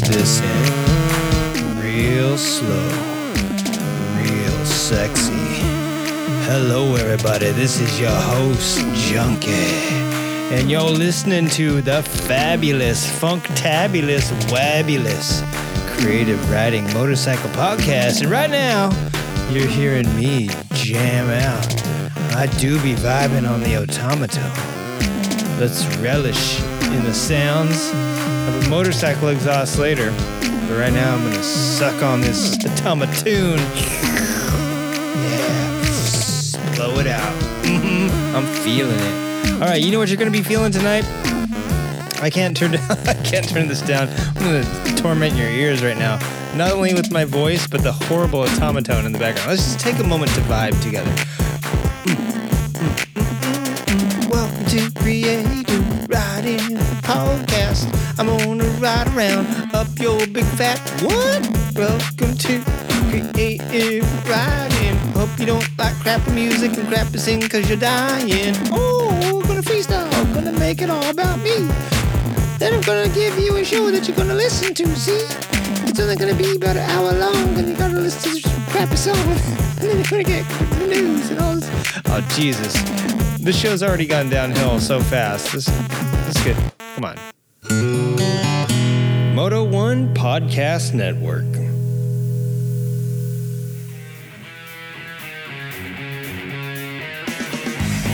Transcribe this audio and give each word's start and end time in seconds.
breathe 0.00 0.12
this 0.12 0.40
in. 0.40 1.80
Real 1.80 2.36
slow. 2.36 2.88
Real 4.16 4.64
sexy. 4.64 5.32
Hello, 6.46 6.94
everybody. 6.96 7.50
This 7.50 7.80
is 7.80 8.00
your 8.00 8.10
host, 8.10 8.78
Junkie. 8.94 9.50
And 10.54 10.70
you're 10.70 10.82
listening 10.82 11.48
to 11.50 11.80
the 11.82 12.02
fabulous, 12.02 13.06
funktabulous, 13.20 14.30
wabulous 14.50 15.42
creative 15.96 16.50
riding 16.50 16.84
motorcycle 16.94 17.50
podcast. 17.50 18.22
And 18.22 18.30
right 18.30 18.50
now, 18.50 18.90
you're 19.50 19.66
hearing 19.66 20.14
me 20.16 20.48
jam 20.74 21.28
out. 21.28 21.82
I 22.34 22.46
do 22.58 22.80
be 22.82 22.94
vibing 22.94 23.48
on 23.48 23.60
the 23.62 23.76
automaton. 23.76 24.50
Let's 25.58 25.84
relish 25.96 26.60
in 26.60 27.02
the 27.04 27.12
sounds 27.12 27.92
of 28.48 28.66
a 28.66 28.70
motorcycle 28.70 29.28
exhaust 29.28 29.78
later. 29.78 30.10
But 30.40 30.78
right 30.78 30.92
now, 30.92 31.14
I'm 31.14 31.22
gonna 31.22 31.42
suck 31.42 32.02
on 32.02 32.20
this 32.20 32.56
automatoon. 32.58 33.58
Yeah, 35.22 36.74
blow 36.74 36.98
it 36.98 37.06
out. 37.06 37.34
I'm 38.34 38.46
feeling 38.62 38.98
it. 38.98 39.52
All 39.54 39.68
right, 39.68 39.80
you 39.80 39.92
know 39.92 39.98
what 39.98 40.08
you're 40.08 40.16
gonna 40.16 40.30
be 40.30 40.42
feeling 40.42 40.72
tonight? 40.72 41.04
I 42.20 42.30
can't 42.30 42.56
turn 42.56 42.74
I 43.06 43.14
can't 43.22 43.46
turn 43.46 43.68
this 43.68 43.82
down. 43.82 44.08
I'm 44.36 44.42
gonna 44.42 44.96
torment 44.96 45.36
your 45.36 45.48
ears 45.48 45.82
right 45.82 45.98
now. 45.98 46.18
Not 46.56 46.72
only 46.72 46.94
with 46.94 47.12
my 47.12 47.24
voice, 47.24 47.66
but 47.66 47.82
the 47.82 47.92
horrible 47.92 48.40
automaton 48.40 49.04
in 49.04 49.12
the 49.12 49.18
background. 49.18 49.50
Let's 49.50 49.64
just 49.64 49.80
take 49.80 49.98
a 49.98 50.04
moment 50.04 50.32
to 50.32 50.40
vibe 50.42 50.80
together. 50.82 51.12
Welcome 54.30 54.64
to 54.66 54.90
Creative 54.98 56.08
Riding 56.08 56.78
Podcast. 57.02 57.47
I'm 58.18 58.26
gonna 58.26 58.64
ride 58.80 59.08
around 59.08 59.46
up 59.74 59.88
your 59.98 60.18
big 60.26 60.44
fat 60.56 60.78
what? 61.02 61.42
Welcome 61.74 62.36
to 62.36 62.62
Creative 63.10 64.28
Riding. 64.28 64.96
Hope 65.14 65.30
you 65.38 65.46
don't 65.46 65.78
like 65.78 65.94
crappy 65.96 66.32
music 66.32 66.76
and 66.76 66.88
crappy 66.88 67.18
sing 67.18 67.40
cause 67.40 67.68
you're 67.68 67.78
dying. 67.78 68.54
Oh, 68.72 69.42
gonna 69.46 69.62
freestyle, 69.62 70.10
gonna 70.34 70.52
make 70.58 70.82
it 70.82 70.90
all 70.90 71.08
about 71.10 71.38
me. 71.40 71.68
Then 72.58 72.74
I'm 72.74 72.80
gonna 72.80 73.08
give 73.14 73.38
you 73.38 73.56
a 73.56 73.64
show 73.64 73.90
that 73.90 74.08
you're 74.08 74.16
gonna 74.16 74.34
listen 74.34 74.74
to, 74.74 74.86
see? 74.96 75.26
It's 75.88 76.00
only 76.00 76.16
gonna 76.16 76.34
be 76.34 76.56
about 76.56 76.76
an 76.76 76.90
hour 76.90 77.12
long 77.12 77.56
and 77.58 77.68
you 77.68 77.76
gotta 77.76 77.94
listen 77.94 78.32
to 78.32 78.40
this 78.40 78.68
crappy 78.70 78.96
song. 78.96 79.16
and 79.80 79.88
then 79.88 79.96
you're 79.96 80.04
gonna 80.04 80.24
get 80.24 80.44
news 80.88 81.30
and 81.30 81.40
all 81.40 81.54
this. 81.54 81.70
Oh, 82.06 82.20
Jesus. 82.34 82.72
This 83.40 83.56
show's 83.56 83.82
already 83.82 84.06
gone 84.06 84.28
downhill 84.28 84.80
so 84.80 85.00
fast. 85.00 85.52
This, 85.52 85.66
this 85.66 86.36
is 86.36 86.42
good. 86.42 86.56
Come 86.96 87.04
on. 87.04 87.37
Podcast 90.06 90.94
Network. 90.94 91.44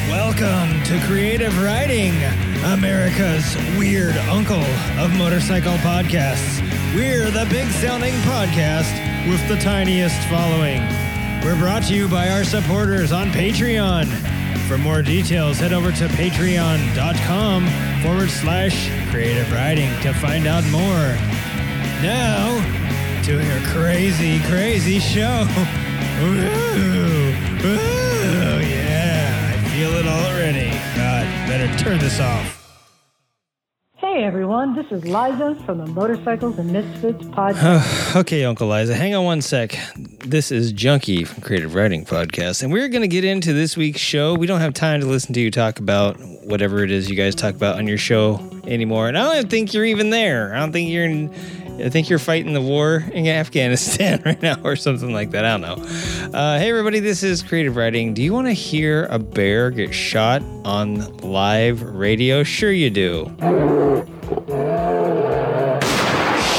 Welcome 0.09 0.83
to 0.85 1.01
Creative 1.07 1.63
Riding, 1.63 2.15
America's 2.65 3.57
weird 3.79 4.17
uncle 4.29 4.65
of 4.99 5.17
motorcycle 5.17 5.77
podcasts. 5.79 6.61
We're 6.95 7.31
the 7.31 7.47
big 7.51 7.69
sounding 7.69 8.15
podcast 8.23 9.29
with 9.29 9.47
the 9.49 9.57
tiniest 9.57 10.21
following. 10.29 10.81
We're 11.45 11.59
brought 11.59 11.83
to 11.85 11.95
you 11.95 12.09
by 12.09 12.31
our 12.31 12.45
supporters 12.45 13.13
on 13.13 13.29
Patreon. 13.29 14.07
For 14.67 14.79
more 14.79 15.03
details, 15.03 15.59
head 15.59 15.75
over 15.75 15.93
to 15.93 16.09
patreon.com 16.09 17.67
forward 18.03 18.31
slash 18.31 18.89
creative 19.11 19.53
riding 19.53 19.91
to 20.01 20.15
find 20.15 20.47
out 20.47 20.65
more. 20.71 21.34
Now, 22.03 23.23
doing 23.25 23.51
a 23.51 23.61
crazy, 23.67 24.41
crazy 24.41 24.99
show. 24.99 25.47
Ooh, 26.21 27.67
ooh, 27.67 28.61
yeah, 28.61 29.55
I 29.55 29.69
feel 29.71 29.91
it 29.95 30.07
already. 30.07 30.71
God, 30.97 31.25
better 31.49 31.75
turn 31.79 31.99
this 31.99 32.21
off. 32.21 32.61
Hey 33.97 34.23
everyone, 34.23 34.77
this 34.77 34.87
is 34.93 35.05
Liza 35.05 35.61
from 35.67 35.79
the 35.79 35.87
Motorcycles 35.87 36.59
and 36.59 36.71
Misfits 36.71 37.25
podcast. 37.25 38.17
okay, 38.21 38.45
Uncle 38.45 38.69
Liza, 38.69 38.95
hang 38.95 39.15
on 39.15 39.25
one 39.25 39.41
sec. 39.41 39.77
This 40.21 40.53
is 40.53 40.71
Junkie 40.73 41.25
from 41.25 41.43
Creative 41.43 41.75
Riding 41.75 42.05
Podcast, 42.05 42.63
and 42.63 42.73
we're 42.73 42.89
going 42.89 43.03
to 43.03 43.09
get 43.09 43.25
into 43.25 43.53
this 43.53 43.77
week's 43.77 44.01
show. 44.01 44.35
We 44.35 44.47
don't 44.47 44.61
have 44.61 44.73
time 44.75 45.01
to 45.01 45.07
listen 45.07 45.33
to 45.35 45.41
you 45.41 45.51
talk 45.51 45.81
about 45.81 46.17
whatever 46.45 46.85
it 46.85 46.91
is 46.93 47.11
you 47.11 47.17
guys 47.17 47.35
talk 47.35 47.55
about 47.57 47.77
on 47.77 47.89
your 47.89 47.99
show 47.99 48.39
anymore, 48.67 49.09
and 49.09 49.19
I 49.19 49.25
don't 49.25 49.37
even 49.37 49.49
think 49.49 49.75
you're 49.75 49.85
even 49.87 50.11
there. 50.11 50.55
I 50.55 50.61
don't 50.61 50.71
think 50.73 50.91
you're 50.91 51.07
in. 51.07 51.35
I 51.79 51.89
think 51.89 52.09
you're 52.09 52.19
fighting 52.21 52.55
the 52.55 52.61
war 52.61 53.05
in 53.13 53.27
Afghanistan 53.27 54.23
right 54.27 54.41
now, 54.41 54.61
or 54.63 54.77
something 54.77 55.13
like 55.13 55.33
that. 55.33 55.45
I 55.45 55.57
don't 55.57 55.61
know. 55.61 56.39
Uh, 56.39 56.59
hey, 56.59 56.71
everybody, 56.71 57.01
this 57.01 57.23
is 57.23 57.43
Creative 57.43 57.75
Riding. 57.75 58.15
Do 58.15 58.23
you 58.23 58.33
want 58.33 58.47
to 58.47 58.53
hear 58.53 59.07
a 59.07 59.19
bear 59.19 59.71
get 59.71 59.93
shot 59.93 60.43
on 60.65 61.17
live 61.19 61.83
radio? 61.83 62.45
Sure, 62.45 62.71
you 62.71 62.91
do. 62.91 63.27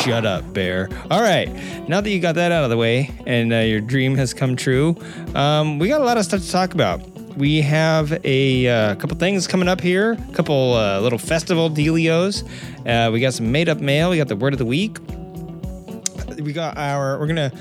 Shut 0.03 0.25
up, 0.25 0.53
bear. 0.53 0.89
All 1.09 1.21
right, 1.21 1.49
now 1.87 2.01
that 2.01 2.09
you 2.09 2.19
got 2.19 2.35
that 2.35 2.51
out 2.51 2.63
of 2.63 2.69
the 2.69 2.77
way 2.77 3.09
and 3.25 3.51
uh, 3.53 3.57
your 3.57 3.81
dream 3.81 4.15
has 4.15 4.33
come 4.33 4.55
true, 4.55 4.95
um, 5.33 5.79
we 5.79 5.87
got 5.87 6.01
a 6.01 6.03
lot 6.03 6.17
of 6.17 6.25
stuff 6.25 6.41
to 6.41 6.51
talk 6.51 6.73
about. 6.73 7.01
We 7.37 7.61
have 7.61 8.17
a 8.23 8.67
uh, 8.67 8.95
couple 8.95 9.17
things 9.17 9.45
coming 9.45 9.67
up 9.67 9.81
here, 9.81 10.13
a 10.13 10.33
couple 10.33 10.73
uh, 10.73 11.01
little 11.01 11.19
festival 11.19 11.69
dealios. 11.69 12.47
Uh, 12.87 13.11
we 13.11 13.19
got 13.19 13.33
some 13.33 13.51
made 13.51 13.67
up 13.67 13.79
mail. 13.79 14.09
We 14.09 14.17
got 14.17 14.29
the 14.29 14.37
word 14.37 14.53
of 14.53 14.59
the 14.59 14.65
week. 14.65 14.99
We 16.39 16.53
got 16.53 16.77
our, 16.77 17.19
we're 17.19 17.27
to 17.51 17.57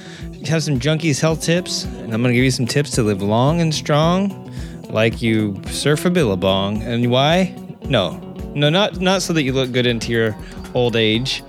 have 0.47 0.63
some 0.63 0.79
junkies 0.79 1.21
health 1.21 1.43
tips, 1.43 1.85
and 1.85 2.15
I'm 2.15 2.23
to 2.23 2.33
give 2.33 2.45
you 2.45 2.51
some 2.53 2.67
tips 2.67 2.93
to 2.93 3.03
live 3.03 3.21
long 3.21 3.61
and 3.61 3.75
strong, 3.75 4.53
like 4.91 5.21
you 5.21 5.61
surf 5.67 6.05
a 6.05 6.11
billabong. 6.11 6.83
And 6.83 7.11
why? 7.11 7.57
No, 7.87 8.19
no, 8.55 8.71
not 8.71 9.01
not 9.01 9.23
so 9.23 9.33
that 9.33 9.43
you 9.43 9.53
look 9.53 9.73
good 9.73 9.87
into 9.87 10.13
your 10.13 10.37
old 10.73 10.95
age, 10.95 11.43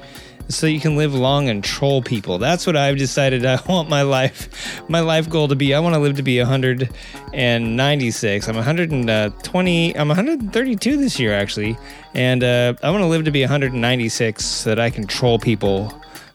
so 0.50 0.68
you 0.68 0.80
can 0.80 0.96
live 0.96 1.14
long 1.14 1.50
and 1.50 1.64
troll 1.64 2.02
people. 2.02 2.38
That's 2.38 2.68
what 2.68 2.76
I've 2.76 2.98
decided 2.98 3.46
I 3.46 3.60
want 3.68 3.90
my 3.90 4.04
life, 4.04 4.90
my 4.90 5.00
life 5.00 5.30
goal 5.30 5.48
to 5.48 5.56
be. 5.56 5.74
I 5.74 5.80
want 5.80 5.96
to 5.96 6.00
live 6.00 6.18
to 6.18 6.24
be 6.24 6.40
196. 6.40 8.48
I'm 8.48 8.56
120. 8.56 9.98
I'm 9.98 10.08
132 10.08 10.98
this 10.98 11.20
year 11.20 11.34
actually, 11.34 11.78
and 12.14 12.44
uh, 12.44 12.74
I 12.84 12.92
want 12.92 13.02
to 13.02 13.08
live 13.08 13.26
to 13.26 13.32
be 13.32 13.42
196 13.42 14.46
so 14.46 14.70
that 14.70 14.80
I 14.80 14.90
can 14.90 15.08
troll 15.08 15.40
people 15.40 15.92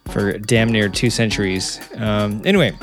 for 0.07 0.37
damn 0.37 0.71
near 0.71 0.89
two 0.89 1.09
centuries. 1.09 1.79
Um, 1.95 2.41
anyway. 2.45 2.77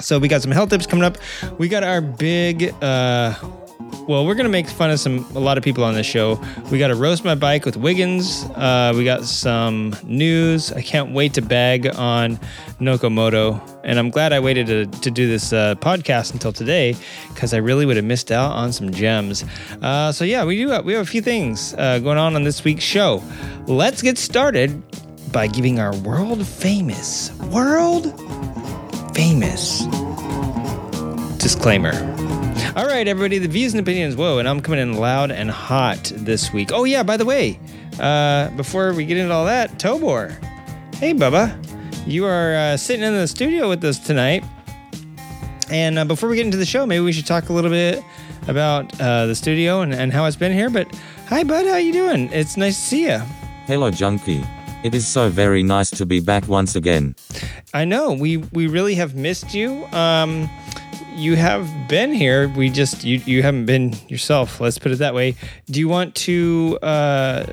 So 0.00 0.18
we 0.18 0.26
got 0.26 0.42
some 0.42 0.50
health 0.50 0.70
tips 0.70 0.84
coming 0.84 1.04
up. 1.04 1.16
We 1.58 1.68
got 1.68 1.84
our 1.84 2.00
big 2.00 2.74
uh, 2.82 3.34
well, 4.08 4.26
we're 4.26 4.34
gonna 4.34 4.48
make 4.48 4.68
fun 4.68 4.90
of 4.90 4.98
some 4.98 5.24
a 5.34 5.38
lot 5.38 5.58
of 5.58 5.64
people 5.64 5.84
on 5.84 5.94
this 5.94 6.06
show. 6.06 6.40
We 6.70 6.78
got 6.78 6.88
to 6.88 6.94
roast 6.94 7.24
my 7.24 7.34
bike 7.34 7.64
with 7.64 7.76
Wiggins. 7.76 8.44
Uh, 8.54 8.92
we 8.96 9.04
got 9.04 9.24
some 9.24 9.94
news. 10.04 10.72
I 10.72 10.82
can't 10.82 11.12
wait 11.12 11.34
to 11.34 11.42
bag 11.42 11.86
on 11.86 12.38
Nokomoto, 12.80 13.60
and 13.84 13.98
I'm 13.98 14.10
glad 14.10 14.32
I 14.32 14.40
waited 14.40 14.66
to, 14.66 14.86
to 15.00 15.10
do 15.10 15.28
this 15.28 15.52
uh, 15.52 15.76
podcast 15.76 16.32
until 16.32 16.52
today 16.52 16.96
because 17.28 17.54
I 17.54 17.58
really 17.58 17.86
would 17.86 17.96
have 17.96 18.04
missed 18.04 18.32
out 18.32 18.52
on 18.52 18.72
some 18.72 18.90
gems. 18.90 19.44
Uh, 19.80 20.10
so 20.10 20.24
yeah, 20.24 20.44
we 20.44 20.56
do 20.56 20.68
have, 20.70 20.84
we 20.84 20.94
have 20.94 21.02
a 21.02 21.10
few 21.10 21.22
things 21.22 21.74
uh, 21.74 21.98
going 22.00 22.18
on 22.18 22.34
on 22.34 22.42
this 22.42 22.64
week's 22.64 22.84
show. 22.84 23.22
Let's 23.66 24.02
get 24.02 24.18
started 24.18 24.82
by 25.32 25.46
giving 25.46 25.78
our 25.78 25.94
world 25.96 26.46
famous 26.46 27.32
world 27.50 28.12
famous 29.14 29.84
disclaimer. 31.38 31.92
All 32.74 32.86
right, 32.86 33.06
everybody, 33.06 33.36
the 33.36 33.48
views 33.48 33.74
and 33.74 33.80
opinions. 33.82 34.16
Whoa, 34.16 34.38
and 34.38 34.48
I'm 34.48 34.62
coming 34.62 34.80
in 34.80 34.94
loud 34.94 35.30
and 35.30 35.50
hot 35.50 36.10
this 36.16 36.54
week. 36.54 36.70
Oh, 36.72 36.84
yeah, 36.84 37.02
by 37.02 37.18
the 37.18 37.24
way, 37.26 37.60
uh, 38.00 38.48
before 38.52 38.94
we 38.94 39.04
get 39.04 39.18
into 39.18 39.34
all 39.34 39.44
that, 39.44 39.78
Tobor. 39.78 40.42
Hey, 40.94 41.12
Bubba. 41.12 41.54
You 42.06 42.24
are 42.24 42.54
uh, 42.54 42.78
sitting 42.78 43.04
in 43.04 43.12
the 43.12 43.28
studio 43.28 43.68
with 43.68 43.84
us 43.84 43.98
tonight. 43.98 44.42
And 45.70 45.98
uh, 45.98 46.06
before 46.06 46.30
we 46.30 46.36
get 46.36 46.46
into 46.46 46.56
the 46.56 46.64
show, 46.64 46.86
maybe 46.86 47.04
we 47.04 47.12
should 47.12 47.26
talk 47.26 47.50
a 47.50 47.52
little 47.52 47.70
bit 47.70 48.02
about 48.48 48.98
uh, 48.98 49.26
the 49.26 49.34
studio 49.34 49.82
and, 49.82 49.92
and 49.92 50.10
how 50.10 50.24
it's 50.24 50.36
been 50.36 50.52
here. 50.52 50.70
But 50.70 50.88
hi, 51.26 51.44
bud. 51.44 51.66
How 51.66 51.76
you 51.76 51.92
doing? 51.92 52.30
It's 52.32 52.56
nice 52.56 52.76
to 52.76 52.82
see 52.82 53.02
you. 53.02 53.18
Hello, 53.66 53.90
Junkie. 53.90 54.42
It 54.82 54.94
is 54.94 55.06
so 55.06 55.28
very 55.28 55.62
nice 55.62 55.90
to 55.90 56.06
be 56.06 56.20
back 56.20 56.48
once 56.48 56.74
again. 56.74 57.16
I 57.74 57.84
know. 57.84 58.12
We, 58.12 58.38
we 58.38 58.66
really 58.66 58.94
have 58.94 59.14
missed 59.14 59.52
you. 59.52 59.84
Um, 59.92 60.48
you 61.16 61.36
have 61.36 61.68
been 61.88 62.12
here. 62.12 62.48
We 62.48 62.70
just 62.70 63.04
you 63.04 63.20
you 63.24 63.42
haven't 63.42 63.66
been 63.66 63.94
yourself. 64.08 64.60
Let's 64.60 64.78
put 64.78 64.92
it 64.92 64.98
that 64.98 65.14
way. 65.14 65.34
Do 65.70 65.80
you 65.80 65.88
want 65.88 66.14
to? 66.26 66.78
Uh, 66.82 67.44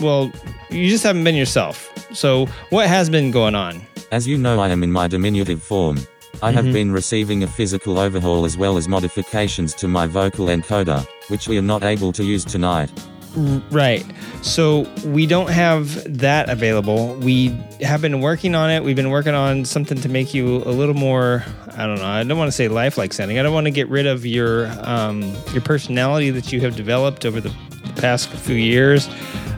well, 0.00 0.30
you 0.70 0.88
just 0.88 1.04
haven't 1.04 1.24
been 1.24 1.34
yourself. 1.34 1.90
So 2.12 2.46
what 2.70 2.86
has 2.88 3.08
been 3.10 3.30
going 3.30 3.54
on? 3.54 3.80
As 4.12 4.26
you 4.26 4.38
know, 4.38 4.60
I 4.60 4.68
am 4.68 4.82
in 4.82 4.92
my 4.92 5.08
diminutive 5.08 5.62
form. 5.62 5.98
I 6.42 6.52
have 6.52 6.66
Mhm. 6.66 6.72
been 6.72 6.92
receiving 6.92 7.42
a 7.42 7.46
physical 7.46 7.98
overhaul 7.98 8.44
as 8.44 8.56
well 8.58 8.76
as 8.76 8.88
modifications 8.88 9.72
to 9.74 9.88
my 9.88 10.06
vocal 10.06 10.46
encoder, 10.46 11.06
which 11.28 11.48
we 11.48 11.56
are 11.56 11.62
not 11.62 11.82
able 11.82 12.12
to 12.12 12.22
use 12.22 12.44
tonight. 12.44 12.90
Right. 13.36 14.04
So 14.40 14.82
we 15.04 15.26
don't 15.26 15.50
have 15.50 16.18
that 16.18 16.48
available. 16.48 17.14
We 17.16 17.48
have 17.82 18.00
been 18.00 18.22
working 18.22 18.54
on 18.54 18.70
it. 18.70 18.82
We've 18.82 18.96
been 18.96 19.10
working 19.10 19.34
on 19.34 19.66
something 19.66 20.00
to 20.00 20.08
make 20.08 20.32
you 20.32 20.62
a 20.64 20.72
little 20.72 20.94
more. 20.94 21.44
I 21.72 21.86
don't 21.86 21.96
know. 21.96 22.06
I 22.06 22.22
don't 22.24 22.38
want 22.38 22.48
to 22.48 22.56
say 22.56 22.68
lifelike 22.68 23.12
sounding. 23.12 23.38
I 23.38 23.42
don't 23.42 23.52
want 23.52 23.66
to 23.66 23.70
get 23.70 23.88
rid 23.88 24.06
of 24.06 24.24
your 24.24 24.68
um, 24.88 25.22
your 25.52 25.60
personality 25.60 26.30
that 26.30 26.50
you 26.50 26.62
have 26.62 26.76
developed 26.76 27.26
over 27.26 27.40
the 27.40 27.54
past 27.96 28.30
few 28.30 28.56
years. 28.56 29.06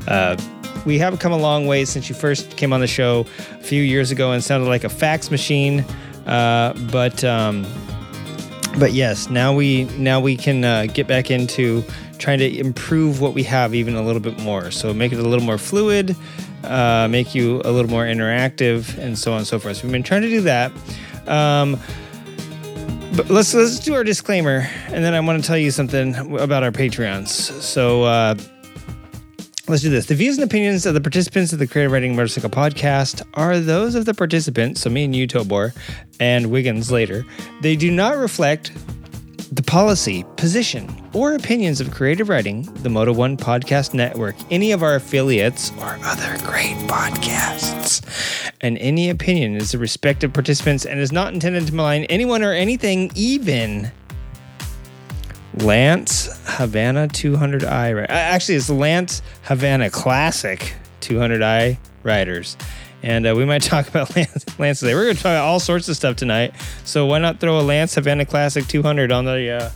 Uh, 0.08 0.36
we 0.84 0.98
have 0.98 1.18
come 1.20 1.32
a 1.32 1.38
long 1.38 1.66
way 1.66 1.84
since 1.84 2.08
you 2.08 2.16
first 2.16 2.56
came 2.56 2.72
on 2.72 2.80
the 2.80 2.86
show 2.88 3.26
a 3.52 3.62
few 3.62 3.82
years 3.82 4.10
ago 4.10 4.32
and 4.32 4.42
sounded 4.42 4.66
like 4.68 4.82
a 4.82 4.88
fax 4.88 5.30
machine. 5.30 5.84
Uh, 6.26 6.72
but 6.90 7.22
um, 7.22 7.64
but 8.78 8.92
yes, 8.92 9.30
now 9.30 9.54
we 9.54 9.84
now 9.96 10.18
we 10.18 10.36
can 10.36 10.64
uh, 10.64 10.86
get 10.86 11.06
back 11.06 11.30
into 11.30 11.84
trying 12.18 12.38
to 12.38 12.58
improve 12.58 13.20
what 13.20 13.34
we 13.34 13.42
have 13.44 13.74
even 13.74 13.94
a 13.94 14.02
little 14.02 14.20
bit 14.20 14.38
more. 14.40 14.70
So 14.70 14.92
make 14.92 15.12
it 15.12 15.18
a 15.18 15.22
little 15.22 15.44
more 15.44 15.58
fluid, 15.58 16.16
uh, 16.64 17.08
make 17.10 17.34
you 17.34 17.62
a 17.64 17.70
little 17.70 17.90
more 17.90 18.04
interactive, 18.04 18.96
and 18.98 19.18
so 19.18 19.32
on 19.32 19.38
and 19.38 19.46
so 19.46 19.58
forth. 19.58 19.78
So 19.78 19.84
we've 19.84 19.92
been 19.92 20.02
trying 20.02 20.22
to 20.22 20.28
do 20.28 20.40
that. 20.42 20.72
Um, 21.26 21.78
but 23.16 23.30
let's 23.30 23.54
let's 23.54 23.80
do 23.80 23.94
our 23.94 24.04
disclaimer, 24.04 24.68
and 24.86 25.04
then 25.04 25.14
I 25.14 25.20
want 25.20 25.42
to 25.42 25.46
tell 25.46 25.58
you 25.58 25.70
something 25.70 26.14
about 26.38 26.62
our 26.62 26.72
Patreons. 26.72 27.28
So. 27.28 28.04
Uh, 28.04 28.34
Let's 29.68 29.82
do 29.82 29.90
this. 29.90 30.06
The 30.06 30.14
views 30.14 30.38
and 30.38 30.44
opinions 30.44 30.86
of 30.86 30.94
the 30.94 31.00
participants 31.02 31.52
of 31.52 31.58
the 31.58 31.66
Creative 31.66 31.92
Riding 31.92 32.16
Motorcycle 32.16 32.48
Podcast 32.48 33.20
are 33.34 33.60
those 33.60 33.94
of 33.94 34.06
the 34.06 34.14
participants, 34.14 34.80
so 34.80 34.88
me 34.88 35.04
and 35.04 35.14
you, 35.14 35.26
Tobor, 35.26 35.74
and 36.18 36.50
Wiggins 36.50 36.90
later. 36.90 37.26
They 37.60 37.76
do 37.76 37.90
not 37.90 38.16
reflect 38.16 38.72
the 39.50 39.62
policy, 39.62 40.24
position, 40.36 40.86
or 41.14 41.34
opinions 41.34 41.80
of 41.80 41.90
Creative 41.90 42.28
Riding, 42.28 42.62
the 42.82 42.90
Moto 42.90 43.12
One 43.12 43.36
Podcast 43.36 43.94
Network, 43.94 44.36
any 44.50 44.72
of 44.72 44.82
our 44.82 44.96
affiliates, 44.96 45.72
or 45.78 45.98
other 46.04 46.36
great 46.44 46.76
podcasts. 46.86 48.04
And 48.60 48.76
any 48.78 49.08
opinion 49.08 49.56
is 49.56 49.72
the 49.72 49.78
respective 49.78 50.32
participants 50.32 50.84
and 50.84 51.00
is 51.00 51.12
not 51.12 51.32
intended 51.32 51.66
to 51.66 51.74
malign 51.74 52.04
anyone 52.04 52.42
or 52.42 52.52
anything, 52.52 53.10
even 53.14 53.90
Lance 55.54 56.28
Havana 56.44 57.08
200i. 57.08 57.94
ri- 57.94 58.02
uh, 58.02 58.06
Actually, 58.12 58.56
it's 58.56 58.68
Lance 58.68 59.22
Havana 59.44 59.88
Classic 59.90 60.74
200i 61.00 61.78
riders. 62.02 62.56
And 63.02 63.26
uh, 63.26 63.34
we 63.36 63.44
might 63.44 63.62
talk 63.74 63.88
about 63.88 64.14
Lance, 64.16 64.44
Lance 64.58 64.80
today. 64.80 64.94
We're 64.94 65.04
going 65.04 65.16
to 65.16 65.22
talk 65.22 65.30
about 65.30 65.44
all 65.44 65.60
sorts 65.60 65.88
of 65.88 65.96
stuff 65.96 66.16
tonight. 66.16 66.54
So 66.84 67.06
why 67.06 67.18
not 67.18 67.40
throw 67.40 67.60
a 67.60 67.62
Lance 67.62 67.94
Havana 67.94 68.24
Classic 68.24 68.66
200 68.66 69.12
on 69.12 69.24
the 69.24 69.50
uh, 69.50 69.70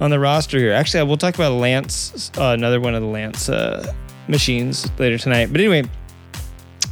on 0.00 0.10
the 0.10 0.18
roster 0.18 0.58
here? 0.58 0.72
Actually, 0.72 1.04
we'll 1.04 1.16
talk 1.16 1.34
about 1.34 1.52
Lance, 1.52 2.30
uh, 2.38 2.52
another 2.52 2.80
one 2.80 2.94
of 2.94 3.02
the 3.02 3.08
Lance 3.08 3.48
uh, 3.48 3.92
machines 4.28 4.90
later 4.98 5.18
tonight. 5.18 5.52
But 5.52 5.60
anyway, 5.60 5.84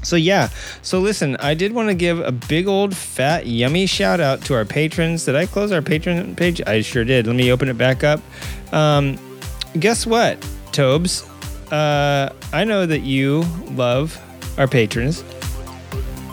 so 0.03 0.17
yeah, 0.17 0.49
so 0.83 0.99
listen, 1.01 1.37
I 1.37 1.55
did 1.55 1.73
want 1.73 1.89
to 1.89 1.95
give 1.95 2.21
a 2.21 2.33
big 2.33 2.67
old 2.67 2.97
fat 2.97 3.47
yummy 3.47 3.87
shout 3.87 4.21
out 4.21 4.43
to 4.47 4.55
our 4.55 4.65
patrons. 4.65 5.25
Did 5.25 5.37
I 5.37 5.47
close 5.47 5.73
our 5.73 5.83
patron 5.83 6.35
page? 6.37 6.61
I 6.67 6.81
sure 6.81 7.05
did. 7.05 7.27
Let 7.27 7.37
me 7.37 7.53
open 7.53 7.69
it 7.69 7.77
back 7.77 8.03
up. 8.03 8.21
Um, 8.73 9.19
guess 9.79 10.07
what, 10.07 10.45
Tobes? 10.73 11.29
Uh, 11.71 12.35
I 12.53 12.65
know 12.65 12.87
that 12.87 13.01
you 13.01 13.45
love 13.73 14.19
our 14.59 14.67
patrons, 14.67 15.23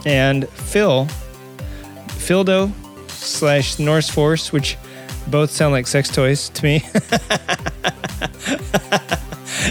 and 0.07 0.48
Phil, 0.50 1.06
Phildo 2.07 2.71
slash 3.09 3.77
Norse 3.77 4.09
Force, 4.09 4.54
which 4.54 4.77
both 5.27 5.51
sound 5.51 5.74
like 5.74 5.86
sex 5.86 6.09
toys 6.09 6.48
to 6.50 6.63
me. 6.63 6.83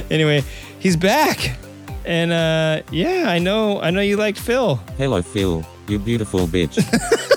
anyway, 0.10 0.44
he's 0.78 0.96
back. 0.96 1.56
And 2.04 2.32
uh, 2.32 2.82
yeah, 2.92 3.24
I 3.28 3.38
know, 3.38 3.80
I 3.80 3.90
know 3.90 4.02
you 4.02 4.18
liked 4.18 4.38
Phil. 4.38 4.76
Hello, 4.98 5.22
Phil, 5.22 5.66
you 5.88 5.98
beautiful 5.98 6.46
bitch. 6.46 6.78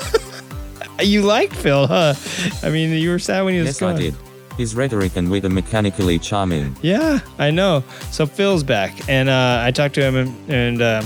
You 1.02 1.22
liked 1.22 1.56
Phil, 1.56 1.88
huh? 1.88 2.13
I 2.62 2.69
mean, 2.69 2.90
you 2.90 3.10
were 3.10 3.19
sad 3.19 3.44
when 3.44 3.54
he 3.54 3.62
was 3.62 3.68
yes, 3.68 3.80
gone. 3.80 3.95
I 3.95 4.00
did. 4.00 4.16
His 4.57 4.75
rhetoric 4.75 5.16
and 5.16 5.31
wit 5.31 5.45
are 5.45 5.50
mechanically 5.50 6.19
charming. 6.19 6.75
Yeah, 6.81 7.19
I 7.38 7.52
know. 7.52 7.86
So 8.12 8.25
Phil's 8.25 8.63
back, 8.63 9.07
and 9.07 9.30
uh, 9.30 9.62
I 9.63 9.72
talked 9.72 9.95
to 9.95 10.02
him, 10.02 10.16
and, 10.18 10.50
and 10.50 10.81
uh, 10.81 11.02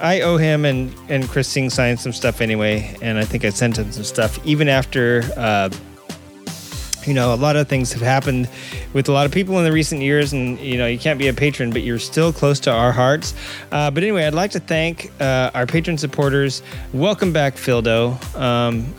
I 0.00 0.20
owe 0.22 0.36
him 0.36 0.64
and 0.64 0.94
and 1.08 1.28
Chris 1.28 1.48
Singh 1.48 1.70
signed 1.70 2.00
some 2.00 2.12
stuff 2.12 2.40
anyway, 2.40 2.96
and 3.02 3.18
I 3.18 3.24
think 3.24 3.44
I 3.44 3.50
sent 3.50 3.78
him 3.78 3.92
some 3.92 4.04
stuff 4.04 4.44
even 4.46 4.68
after. 4.68 5.22
Uh, 5.36 5.70
you 7.06 7.14
know, 7.14 7.32
a 7.32 7.36
lot 7.36 7.56
of 7.56 7.66
things 7.66 7.94
have 7.94 8.02
happened 8.02 8.46
with 8.92 9.08
a 9.08 9.12
lot 9.12 9.24
of 9.24 9.32
people 9.32 9.56
in 9.58 9.64
the 9.64 9.72
recent 9.72 10.02
years, 10.02 10.34
and 10.34 10.58
you 10.58 10.76
know, 10.76 10.86
you 10.86 10.98
can't 10.98 11.18
be 11.18 11.28
a 11.28 11.32
patron, 11.32 11.70
but 11.70 11.82
you're 11.82 11.98
still 11.98 12.30
close 12.30 12.60
to 12.60 12.70
our 12.70 12.92
hearts. 12.92 13.32
Uh, 13.72 13.90
but 13.90 14.02
anyway, 14.02 14.26
I'd 14.26 14.34
like 14.34 14.50
to 14.50 14.60
thank 14.60 15.10
uh, 15.18 15.50
our 15.54 15.66
patron 15.66 15.96
supporters. 15.96 16.62
Welcome 16.92 17.32
back, 17.32 17.54
Phildo 17.54 18.18
um, 18.36 18.94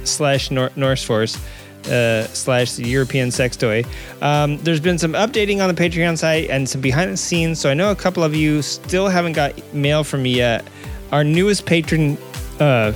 slash 0.06 0.50
Nor- 0.50 0.70
Norse 0.74 1.04
Force 1.04 1.38
uh, 1.86 2.26
slash 2.28 2.72
the 2.72 2.86
European 2.86 3.30
sex 3.30 3.56
toy. 3.56 3.84
Um, 4.20 4.58
there's 4.58 4.80
been 4.80 4.98
some 4.98 5.12
updating 5.12 5.62
on 5.62 5.74
the 5.74 5.80
Patreon 5.80 6.18
site 6.18 6.50
and 6.50 6.68
some 6.68 6.80
behind 6.80 7.12
the 7.12 7.16
scenes. 7.16 7.60
So 7.60 7.70
I 7.70 7.74
know 7.74 7.90
a 7.90 7.96
couple 7.96 8.22
of 8.22 8.34
you 8.34 8.62
still 8.62 9.08
haven't 9.08 9.32
got 9.32 9.52
mail 9.74 10.04
from 10.04 10.22
me 10.22 10.34
yet. 10.34 10.66
Our 11.10 11.24
newest 11.24 11.66
patron, 11.66 12.16
uh, 12.60 12.92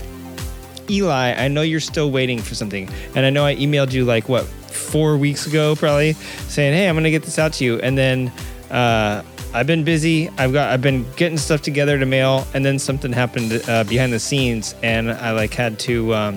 Eli, 0.88 1.32
I 1.32 1.48
know 1.48 1.62
you're 1.62 1.80
still 1.80 2.10
waiting 2.10 2.40
for 2.40 2.54
something. 2.54 2.88
And 3.14 3.26
I 3.26 3.30
know 3.30 3.44
I 3.44 3.56
emailed 3.56 3.92
you 3.92 4.04
like, 4.04 4.28
what, 4.28 4.44
four 4.44 5.16
weeks 5.16 5.46
ago, 5.46 5.74
probably, 5.76 6.12
saying, 6.48 6.74
hey, 6.74 6.88
I'm 6.88 6.94
going 6.94 7.04
to 7.04 7.10
get 7.10 7.22
this 7.22 7.38
out 7.38 7.52
to 7.54 7.64
you. 7.64 7.80
And 7.80 7.98
then, 7.98 8.32
uh, 8.70 9.22
I've 9.56 9.66
been 9.66 9.84
busy. 9.84 10.28
I've 10.36 10.52
got 10.52 10.70
I've 10.70 10.82
been 10.82 11.06
getting 11.16 11.38
stuff 11.38 11.62
together 11.62 11.98
to 11.98 12.04
mail, 12.04 12.46
and 12.52 12.62
then 12.62 12.78
something 12.78 13.10
happened 13.10 13.62
uh, 13.66 13.84
behind 13.84 14.12
the 14.12 14.18
scenes, 14.18 14.74
and 14.82 15.10
I 15.10 15.30
like 15.30 15.54
had 15.54 15.78
to 15.80 16.14
um, 16.14 16.36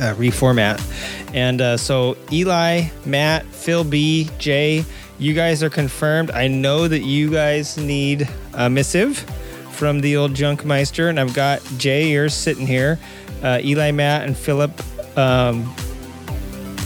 uh, 0.00 0.14
reformat. 0.14 0.80
And 1.34 1.60
uh, 1.60 1.76
so 1.76 2.16
Eli, 2.32 2.88
Matt, 3.04 3.44
Phil 3.46 3.84
B, 3.84 4.30
Jay, 4.38 4.84
you 5.18 5.34
guys 5.34 5.62
are 5.62 5.70
confirmed. 5.70 6.30
I 6.30 6.48
know 6.48 6.88
that 6.88 7.00
you 7.00 7.30
guys 7.30 7.76
need 7.76 8.28
a 8.54 8.68
missive 8.68 9.18
from 9.72 10.00
the 10.00 10.16
old 10.16 10.32
Junkmeister, 10.32 11.08
and 11.08 11.20
I've 11.20 11.34
got 11.34 11.62
Jay, 11.76 12.10
yours 12.10 12.34
sitting 12.34 12.66
here. 12.66 12.98
Uh, 13.42 13.60
Eli, 13.62 13.90
Matt, 13.90 14.26
and 14.26 14.36
Philip, 14.36 14.72
um, 15.18 15.74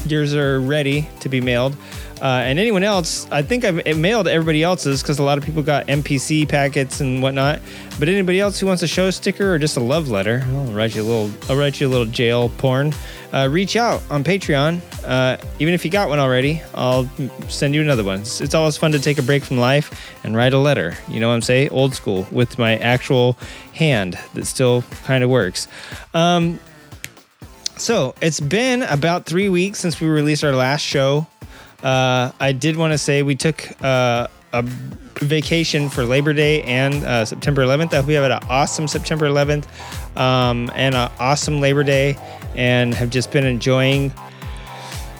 yours 0.06 0.34
are 0.34 0.60
ready 0.60 1.08
to 1.20 1.28
be 1.28 1.40
mailed. 1.40 1.76
Uh, 2.20 2.42
and 2.44 2.58
anyone 2.58 2.82
else, 2.82 3.26
I 3.30 3.42
think 3.42 3.64
I've 3.64 3.96
mailed 3.96 4.28
everybody 4.28 4.62
else's 4.62 5.02
because 5.02 5.18
a 5.18 5.22
lot 5.22 5.38
of 5.38 5.44
people 5.44 5.62
got 5.62 5.86
MPC 5.86 6.48
packets 6.48 7.00
and 7.00 7.22
whatnot. 7.22 7.60
But 7.98 8.08
anybody 8.08 8.40
else 8.40 8.60
who 8.60 8.66
wants 8.66 8.82
a 8.82 8.86
show 8.86 9.10
sticker 9.10 9.54
or 9.54 9.58
just 9.58 9.76
a 9.76 9.80
love 9.80 10.08
letter, 10.08 10.42
I'll 10.46 10.72
write 10.72 10.94
you 10.94 11.02
a 11.02 11.04
little. 11.04 11.30
I'll 11.48 11.56
write 11.56 11.80
you 11.80 11.88
a 11.88 11.90
little 11.90 12.06
jail 12.06 12.50
porn. 12.50 12.92
Uh, 13.32 13.48
reach 13.50 13.76
out 13.76 14.02
on 14.10 14.24
Patreon. 14.24 14.80
Uh, 15.04 15.38
even 15.60 15.72
if 15.72 15.84
you 15.84 15.90
got 15.90 16.08
one 16.08 16.18
already, 16.18 16.60
I'll 16.74 17.08
send 17.48 17.74
you 17.74 17.80
another 17.80 18.04
one. 18.04 18.20
It's, 18.20 18.54
always 18.54 18.76
fun 18.76 18.92
to 18.92 18.98
take 18.98 19.18
a 19.18 19.22
break 19.22 19.44
from 19.44 19.58
life 19.58 20.14
and 20.24 20.36
write 20.36 20.52
a 20.52 20.58
letter. 20.58 20.96
You 21.08 21.20
know 21.20 21.28
what 21.28 21.34
I'm 21.34 21.42
saying? 21.42 21.70
Old 21.70 21.94
school 21.94 22.26
with 22.30 22.58
my 22.58 22.76
actual 22.78 23.38
hand 23.72 24.18
that 24.34 24.46
still 24.46 24.82
kind 25.04 25.22
of 25.22 25.30
works. 25.30 25.68
Um, 26.12 26.58
so 27.76 28.14
it's 28.20 28.40
been 28.40 28.82
about 28.82 29.24
three 29.24 29.48
weeks 29.48 29.78
since 29.78 30.00
we 30.00 30.08
released 30.08 30.44
our 30.44 30.52
last 30.52 30.82
show. 30.82 31.26
Uh, 31.82 32.32
I 32.38 32.52
did 32.52 32.76
want 32.76 32.92
to 32.92 32.98
say 32.98 33.22
we 33.22 33.34
took 33.34 33.68
uh, 33.82 34.26
a 34.52 34.62
vacation 35.20 35.88
for 35.88 36.04
Labor 36.04 36.32
Day 36.32 36.62
and 36.62 37.04
uh, 37.04 37.24
September 37.24 37.62
11th. 37.62 37.92
I 37.92 37.96
hope 37.96 38.06
we 38.06 38.14
have 38.14 38.30
an 38.30 38.38
awesome 38.48 38.88
September 38.88 39.26
11th 39.26 39.66
um, 40.16 40.70
and 40.74 40.94
an 40.94 41.10
awesome 41.18 41.60
Labor 41.60 41.84
Day, 41.84 42.16
and 42.54 42.94
have 42.94 43.10
just 43.10 43.30
been 43.30 43.44
enjoying 43.44 44.12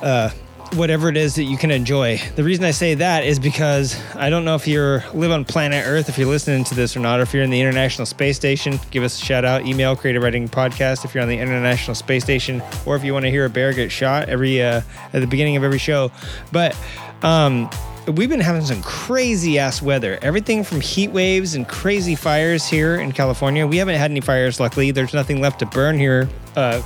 uh, 0.03 0.31
whatever 0.75 1.09
it 1.09 1.17
is 1.17 1.35
that 1.35 1.45
you 1.45 1.57
can 1.57 1.71
enjoy. 1.71 2.21
The 2.37 2.45
reason 2.45 2.65
I 2.65 2.71
say 2.71 2.95
that 2.95 3.25
is 3.25 3.39
because 3.39 4.01
I 4.15 4.31
don't 4.31 4.45
know 4.45 4.55
if 4.55 4.67
you 4.67 5.01
live 5.15 5.33
on 5.33 5.45
planet 5.45 5.85
Earth, 5.87 6.09
if 6.09 6.17
you're 6.17 6.29
listening 6.29 6.65
to 6.65 6.75
this 6.75 6.97
or 6.97 7.01
not, 7.01 7.19
or 7.19 7.23
if 7.23 7.35
you're 7.35 7.43
in 7.43 7.51
the 7.51 7.61
International 7.61 8.07
Space 8.07 8.37
Station, 8.37 8.79
give 8.91 9.03
us 9.03 9.21
a 9.21 9.25
shout 9.25 9.45
out. 9.45 9.67
Email 9.67 9.97
Creative 9.97 10.23
Riding 10.23 10.49
Podcast 10.49 11.05
if 11.05 11.15
you're 11.15 11.23
on 11.23 11.29
the 11.29 11.39
International 11.39 11.95
Space 11.95 12.23
Station, 12.23 12.63
or 12.87 12.97
if 12.97 13.05
you 13.05 13.13
want 13.13 13.25
to 13.25 13.31
hear 13.31 13.45
a 13.45 13.51
bear 13.51 13.73
get 13.73 13.91
shot 13.91 14.29
every 14.29 14.63
uh, 14.63 14.83
at 15.13 15.21
the 15.21 15.27
beginning 15.27 15.57
of 15.57 15.65
every 15.65 15.79
show. 15.79 16.13
But 16.53 16.77
um, 17.23 17.69
we've 18.07 18.29
been 18.29 18.41
having 18.41 18.65
some 18.65 18.83
crazy 18.83 19.59
ass 19.59 19.83
weather. 19.83 20.19
Everything 20.23 20.65
from 20.65 20.81
heat 20.81 21.11
waves 21.11 21.55
and 21.55 21.69
crazy 21.69 22.15
fires 22.15 22.67
here 22.67 22.97
in 22.97 23.13
California. 23.13 23.67
We 23.67 23.77
haven't 23.77 23.97
had 23.97 24.11
any 24.11 24.21
fires, 24.21 24.61
luckily. 24.61 24.91
There's 24.91 25.15
nothing 25.15 25.41
left 25.41 25.59
to 25.61 25.67
burn 25.67 25.99
here. 25.99 26.29
Uh, 26.57 26.83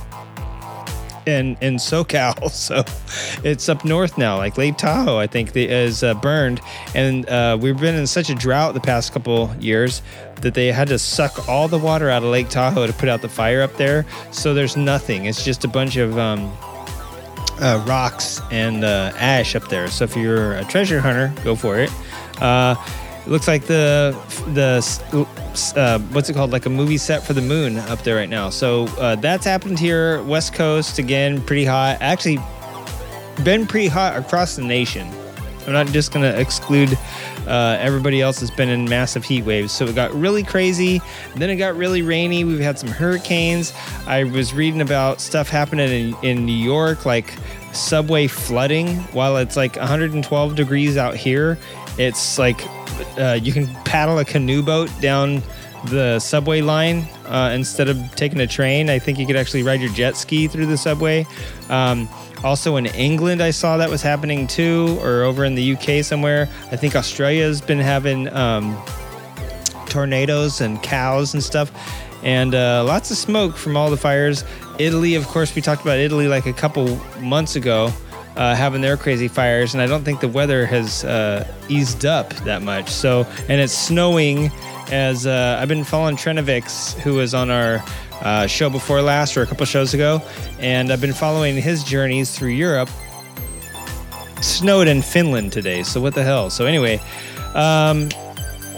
in 1.25 1.57
in 1.61 1.75
SoCal. 1.75 2.51
So 2.65 2.83
it's 3.43 3.69
up 3.69 3.85
north 3.85 4.17
now, 4.17 4.37
like 4.37 4.57
Lake 4.57 4.77
Tahoe, 4.77 5.17
I 5.17 5.27
think 5.27 5.55
is 5.55 6.03
uh, 6.03 6.13
burned, 6.15 6.61
and 6.95 7.27
uh, 7.29 7.57
we've 7.59 7.79
been 7.79 7.95
in 7.95 8.07
such 8.07 8.29
a 8.29 8.35
drought 8.35 8.73
the 8.73 8.79
past 8.79 9.13
couple 9.13 9.53
years 9.59 10.01
that 10.41 10.53
they 10.53 10.71
had 10.71 10.87
to 10.87 10.97
suck 10.97 11.47
all 11.47 11.67
the 11.67 11.77
water 11.77 12.09
out 12.09 12.23
of 12.23 12.29
Lake 12.29 12.49
Tahoe 12.49 12.87
to 12.87 12.93
put 12.93 13.09
out 13.09 13.21
the 13.21 13.29
fire 13.29 13.61
up 13.61 13.75
there. 13.77 14.05
So 14.31 14.53
there's 14.53 14.75
nothing. 14.75 15.25
It's 15.25 15.43
just 15.43 15.63
a 15.63 15.67
bunch 15.67 15.97
of 15.97 16.17
um, 16.17 16.51
uh, 17.59 17.83
rocks 17.87 18.41
and 18.51 18.83
uh, 18.83 19.11
ash 19.17 19.55
up 19.55 19.67
there. 19.69 19.87
So 19.89 20.05
if 20.05 20.15
you're 20.15 20.53
a 20.53 20.63
treasure 20.65 20.99
hunter, 20.99 21.33
go 21.43 21.55
for 21.55 21.77
it. 21.79 21.91
It 23.25 23.31
looks 23.31 23.47
like 23.47 23.65
the 23.65 24.15
the 24.53 24.85
uh, 25.75 25.99
what's 26.13 26.29
it 26.29 26.33
called? 26.33 26.51
Like 26.51 26.67
a 26.67 26.69
movie 26.69 26.97
set 26.97 27.25
for 27.25 27.33
the 27.33 27.41
moon 27.41 27.77
up 27.77 28.03
there 28.03 28.15
right 28.15 28.29
now. 28.29 28.51
So 28.51 28.85
uh, 28.99 29.15
that's 29.15 29.45
happened 29.45 29.79
here, 29.79 30.21
West 30.23 30.53
Coast 30.53 30.99
again, 30.99 31.41
pretty 31.41 31.65
hot. 31.65 31.97
Actually, 32.01 32.39
been 33.43 33.65
pretty 33.65 33.87
hot 33.87 34.15
across 34.15 34.55
the 34.55 34.61
nation. 34.61 35.11
I'm 35.65 35.73
not 35.73 35.87
just 35.87 36.13
gonna 36.13 36.33
exclude 36.33 36.95
uh, 37.47 37.77
everybody 37.79 38.21
else 38.21 38.39
that's 38.39 38.55
been 38.55 38.69
in 38.69 38.87
massive 38.87 39.23
heat 39.23 39.43
waves. 39.43 39.71
So 39.71 39.85
it 39.85 39.95
got 39.95 40.13
really 40.13 40.43
crazy. 40.43 41.01
Then 41.35 41.49
it 41.49 41.55
got 41.55 41.75
really 41.75 42.03
rainy. 42.03 42.43
We've 42.43 42.59
had 42.59 42.77
some 42.77 42.89
hurricanes. 42.89 43.73
I 44.05 44.25
was 44.25 44.53
reading 44.53 44.81
about 44.81 45.19
stuff 45.19 45.49
happening 45.49 45.89
in, 45.89 46.15
in 46.23 46.45
New 46.45 46.53
York, 46.53 47.05
like 47.05 47.33
subway 47.71 48.27
flooding 48.27 48.97
while 49.13 49.37
it's 49.37 49.57
like 49.57 49.75
112 49.75 50.55
degrees 50.55 50.97
out 50.97 51.15
here. 51.15 51.57
It's 51.97 52.37
like 52.37 52.61
uh, 53.17 53.39
you 53.41 53.51
can 53.51 53.67
paddle 53.83 54.19
a 54.19 54.25
canoe 54.25 54.61
boat 54.61 54.89
down 55.01 55.41
the 55.85 56.19
subway 56.19 56.61
line 56.61 57.07
uh, 57.25 57.51
instead 57.53 57.89
of 57.89 58.15
taking 58.15 58.39
a 58.39 58.47
train. 58.47 58.89
I 58.89 58.99
think 58.99 59.19
you 59.19 59.25
could 59.25 59.35
actually 59.35 59.63
ride 59.63 59.81
your 59.81 59.91
jet 59.91 60.15
ski 60.15 60.47
through 60.47 60.65
the 60.65 60.77
subway. 60.77 61.25
Um, 61.69 62.09
also 62.43 62.75
in 62.75 62.85
England, 62.87 63.41
I 63.41 63.51
saw 63.51 63.77
that 63.77 63.89
was 63.89 64.01
happening 64.01 64.47
too, 64.47 64.97
or 65.01 65.23
over 65.23 65.45
in 65.45 65.55
the 65.55 65.75
UK 65.75 66.03
somewhere. 66.03 66.49
I 66.71 66.75
think 66.75 66.95
Australia's 66.95 67.61
been 67.61 67.79
having 67.79 68.31
um, 68.33 68.77
tornadoes 69.87 70.61
and 70.61 70.81
cows 70.83 71.33
and 71.33 71.43
stuff, 71.43 71.71
and 72.23 72.53
uh, 72.53 72.83
lots 72.85 73.11
of 73.11 73.17
smoke 73.17 73.55
from 73.55 73.77
all 73.77 73.89
the 73.89 73.97
fires. 73.97 74.43
Italy, 74.77 75.15
of 75.15 75.25
course, 75.27 75.55
we 75.55 75.61
talked 75.61 75.81
about 75.81 75.97
Italy 75.97 76.27
like 76.27 76.45
a 76.45 76.53
couple 76.53 76.97
months 77.19 77.55
ago. 77.55 77.91
Uh, 78.35 78.53
having 78.53 78.81
their 78.81 78.97
crazy 78.97 79.29
fires, 79.29 79.73
and 79.73 79.81
I 79.81 79.87
don't 79.87 80.03
think 80.03 80.19
the 80.19 80.27
weather 80.27 80.65
has 80.65 81.05
uh, 81.05 81.47
eased 81.69 82.05
up 82.05 82.33
that 82.43 82.61
much. 82.61 82.89
So, 82.89 83.25
and 83.47 83.61
it's 83.61 83.71
snowing 83.71 84.51
as 84.91 85.25
uh, 85.25 85.57
I've 85.59 85.69
been 85.69 85.85
following 85.85 86.17
Trenevix, 86.17 86.99
who 86.99 87.13
was 87.13 87.33
on 87.33 87.49
our 87.49 87.81
uh, 88.21 88.45
show 88.47 88.69
before 88.69 89.01
last 89.01 89.37
or 89.37 89.41
a 89.41 89.45
couple 89.45 89.65
shows 89.65 89.93
ago, 89.93 90.21
and 90.59 90.91
I've 90.91 90.99
been 90.99 91.13
following 91.13 91.55
his 91.55 91.83
journeys 91.83 92.37
through 92.37 92.49
Europe. 92.49 92.89
Snowed 94.41 94.89
in 94.89 95.01
Finland 95.01 95.53
today, 95.53 95.83
so 95.83 96.01
what 96.01 96.13
the 96.13 96.23
hell? 96.23 96.49
So 96.49 96.65
anyway, 96.65 96.99
um, 97.53 98.09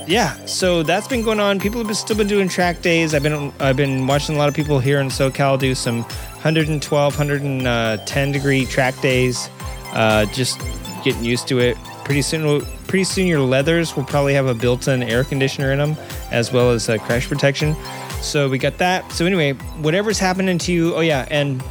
yeah, 0.06 0.34
so 0.46 0.82
that's 0.82 1.06
been 1.08 1.22
going 1.22 1.40
on. 1.40 1.60
People 1.60 1.80
have 1.80 1.86
been, 1.86 1.96
still 1.96 2.16
been 2.16 2.28
doing 2.28 2.48
track 2.48 2.80
days. 2.80 3.12
I've 3.12 3.22
been 3.22 3.52
I've 3.60 3.76
been 3.76 4.06
watching 4.06 4.36
a 4.36 4.38
lot 4.38 4.48
of 4.48 4.54
people 4.54 4.78
here 4.78 5.00
in 5.00 5.08
SoCal 5.08 5.58
do 5.58 5.74
some 5.74 6.06
112, 6.38 7.18
110 7.18 8.32
degree 8.32 8.64
track 8.64 8.98
days. 9.00 9.50
Uh, 9.92 10.24
just 10.26 10.60
getting 11.02 11.24
used 11.24 11.48
to 11.48 11.58
it. 11.58 11.76
Pretty 12.04 12.22
soon, 12.22 12.64
pretty 12.86 13.04
soon 13.04 13.26
your 13.26 13.40
leathers 13.40 13.96
will 13.96 14.04
probably 14.04 14.34
have 14.34 14.46
a 14.46 14.54
built-in 14.54 15.02
air 15.02 15.24
conditioner 15.24 15.72
in 15.72 15.78
them, 15.78 15.96
as 16.30 16.52
well 16.52 16.70
as 16.70 16.88
uh, 16.88 16.98
crash 16.98 17.28
protection. 17.28 17.76
So 18.22 18.48
we 18.48 18.58
got 18.58 18.78
that. 18.78 19.10
So 19.12 19.26
anyway, 19.26 19.52
whatever's 19.82 20.18
happening 20.18 20.58
to 20.58 20.72
you, 20.72 20.94
oh 20.94 21.00
yeah, 21.00 21.26
and 21.30 21.62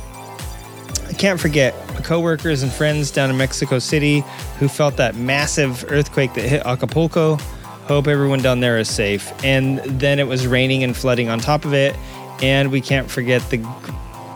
I 1.07 1.13
can't 1.13 1.39
forget 1.39 1.73
my 1.93 2.01
coworkers 2.01 2.61
and 2.61 2.71
friends 2.71 3.09
down 3.11 3.29
in 3.29 3.37
Mexico 3.37 3.79
City 3.79 4.23
who 4.59 4.67
felt 4.67 4.97
that 4.97 5.15
massive 5.15 5.85
earthquake 5.89 6.33
that 6.33 6.43
hit 6.43 6.65
Acapulco. 6.65 7.37
Hope 7.85 8.07
everyone 8.07 8.41
down 8.41 8.59
there 8.59 8.77
is 8.77 8.89
safe. 8.89 9.31
And 9.45 9.79
then 9.79 10.19
it 10.19 10.27
was 10.27 10.45
raining 10.45 10.83
and 10.83 10.95
flooding 10.95 11.29
on 11.29 11.39
top 11.39 11.63
of 11.63 11.73
it, 11.73 11.95
and 12.41 12.69
we 12.69 12.81
can't 12.81 13.09
forget 13.09 13.41
the 13.49 13.57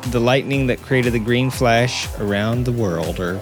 the 0.07 0.19
lightning 0.19 0.67
that 0.67 0.81
created 0.81 1.13
the 1.13 1.19
green 1.19 1.49
flash 1.49 2.07
around 2.19 2.65
the 2.65 2.71
world, 2.71 3.19
or 3.19 3.39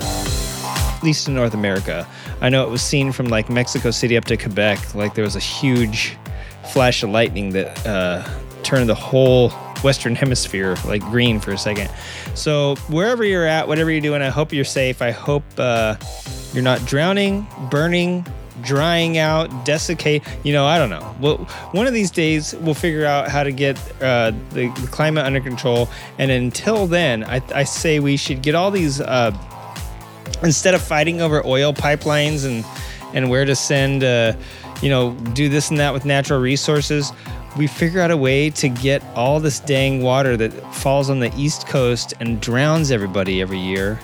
at 0.00 1.00
least 1.02 1.28
in 1.28 1.34
North 1.34 1.54
America. 1.54 2.06
I 2.40 2.48
know 2.48 2.66
it 2.66 2.70
was 2.70 2.82
seen 2.82 3.12
from 3.12 3.26
like 3.26 3.48
Mexico 3.50 3.90
City 3.90 4.16
up 4.16 4.24
to 4.26 4.36
Quebec. 4.36 4.94
Like 4.94 5.14
there 5.14 5.24
was 5.24 5.36
a 5.36 5.40
huge 5.40 6.16
flash 6.72 7.02
of 7.02 7.10
lightning 7.10 7.50
that 7.50 7.86
uh, 7.86 8.28
turned 8.62 8.88
the 8.88 8.94
whole 8.94 9.50
Western 9.82 10.14
Hemisphere 10.14 10.76
like 10.86 11.02
green 11.02 11.38
for 11.40 11.52
a 11.52 11.58
second. 11.58 11.90
So 12.34 12.76
wherever 12.88 13.22
you're 13.22 13.46
at, 13.46 13.68
whatever 13.68 13.90
you're 13.90 14.00
doing, 14.00 14.22
I 14.22 14.30
hope 14.30 14.52
you're 14.52 14.64
safe. 14.64 15.02
I 15.02 15.10
hope 15.10 15.44
uh, 15.58 15.96
you're 16.52 16.64
not 16.64 16.84
drowning, 16.86 17.46
burning, 17.70 18.26
drying 18.62 19.18
out, 19.18 19.64
desiccate. 19.64 20.22
You 20.42 20.52
know, 20.52 20.66
I 20.66 20.78
don't 20.78 20.90
know. 20.90 21.14
Well, 21.20 21.36
one 21.72 21.86
of 21.86 21.92
these 21.92 22.10
days 22.10 22.54
we'll 22.56 22.74
figure 22.74 23.06
out 23.06 23.28
how 23.28 23.42
to 23.44 23.52
get 23.52 23.78
uh, 24.02 24.32
the, 24.50 24.68
the, 24.68 24.88
climate 24.90 25.24
under 25.24 25.40
control. 25.40 25.88
And 26.18 26.30
until 26.30 26.86
then, 26.86 27.24
I, 27.24 27.42
I 27.54 27.64
say 27.64 28.00
we 28.00 28.16
should 28.16 28.42
get 28.42 28.54
all 28.54 28.70
these. 28.70 29.00
Uh, 29.00 29.36
instead 30.42 30.74
of 30.74 30.82
fighting 30.82 31.20
over 31.20 31.44
oil 31.46 31.72
pipelines 31.72 32.44
and 32.44 32.64
and 33.14 33.30
where 33.30 33.44
to 33.44 33.54
send 33.54 34.02
uh, 34.02 34.34
you 34.84 34.90
know, 34.90 35.12
do 35.32 35.48
this 35.48 35.70
and 35.70 35.80
that 35.80 35.94
with 35.94 36.04
natural 36.04 36.40
resources. 36.40 37.12
We 37.56 37.66
figure 37.66 38.00
out 38.00 38.10
a 38.10 38.16
way 38.16 38.50
to 38.50 38.68
get 38.68 39.02
all 39.14 39.40
this 39.40 39.60
dang 39.60 40.02
water 40.02 40.36
that 40.36 40.50
falls 40.74 41.08
on 41.08 41.20
the 41.20 41.32
East 41.36 41.66
Coast 41.66 42.12
and 42.20 42.40
drowns 42.40 42.90
everybody 42.90 43.40
every 43.40 43.58
year 43.58 43.98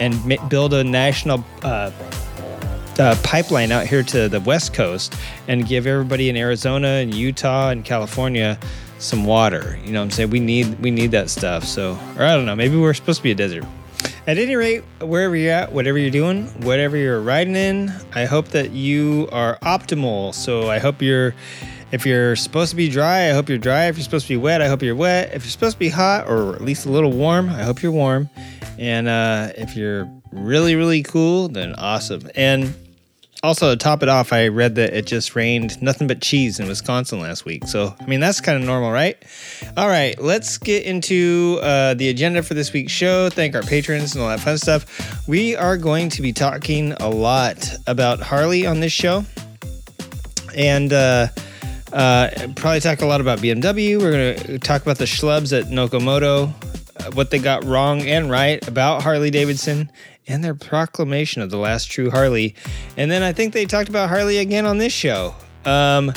and 0.00 0.38
build 0.48 0.74
a 0.74 0.82
national 0.82 1.44
uh, 1.62 1.90
uh, 2.98 3.16
pipeline 3.22 3.72
out 3.72 3.86
here 3.86 4.02
to 4.02 4.28
the 4.28 4.40
West 4.40 4.74
Coast 4.74 5.14
and 5.48 5.66
give 5.66 5.86
everybody 5.86 6.28
in 6.28 6.36
Arizona 6.36 6.88
and 6.88 7.14
Utah 7.14 7.70
and 7.70 7.84
California 7.84 8.58
some 8.98 9.24
water. 9.24 9.78
You 9.84 9.92
know 9.92 10.00
what 10.00 10.04
I'm 10.04 10.10
saying? 10.10 10.30
We 10.30 10.40
need 10.40 10.78
we 10.80 10.90
need 10.90 11.10
that 11.12 11.30
stuff. 11.30 11.64
So, 11.64 11.98
or 12.16 12.24
I 12.24 12.34
don't 12.34 12.46
know, 12.46 12.56
maybe 12.56 12.76
we're 12.76 12.94
supposed 12.94 13.18
to 13.18 13.22
be 13.22 13.30
a 13.30 13.34
desert. 13.34 13.64
At 14.26 14.38
any 14.38 14.54
rate, 14.54 14.84
wherever 15.00 15.34
you're 15.34 15.52
at, 15.52 15.72
whatever 15.72 15.98
you're 15.98 16.10
doing, 16.10 16.46
whatever 16.62 16.96
you're 16.96 17.20
riding 17.20 17.56
in, 17.56 17.92
I 18.14 18.26
hope 18.26 18.48
that 18.48 18.70
you 18.70 19.28
are 19.32 19.58
optimal. 19.60 20.34
So 20.34 20.70
I 20.70 20.78
hope 20.78 21.02
you're, 21.02 21.34
if 21.90 22.06
you're 22.06 22.36
supposed 22.36 22.70
to 22.70 22.76
be 22.76 22.88
dry, 22.88 23.30
I 23.30 23.32
hope 23.32 23.48
you're 23.48 23.58
dry. 23.58 23.86
If 23.86 23.96
you're 23.96 24.04
supposed 24.04 24.26
to 24.26 24.34
be 24.34 24.36
wet, 24.36 24.62
I 24.62 24.68
hope 24.68 24.82
you're 24.82 24.94
wet. 24.94 25.34
If 25.34 25.42
you're 25.42 25.50
supposed 25.50 25.76
to 25.76 25.78
be 25.78 25.88
hot 25.88 26.28
or 26.28 26.54
at 26.54 26.62
least 26.62 26.86
a 26.86 26.90
little 26.90 27.12
warm, 27.12 27.48
I 27.48 27.62
hope 27.62 27.82
you're 27.82 27.92
warm. 27.92 28.28
And 28.78 29.08
uh, 29.08 29.52
if 29.56 29.74
you're 29.74 30.04
really, 30.32 30.76
really 30.76 31.02
cool, 31.02 31.48
then 31.48 31.74
awesome. 31.74 32.30
And 32.34 32.74
also, 33.42 33.70
to 33.70 33.76
top 33.76 34.02
it 34.02 34.08
off, 34.10 34.34
I 34.34 34.48
read 34.48 34.74
that 34.74 34.92
it 34.92 35.06
just 35.06 35.34
rained 35.34 35.80
nothing 35.80 36.06
but 36.06 36.20
cheese 36.20 36.60
in 36.60 36.68
Wisconsin 36.68 37.20
last 37.20 37.46
week. 37.46 37.66
So, 37.66 37.94
I 37.98 38.04
mean, 38.04 38.20
that's 38.20 38.40
kind 38.40 38.60
of 38.60 38.66
normal, 38.66 38.92
right? 38.92 39.16
All 39.78 39.88
right, 39.88 40.20
let's 40.20 40.58
get 40.58 40.84
into 40.84 41.58
uh, 41.62 41.94
the 41.94 42.10
agenda 42.10 42.42
for 42.42 42.52
this 42.52 42.72
week's 42.72 42.92
show. 42.92 43.30
Thank 43.30 43.54
our 43.54 43.62
patrons 43.62 44.14
and 44.14 44.22
all 44.22 44.28
that 44.28 44.40
fun 44.40 44.58
stuff. 44.58 45.26
We 45.26 45.56
are 45.56 45.78
going 45.78 46.10
to 46.10 46.22
be 46.22 46.34
talking 46.34 46.92
a 46.92 47.08
lot 47.08 47.66
about 47.86 48.20
Harley 48.20 48.66
on 48.66 48.80
this 48.80 48.92
show. 48.92 49.24
And, 50.54 50.92
uh, 50.92 51.28
uh, 51.92 52.30
probably 52.56 52.80
talk 52.80 53.00
a 53.00 53.06
lot 53.06 53.20
about 53.20 53.38
BMW. 53.38 53.98
We're 53.98 54.12
going 54.12 54.38
to 54.38 54.58
talk 54.58 54.82
about 54.82 54.98
the 54.98 55.06
schlubs 55.06 55.58
at 55.58 55.66
Nokomoto, 55.66 56.52
uh, 56.96 57.10
what 57.12 57.30
they 57.30 57.38
got 57.38 57.64
wrong 57.64 58.02
and 58.02 58.30
right 58.30 58.66
about 58.68 59.02
Harley 59.02 59.30
Davidson, 59.30 59.90
and 60.30 60.44
their 60.44 60.54
proclamation 60.54 61.42
of 61.42 61.50
the 61.50 61.56
last 61.56 61.90
true 61.90 62.10
Harley. 62.10 62.54
And 62.96 63.10
then 63.10 63.22
I 63.22 63.32
think 63.32 63.52
they 63.52 63.66
talked 63.66 63.88
about 63.88 64.08
Harley 64.08 64.38
again 64.38 64.64
on 64.64 64.78
this 64.78 64.92
show. 64.92 65.34
Um, 65.64 66.12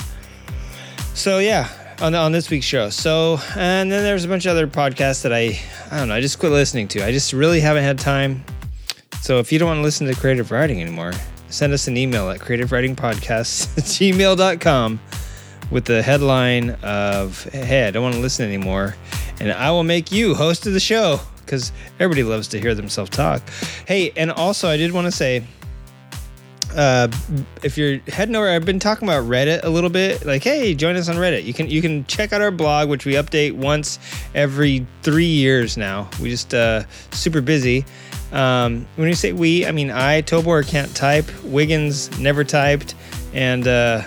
so 1.14 1.40
yeah, 1.40 1.70
on 2.00 2.16
on 2.16 2.32
this 2.32 2.50
week's 2.50 2.66
show. 2.66 2.90
So 2.90 3.40
and 3.56 3.92
then 3.92 4.04
there's 4.04 4.26
a 4.26 4.28
bunch 4.28 4.46
of 4.46 4.52
other 4.52 4.68
podcasts 4.68 5.24
that 5.24 5.34
I 5.34 5.60
I 5.92 5.98
don't 5.98 6.10
know. 6.10 6.16
I 6.16 6.22
just 6.22 6.40
quit 6.40 6.52
listening 6.52 6.88
to. 6.90 7.06
I 7.06 7.12
just 7.12 7.34
really 7.34 7.60
haven't 7.60 7.84
had 7.84 8.00
time. 8.00 8.44
So 9.22 9.40
if 9.40 9.52
you 9.52 9.60
don't 9.60 9.68
want 9.68 9.80
to 9.80 9.84
listen 9.84 10.06
to 10.08 10.16
creative 10.16 10.52
riding 10.52 10.82
anymore, 10.82 11.14
send 11.50 11.72
us 11.72 11.88
an 11.88 11.98
email 11.98 12.30
at 12.30 12.40
creativeridingpodcasts 12.40 13.78
at 13.78 13.84
gmail.com 13.84 15.00
with 15.72 15.86
the 15.86 16.04
headline 16.04 16.72
of 16.84 17.44
hey 17.46 17.88
i 17.88 17.92
don't 17.92 18.04
want 18.04 18.14
to 18.14 18.22
listen 18.22 18.46
anymore 18.46 18.96
and 19.40 19.52
i 19.54 19.72
will 19.72 19.84
make 19.84 20.12
you 20.12 20.36
host 20.36 20.68
of 20.68 20.74
the 20.74 20.80
show 20.80 21.20
because 21.46 21.72
everybody 22.00 22.24
loves 22.24 22.48
to 22.50 22.60
hear 22.60 22.76
themselves 22.76 23.10
talk. 23.10 23.42
Hey, 23.88 24.12
and 24.16 24.32
also 24.32 24.70
I 24.70 24.78
did 24.78 24.92
want 24.92 25.06
to 25.06 25.12
say, 25.12 25.44
uh, 26.76 27.08
if 27.62 27.78
you're 27.78 28.00
heading 28.08 28.36
over, 28.36 28.50
I've 28.50 28.66
been 28.66 28.80
talking 28.80 29.08
about 29.08 29.26
Reddit 29.26 29.64
a 29.64 29.70
little 29.70 29.90
bit. 29.90 30.26
Like, 30.26 30.44
hey, 30.44 30.74
join 30.74 30.96
us 30.96 31.08
on 31.08 31.16
Reddit. 31.16 31.44
You 31.44 31.54
can 31.54 31.70
you 31.70 31.82
can 31.82 32.06
check 32.06 32.34
out 32.34 32.42
our 32.42 32.52
blog, 32.52 32.90
which 32.90 33.06
we 33.06 33.14
update 33.14 33.54
once 33.54 34.00
every 34.34 34.86
three 35.04 35.26
years 35.26 35.78
now. 35.78 36.10
We 36.22 36.30
just 36.30 36.54
uh, 36.54 36.84
super 37.12 37.42
busy. 37.42 37.86
Um, 38.32 38.88
when 38.96 39.08
you 39.08 39.14
say 39.14 39.34
we, 39.34 39.66
I 39.68 39.72
mean 39.72 39.92
I. 39.92 40.24
Tobor 40.24 40.68
can't 40.68 40.94
type. 40.96 41.26
Wiggins 41.44 42.18
never 42.20 42.44
typed, 42.44 42.96
and 43.34 43.68
uh, 43.68 44.02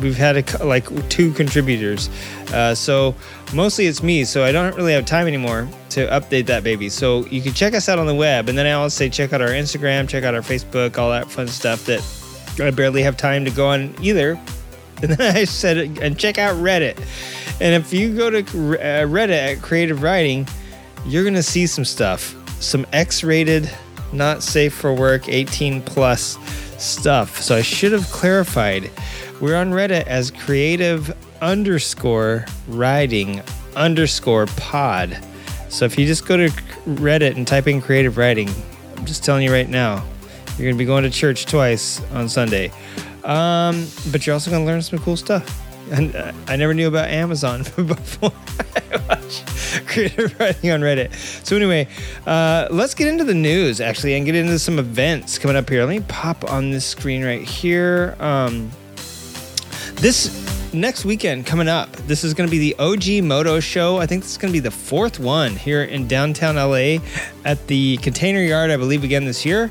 we've 0.00 0.16
had 0.16 0.36
a, 0.38 0.64
like 0.64 1.08
two 1.10 1.32
contributors. 1.32 2.08
Uh, 2.52 2.74
so 2.74 3.14
mostly 3.54 3.86
it's 3.86 4.02
me. 4.02 4.24
So 4.24 4.44
I 4.44 4.52
don't 4.52 4.74
really 4.76 4.92
have 4.92 5.06
time 5.06 5.26
anymore 5.26 5.68
to 5.90 6.06
update 6.08 6.46
that 6.46 6.64
baby. 6.64 6.88
So 6.88 7.24
you 7.26 7.40
can 7.42 7.52
check 7.54 7.74
us 7.74 7.88
out 7.88 7.98
on 7.98 8.06
the 8.06 8.14
web, 8.14 8.48
and 8.48 8.56
then 8.56 8.66
I 8.66 8.72
always 8.72 8.94
say 8.94 9.08
check 9.08 9.32
out 9.32 9.40
our 9.40 9.48
Instagram, 9.48 10.08
check 10.08 10.24
out 10.24 10.34
our 10.34 10.42
Facebook, 10.42 10.98
all 10.98 11.10
that 11.10 11.30
fun 11.30 11.48
stuff 11.48 11.84
that 11.86 12.02
I 12.60 12.70
barely 12.70 13.02
have 13.02 13.16
time 13.16 13.44
to 13.44 13.50
go 13.50 13.68
on 13.68 13.94
either. 14.02 14.38
And 15.00 15.12
then 15.12 15.36
I 15.36 15.44
said, 15.44 15.78
and 16.02 16.18
check 16.18 16.38
out 16.38 16.56
Reddit. 16.56 16.98
And 17.60 17.72
if 17.80 17.92
you 17.92 18.16
go 18.16 18.30
to 18.30 18.38
uh, 18.40 19.06
Reddit 19.06 19.54
at 19.54 19.62
Creative 19.62 20.02
Writing, 20.02 20.44
you're 21.06 21.22
gonna 21.22 21.40
see 21.40 21.68
some 21.68 21.84
stuff. 21.84 22.34
some 22.60 22.84
X-rated, 22.92 23.70
not 24.12 24.42
safe 24.42 24.74
for 24.74 24.92
work, 24.92 25.28
18 25.28 25.82
plus 25.82 26.36
stuff. 26.82 27.40
So 27.40 27.54
I 27.54 27.62
should 27.62 27.92
have 27.92 28.06
clarified. 28.10 28.90
We're 29.40 29.54
on 29.54 29.70
Reddit 29.70 30.04
as 30.08 30.32
creative 30.32 31.16
underscore 31.40 32.44
writing 32.68 33.42
underscore 33.76 34.46
pod. 34.56 35.18
So 35.68 35.84
if 35.84 35.98
you 35.98 36.06
just 36.06 36.26
go 36.26 36.36
to 36.36 36.48
Reddit 36.86 37.36
and 37.36 37.46
type 37.46 37.66
in 37.66 37.80
creative 37.80 38.16
writing, 38.16 38.48
I'm 38.96 39.04
just 39.04 39.24
telling 39.24 39.44
you 39.44 39.52
right 39.52 39.68
now, 39.68 40.04
you're 40.56 40.66
going 40.66 40.74
to 40.74 40.78
be 40.78 40.84
going 40.84 41.04
to 41.04 41.10
church 41.10 41.46
twice 41.46 42.02
on 42.12 42.28
Sunday. 42.28 42.72
Um, 43.24 43.86
but 44.10 44.26
you're 44.26 44.34
also 44.34 44.50
going 44.50 44.64
to 44.64 44.66
learn 44.66 44.82
some 44.82 44.98
cool 44.98 45.16
stuff. 45.16 45.64
And 45.92 46.14
uh, 46.16 46.32
I 46.46 46.56
never 46.56 46.74
knew 46.74 46.88
about 46.88 47.08
Amazon 47.08 47.62
before 47.76 48.32
I 48.76 48.96
watched 49.08 49.46
creative 49.86 50.38
writing 50.38 50.70
on 50.70 50.80
Reddit. 50.80 51.14
So 51.46 51.56
anyway, 51.56 51.88
uh, 52.26 52.68
let's 52.70 52.94
get 52.94 53.08
into 53.08 53.24
the 53.24 53.34
news 53.34 53.80
actually 53.80 54.14
and 54.14 54.26
get 54.26 54.34
into 54.34 54.58
some 54.58 54.78
events 54.78 55.38
coming 55.38 55.56
up 55.56 55.68
here. 55.68 55.84
Let 55.84 55.90
me 55.90 56.04
pop 56.08 56.50
on 56.50 56.70
this 56.70 56.84
screen 56.84 57.24
right 57.24 57.42
here. 57.42 58.16
Um, 58.20 58.70
this 59.94 60.57
next 60.72 61.04
weekend 61.04 61.46
coming 61.46 61.68
up, 61.68 61.90
this 62.06 62.24
is 62.24 62.34
going 62.34 62.48
to 62.48 62.50
be 62.50 62.72
the 62.72 62.76
OG 62.78 63.24
Moto 63.24 63.60
Show. 63.60 63.98
I 63.98 64.06
think 64.06 64.22
this 64.22 64.32
is 64.32 64.38
going 64.38 64.52
to 64.52 64.56
be 64.56 64.60
the 64.60 64.70
fourth 64.70 65.18
one 65.18 65.56
here 65.56 65.84
in 65.84 66.06
downtown 66.06 66.56
LA 66.56 66.98
at 67.44 67.66
the 67.66 67.96
Container 67.98 68.40
Yard, 68.40 68.70
I 68.70 68.76
believe, 68.76 69.04
again 69.04 69.24
this 69.24 69.44
year. 69.44 69.70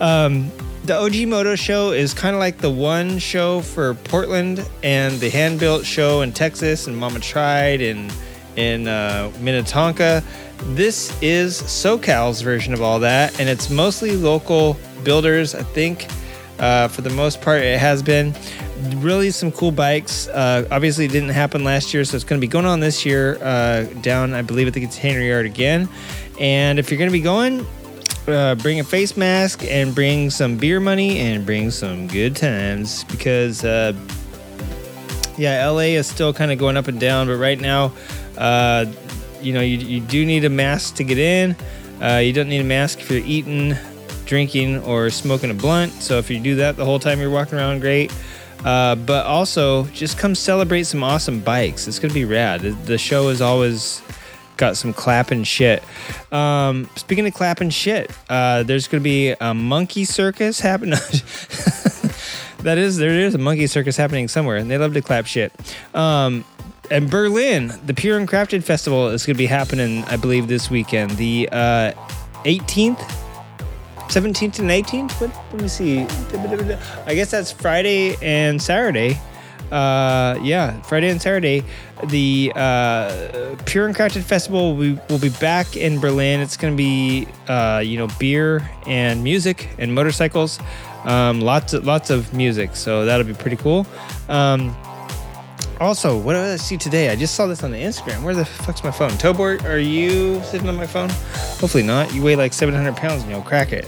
Um, 0.00 0.50
the 0.84 0.96
OG 0.96 1.28
Moto 1.28 1.56
Show 1.56 1.92
is 1.92 2.14
kind 2.14 2.34
of 2.34 2.40
like 2.40 2.58
the 2.58 2.70
one 2.70 3.18
show 3.18 3.60
for 3.60 3.94
Portland 3.94 4.66
and 4.82 5.18
the 5.20 5.30
hand 5.30 5.60
built 5.60 5.84
show 5.84 6.22
in 6.22 6.32
Texas 6.32 6.86
and 6.86 6.96
Mama 6.96 7.20
Tried 7.20 7.80
and 7.82 8.12
in 8.56 8.88
uh, 8.88 9.30
Minnetonka. 9.40 10.22
This 10.74 11.16
is 11.22 11.56
SoCal's 11.62 12.42
version 12.42 12.74
of 12.74 12.82
all 12.82 12.98
that, 13.00 13.38
and 13.40 13.48
it's 13.48 13.70
mostly 13.70 14.16
local 14.16 14.76
builders. 15.04 15.54
I 15.54 15.62
think 15.62 16.06
uh, 16.58 16.88
for 16.88 17.02
the 17.02 17.10
most 17.10 17.40
part, 17.40 17.62
it 17.62 17.78
has 17.78 18.02
been 18.02 18.34
really 18.96 19.30
some 19.30 19.52
cool 19.52 19.72
bikes. 19.72 20.28
Uh, 20.28 20.66
obviously, 20.70 21.04
it 21.04 21.12
didn't 21.12 21.30
happen 21.30 21.64
last 21.64 21.94
year, 21.94 22.04
so 22.04 22.16
it's 22.16 22.24
going 22.24 22.40
to 22.40 22.46
be 22.46 22.50
going 22.50 22.66
on 22.66 22.80
this 22.80 23.04
year 23.04 23.38
uh, 23.42 23.84
down, 24.02 24.34
I 24.34 24.42
believe, 24.42 24.66
at 24.68 24.74
the 24.74 24.80
Container 24.80 25.20
Yard 25.20 25.46
again. 25.46 25.88
And 26.38 26.78
if 26.78 26.90
you're 26.90 26.98
going 26.98 27.10
to 27.10 27.12
be 27.12 27.20
going, 27.20 27.66
uh, 28.26 28.54
bring 28.56 28.80
a 28.80 28.84
face 28.84 29.16
mask 29.16 29.64
and 29.64 29.94
bring 29.94 30.30
some 30.30 30.56
beer 30.56 30.80
money 30.80 31.18
and 31.18 31.44
bring 31.44 31.70
some 31.70 32.06
good 32.06 32.36
times 32.36 33.04
because, 33.04 33.64
uh, 33.64 33.92
yeah, 35.36 35.68
LA 35.68 35.94
is 35.96 36.06
still 36.06 36.32
kind 36.32 36.52
of 36.52 36.58
going 36.58 36.76
up 36.76 36.88
and 36.88 37.00
down, 37.00 37.26
but 37.26 37.36
right 37.36 37.60
now, 37.60 37.92
uh, 38.38 38.86
you 39.40 39.52
know, 39.52 39.60
you, 39.60 39.78
you 39.78 40.00
do 40.00 40.24
need 40.24 40.44
a 40.44 40.50
mask 40.50 40.96
to 40.96 41.04
get 41.04 41.18
in. 41.18 41.56
Uh, 42.02 42.16
you 42.16 42.32
don't 42.32 42.48
need 42.48 42.60
a 42.60 42.64
mask 42.64 43.00
if 43.00 43.10
you're 43.10 43.24
eating, 43.24 43.74
drinking, 44.24 44.78
or 44.84 45.10
smoking 45.10 45.50
a 45.50 45.54
blunt. 45.54 45.92
So 45.92 46.18
if 46.18 46.30
you 46.30 46.40
do 46.40 46.56
that 46.56 46.76
the 46.76 46.84
whole 46.84 46.98
time 46.98 47.20
you're 47.20 47.30
walking 47.30 47.58
around, 47.58 47.80
great. 47.80 48.12
Uh, 48.64 48.94
but 48.94 49.26
also, 49.26 49.84
just 49.86 50.18
come 50.18 50.34
celebrate 50.34 50.84
some 50.84 51.02
awesome 51.02 51.40
bikes. 51.40 51.88
It's 51.88 51.98
gonna 51.98 52.14
be 52.14 52.24
rad. 52.24 52.60
The, 52.60 52.98
show 52.98 53.28
is 53.28 53.40
always 53.40 54.02
got 54.56 54.76
some 54.76 54.92
clapping 54.92 55.44
shit. 55.44 55.82
Um, 56.30 56.88
speaking 56.96 57.26
of 57.26 57.34
clapping 57.34 57.70
shit, 57.70 58.10
uh, 58.28 58.62
there's 58.62 58.86
gonna 58.88 59.02
be 59.02 59.30
a 59.40 59.54
monkey 59.54 60.04
circus 60.04 60.60
happening. 60.60 60.92
that 62.62 62.76
is, 62.76 62.98
there 62.98 63.18
is 63.18 63.34
a 63.34 63.38
monkey 63.38 63.66
circus 63.66 63.96
happening 63.96 64.28
somewhere, 64.28 64.56
and 64.56 64.70
they 64.70 64.76
love 64.76 64.94
to 64.94 65.00
clap 65.00 65.26
shit. 65.26 65.52
Um, 65.94 66.44
and 66.90 67.08
Berlin, 67.08 67.72
the 67.86 67.94
Pure 67.94 68.18
and 68.18 68.28
Crafted 68.28 68.64
Festival 68.64 69.08
is 69.08 69.24
going 69.24 69.36
to 69.36 69.38
be 69.38 69.46
happening, 69.46 70.02
I 70.04 70.16
believe, 70.16 70.48
this 70.48 70.70
weekend. 70.70 71.12
The 71.12 71.48
uh, 71.52 71.92
18th, 72.44 72.98
17th, 74.10 74.58
and 74.58 74.70
18th. 74.70 75.20
What, 75.20 75.30
let 75.52 75.62
me 75.62 75.68
see. 75.68 76.00
I 77.06 77.14
guess 77.14 77.30
that's 77.30 77.52
Friday 77.52 78.16
and 78.20 78.60
Saturday. 78.60 79.20
Uh, 79.70 80.36
yeah, 80.42 80.80
Friday 80.82 81.10
and 81.10 81.22
Saturday. 81.22 81.62
The 82.06 82.52
uh, 82.56 83.54
Pure 83.66 83.86
and 83.86 83.96
Crafted 83.96 84.24
Festival 84.24 84.74
be, 84.74 84.98
will 85.08 85.20
be 85.20 85.28
back 85.28 85.76
in 85.76 86.00
Berlin. 86.00 86.40
It's 86.40 86.56
going 86.56 86.72
to 86.72 86.76
be, 86.76 87.28
uh, 87.46 87.82
you 87.84 87.98
know, 87.98 88.08
beer 88.18 88.68
and 88.86 89.22
music 89.22 89.68
and 89.78 89.94
motorcycles. 89.94 90.58
Um, 91.04 91.40
lots 91.40 91.72
of 91.72 91.86
lots 91.86 92.10
of 92.10 92.34
music, 92.34 92.76
so 92.76 93.04
that'll 93.04 93.26
be 93.26 93.32
pretty 93.32 93.56
cool. 93.56 93.86
Um, 94.28 94.76
also, 95.80 96.16
what 96.16 96.34
did 96.34 96.42
I 96.42 96.56
see 96.56 96.76
today? 96.76 97.08
I 97.08 97.16
just 97.16 97.34
saw 97.34 97.46
this 97.46 97.64
on 97.64 97.70
the 97.70 97.78
Instagram. 97.78 98.22
Where 98.22 98.34
the 98.34 98.44
fuck's 98.44 98.84
my 98.84 98.90
phone? 98.90 99.10
Tobor, 99.12 99.64
are 99.64 99.78
you 99.78 100.42
sitting 100.44 100.68
on 100.68 100.76
my 100.76 100.86
phone? 100.86 101.08
Hopefully 101.58 101.82
not. 101.82 102.12
You 102.14 102.22
weigh 102.22 102.36
like 102.36 102.52
700 102.52 102.94
pounds 102.96 103.22
and 103.22 103.30
you'll 103.30 103.40
crack 103.40 103.72
it. 103.72 103.86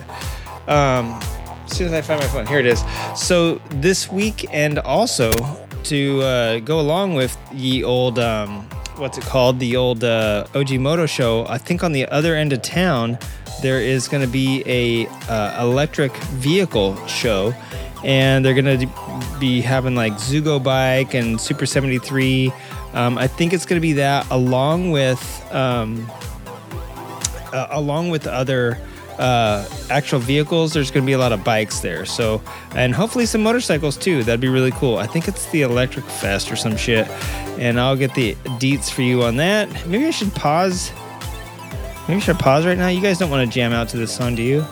Um, 0.68 1.20
as 1.66 1.76
soon 1.76 1.88
as 1.88 1.92
I 1.92 2.00
find 2.00 2.18
my 2.18 2.26
phone, 2.28 2.46
here 2.46 2.58
it 2.58 2.66
is. 2.66 2.82
So 3.14 3.56
this 3.70 4.10
week, 4.10 4.46
and 4.52 4.78
also 4.78 5.32
to 5.84 6.22
uh, 6.22 6.58
go 6.60 6.80
along 6.80 7.14
with 7.14 7.36
the 7.52 7.84
old, 7.84 8.18
um, 8.18 8.66
what's 9.02 9.18
it 9.18 9.24
called? 9.24 9.58
The 9.58 9.74
old 9.74 10.04
uh, 10.04 10.46
OG 10.54 10.78
Moto 10.78 11.06
show. 11.06 11.44
I 11.48 11.58
think 11.58 11.82
on 11.82 11.90
the 11.90 12.06
other 12.06 12.36
end 12.36 12.52
of 12.52 12.62
town, 12.62 13.18
there 13.60 13.80
is 13.80 14.06
going 14.06 14.22
to 14.24 14.30
be 14.30 14.62
a 14.64 15.06
uh, 15.28 15.60
electric 15.60 16.16
vehicle 16.16 16.94
show 17.08 17.52
and 18.04 18.44
they're 18.44 18.54
gonna 18.54 18.78
be 19.38 19.60
having 19.60 19.94
like 19.94 20.12
Zugo 20.14 20.62
bike 20.62 21.14
and 21.14 21.40
Super 21.40 21.66
73. 21.66 22.52
Um, 22.94 23.16
I 23.16 23.26
think 23.28 23.52
it's 23.52 23.64
gonna 23.64 23.80
be 23.80 23.92
that 23.94 24.28
along 24.30 24.90
with 24.90 25.22
um, 25.52 26.10
uh, 27.52 27.68
along 27.70 28.10
with 28.10 28.26
other 28.26 28.78
uh, 29.18 29.68
actual 29.90 30.18
vehicles. 30.18 30.72
There's 30.72 30.90
gonna 30.90 31.06
be 31.06 31.12
a 31.12 31.18
lot 31.18 31.32
of 31.32 31.44
bikes 31.44 31.80
there. 31.80 32.04
So 32.04 32.42
and 32.74 32.94
hopefully 32.94 33.26
some 33.26 33.42
motorcycles 33.42 33.96
too. 33.96 34.22
That'd 34.24 34.40
be 34.40 34.48
really 34.48 34.72
cool. 34.72 34.96
I 34.96 35.06
think 35.06 35.28
it's 35.28 35.46
the 35.50 35.62
Electric 35.62 36.04
Fest 36.04 36.50
or 36.50 36.56
some 36.56 36.76
shit, 36.76 37.08
and 37.58 37.78
I'll 37.78 37.96
get 37.96 38.14
the 38.14 38.34
deets 38.58 38.90
for 38.90 39.02
you 39.02 39.22
on 39.22 39.36
that. 39.36 39.68
Maybe 39.86 40.06
I 40.06 40.10
should 40.10 40.34
pause. 40.34 40.90
Maybe 42.08 42.16
I 42.16 42.20
should 42.20 42.38
pause 42.38 42.66
right 42.66 42.78
now. 42.78 42.88
You 42.88 43.00
guys 43.00 43.18
don't 43.18 43.30
want 43.30 43.48
to 43.48 43.54
jam 43.54 43.72
out 43.72 43.88
to 43.90 43.96
this 43.96 44.14
song, 44.14 44.34
do 44.34 44.42
you? 44.42 44.64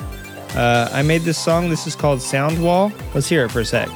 Uh, 0.54 0.88
I 0.92 1.02
made 1.02 1.22
this 1.22 1.38
song. 1.38 1.70
This 1.70 1.86
is 1.86 1.94
called 1.94 2.20
Sound 2.20 2.62
Wall. 2.62 2.92
Let's 3.14 3.28
hear 3.28 3.44
it 3.44 3.50
for 3.50 3.60
a 3.60 3.64
sec. 3.64 3.88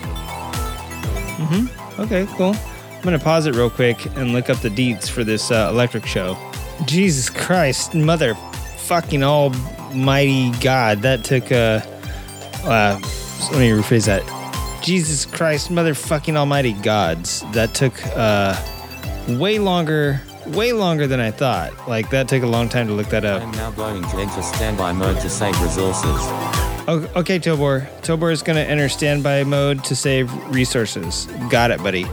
Mm-hmm. 1.37 2.01
Okay, 2.01 2.27
cool. 2.37 2.55
I'm 2.55 3.03
gonna 3.03 3.19
pause 3.19 3.47
it 3.47 3.55
real 3.55 3.71
quick 3.71 4.07
and 4.17 4.33
look 4.33 4.49
up 4.49 4.59
the 4.59 4.71
deets 4.71 5.11
for 5.11 5.25
this 5.25 5.51
uh, 5.51 5.69
electric 5.71 6.07
show. 6.07 6.39
Jesus 6.87 7.29
Christ, 7.29 7.95
mother 7.95 8.35
fucking 8.79 9.23
almighty 9.95 10.51
God. 10.61 11.03
That 11.03 11.25
took 11.25 11.51
uh, 11.53 11.81
uh 12.65 12.99
let 13.53 13.59
me 13.59 13.71
rephrase 13.71 14.07
that. 14.07 14.23
Jesus 14.83 15.25
Christ, 15.25 15.71
motherfucking 15.71 16.37
almighty 16.37 16.73
gods. 16.75 17.43
That 17.53 17.75
took 17.75 17.95
uh 18.17 18.55
way 19.29 19.59
longer 19.59 20.21
way 20.49 20.73
longer 20.73 21.07
than 21.07 21.21
I 21.21 21.31
thought. 21.31 21.89
Like 21.89 22.11
that 22.11 22.29
took 22.29 22.43
a 22.43 22.47
long 22.47 22.69
time 22.69 22.87
to 22.89 22.93
look 22.93 23.09
that 23.09 23.25
up. 23.25 23.43
I'm 23.43 23.51
now 23.53 23.71
going 23.71 24.03
to 24.03 24.17
enter 24.19 24.43
standby 24.43 24.93
mode 24.93 25.21
to 25.21 25.31
save 25.31 25.59
resources. 25.63 26.05
O- 26.87 27.09
Okay, 27.17 27.39
Tobor. 27.39 27.89
Tobor 28.03 28.31
is 28.31 28.43
going 28.43 28.57
to 28.57 28.63
enter 28.71 28.89
standby 28.91 29.45
mode 29.45 29.83
to 29.85 29.97
save 29.97 30.31
resources. 30.55 31.27
Got 31.49 31.71
it, 31.71 31.79
buddy. 31.83 32.05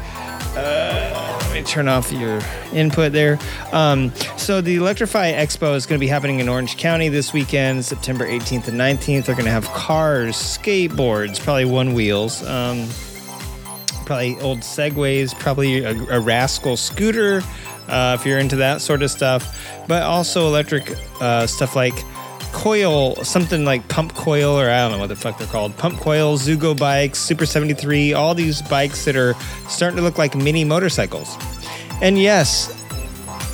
Turn 1.65 1.88
off 1.88 2.12
your 2.12 2.41
input 2.74 3.12
there. 3.12 3.39
Um, 3.71 4.13
so 4.38 4.62
the 4.62 4.76
Electrify 4.76 5.34
Expo 5.34 5.76
is 5.76 5.86
going 5.86 6.00
to 6.00 6.04
be 6.04 6.08
happening 6.08 6.39
in 6.39 6.50
Orange 6.50 6.78
County 6.78 7.10
this 7.10 7.34
weekend, 7.34 7.86
September 7.86 8.28
18th 8.28 8.67
and 8.67 8.80
19th. 8.80 9.26
They're 9.26 9.36
going 9.36 9.45
to 9.45 9.52
have 9.52 9.65
cars, 9.69 10.36
skateboards, 10.36 11.39
probably 11.39 11.65
one 11.65 11.93
wheels. 11.93 12.43
Um, 12.47 12.88
probably 14.06 14.39
old 14.41 14.60
segways, 14.60 15.34
probably 15.39 15.84
a, 15.84 15.91
a 16.10 16.19
rascal 16.19 16.76
scooter, 16.76 17.41
uh, 17.88 18.17
if 18.19 18.26
you're 18.26 18.39
into 18.39 18.58
that 18.58 18.82
sort 18.82 19.04
of 19.04 19.12
stuff. 19.12 19.58
But 19.88 20.04
also 20.04 20.47
electric 20.47 20.97
uh, 21.21 21.47
stuff 21.47 21.76
like 21.76 21.93
coil, 22.52 23.16
something 23.24 23.66
like 23.66 23.88
pump 23.88 24.14
coil, 24.16 24.58
or 24.60 24.70
I 24.70 24.82
don't 24.82 24.92
know 24.94 24.98
what 25.00 25.08
the 25.08 25.16
fuck 25.16 25.38
they're 25.38 25.48
called. 25.48 25.76
Pump 25.78 26.00
coil, 26.00 26.38
Zugo 26.38 26.78
bikes, 26.78 27.20
Super 27.20 27.46
73, 27.46 28.14
all 28.14 28.34
these 28.36 28.62
bikes 28.62 29.06
that 29.06 29.16
are 29.16 29.34
starting 29.68 29.98
to 29.98 30.04
look 30.04 30.18
like 30.18 30.36
mini 30.36 30.64
motorcycles. 30.64 31.36
And 32.02 32.20
yes, 32.20 32.68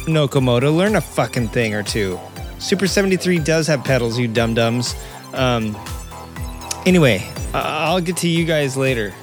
Nokomoto, 0.06 0.76
learn 0.76 0.96
a 0.96 1.02
fucking 1.02 1.50
thing 1.50 1.74
or 1.74 1.84
two. 1.84 2.20
Super 2.60 2.88
73 2.88 3.40
does 3.40 3.68
have 3.68 3.84
pedals, 3.84 4.18
you 4.18 4.28
dum 4.28 4.54
dums. 4.54 4.96
Um, 5.34 5.78
anyway, 6.86 7.28
I- 7.54 7.86
I'll 7.88 8.02
get 8.02 8.18
to 8.18 8.28
you 8.28 8.46
guys 8.46 8.76
later. 8.78 9.14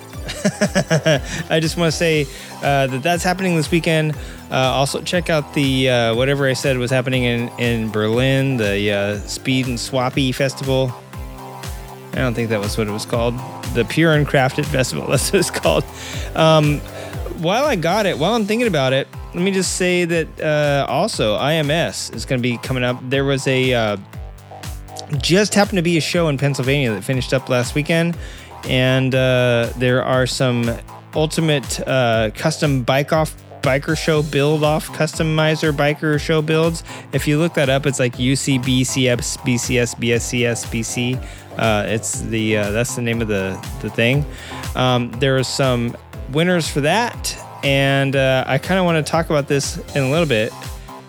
I 1.51 1.59
just 1.61 1.77
want 1.77 1.91
to 1.91 1.97
say 1.97 2.27
uh, 2.63 2.87
that 2.89 3.03
that's 3.03 3.25
happening 3.25 3.57
this 3.57 3.71
weekend. 3.71 4.15
Uh, 4.51 4.57
also, 4.57 5.01
check 5.03 5.31
out 5.31 5.55
the 5.55 5.89
uh, 5.89 6.15
whatever 6.15 6.47
I 6.47 6.53
said 6.53 6.77
was 6.77 6.91
happening 6.91 7.25
in, 7.25 7.49
in 7.59 7.91
Berlin, 7.91 8.59
the 8.59 8.93
uh, 8.93 9.19
Speed 9.21 9.67
and 9.67 9.79
Swappy 9.79 10.35
Festival. 10.35 10.93
I 12.13 12.19
don't 12.19 12.35
think 12.35 12.51
that 12.51 12.61
was 12.61 12.77
what 12.77 12.87
it 12.87 12.93
was 12.93 13.07
called. 13.07 13.35
The 13.75 13.85
Pure 13.85 14.13
and 14.15 14.27
Crafted 14.27 14.67
Festival. 14.67 15.07
That's 15.09 15.33
what 15.33 15.41
it's 15.41 15.51
called. 15.51 15.85
Um, 16.35 16.79
while 17.41 17.65
I 17.65 17.77
got 17.77 18.07
it, 18.07 18.19
while 18.19 18.35
I'm 18.35 18.45
thinking 18.45 18.69
about 18.69 18.93
it, 18.93 19.09
let 19.35 19.43
me 19.43 19.51
just 19.51 19.77
say 19.77 20.05
that 20.05 20.41
uh, 20.41 20.87
also 20.89 21.37
IMS 21.39 22.15
is 22.15 22.25
going 22.25 22.41
to 22.41 22.43
be 22.43 22.59
coming 22.59 22.85
up. 22.85 22.99
There 23.09 23.25
was 23.25 23.47
a 23.49 23.73
uh, 23.73 23.97
just 25.19 25.55
happened 25.55 25.79
to 25.79 25.83
be 25.83 25.97
a 25.97 26.01
show 26.01 26.29
in 26.29 26.39
Pennsylvania 26.39 26.93
that 26.93 27.03
finished 27.03 27.35
up 27.35 27.49
last 27.49 27.75
weekend, 27.75 28.17
and 28.69 29.15
uh, 29.15 29.71
there 29.77 30.03
are 30.03 30.27
some 30.27 30.71
ultimate 31.15 31.81
uh, 31.87 32.31
custom 32.35 32.83
bike 32.83 33.13
off 33.13 33.35
biker 33.65 33.97
show 33.97 34.23
build 34.23 34.63
off 34.63 34.89
customizer 34.89 35.73
biker 35.73 36.21
show 36.21 36.43
builds. 36.43 36.85
If 37.13 37.27
you 37.27 37.39
look 37.39 37.55
that 37.55 37.71
up, 37.71 37.87
it's 37.87 37.99
like 37.99 38.17
UC 38.17 38.63
BCS 38.63 39.39
BCS 39.39 39.97
BSCS 39.97 40.67
BC. 40.67 41.23
Uh, 41.57 41.87
it's 41.87 42.21
the 42.21 42.59
uh, 42.59 42.71
that's 42.73 42.95
the 42.95 43.03
name 43.03 43.23
of 43.23 43.29
the 43.29 43.59
the 43.81 43.91
thing. 43.91 44.25
Um, 44.75 45.11
there 45.13 45.37
are 45.39 45.45
some 45.45 45.97
winners 46.31 46.69
for 46.69 46.83
that, 46.83 47.37
and 47.63 48.15
uh, 48.17 48.45
I 48.47 48.59
kind 48.59 48.79
of 48.79 48.85
want 48.85 49.05
to 49.05 49.11
talk 49.11 49.27
about 49.31 49.49
this 49.49 49.79
in 49.97 50.03
a 50.03 50.11
little 50.11 50.29
bit. 50.29 50.53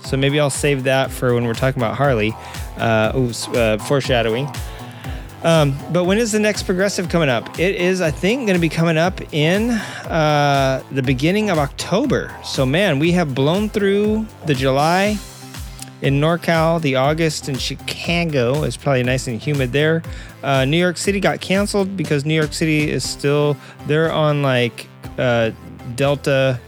So 0.03 0.15
maybe 0.15 0.39
I'll 0.39 0.49
save 0.49 0.83
that 0.83 1.11
for 1.11 1.33
when 1.33 1.45
we're 1.45 1.55
talking 1.55 1.81
about 1.81 1.95
Harley. 1.95 2.33
Uh, 2.77 3.11
oops, 3.17 3.47
uh, 3.49 3.77
foreshadowing. 3.79 4.47
Um, 5.45 5.77
but 5.93 6.05
when 6.05 6.17
is 6.17 6.31
the 6.31 6.39
next 6.39 6.63
progressive 6.63 7.07
coming 7.07 7.29
up? 7.29 7.59
It 7.59 7.75
is, 7.75 8.01
I 8.01 8.09
think, 8.09 8.47
going 8.47 8.55
to 8.55 8.59
be 8.59 8.67
coming 8.67 8.97
up 8.97 9.21
in 9.31 9.69
uh, 9.69 10.81
the 10.91 11.03
beginning 11.03 11.51
of 11.51 11.59
October. 11.59 12.35
So, 12.43 12.65
man, 12.65 12.97
we 12.97 13.11
have 13.11 13.35
blown 13.35 13.69
through 13.69 14.25
the 14.47 14.55
July 14.55 15.19
in 16.01 16.19
NorCal, 16.19 16.81
the 16.81 16.95
August 16.95 17.47
in 17.47 17.59
Chicago. 17.59 18.63
It's 18.63 18.75
probably 18.75 19.03
nice 19.03 19.27
and 19.27 19.39
humid 19.39 19.71
there. 19.71 20.01
Uh, 20.41 20.65
New 20.65 20.77
York 20.77 20.97
City 20.97 21.19
got 21.19 21.41
canceled 21.41 21.95
because 21.95 22.25
New 22.25 22.33
York 22.33 22.51
City 22.51 22.89
is 22.89 23.07
still, 23.07 23.55
they're 23.85 24.11
on 24.11 24.41
like 24.41 24.87
uh, 25.19 25.51
Delta 25.95 26.59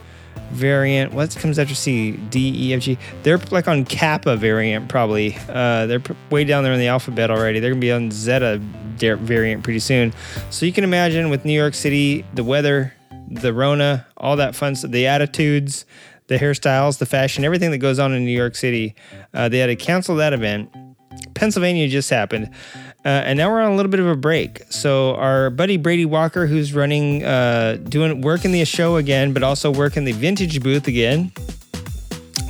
variant. 0.51 1.13
What 1.13 1.35
comes 1.35 1.59
after 1.59 1.75
C? 1.75 2.11
D, 2.11 2.69
E, 2.69 2.73
F, 2.73 2.81
G. 2.81 2.97
They're 3.23 3.37
like 3.51 3.67
on 3.67 3.85
Kappa 3.85 4.35
variant, 4.35 4.89
probably. 4.89 5.37
Uh, 5.49 5.85
they're 5.85 6.01
way 6.29 6.43
down 6.43 6.63
there 6.63 6.73
in 6.73 6.79
the 6.79 6.87
alphabet 6.87 7.31
already. 7.31 7.59
They're 7.59 7.71
gonna 7.71 7.81
be 7.81 7.91
on 7.91 8.11
Zeta 8.11 8.59
variant 8.97 9.63
pretty 9.63 9.79
soon. 9.79 10.13
So 10.49 10.65
you 10.65 10.73
can 10.73 10.83
imagine 10.83 11.29
with 11.29 11.45
New 11.45 11.53
York 11.53 11.73
City, 11.73 12.25
the 12.33 12.43
weather, 12.43 12.93
the 13.29 13.53
Rona, 13.53 14.07
all 14.15 14.35
that 14.37 14.55
fun 14.55 14.75
stuff, 14.75 14.91
the 14.91 15.07
attitudes, 15.07 15.85
the 16.27 16.37
hairstyles, 16.37 16.97
the 16.97 17.05
fashion, 17.05 17.45
everything 17.45 17.71
that 17.71 17.77
goes 17.77 17.99
on 17.99 18.13
in 18.13 18.25
New 18.25 18.35
York 18.35 18.55
City. 18.55 18.95
Uh, 19.33 19.49
they 19.49 19.59
had 19.59 19.67
to 19.67 19.75
cancel 19.75 20.15
that 20.15 20.33
event. 20.33 20.69
Pennsylvania 21.33 21.87
just 21.87 22.09
happened. 22.09 22.49
Uh, 23.07 23.23
and 23.23 23.37
now 23.37 23.49
we're 23.49 23.61
on 23.61 23.71
a 23.71 23.75
little 23.77 23.89
bit 23.89 24.01
of 24.01 24.07
a 24.07 24.17
break. 24.17 24.63
So 24.69 25.15
our 25.15 25.49
buddy 25.49 25.77
Brady 25.77 26.03
Walker, 26.03 26.45
who's 26.45 26.73
running, 26.73 27.23
uh, 27.23 27.77
doing 27.87 28.19
working 28.19 28.51
the 28.51 28.65
show 28.65 28.97
again, 28.97 29.31
but 29.31 29.43
also 29.43 29.71
working 29.71 30.03
the 30.03 30.11
vintage 30.11 30.61
booth 30.61 30.89
again, 30.89 31.31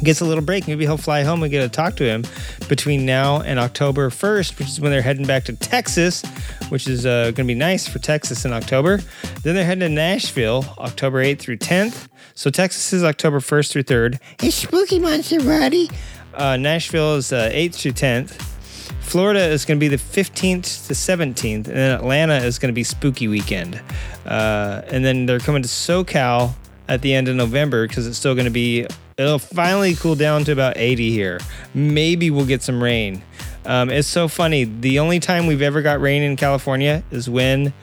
gets 0.03 0.19
a 0.19 0.25
little 0.25 0.43
break. 0.43 0.67
Maybe 0.67 0.85
he'll 0.85 0.97
fly 0.97 1.21
home 1.21 1.43
and 1.43 1.51
get 1.51 1.61
to 1.61 1.69
talk 1.69 1.95
to 1.97 2.05
him 2.05 2.23
between 2.67 3.05
now 3.05 3.39
and 3.41 3.59
October 3.59 4.09
1st, 4.09 4.57
which 4.57 4.67
is 4.67 4.81
when 4.81 4.89
they're 4.89 5.03
heading 5.03 5.27
back 5.27 5.43
to 5.43 5.55
Texas, 5.55 6.23
which 6.69 6.87
is 6.87 7.05
uh, 7.05 7.25
going 7.25 7.35
to 7.35 7.43
be 7.43 7.53
nice 7.53 7.87
for 7.87 7.99
Texas 7.99 8.43
in 8.43 8.51
October. 8.51 8.97
Then 9.43 9.53
they're 9.53 9.63
heading 9.63 9.81
to 9.81 9.89
Nashville, 9.89 10.65
October 10.79 11.23
8th 11.23 11.37
through 11.37 11.57
10th. 11.57 12.07
So 12.33 12.49
Texas 12.49 12.93
is 12.93 13.03
October 13.03 13.41
1st 13.41 13.71
through 13.73 13.83
3rd. 13.83 14.19
It's 14.41 14.55
Spooky 14.55 14.97
Monster 14.97 15.39
Party. 15.39 15.91
Uh, 16.33 16.57
Nashville 16.57 17.13
is 17.13 17.31
uh, 17.31 17.51
8th 17.53 17.75
through 17.75 17.91
10th. 17.91 18.56
Florida 19.01 19.39
is 19.39 19.65
going 19.65 19.79
to 19.79 19.79
be 19.79 19.87
the 19.87 19.97
15th 19.97 20.87
to 20.87 20.93
17th, 20.93 21.53
and 21.53 21.65
then 21.65 21.95
Atlanta 21.95 22.35
is 22.35 22.59
going 22.59 22.69
to 22.69 22.73
be 22.73 22.83
spooky 22.83 23.27
weekend. 23.27 23.81
Uh, 24.25 24.81
and 24.87 25.03
then 25.03 25.25
they're 25.25 25.39
coming 25.39 25.61
to 25.61 25.67
SoCal 25.67 26.53
at 26.87 27.01
the 27.01 27.13
end 27.13 27.27
of 27.27 27.35
November 27.35 27.87
because 27.87 28.07
it's 28.07 28.17
still 28.17 28.35
going 28.35 28.45
to 28.45 28.51
be, 28.51 28.85
it'll 29.17 29.39
finally 29.39 29.95
cool 29.95 30.15
down 30.15 30.43
to 30.45 30.51
about 30.51 30.77
80 30.77 31.11
here. 31.11 31.39
Maybe 31.73 32.29
we'll 32.29 32.45
get 32.45 32.61
some 32.61 32.81
rain. 32.81 33.21
Um, 33.65 33.89
it's 33.89 34.07
so 34.07 34.27
funny. 34.27 34.63
The 34.63 34.99
only 34.99 35.19
time 35.19 35.47
we've 35.47 35.61
ever 35.61 35.81
got 35.81 35.99
rain 35.99 36.23
in 36.23 36.35
California 36.37 37.03
is 37.11 37.29
when 37.29 37.73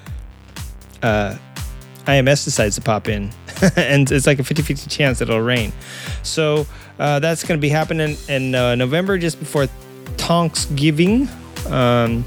uh, 1.03 1.37
IMS 2.07 2.45
decides 2.45 2.77
to 2.77 2.81
pop 2.81 3.09
in. 3.09 3.31
and 3.77 4.11
it's 4.11 4.27
like 4.27 4.38
a 4.38 4.45
50 4.45 4.62
50 4.62 4.90
chance 4.90 5.19
that 5.19 5.29
it'll 5.29 5.40
rain. 5.40 5.73
So 6.23 6.67
uh, 6.99 7.19
that's 7.19 7.45
going 7.45 7.59
to 7.59 7.62
be 7.62 7.69
happening 7.69 8.17
in 8.29 8.55
uh, 8.55 8.75
November 8.75 9.19
just 9.19 9.38
before 9.38 9.69
Thanksgiving. 10.18 11.29
Um, 11.68 12.24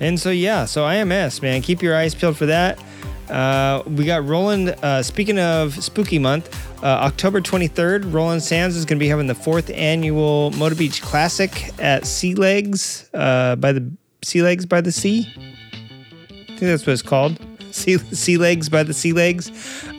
and 0.00 0.18
so, 0.18 0.30
yeah, 0.30 0.64
so 0.64 0.82
IMS, 0.82 1.42
man, 1.42 1.62
keep 1.62 1.82
your 1.82 1.96
eyes 1.96 2.14
peeled 2.14 2.36
for 2.36 2.46
that. 2.46 2.82
Uh, 3.28 3.82
we 3.86 4.04
got 4.04 4.26
Roland, 4.26 4.70
uh, 4.82 5.02
speaking 5.02 5.38
of 5.38 5.82
spooky 5.82 6.18
month, 6.18 6.54
uh, 6.82 6.86
October 6.86 7.40
23rd, 7.40 8.12
Roland 8.12 8.42
Sands 8.42 8.74
is 8.74 8.84
going 8.84 8.98
to 8.98 9.00
be 9.00 9.08
having 9.08 9.26
the 9.26 9.34
fourth 9.34 9.70
annual 9.70 10.50
Motor 10.52 10.74
Beach 10.74 11.02
Classic 11.02 11.70
at 11.78 12.06
Sea 12.06 12.34
Legs 12.34 13.08
uh, 13.14 13.56
by 13.56 13.72
the 13.72 13.90
Sea 14.22 14.42
Legs 14.42 14.66
by 14.66 14.80
the 14.80 14.90
Sea. 14.90 15.28
I 15.38 16.46
think 16.46 16.60
that's 16.60 16.86
what 16.86 16.92
it's 16.94 17.02
called. 17.02 17.38
Sea, 17.74 17.98
sea 17.98 18.36
Legs 18.36 18.68
by 18.68 18.82
the 18.82 18.94
Sea 18.94 19.12
Legs. 19.12 19.50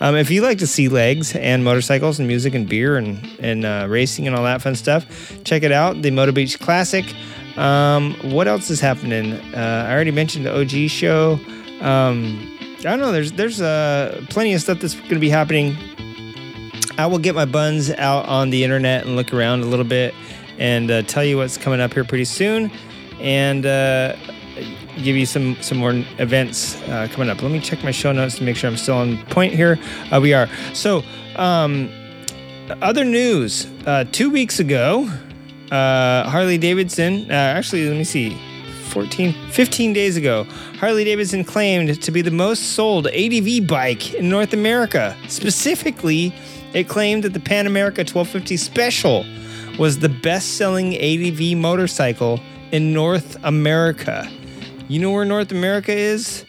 Um, 0.01 0.15
if 0.15 0.29
you 0.29 0.41
like 0.41 0.57
to 0.60 0.67
see 0.67 0.89
legs 0.89 1.36
and 1.36 1.63
motorcycles 1.63 2.19
and 2.19 2.27
music 2.27 2.53
and 2.53 2.67
beer 2.67 2.97
and, 2.97 3.25
and 3.39 3.65
uh, 3.65 3.86
racing 3.89 4.27
and 4.27 4.36
all 4.36 4.43
that 4.43 4.62
fun 4.62 4.75
stuff, 4.75 5.05
check 5.43 5.63
it 5.63 5.71
out. 5.71 6.01
The 6.01 6.12
Motor 6.12 6.31
Beach 6.31 6.60
Classic. 6.60 7.05
Um, 7.57 8.15
what 8.23 8.47
else 8.47 8.69
is 8.69 8.79
happening? 8.79 9.34
Uh, 9.34 9.86
I 9.88 9.93
already 9.93 10.12
mentioned 10.12 10.45
the 10.45 10.60
OG 10.60 10.89
show. 10.89 11.39
Um, 11.81 12.47
I 12.79 12.84
don't 12.84 12.99
know. 12.99 13.12
There's 13.12 13.31
there's 13.34 13.62
uh, 13.62 14.25
plenty 14.29 14.53
of 14.53 14.62
stuff 14.62 14.79
that's 14.79 14.95
going 14.95 15.10
to 15.10 15.19
be 15.19 15.29
happening. 15.29 15.77
I 16.97 17.05
will 17.05 17.19
get 17.19 17.36
my 17.36 17.45
buns 17.45 17.89
out 17.91 18.25
on 18.27 18.49
the 18.49 18.63
internet 18.63 19.05
and 19.05 19.15
look 19.15 19.34
around 19.34 19.62
a 19.62 19.65
little 19.65 19.86
bit 19.86 20.13
and 20.60 20.91
uh, 20.91 21.01
tell 21.03 21.23
you 21.23 21.38
what's 21.38 21.57
coming 21.57 21.79
up 21.79 21.93
here 21.93 22.03
pretty 22.03 22.25
soon, 22.25 22.71
and 23.19 23.65
uh, 23.65 24.15
give 24.97 25.15
you 25.15 25.26
some 25.26 25.56
some 25.62 25.78
more 25.78 25.93
events 26.19 26.82
uh, 26.84 27.08
coming 27.12 27.30
up. 27.30 27.41
Let 27.41 27.52
me 27.52 27.60
check 27.60 27.84
my 27.84 27.91
show 27.91 28.12
notes 28.12 28.38
to 28.38 28.43
make 28.43 28.56
sure 28.56 28.69
I'm 28.69 28.78
still 28.78 28.97
on 28.97 29.17
point 29.26 29.54
here. 29.54 29.80
Uh, 30.12 30.19
we 30.21 30.34
are. 30.34 30.50
So, 30.74 31.04
um, 31.36 31.89
other 32.82 33.04
news. 33.04 33.67
Uh, 33.86 34.06
two 34.12 34.30
weeks 34.30 34.60
ago, 34.60 35.10
uh, 35.71 36.30
Harley 36.30 36.58
Davidson. 36.58 37.30
Uh, 37.30 37.34
actually, 37.34 37.88
let 37.88 37.97
me 37.97 38.04
see. 38.04 38.38
14, 38.91 39.34
15 39.52 39.93
days 39.93 40.17
ago, 40.17 40.43
Harley 40.78 41.06
Davidson 41.06 41.45
claimed 41.45 42.02
to 42.02 42.12
be 42.12 42.21
the 42.21 42.30
most 42.30 42.74
sold 42.74 43.08
ADV 43.08 43.65
bike 43.65 44.13
in 44.15 44.30
North 44.30 44.52
America. 44.52 45.15
Specifically, 45.30 46.34
it 46.74 46.89
claimed 46.89 47.24
that 47.24 47.32
the 47.32 47.39
Pan 47.39 47.67
America 47.67 48.02
1250 48.02 48.58
Special 48.58 49.26
was 49.80 50.00
the 50.00 50.10
best 50.10 50.58
selling 50.58 50.93
ADV 50.95 51.58
motorcycle 51.58 52.41
in 52.71 52.93
North 52.93 53.38
America. 53.43 54.30
You 54.91 54.99
know 54.99 55.12
where 55.12 55.23
North 55.23 55.54
America 55.54 55.93
is? 55.93 56.43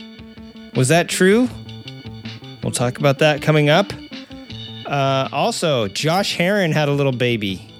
Was 0.74 0.88
that 0.88 1.09
true? 1.09 1.48
We'll 2.61 2.72
talk 2.72 2.98
about 2.98 3.20
that 3.20 3.40
coming 3.40 3.70
up. 3.70 3.92
Uh, 4.85 5.28
also, 5.31 5.87
Josh 5.87 6.37
Heron 6.37 6.72
had 6.72 6.88
a 6.88 6.90
little 6.90 7.12
baby. 7.12 7.72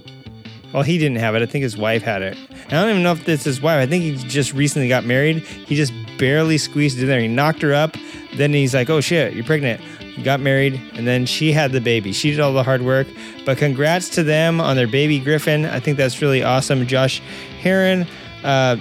Well, 0.72 0.85
he 0.85 0.98
didn't 0.98 1.16
have 1.16 1.35
it. 1.35 1.42
I 1.42 1.46
think 1.46 1.64
his 1.64 1.77
wife 1.77 2.03
had 2.03 2.22
it. 2.22 2.38
I 2.68 2.70
don't 2.70 2.90
even 2.90 3.03
know 3.03 3.11
if 3.11 3.29
it's 3.29 3.42
his 3.42 3.61
wife. 3.61 3.83
I 3.83 3.87
think 3.87 4.05
he 4.05 4.14
just 4.29 4.53
recently 4.53 4.87
got 4.87 5.05
married. 5.05 5.38
He 5.38 5.75
just 5.75 5.92
barely 6.16 6.59
squeezed 6.59 7.01
in 7.01 7.09
there. 7.09 7.18
He 7.18 7.27
knocked 7.27 7.61
her 7.62 7.75
up. 7.75 7.96
Then 8.37 8.53
he's 8.53 8.72
like, 8.72 8.88
oh 8.88 9.01
shit, 9.01 9.35
you're 9.35 9.44
pregnant. 9.44 9.81
You 10.16 10.22
got 10.22 10.38
married. 10.38 10.81
And 10.92 11.09
then 11.09 11.27
she 11.27 11.51
had 11.53 11.72
the 11.72 11.81
baby. 11.81 12.12
She 12.12 12.31
did 12.31 12.38
all 12.38 12.53
the 12.53 12.62
hard 12.62 12.83
work. 12.83 13.09
But 13.44 13.59
congrats 13.59 14.09
to 14.11 14.22
them 14.22 14.61
on 14.61 14.77
their 14.77 14.87
baby 14.87 15.18
Griffin. 15.18 15.66
I 15.66 15.81
think 15.81 15.96
that's 15.96 16.22
really 16.22 16.44
awesome. 16.44 16.87
Josh 16.87 17.18
Heron, 17.61 18.07
uh, 18.44 18.77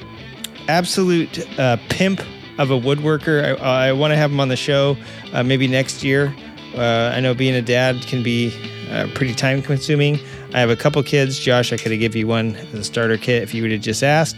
absolute 0.67 1.59
uh, 1.59 1.77
pimp 1.89 2.21
of 2.57 2.71
a 2.71 2.79
woodworker. 2.79 3.59
I, 3.59 3.89
I 3.89 3.91
want 3.93 4.11
to 4.11 4.17
have 4.17 4.31
him 4.31 4.39
on 4.39 4.47
the 4.47 4.55
show 4.55 4.97
uh, 5.33 5.43
maybe 5.43 5.67
next 5.67 6.03
year. 6.03 6.33
Uh, 6.75 7.11
I 7.15 7.19
know 7.19 7.33
being 7.33 7.55
a 7.55 7.61
dad 7.61 8.01
can 8.01 8.23
be 8.23 8.53
uh, 8.91 9.07
pretty 9.13 9.33
time 9.33 9.61
consuming. 9.61 10.19
I 10.53 10.59
have 10.59 10.69
a 10.69 10.75
couple 10.75 11.01
kids. 11.03 11.39
Josh, 11.39 11.71
I 11.71 11.77
could 11.77 11.91
have 11.91 11.99
give 11.99 12.15
you 12.15 12.27
one 12.27 12.55
as 12.55 12.73
a 12.73 12.83
starter 12.83 13.17
kit 13.17 13.43
if 13.43 13.53
you 13.53 13.61
would 13.61 13.71
have 13.71 13.81
just 13.81 14.03
asked. 14.03 14.37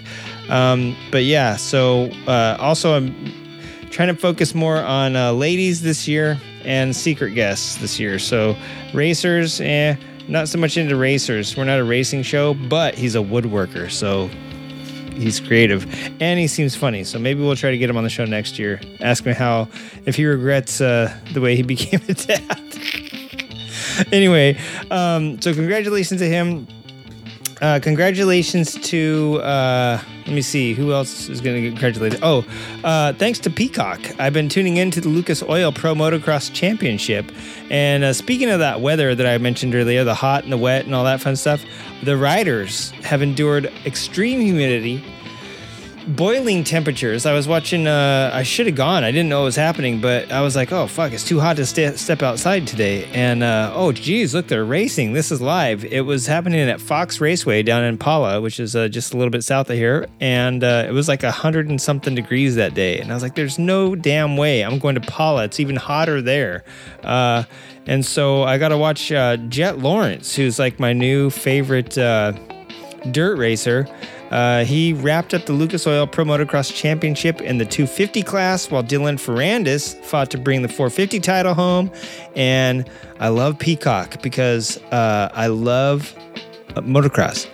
Um, 0.50 0.96
but 1.12 1.24
yeah, 1.24 1.56
so 1.56 2.06
uh, 2.28 2.58
also 2.60 2.96
I'm 2.96 3.14
trying 3.90 4.10
to 4.10 4.16
focus 4.16 4.54
more 4.54 4.78
on 4.78 5.16
uh, 5.16 5.32
ladies 5.32 5.82
this 5.82 6.08
year 6.08 6.40
and 6.64 6.96
secret 6.96 7.32
guests 7.32 7.78
this 7.78 8.00
year. 8.00 8.20
So 8.20 8.56
racers, 8.94 9.60
eh, 9.62 9.96
not 10.28 10.48
so 10.48 10.58
much 10.58 10.78
into 10.78 10.96
racers. 10.96 11.58
We're 11.58 11.66
not 11.66 11.80
a 11.80 11.84
racing 11.84 12.24
show, 12.24 12.54
but 12.54 12.96
he's 12.96 13.16
a 13.16 13.20
woodworker, 13.20 13.92
so 13.92 14.30
he's 15.16 15.40
creative 15.40 15.86
and 16.22 16.40
he 16.40 16.48
seems 16.48 16.76
funny. 16.76 17.04
So 17.04 17.20
maybe 17.20 17.42
we'll 17.42 17.56
try 17.56 17.72
to 17.72 17.78
get 17.78 17.90
him 17.90 17.98
on 17.98 18.04
the 18.04 18.10
show 18.10 18.26
next 18.26 18.60
year. 18.60 18.80
Ask 19.00 19.24
him 19.24 19.34
how 19.34 19.68
if 20.06 20.16
he 20.16 20.26
regrets 20.26 20.82
uh, 20.82 21.16
the 21.34 21.42
way 21.42 21.56
he 21.56 21.62
became 21.76 22.02
a 22.08 22.14
dad. 22.14 22.62
anyway, 24.12 24.58
um, 24.92 25.42
so 25.42 25.54
congratulations 25.54 26.20
to 26.22 26.28
him. 26.28 26.68
Uh, 27.62 27.80
congratulations 27.82 28.74
to 28.90 29.40
uh, 29.44 30.02
let 30.26 30.34
me 30.34 30.42
see 30.42 30.74
who 30.74 30.94
else 30.94 31.30
is 31.30 31.42
going 31.42 31.56
to 31.56 31.62
get 31.62 31.72
congratulated. 31.72 32.20
Oh, 32.24 32.46
uh, 32.84 33.14
thanks 33.14 33.40
to 33.40 33.50
Peacock. 33.50 34.00
I've 34.20 34.34
been 34.34 34.50
tuning 34.50 34.78
in 34.78 34.92
to 34.92 35.02
the 35.02 35.10
Lucas 35.10 35.44
Oil 35.44 35.72
Pro 35.72 35.94
Motocross 35.94 36.52
Championship, 36.54 37.32
and 37.70 38.04
uh, 38.04 38.14
speaking 38.14 38.50
of 38.50 38.60
that 38.60 38.82
weather 38.82 39.16
that 39.16 39.28
I 39.28 39.38
mentioned 39.38 39.76
earlier, 39.76 40.04
the 40.04 40.16
hot 40.16 40.44
and 40.44 40.54
the 40.54 40.58
wet 40.58 40.86
and 40.86 40.96
all 40.96 41.04
that 41.04 41.22
fun 41.22 41.36
stuff, 41.36 41.64
the 42.04 42.18
riders 42.18 42.92
have 43.04 43.22
endured 43.22 43.72
extreme 43.86 44.40
humidity 44.40 45.04
boiling 46.08 46.64
temperatures. 46.64 47.26
I 47.26 47.34
was 47.34 47.48
watching. 47.48 47.88
Uh, 47.88 48.32
I 48.34 48.44
should 48.44 48.66
have 48.68 48.76
gone. 48.76 49.04
I 49.04 49.12
didn't 49.12 49.30
know 49.30 49.40
what 49.40 49.46
was 49.46 49.56
happening, 49.56 50.02
but 50.02 50.32
I 50.32 50.42
was 50.42 50.56
like, 50.56 50.72
"Oh 50.72 50.88
fuck, 50.88 51.12
it's 51.12 51.24
too 51.24 51.40
hot 51.40 51.56
to 51.58 51.66
st- 51.66 51.98
step 51.98 52.22
outside 52.22 52.68
today." 52.68 53.06
And 53.14 53.44
uh, 53.44 53.72
oh 53.74 53.92
geez, 53.92 54.34
look, 54.34 54.48
they're 54.48 54.66
racing. 54.66 55.14
This 55.14 55.32
is 55.32 55.42
live. 55.42 55.86
It 55.86 56.02
was 56.02 56.28
happening 56.28 56.60
at 56.70 56.82
Fox 56.82 57.20
Raceway 57.22 57.64
down 57.64 57.84
in 57.84 57.98
Pala, 57.98 58.42
which 58.42 58.60
is 58.60 58.76
uh, 58.76 58.88
just 58.88 59.14
a 59.14 59.18
little 59.18 59.32
bit 59.32 59.44
south 59.44 59.70
of 59.70 59.78
here, 59.78 60.08
and 60.20 60.64
uh, 60.64 60.86
it 60.88 60.92
was 60.92 61.08
like 61.08 61.24
a 61.24 61.32
hundred 61.32 61.70
and 61.70 61.82
something 61.82 62.16
degrees 62.16 62.56
that 62.56 62.74
day. 62.74 63.00
And 63.00 63.12
I 63.12 63.14
was 63.14 63.24
like, 63.24 63.36
"There's 63.36 63.60
no 63.60 63.96
damn 63.96 64.38
way 64.38 64.64
I'm 64.64 64.80
going 64.80 64.96
to 64.96 65.02
Pala. 65.02 65.46
It's 65.46 65.60
even 65.60 65.76
hotter 65.76 66.22
there." 66.22 66.64
Uh, 67.04 67.44
and 67.86 68.06
so 68.06 68.44
I 68.44 68.58
got 68.58 68.70
to 68.70 68.78
watch 68.78 69.12
uh, 69.12 69.38
Jet 69.38 69.80
Lawrence, 69.80 70.36
who's 70.36 70.58
like 70.58 70.80
my 70.80 70.94
new 70.94 71.30
favorite 71.30 71.98
dirt 73.12 73.38
racer. 73.38 73.88
Uh, 74.34 74.66
he 74.66 74.94
wrapped 74.94 75.36
up 75.36 75.46
the 75.46 75.54
Lucas 75.54 75.86
Oil 75.86 76.08
Pro 76.08 76.26
Motocross 76.26 76.74
Championship 76.74 77.40
in 77.40 77.60
the 77.60 77.66
250 77.66 78.24
class, 78.24 78.72
while 78.72 78.82
Dylan 78.82 79.20
Ferrandis 79.20 79.96
fought 80.04 80.32
to 80.32 80.40
bring 80.40 80.64
the 80.64 80.68
450 80.68 81.20
title 81.20 81.54
home. 81.54 81.92
And 82.36 82.90
I 83.20 83.28
love 83.28 83.60
Peacock 83.60 84.24
because 84.24 84.82
uh, 84.86 85.30
I 85.36 85.46
love 85.48 86.16
uh, 86.76 86.82
motocross. 86.82 87.48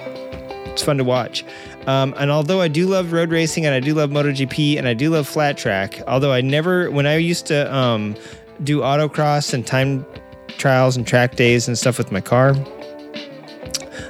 It's 0.72 0.82
fun 0.82 0.98
to 1.00 1.04
watch. 1.04 1.44
Um, 1.86 2.14
and 2.18 2.32
although 2.32 2.62
I 2.62 2.70
do 2.70 2.88
love 2.88 3.12
road 3.12 3.32
racing 3.32 3.66
and 3.66 3.76
I 3.76 3.82
do 3.82 3.94
love 3.94 4.12
MotoGP 4.12 4.78
and 4.78 4.88
I 4.88 4.94
do 4.94 5.10
love 5.10 5.28
flat 5.28 5.58
track, 5.58 6.02
although 6.08 6.32
I 6.32 6.40
never, 6.40 6.90
when 6.92 7.06
I 7.06 7.18
used 7.18 7.46
to 7.48 7.76
um, 7.76 8.16
do 8.64 8.80
autocross 8.80 9.54
and 9.54 9.68
time 9.68 10.06
trials 10.58 10.96
and 10.96 11.06
track 11.06 11.36
days 11.36 11.68
and 11.68 11.78
stuff 11.78 11.98
with 11.98 12.10
my 12.10 12.22
car, 12.22 12.56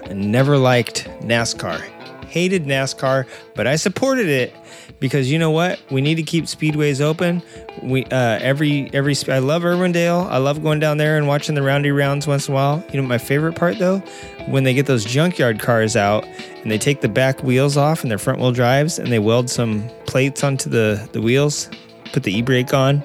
I 0.05 0.13
never 0.13 0.59
liked 0.59 1.05
NASCAR 1.21 1.83
hated 2.29 2.65
NASCAR, 2.65 3.25
but 3.55 3.67
I 3.67 3.75
supported 3.75 4.27
it 4.27 4.53
because 4.99 5.31
you 5.31 5.39
know 5.39 5.51
what? 5.51 5.79
We 5.91 6.01
need 6.01 6.15
to 6.15 6.23
keep 6.23 6.45
speedways 6.45 7.01
open. 7.01 7.41
We 7.81 8.05
uh, 8.05 8.39
every 8.41 8.89
every 8.93 9.15
I 9.27 9.39
love 9.39 9.63
Irwindale. 9.63 10.27
I 10.29 10.37
love 10.37 10.61
going 10.61 10.79
down 10.79 10.97
there 10.97 11.17
and 11.17 11.27
watching 11.27 11.55
the 11.55 11.61
roundy 11.61 11.91
rounds 11.91 12.27
once 12.27 12.47
in 12.47 12.53
a 12.53 12.55
while. 12.55 12.83
You 12.91 13.01
know 13.01 13.07
my 13.07 13.17
favorite 13.17 13.55
part 13.55 13.79
though, 13.79 13.99
when 14.47 14.63
they 14.63 14.73
get 14.73 14.85
those 14.85 15.05
junkyard 15.05 15.59
cars 15.59 15.95
out 15.95 16.25
and 16.25 16.71
they 16.71 16.77
take 16.77 17.01
the 17.01 17.09
back 17.09 17.43
wheels 17.43 17.77
off 17.77 18.01
and 18.01 18.11
their 18.11 18.17
front 18.17 18.39
wheel 18.39 18.51
drives 18.51 18.99
and 18.99 19.11
they 19.11 19.19
weld 19.19 19.49
some 19.49 19.87
plates 20.05 20.43
onto 20.43 20.69
the 20.69 21.07
the 21.13 21.21
wheels, 21.21 21.69
put 22.13 22.23
the 22.23 22.33
e 22.33 22.41
brake 22.41 22.73
on. 22.73 23.03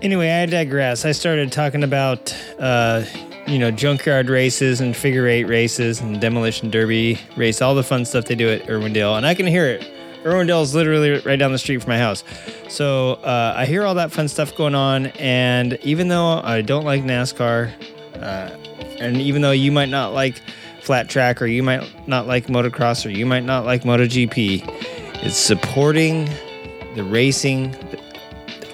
Anyway, 0.00 0.30
I 0.30 0.46
digress. 0.46 1.04
I 1.04 1.12
started 1.12 1.50
talking 1.50 1.82
about. 1.82 2.34
Uh, 2.58 3.04
you 3.48 3.58
know, 3.58 3.70
junkyard 3.70 4.28
races 4.28 4.80
and 4.80 4.96
figure 4.96 5.26
eight 5.26 5.44
races 5.44 6.00
and 6.00 6.20
demolition 6.20 6.70
derby 6.70 7.18
race, 7.36 7.62
all 7.62 7.74
the 7.74 7.82
fun 7.82 8.04
stuff 8.04 8.26
they 8.26 8.34
do 8.34 8.48
at 8.48 8.62
Irwindale. 8.64 9.16
And 9.16 9.26
I 9.26 9.34
can 9.34 9.46
hear 9.46 9.66
it. 9.66 9.82
Irwindale 10.24 10.62
is 10.62 10.74
literally 10.74 11.18
right 11.20 11.38
down 11.38 11.52
the 11.52 11.58
street 11.58 11.82
from 11.82 11.90
my 11.90 11.98
house. 11.98 12.24
So 12.68 13.14
uh, 13.14 13.54
I 13.56 13.64
hear 13.66 13.84
all 13.84 13.94
that 13.94 14.12
fun 14.12 14.28
stuff 14.28 14.54
going 14.56 14.74
on. 14.74 15.06
And 15.18 15.78
even 15.82 16.08
though 16.08 16.40
I 16.42 16.60
don't 16.60 16.84
like 16.84 17.02
NASCAR, 17.02 17.72
uh, 18.16 18.50
and 19.00 19.16
even 19.16 19.42
though 19.42 19.52
you 19.52 19.72
might 19.72 19.88
not 19.88 20.12
like 20.12 20.42
flat 20.82 21.08
track 21.08 21.40
or 21.40 21.46
you 21.46 21.62
might 21.62 22.08
not 22.08 22.26
like 22.26 22.46
motocross 22.46 23.06
or 23.06 23.10
you 23.10 23.24
might 23.24 23.44
not 23.44 23.64
like 23.64 23.82
MotoGP, 23.82 24.62
it's 25.24 25.36
supporting 25.36 26.28
the 26.94 27.04
racing, 27.04 27.70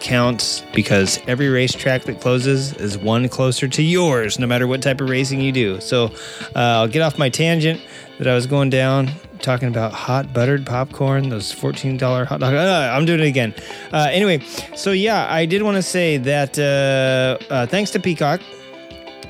counts 0.05 0.63
because 0.75 1.19
every 1.27 1.49
racetrack 1.49 2.05
that 2.05 2.21
closes 2.21 2.75
is 2.75 2.97
one 2.97 3.29
closer 3.29 3.67
to 3.67 3.83
yours, 3.83 4.39
no 4.39 4.47
matter 4.47 4.67
what 4.67 4.83
type 4.83 5.01
of 5.01 5.09
racing 5.09 5.41
you 5.41 5.51
do. 5.51 5.81
So 5.81 6.07
uh, 6.55 6.81
I'll 6.81 6.89
get 6.89 7.03
off 7.03 7.19
my 7.19 7.31
tangent 7.31 7.81
that 8.19 8.29
I 8.29 8.35
was 8.35 8.47
going 8.47 8.71
down 8.71 9.11
talking 9.41 9.69
about 9.69 9.93
hot 9.93 10.33
buttered 10.33 10.65
popcorn, 10.65 11.31
those 11.31 11.53
$14 11.53 12.27
hot 12.27 12.41
dogs. 12.41 12.55
Uh, 12.55 12.93
I'm 12.95 13.05
doing 13.05 13.21
it 13.21 13.27
again. 13.27 13.55
Uh, 13.93 14.09
anyway, 14.11 14.39
so 14.77 14.93
yeah, 14.93 15.27
I 15.29 15.47
did 15.47 15.63
want 15.63 15.77
to 15.77 15.83
say 15.83 16.19
that 16.19 16.59
uh, 16.59 17.53
uh, 17.53 17.67
thanks 17.67 17.91
to 17.93 18.01
Peacock, 18.01 18.41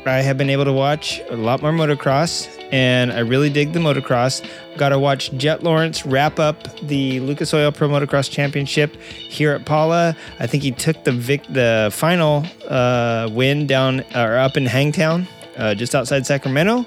I 0.06 0.20
have 0.20 0.36
been 0.36 0.50
able 0.50 0.64
to 0.64 0.72
watch 0.72 1.20
a 1.30 1.36
lot 1.36 1.62
more 1.62 1.72
motocross, 1.72 2.63
and 2.74 3.12
I 3.12 3.20
really 3.20 3.50
dig 3.50 3.72
the 3.72 3.78
motocross. 3.78 4.44
Got 4.76 4.88
to 4.88 4.98
watch 4.98 5.30
Jet 5.34 5.62
Lawrence 5.62 6.04
wrap 6.04 6.40
up 6.40 6.76
the 6.80 7.20
Lucas 7.20 7.54
Oil 7.54 7.70
Pro 7.70 7.88
Motocross 7.88 8.28
Championship 8.28 8.96
here 8.96 9.52
at 9.52 9.64
Pala. 9.64 10.16
I 10.40 10.48
think 10.48 10.64
he 10.64 10.72
took 10.72 11.04
the 11.04 11.12
vic- 11.12 11.46
the 11.48 11.90
final 11.92 12.44
uh, 12.68 13.28
win 13.30 13.68
down 13.68 14.00
or 14.16 14.38
up 14.38 14.56
in 14.56 14.66
Hangtown, 14.66 15.28
uh, 15.56 15.76
just 15.76 15.94
outside 15.94 16.26
Sacramento, 16.26 16.84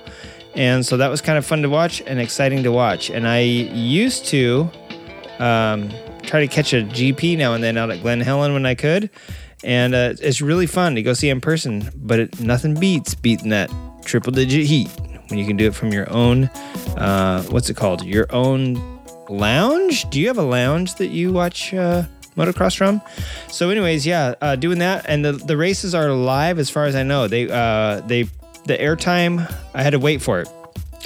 and 0.56 0.86
so 0.86 0.98
that 0.98 1.08
was 1.08 1.22
kind 1.22 1.38
of 1.38 1.46
fun 1.46 1.62
to 1.62 1.70
watch 1.70 2.02
and 2.06 2.20
exciting 2.20 2.64
to 2.64 2.72
watch. 2.74 3.10
And 3.10 3.26
I 3.26 3.40
used 3.40 4.26
to 4.26 4.70
um, 5.40 5.90
try 6.24 6.42
to 6.42 6.48
catch 6.48 6.74
a 6.74 6.84
GP 6.84 7.38
now 7.38 7.54
and 7.54 7.64
then 7.64 7.78
out 7.78 7.92
at 7.92 8.02
Glen 8.02 8.20
Helen 8.20 8.52
when 8.52 8.66
I 8.66 8.76
could 8.76 9.10
and 9.64 9.96
uh, 9.96 10.14
it's 10.22 10.40
really 10.40 10.68
fun 10.68 10.94
to 10.94 11.02
go 11.02 11.14
see 11.14 11.30
in 11.30 11.42
person. 11.42 11.90
But 11.96 12.20
it, 12.20 12.40
nothing 12.40 12.76
beats 12.76 13.16
beating 13.16 13.50
that 13.50 13.72
triple 14.04 14.32
digit 14.32 14.68
heat 14.68 14.90
when 15.30 15.40
you 15.40 15.46
can 15.46 15.58
do 15.58 15.68
it 15.68 15.76
from 15.76 15.92
your 15.92 16.10
own. 16.12 16.46
Uh, 16.98 17.44
what's 17.44 17.70
it 17.70 17.78
called? 17.78 18.04
Your 18.04 18.28
own 18.34 19.00
lounge? 19.30 20.10
Do 20.10 20.20
you 20.20 20.28
have 20.28 20.38
a 20.38 20.44
lounge 20.44 20.96
that 20.96 21.08
you 21.08 21.32
watch? 21.32 21.74
Uh, 21.74 22.04
motocross 22.38 22.78
from. 22.78 23.02
So, 23.50 23.70
anyways, 23.70 24.06
yeah, 24.06 24.36
uh, 24.42 24.56
doing 24.56 24.80
that, 24.80 25.06
and 25.10 25.26
the 25.26 25.34
the 25.34 25.58
races 25.58 25.94
are 25.94 26.12
live 26.12 26.60
as 26.60 26.70
far 26.70 26.86
as 26.86 26.96
I 26.96 27.04
know. 27.04 27.28
They 27.28 27.50
uh, 27.50 28.02
they 28.02 28.24
the 28.66 28.78
airtime 28.78 29.52
I 29.74 29.84
had 29.84 29.92
to 29.92 30.00
wait 30.00 30.22
for 30.22 30.40
it. 30.40 30.50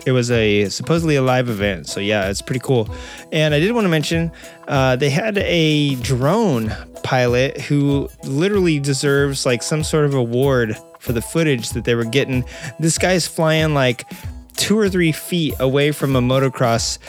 It 0.06 0.12
was 0.12 0.32
a 0.32 0.70
supposedly 0.70 1.16
a 1.16 1.22
live 1.22 1.50
event, 1.50 1.88
so 1.88 2.00
yeah, 2.00 2.30
it's 2.30 2.42
pretty 2.42 2.60
cool. 2.60 2.94
And 3.32 3.54
I 3.54 3.60
did 3.60 3.72
want 3.72 3.86
to 3.86 3.90
mention 3.90 4.32
uh, 4.68 4.96
they 4.96 5.10
had 5.10 5.38
a 5.38 5.96
drone 5.96 6.76
pilot 7.04 7.60
who 7.62 8.10
literally 8.24 8.80
deserves 8.80 9.46
like 9.46 9.64
some 9.64 9.84
sort 9.84 10.06
of 10.06 10.14
award 10.14 10.76
for 11.02 11.14
the 11.14 11.22
footage 11.22 11.72
that 11.72 11.84
they 11.84 11.96
were 11.96 12.06
getting. 12.06 12.46
This 12.80 12.98
guy's 12.98 13.28
flying 13.28 13.74
like 13.74 14.10
two 14.56 14.78
or 14.78 14.90
three 14.90 15.12
feet 15.12 15.54
away 15.60 15.92
from 15.92 16.16
a 16.16 16.22
motocross 16.22 17.00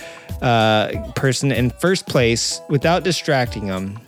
uh, 0.41 1.13
person 1.13 1.53
in 1.53 1.71
first 1.71 2.07
place 2.07 2.61
without 2.69 3.05
distracting 3.05 3.67
them 3.67 4.01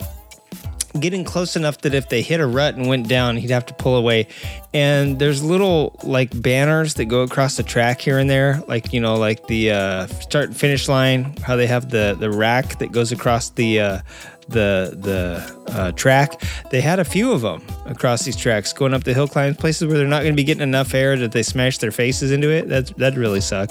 getting 1.00 1.24
close 1.24 1.56
enough 1.56 1.78
that 1.78 1.94
if 1.94 2.08
they 2.08 2.22
hit 2.22 2.40
a 2.40 2.46
rut 2.46 2.76
and 2.76 2.86
went 2.86 3.08
down, 3.08 3.36
he'd 3.36 3.50
have 3.50 3.66
to 3.66 3.74
pull 3.74 3.96
away. 3.96 4.28
And 4.72 5.18
there's 5.18 5.42
little 5.42 5.98
like 6.02 6.30
banners 6.40 6.94
that 6.94 7.06
go 7.06 7.22
across 7.22 7.56
the 7.56 7.62
track 7.62 8.00
here 8.00 8.18
and 8.18 8.28
there, 8.30 8.62
like 8.68 8.92
you 8.92 9.00
know, 9.00 9.16
like 9.16 9.46
the 9.46 9.72
uh, 9.72 10.06
start 10.06 10.46
and 10.46 10.56
finish 10.56 10.88
line. 10.88 11.36
How 11.38 11.56
they 11.56 11.66
have 11.66 11.90
the 11.90 12.16
the 12.18 12.30
rack 12.30 12.78
that 12.78 12.92
goes 12.92 13.12
across 13.12 13.50
the 13.50 13.80
uh, 13.80 13.98
the 14.48 14.96
the 14.96 15.74
uh, 15.74 15.92
track. 15.92 16.40
They 16.70 16.80
had 16.80 16.98
a 16.98 17.04
few 17.04 17.32
of 17.32 17.40
them 17.40 17.62
across 17.86 18.24
these 18.24 18.36
tracks 18.36 18.72
going 18.72 18.94
up 18.94 19.04
the 19.04 19.14
hill 19.14 19.28
climbs, 19.28 19.56
places 19.56 19.88
where 19.88 19.98
they're 19.98 20.06
not 20.06 20.22
going 20.22 20.32
to 20.32 20.36
be 20.36 20.44
getting 20.44 20.62
enough 20.62 20.94
air 20.94 21.16
that 21.16 21.32
they 21.32 21.42
smash 21.42 21.78
their 21.78 21.90
faces 21.90 22.30
into 22.30 22.50
it. 22.50 22.68
That 22.68 22.96
that'd 22.96 23.18
really 23.18 23.40
suck. 23.40 23.70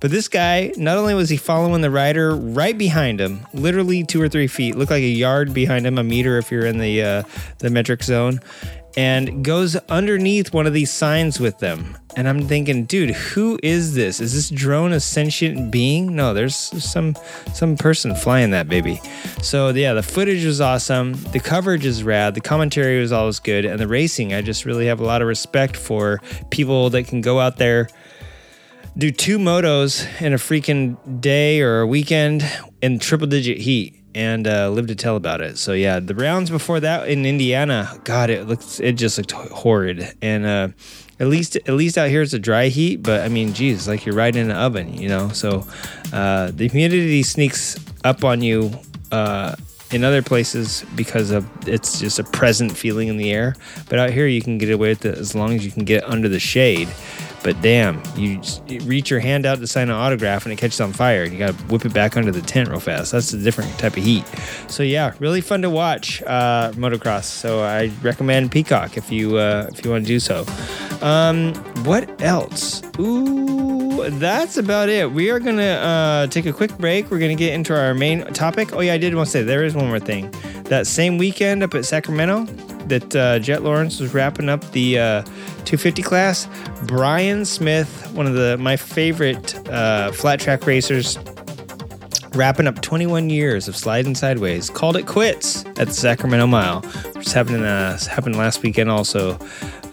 But 0.00 0.10
this 0.10 0.28
guy, 0.28 0.72
not 0.76 0.98
only 0.98 1.14
was 1.14 1.28
he 1.28 1.36
following 1.36 1.82
the 1.82 1.90
rider 1.90 2.34
right 2.34 2.76
behind 2.76 3.20
him, 3.20 3.46
literally 3.52 4.04
two 4.04 4.20
or 4.20 4.28
three 4.28 4.46
feet, 4.46 4.76
looked 4.76 4.90
like 4.90 5.02
a 5.02 5.06
yard 5.06 5.52
behind 5.52 5.86
him, 5.86 5.98
a 5.98 6.04
meter 6.04 6.38
if 6.38 6.50
you're 6.50 6.66
in 6.66 6.78
the 6.78 7.02
uh, 7.02 7.22
the 7.58 7.70
metric 7.70 8.02
zone, 8.02 8.40
and 8.96 9.44
goes 9.44 9.76
underneath 9.88 10.52
one 10.52 10.66
of 10.66 10.72
these 10.72 10.90
signs 10.90 11.40
with 11.40 11.58
them. 11.58 11.96
And 12.14 12.28
I'm 12.28 12.46
thinking, 12.46 12.84
dude, 12.84 13.10
who 13.10 13.58
is 13.62 13.94
this? 13.94 14.20
Is 14.20 14.34
this 14.34 14.50
drone 14.50 14.92
a 14.92 15.00
sentient 15.00 15.70
being? 15.70 16.14
No, 16.14 16.34
there's 16.34 16.54
some 16.54 17.16
some 17.54 17.76
person 17.76 18.14
flying 18.14 18.50
that 18.50 18.68
baby. 18.68 19.00
So 19.40 19.70
yeah, 19.70 19.94
the 19.94 20.02
footage 20.02 20.44
was 20.44 20.60
awesome. 20.60 21.14
The 21.32 21.40
coverage 21.40 21.86
is 21.86 22.04
rad. 22.04 22.34
The 22.34 22.40
commentary 22.42 23.00
was 23.00 23.12
always 23.12 23.38
good, 23.38 23.64
and 23.64 23.80
the 23.80 23.88
racing, 23.88 24.34
I 24.34 24.42
just 24.42 24.64
really 24.66 24.86
have 24.86 25.00
a 25.00 25.04
lot 25.04 25.22
of 25.22 25.28
respect 25.28 25.76
for 25.76 26.20
people 26.50 26.90
that 26.90 27.06
can 27.06 27.22
go 27.22 27.40
out 27.40 27.56
there 27.56 27.88
do 28.96 29.10
two 29.10 29.38
motos 29.38 30.06
in 30.20 30.34
a 30.34 30.36
freaking 30.36 30.98
day 31.20 31.62
or 31.62 31.80
a 31.80 31.86
weekend 31.86 32.44
in 32.82 32.98
triple 32.98 33.26
digit 33.26 33.56
heat 33.56 34.01
and 34.14 34.46
uh, 34.46 34.70
live 34.70 34.86
to 34.88 34.94
tell 34.94 35.16
about 35.16 35.40
it. 35.40 35.58
So 35.58 35.72
yeah, 35.72 36.00
the 36.00 36.14
rounds 36.14 36.50
before 36.50 36.80
that 36.80 37.08
in 37.08 37.24
Indiana, 37.26 37.90
God, 38.04 38.30
it 38.30 38.46
looks 38.46 38.80
it 38.80 38.92
just 38.92 39.18
looked 39.18 39.32
horrid. 39.32 40.12
And 40.20 40.46
uh, 40.46 40.68
at 41.20 41.28
least 41.28 41.56
at 41.56 41.74
least 41.74 41.98
out 41.98 42.08
here 42.08 42.22
it's 42.22 42.32
a 42.32 42.38
dry 42.38 42.68
heat, 42.68 43.02
but 43.02 43.20
I 43.20 43.28
mean, 43.28 43.52
geez, 43.54 43.88
like 43.88 44.04
you're 44.04 44.14
right 44.14 44.34
in 44.34 44.50
an 44.50 44.56
oven, 44.56 44.94
you 44.94 45.08
know. 45.08 45.28
So 45.28 45.66
uh, 46.12 46.50
the 46.50 46.68
humidity 46.68 47.22
sneaks 47.22 47.78
up 48.04 48.24
on 48.24 48.42
you. 48.42 48.70
Uh, 49.10 49.54
in 49.92 50.04
other 50.04 50.22
places, 50.22 50.86
because 50.96 51.30
of 51.30 51.46
it's 51.68 52.00
just 52.00 52.18
a 52.18 52.24
present 52.24 52.74
feeling 52.74 53.08
in 53.08 53.18
the 53.18 53.30
air, 53.30 53.54
but 53.90 53.98
out 53.98 54.08
here 54.08 54.26
you 54.26 54.40
can 54.40 54.56
get 54.56 54.70
away 54.70 54.88
with 54.88 55.04
it 55.04 55.18
as 55.18 55.34
long 55.34 55.52
as 55.52 55.66
you 55.66 55.70
can 55.70 55.84
get 55.84 56.02
under 56.04 56.30
the 56.30 56.40
shade. 56.40 56.88
But 57.42 57.60
damn, 57.60 58.02
you, 58.16 58.40
you, 58.68 58.80
reach 58.80 59.10
your 59.10 59.20
hand 59.20 59.46
out 59.46 59.58
to 59.58 59.66
sign 59.66 59.88
an 59.88 59.96
autograph 59.96 60.44
and 60.44 60.52
it 60.52 60.56
catches 60.56 60.80
on 60.80 60.92
fire. 60.92 61.24
You 61.24 61.38
got 61.38 61.58
to 61.58 61.64
whip 61.64 61.84
it 61.84 61.92
back 61.92 62.16
under 62.16 62.30
the 62.30 62.42
tent 62.42 62.68
real 62.68 62.80
fast. 62.80 63.12
That's 63.12 63.32
a 63.32 63.38
different 63.38 63.76
type 63.78 63.96
of 63.96 64.02
heat. 64.02 64.24
So 64.68 64.82
yeah, 64.82 65.14
really 65.18 65.40
fun 65.40 65.62
to 65.62 65.70
watch 65.70 66.22
uh, 66.22 66.72
motocross. 66.72 67.24
So 67.24 67.62
I 67.62 67.90
recommend 68.02 68.52
Peacock 68.52 68.96
if 68.96 69.10
you 69.10 69.36
uh, 69.36 69.68
if 69.72 69.84
you 69.84 69.90
want 69.90 70.04
to 70.04 70.08
do 70.08 70.20
so. 70.20 70.44
Um, 71.00 71.54
what 71.84 72.22
else? 72.22 72.82
Ooh 72.98 73.72
that's 74.10 74.56
about 74.56 74.88
it. 74.88 75.12
We 75.12 75.30
are 75.30 75.40
to 75.56 75.62
uh, 75.62 76.26
take 76.28 76.46
a 76.46 76.52
quick 76.52 76.76
break. 76.78 77.10
We're 77.10 77.18
to 77.30 77.34
get 77.34 77.54
into 77.54 77.78
our 77.78 77.94
main 77.94 78.24
topic. 78.32 78.74
Oh, 78.74 78.80
yeah, 78.80 78.94
I 78.94 78.98
did 78.98 79.14
want 79.14 79.26
to 79.26 79.30
say 79.30 79.42
there 79.42 79.64
is 79.64 79.74
one 79.74 79.86
more 79.86 80.00
thing. 80.00 80.30
That 80.64 80.86
same 80.86 81.18
weekend 81.18 81.62
up 81.62 81.74
at 81.74 81.84
Sacramento, 81.84 82.46
that 82.92 83.16
uh, 83.16 83.38
Jet 83.38 83.62
Lawrence 83.62 84.00
was 84.00 84.12
wrapping 84.12 84.50
up 84.50 84.70
the 84.72 84.98
uh, 84.98 85.22
250 85.64 86.02
class. 86.02 86.46
Bryan 86.82 87.44
Smith, 87.46 88.10
one 88.12 88.26
of 88.26 88.34
the 88.34 88.58
my 88.58 88.76
favorite 88.76 89.56
uh, 89.68 90.12
flat 90.12 90.38
track 90.38 90.66
racers, 90.66 91.18
wrapping 92.34 92.66
up 92.66 92.82
21 92.82 93.30
years 93.30 93.66
of 93.66 93.76
sliding 93.76 94.14
sideways, 94.14 94.68
called 94.68 94.96
it 94.96 95.06
quits 95.06 95.64
at 95.78 95.88
the 95.88 95.94
Sacramento 95.94 96.46
Mile, 96.46 96.82
which 97.14 97.32
happened 97.32 97.64
uh, 97.64 97.96
happened 97.98 98.36
last 98.36 98.62
weekend 98.62 98.90
also 98.90 99.38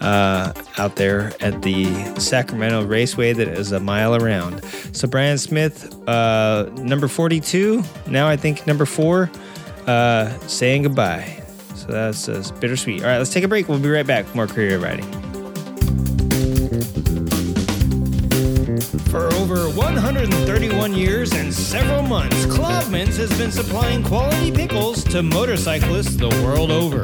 uh, 0.02 0.52
out 0.76 0.96
there 0.96 1.32
at 1.40 1.62
the 1.62 1.86
Sacramento 2.20 2.84
Raceway 2.84 3.32
that 3.32 3.48
is 3.48 3.72
a 3.72 3.80
mile 3.80 4.14
around. 4.14 4.62
So 4.92 5.08
Bryan 5.08 5.38
Smith, 5.38 5.94
uh, 6.06 6.68
number 6.76 7.08
42, 7.08 7.82
now 8.08 8.28
I 8.28 8.36
think 8.36 8.66
number 8.66 8.84
four, 8.84 9.30
uh, 9.86 10.38
saying 10.40 10.82
goodbye. 10.82 11.39
That's, 11.90 12.50
bittersweet. 12.52 13.02
All 13.02 13.08
right, 13.08 13.18
let's 13.18 13.32
take 13.32 13.44
a 13.44 13.48
break. 13.48 13.68
We'll 13.68 13.78
be 13.78 13.90
right 13.90 14.06
back. 14.06 14.32
More 14.34 14.46
Creative 14.46 14.82
Riding. 14.82 15.04
For 19.10 19.26
over 19.34 19.68
131 19.70 20.94
years 20.94 21.32
and 21.32 21.52
several 21.52 22.02
months, 22.02 22.46
Klobman's 22.46 23.16
has 23.16 23.36
been 23.36 23.50
supplying 23.50 24.02
quality 24.04 24.52
pickles 24.52 25.02
to 25.04 25.22
motorcyclists 25.22 26.16
the 26.16 26.28
world 26.44 26.70
over. 26.70 27.02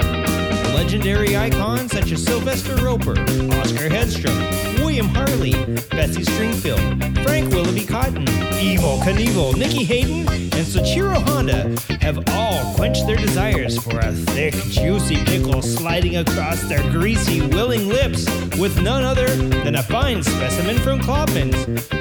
Legendary 0.76 1.34
icons 1.34 1.90
such 1.90 2.12
as 2.12 2.22
Sylvester 2.22 2.76
Roper, 2.76 3.18
Oscar 3.58 3.88
Hedstrom, 3.88 4.78
William 4.78 5.08
Harley, 5.08 5.52
Bessie 5.88 6.22
Stringfield, 6.22 7.24
Frank 7.24 7.50
Willoughby 7.50 7.86
Cotton, 7.86 8.26
Evel 8.26 9.00
Knievel, 9.00 9.56
Nicky 9.56 9.84
Hayden, 9.84 10.28
and 10.28 10.66
Soichiro 10.66 11.16
Honda 11.30 11.74
have 12.02 12.22
all 12.28 12.74
quenched 12.74 13.06
their 13.06 13.16
desires 13.16 13.82
for 13.82 13.98
a 14.00 14.12
thick, 14.12 14.52
juicy 14.52 15.16
pickle 15.24 15.62
sliding 15.62 16.16
across 16.16 16.60
their 16.64 16.82
greasy, 16.92 17.40
willing 17.40 17.88
lips 17.88 18.26
with 18.58 18.78
none 18.82 19.02
other 19.02 19.28
than 19.64 19.76
a 19.76 19.82
fine 19.82 20.22
specimen 20.22 20.76
from 20.80 21.00
Klobman's. 21.00 21.95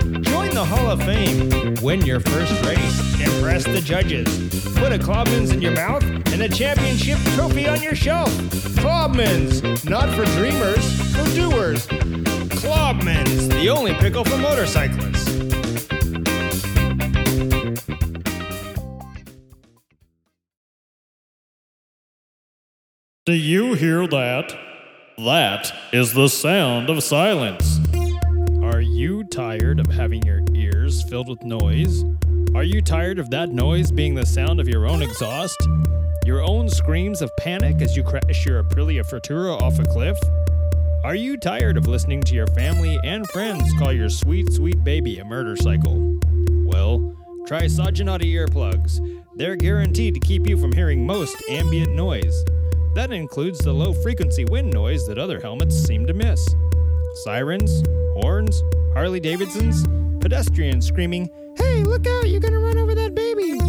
The 0.56 0.64
Hall 0.64 0.90
of 0.90 1.04
Fame. 1.04 1.76
Win 1.82 2.06
your 2.06 2.22
first 2.22 2.66
race. 2.66 3.20
Impress 3.20 3.66
the 3.66 3.82
judges. 3.82 4.26
Put 4.76 4.94
a 4.94 4.98
Klobman's 4.98 5.52
in 5.52 5.62
your 5.62 5.74
mouth 5.74 6.02
and 6.32 6.44
a 6.44 6.48
championship 6.48 7.20
trophy 7.34 7.68
on 7.68 7.82
your 7.82 7.94
shelf. 7.94 8.32
Klobman's, 8.80 9.84
not 9.84 10.08
for 10.16 10.24
dreamers, 10.38 10.82
for 11.12 11.26
doers. 11.36 11.86
Klobman's, 11.88 13.50
the 13.50 13.70
only 13.70 13.96
pickle 13.96 14.24
for 14.24 14.38
motorcyclists. 14.38 15.26
Do 23.26 23.34
you 23.34 23.74
hear 23.74 24.08
that? 24.08 24.58
That 25.18 25.74
is 25.92 26.14
the 26.14 26.30
sound 26.30 26.90
of 26.90 27.04
silence. 27.04 27.75
Are 29.06 29.08
you 29.08 29.24
tired 29.24 29.80
of 29.80 29.86
having 29.86 30.24
your 30.24 30.42
ears 30.56 31.04
filled 31.04 31.30
with 31.30 31.44
noise? 31.44 32.04
Are 32.56 32.64
you 32.64 32.82
tired 32.82 33.20
of 33.20 33.30
that 33.30 33.50
noise 33.50 33.92
being 33.92 34.16
the 34.16 34.26
sound 34.26 34.60
of 34.60 34.68
your 34.68 34.88
own 34.88 35.04
exhaust? 35.04 35.62
Your 36.26 36.42
own 36.42 36.68
screams 36.70 37.22
of 37.22 37.30
panic 37.38 37.84
as 37.84 37.96
you 37.96 38.02
crash 38.02 38.48
your 38.48 38.64
Aprilia 38.64 39.08
Futura 39.08 39.62
off 39.62 39.78
a 39.78 39.84
cliff? 39.84 40.18
Are 41.04 41.14
you 41.14 41.38
tired 41.38 41.78
of 41.78 41.86
listening 41.86 42.22
to 42.22 42.34
your 42.34 42.48
family 42.48 43.00
and 43.04 43.30
friends 43.30 43.72
call 43.78 43.94
your 43.94 44.10
sweet, 44.10 44.52
sweet 44.52 44.84
baby 44.84 45.20
a 45.20 45.24
murder 45.24 45.56
cycle? 45.56 46.20
Well, 46.66 47.16
try 47.46 47.66
Sajanati 47.66 48.34
earplugs. 48.34 49.24
They're 49.36 49.56
guaranteed 49.56 50.16
to 50.16 50.20
keep 50.20 50.48
you 50.48 50.58
from 50.58 50.72
hearing 50.72 51.06
most 51.06 51.38
ambient 51.48 51.94
noise. 51.94 52.44
That 52.96 53.12
includes 53.12 53.60
the 53.60 53.72
low 53.72 53.94
frequency 53.94 54.46
wind 54.46 54.74
noise 54.74 55.06
that 55.06 55.20
other 55.20 55.40
helmets 55.40 55.76
seem 55.76 56.08
to 56.08 56.14
miss. 56.16 56.56
Sirens, 57.24 57.84
horns, 58.16 58.64
Harley 58.94 59.20
Davidsons, 59.20 59.86
pedestrians 60.22 60.88
screaming, 60.88 61.30
Hey, 61.58 61.84
look 61.84 62.08
out, 62.08 62.28
you're 62.28 62.42
gonna 62.42 62.60
run 62.60 62.78
over 62.78 62.96
that 62.96 63.14
baby! 63.16 63.60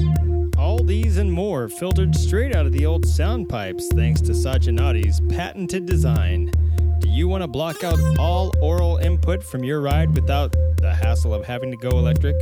All 0.59 0.83
these 0.83 1.19
and 1.19 1.31
more 1.33 1.69
filtered 1.69 2.15
straight 2.15 2.55
out 2.55 2.67
of 2.67 2.73
the 2.73 2.87
old 2.87 3.07
sound 3.07 3.49
pipes 3.49 3.89
thanks 3.95 4.21
to 4.23 4.33
Sajanati's 4.33 5.21
patented 5.29 5.87
design. 5.87 6.51
Do 6.99 7.09
you 7.09 7.29
want 7.29 7.43
to 7.43 7.49
block 7.49 7.85
out 7.85 7.99
all 8.19 8.53
oral 8.63 8.97
input 8.97 9.43
from 9.43 9.65
your 9.65 9.81
ride 9.81 10.15
without 10.15 10.53
the 10.79 10.95
hassle 10.95 11.35
of 11.35 11.45
having 11.45 11.71
to 11.71 11.77
go 11.77 11.91
electric? 11.91 12.37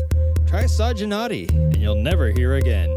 Try 0.47 0.65
Sajanati 0.65 1.51
and 1.51 1.77
you'll 1.77 1.97
never 1.97 2.31
hear 2.31 2.55
again. 2.55 2.89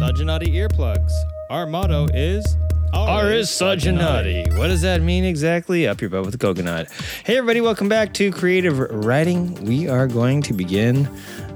Sajanati 0.00 0.48
earplugs. 0.54 1.12
Our 1.50 1.66
motto 1.66 2.06
is 2.14 2.56
R 2.92 3.32
is 3.32 3.48
Sajanati. 3.48 4.56
What 4.56 4.68
does 4.68 4.82
that 4.82 5.02
mean 5.02 5.24
exactly? 5.24 5.86
Up 5.86 6.00
your 6.00 6.10
butt 6.10 6.24
with 6.24 6.34
a 6.34 6.38
coconut. 6.38 6.90
Hey, 7.24 7.36
everybody, 7.36 7.60
welcome 7.60 7.88
back 7.88 8.14
to 8.14 8.30
Creative 8.30 8.78
Riding. 8.78 9.54
We 9.64 9.88
are 9.88 10.06
going 10.06 10.42
to 10.42 10.52
begin 10.52 11.08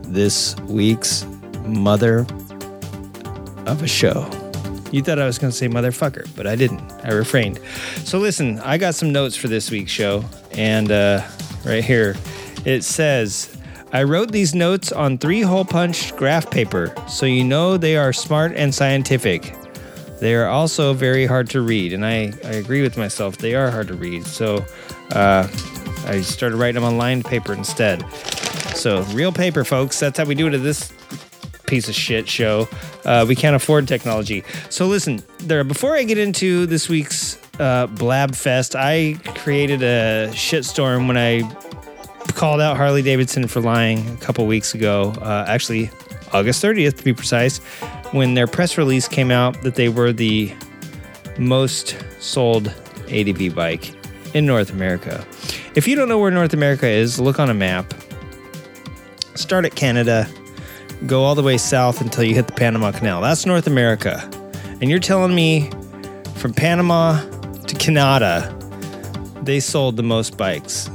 this 0.03 0.57
week's 0.62 1.27
mother 1.64 2.27
of 3.66 3.83
a 3.83 3.88
show. 3.88 4.29
You 4.90 5.03
thought 5.03 5.18
I 5.18 5.27
was 5.27 5.38
going 5.38 5.51
to 5.51 5.57
say 5.57 5.68
motherfucker, 5.68 6.29
but 6.37 6.47
I 6.47 6.55
didn't. 6.57 6.83
I 7.03 7.12
refrained. 7.12 7.61
So, 8.05 8.18
listen, 8.18 8.59
I 8.61 8.77
got 8.77 8.95
some 8.95 9.12
notes 9.12 9.37
for 9.37 9.49
this 9.49 9.71
week's 9.71 9.92
show, 9.92 10.25
and 10.53 10.92
uh, 10.92 11.23
right 11.64 11.83
here 11.83 12.16
it 12.64 12.85
says, 12.85 13.57
I 13.92 14.05
wrote 14.05 14.33
these 14.33 14.55
notes 14.55 14.92
on 14.92 15.18
three 15.18 15.42
hole 15.42 15.64
punched 15.64 16.16
graph 16.16 16.51
paper, 16.51 16.95
so 17.09 17.27
you 17.27 17.45
know 17.45 17.77
they 17.77 17.97
are 17.97 18.12
smart 18.12 18.53
and 18.55 18.75
scientific. 18.75 19.55
They 20.22 20.37
are 20.37 20.46
also 20.46 20.94
very 20.94 21.26
hard 21.26 21.50
to 21.50 21.61
read, 21.61 21.92
and 21.92 22.06
I, 22.06 22.32
I 22.44 22.52
agree 22.52 22.80
with 22.80 22.96
myself. 22.96 23.38
They 23.38 23.56
are 23.56 23.72
hard 23.72 23.88
to 23.88 23.94
read. 23.94 24.24
So 24.24 24.64
uh, 25.11 25.48
I 26.06 26.20
started 26.20 26.58
writing 26.58 26.76
them 26.76 26.85
on 26.85 26.96
lined 26.96 27.24
paper 27.24 27.52
instead. 27.52 28.08
So, 28.76 29.02
real 29.14 29.32
paper, 29.32 29.64
folks. 29.64 29.98
That's 29.98 30.16
how 30.16 30.24
we 30.24 30.37
do 30.37 30.46
it 30.46 30.54
at 30.54 30.62
this 30.62 30.92
piece 31.66 31.88
of 31.88 31.96
shit 31.96 32.28
show. 32.28 32.68
Uh, 33.04 33.26
we 33.28 33.35
can't 33.35 33.56
afford 33.56 33.88
technology. 33.88 34.44
So, 34.70 34.87
listen, 34.87 35.24
there. 35.38 35.64
Before 35.64 35.96
I 35.96 36.04
get 36.04 36.18
into 36.18 36.66
this 36.66 36.88
week's 36.88 37.37
uh, 37.58 37.88
Blab 37.88 38.37
Fest, 38.37 38.76
I 38.76 39.16
created 39.35 39.82
a 39.82 40.28
shitstorm 40.30 41.08
when 41.08 41.16
I 41.16 41.42
called 42.35 42.61
out 42.61 42.76
Harley 42.76 43.02
Davidson 43.02 43.48
for 43.48 43.61
lying 43.61 44.08
a 44.11 44.16
couple 44.18 44.46
weeks 44.46 44.72
ago. 44.72 45.14
Uh, 45.20 45.46
actually, 45.48 45.90
August 46.32 46.62
30th 46.62 46.98
to 46.98 47.04
be 47.04 47.12
precise, 47.12 47.61
when 48.12 48.35
their 48.35 48.46
press 48.46 48.79
release 48.79 49.09
came 49.09 49.31
out 49.31 49.61
that 49.62 49.75
they 49.75 49.88
were 49.88 50.12
the 50.12 50.55
most 51.38 51.96
sold 52.20 52.72
ADV 53.11 53.55
bike 53.55 53.94
in 54.35 54.46
North 54.46 54.70
America. 54.70 55.25
If 55.75 55.88
you 55.88 55.96
don't 55.96 56.09
know 56.09 56.18
where 56.18 56.31
North 56.31 56.53
America 56.53 56.87
is, 56.87 57.18
look 57.18 57.38
on 57.38 57.51
a 57.51 57.55
map. 57.55 57.92
Start 59.35 59.64
at 59.64 59.75
Canada, 59.75 60.29
go 61.07 61.22
all 61.22 61.35
the 61.35 61.42
way 61.42 61.57
south 61.57 62.01
until 62.01 62.25
you 62.25 62.35
hit 62.35 62.46
the 62.46 62.53
Panama 62.53 62.92
Canal. 62.92 63.22
That's 63.22 63.46
North 63.46 63.66
America. 63.66 64.29
And 64.81 64.90
you're 64.90 64.98
telling 64.98 65.35
me 65.35 65.70
from 66.37 66.53
Panama 66.53 67.20
to 67.66 67.75
Canada, 67.77 68.55
they 69.42 69.61
sold 69.61 69.96
the 69.96 70.03
most 70.03 70.37
bikes. 70.37 70.90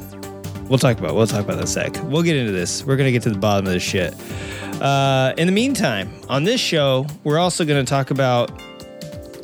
We'll 0.69 0.79
talk 0.79 0.99
about 0.99 1.15
we'll 1.15 1.27
talk 1.27 1.45
about 1.45 1.57
that 1.59 1.67
sec. 1.67 1.97
We'll 2.03 2.23
get 2.23 2.35
into 2.35 2.51
this. 2.51 2.83
We're 2.83 2.97
gonna 2.97 3.11
get 3.11 3.23
to 3.23 3.29
the 3.29 3.37
bottom 3.37 3.65
of 3.65 3.73
this 3.73 3.83
shit. 3.83 4.13
Uh, 4.81 5.33
in 5.37 5.47
the 5.47 5.53
meantime, 5.53 6.09
on 6.29 6.43
this 6.43 6.61
show, 6.61 7.05
we're 7.23 7.39
also 7.39 7.65
going 7.65 7.83
to 7.83 7.89
talk 7.89 8.11
about 8.11 8.51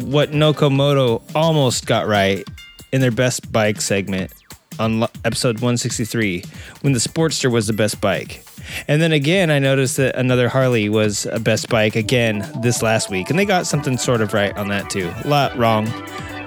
what 0.01 0.31
Nokomoto 0.31 1.21
almost 1.35 1.85
got 1.85 2.07
right 2.07 2.43
in 2.91 3.01
their 3.01 3.11
best 3.11 3.51
bike 3.51 3.81
segment 3.81 4.31
on 4.79 5.03
episode 5.23 5.55
163 5.55 6.43
when 6.81 6.93
the 6.93 6.99
Sportster 6.99 7.51
was 7.51 7.67
the 7.67 7.73
best 7.73 8.01
bike. 8.01 8.43
And 8.87 9.01
then 9.01 9.11
again, 9.11 9.49
I 9.49 9.59
noticed 9.59 9.97
that 9.97 10.15
another 10.15 10.49
Harley 10.49 10.89
was 10.89 11.25
a 11.25 11.39
best 11.39 11.69
bike 11.69 11.95
again 11.95 12.49
this 12.61 12.81
last 12.81 13.09
week, 13.09 13.29
and 13.29 13.37
they 13.37 13.45
got 13.45 13.67
something 13.67 13.97
sort 13.97 14.21
of 14.21 14.33
right 14.33 14.55
on 14.57 14.67
that 14.69 14.89
too. 14.89 15.11
A 15.23 15.27
lot 15.27 15.57
wrong. 15.57 15.91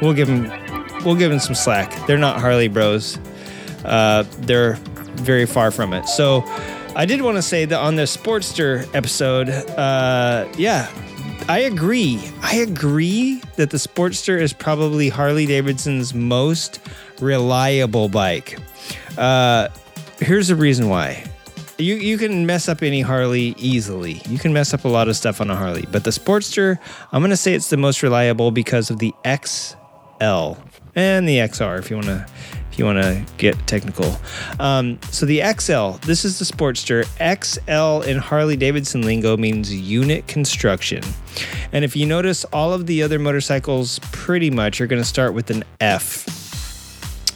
We'll 0.00 0.14
give 0.14 0.28
them, 0.28 0.44
we'll 1.04 1.14
give 1.16 1.30
them 1.30 1.40
some 1.40 1.54
slack. 1.54 2.06
They're 2.06 2.18
not 2.18 2.40
Harley 2.40 2.68
bros. 2.68 3.18
Uh, 3.84 4.24
they're 4.40 4.74
very 5.16 5.46
far 5.46 5.70
from 5.70 5.92
it. 5.92 6.06
So 6.08 6.42
I 6.96 7.04
did 7.04 7.20
want 7.20 7.36
to 7.36 7.42
say 7.42 7.66
that 7.66 7.78
on 7.78 7.96
the 7.96 8.04
Sportster 8.04 8.88
episode, 8.94 9.50
uh, 9.50 10.50
yeah, 10.56 10.90
I 11.46 11.58
agree. 11.58 12.18
I 12.40 12.56
agree 12.56 13.42
that 13.56 13.68
the 13.68 13.76
Sportster 13.76 14.40
is 14.40 14.54
probably 14.54 15.10
Harley 15.10 15.44
Davidson's 15.44 16.14
most 16.14 16.80
reliable 17.20 18.08
bike. 18.08 18.58
Uh, 19.18 19.68
here's 20.20 20.48
the 20.48 20.56
reason 20.56 20.88
why. 20.88 21.22
You, 21.76 21.96
you 21.96 22.16
can 22.16 22.46
mess 22.46 22.66
up 22.66 22.82
any 22.82 23.02
Harley 23.02 23.54
easily. 23.58 24.22
You 24.26 24.38
can 24.38 24.54
mess 24.54 24.72
up 24.72 24.86
a 24.86 24.88
lot 24.88 25.06
of 25.08 25.16
stuff 25.16 25.42
on 25.42 25.50
a 25.50 25.54
Harley, 25.54 25.84
but 25.92 26.04
the 26.04 26.10
Sportster, 26.12 26.78
I'm 27.12 27.20
going 27.20 27.28
to 27.28 27.36
say 27.36 27.52
it's 27.52 27.68
the 27.68 27.76
most 27.76 28.02
reliable 28.02 28.52
because 28.52 28.88
of 28.88 29.00
the 29.00 29.12
XL 29.22 30.58
and 30.94 31.28
the 31.28 31.36
XR 31.40 31.78
if 31.78 31.90
you 31.90 31.96
want 31.96 32.06
to 32.06 32.26
you 32.78 32.84
want 32.84 33.02
to 33.02 33.24
get 33.38 33.54
technical. 33.66 34.16
Um, 34.60 34.98
so 35.10 35.26
the 35.26 35.40
XL, 35.58 35.98
this 36.06 36.24
is 36.24 36.38
the 36.38 36.44
Sportster. 36.44 37.04
XL 37.18 38.08
in 38.08 38.18
Harley 38.18 38.56
Davidson 38.56 39.02
lingo 39.02 39.36
means 39.36 39.72
unit 39.72 40.26
construction. 40.26 41.02
And 41.72 41.84
if 41.84 41.96
you 41.96 42.06
notice, 42.06 42.44
all 42.46 42.72
of 42.72 42.86
the 42.86 43.02
other 43.02 43.18
motorcycles 43.18 43.98
pretty 44.12 44.50
much 44.50 44.80
are 44.80 44.86
going 44.86 45.00
to 45.00 45.08
start 45.08 45.34
with 45.34 45.50
an 45.50 45.64
F 45.80 46.26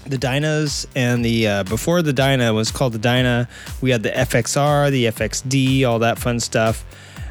the 0.07 0.19
Dynas 0.19 0.87
and 0.97 1.25
the 1.25 1.47
uh, 1.47 1.63
before 1.65 2.03
the 2.03 2.13
Dyna 2.13 2.53
was 2.53 2.73
called 2.73 2.93
the 2.93 2.99
Dyna. 2.99 3.49
We 3.81 3.91
had 3.91 4.03
the 4.03 4.11
FXR, 4.11 4.91
the 4.91 5.05
FXD, 5.05 5.87
all 5.87 6.01
that 6.01 6.19
fun 6.19 6.41
stuff. 6.41 6.85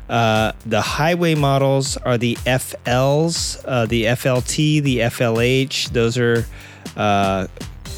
Uh, 0.10 0.54
the 0.66 0.82
highway 0.82 1.36
models 1.36 1.96
are 1.98 2.18
the 2.18 2.36
FLs, 2.38 3.64
uh, 3.66 3.86
the 3.86 4.06
FLT, 4.06 4.82
the 4.82 4.98
FLH. 5.00 5.90
Those 5.90 6.18
are, 6.18 6.46
uh, 6.98 7.46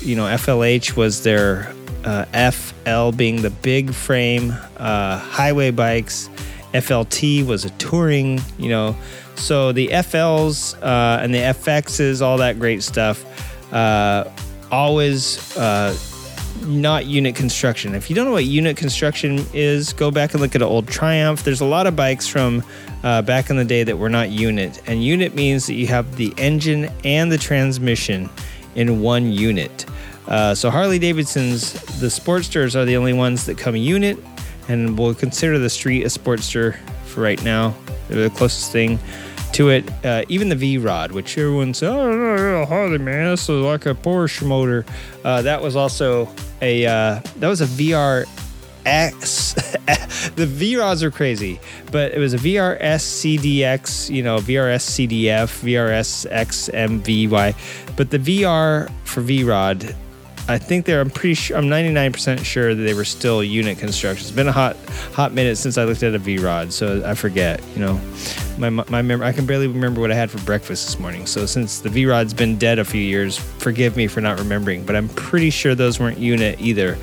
you 0.01 0.15
know, 0.15 0.25
FLH 0.25 0.95
was 0.95 1.23
their 1.23 1.73
uh, 2.03 2.51
FL 2.51 3.11
being 3.15 3.41
the 3.41 3.49
big 3.49 3.93
frame 3.93 4.53
uh, 4.77 5.19
highway 5.19 5.71
bikes. 5.71 6.29
FLT 6.73 7.45
was 7.45 7.65
a 7.65 7.69
touring, 7.71 8.41
you 8.57 8.69
know. 8.69 8.95
So 9.35 9.71
the 9.71 9.87
FLs 9.89 10.75
and 10.81 11.33
the 11.33 11.39
FXs, 11.39 12.21
all 12.21 12.37
that 12.37 12.59
great 12.59 12.83
stuff 12.83 13.25
always 14.71 15.55
uh, 15.57 15.95
not 16.61 17.05
unit 17.05 17.35
construction. 17.35 17.93
If 17.93 18.09
you 18.09 18.15
don't 18.15 18.25
know 18.25 18.31
what 18.31 18.45
unit 18.45 18.77
construction 18.77 19.45
is, 19.53 19.93
go 19.93 20.09
back 20.11 20.33
and 20.33 20.41
look 20.41 20.55
at 20.55 20.61
an 20.61 20.67
old 20.67 20.87
Triumph. 20.87 21.43
There's 21.43 21.61
a 21.61 21.65
lot 21.65 21.87
of 21.87 21.95
bikes 21.95 22.27
from 22.27 22.63
uh, 23.03 23.21
back 23.21 23.49
in 23.49 23.57
the 23.57 23.65
day 23.65 23.83
that 23.83 23.97
were 23.97 24.09
not 24.09 24.29
unit. 24.29 24.81
And 24.87 25.03
unit 25.03 25.35
means 25.35 25.67
that 25.67 25.73
you 25.73 25.87
have 25.87 26.15
the 26.15 26.33
engine 26.37 26.89
and 27.03 27.31
the 27.31 27.37
transmission 27.37 28.29
in 28.75 29.01
one 29.01 29.31
unit. 29.31 29.85
Uh, 30.27 30.55
so 30.55 30.69
Harley 30.69 30.99
Davidson's, 30.99 31.73
the 31.99 32.07
Sportsters 32.07 32.75
are 32.75 32.85
the 32.85 32.95
only 32.95 33.13
ones 33.13 33.45
that 33.45 33.57
come 33.57 33.75
unit, 33.75 34.17
and 34.67 34.97
we'll 34.97 35.13
consider 35.13 35.59
the 35.59 35.69
Street 35.69 36.03
a 36.03 36.07
Sportster 36.07 36.77
for 37.05 37.21
right 37.21 37.43
now. 37.43 37.75
They're 38.07 38.29
the 38.29 38.35
closest 38.35 38.71
thing 38.71 38.99
to 39.53 39.69
it. 39.69 39.89
Uh, 40.05 40.23
even 40.29 40.49
the 40.49 40.55
V 40.55 40.77
Rod, 40.77 41.11
which 41.11 41.37
everyone 41.37 41.73
says, 41.73 41.89
oh, 41.89 42.11
no, 42.11 42.65
Harley, 42.65 42.97
man, 42.97 43.31
this 43.31 43.43
is 43.43 43.49
like 43.49 43.85
a 43.85 43.93
Porsche 43.93 44.45
motor. 44.47 44.85
Uh, 45.23 45.41
that 45.41 45.61
was 45.61 45.75
also 45.75 46.29
a 46.61 46.85
uh, 46.85 47.19
that 47.37 47.47
was 47.47 47.61
a 47.61 47.65
VR 47.65 48.25
X. 48.85 49.53
the 50.35 50.45
V 50.45 50.77
rods 50.77 51.03
are 51.03 51.11
crazy, 51.11 51.59
but 51.91 52.13
it 52.13 52.19
was 52.19 52.33
a 52.33 52.37
VRS 52.37 52.79
CDX, 52.79 54.13
you 54.13 54.23
know, 54.23 54.37
VRS 54.37 55.07
CDF, 55.07 55.63
VRS 55.63 56.29
XMVY. 56.31 57.80
But 57.95 58.09
the 58.09 58.19
VR 58.19 58.91
for 59.05 59.21
V 59.21 59.43
Rod 59.43 59.95
I 60.47 60.57
think 60.57 60.85
they're. 60.85 60.99
I'm 60.99 61.09
pretty 61.09 61.35
sure. 61.35 61.57
I'm 61.57 61.65
99% 61.65 62.43
sure 62.43 62.73
that 62.73 62.81
they 62.81 62.93
were 62.93 63.05
still 63.05 63.43
unit 63.43 63.77
construction. 63.77 64.25
It's 64.25 64.35
been 64.35 64.47
a 64.47 64.51
hot, 64.51 64.75
hot 65.13 65.33
minute 65.33 65.57
since 65.57 65.77
I 65.77 65.83
looked 65.83 66.03
at 66.03 66.15
a 66.15 66.19
V 66.19 66.39
Rod, 66.39 66.73
so 66.73 67.03
I 67.05 67.13
forget. 67.13 67.61
You 67.73 67.79
know, 67.79 68.01
my 68.57 68.69
my 68.69 69.01
memory. 69.01 69.27
I 69.27 69.33
can 69.33 69.45
barely 69.45 69.67
remember 69.67 70.01
what 70.01 70.11
I 70.11 70.15
had 70.15 70.31
for 70.31 70.39
breakfast 70.39 70.85
this 70.85 70.99
morning. 70.99 71.25
So 71.25 71.45
since 71.45 71.79
the 71.79 71.89
V 71.89 72.05
Rod's 72.05 72.33
been 72.33 72.57
dead 72.57 72.79
a 72.79 72.85
few 72.85 73.01
years, 73.01 73.37
forgive 73.37 73.95
me 73.95 74.07
for 74.07 74.21
not 74.21 74.39
remembering. 74.39 74.83
But 74.83 74.95
I'm 74.95 75.09
pretty 75.09 75.51
sure 75.51 75.75
those 75.75 75.99
weren't 75.99 76.17
unit 76.17 76.59
either. 76.59 76.97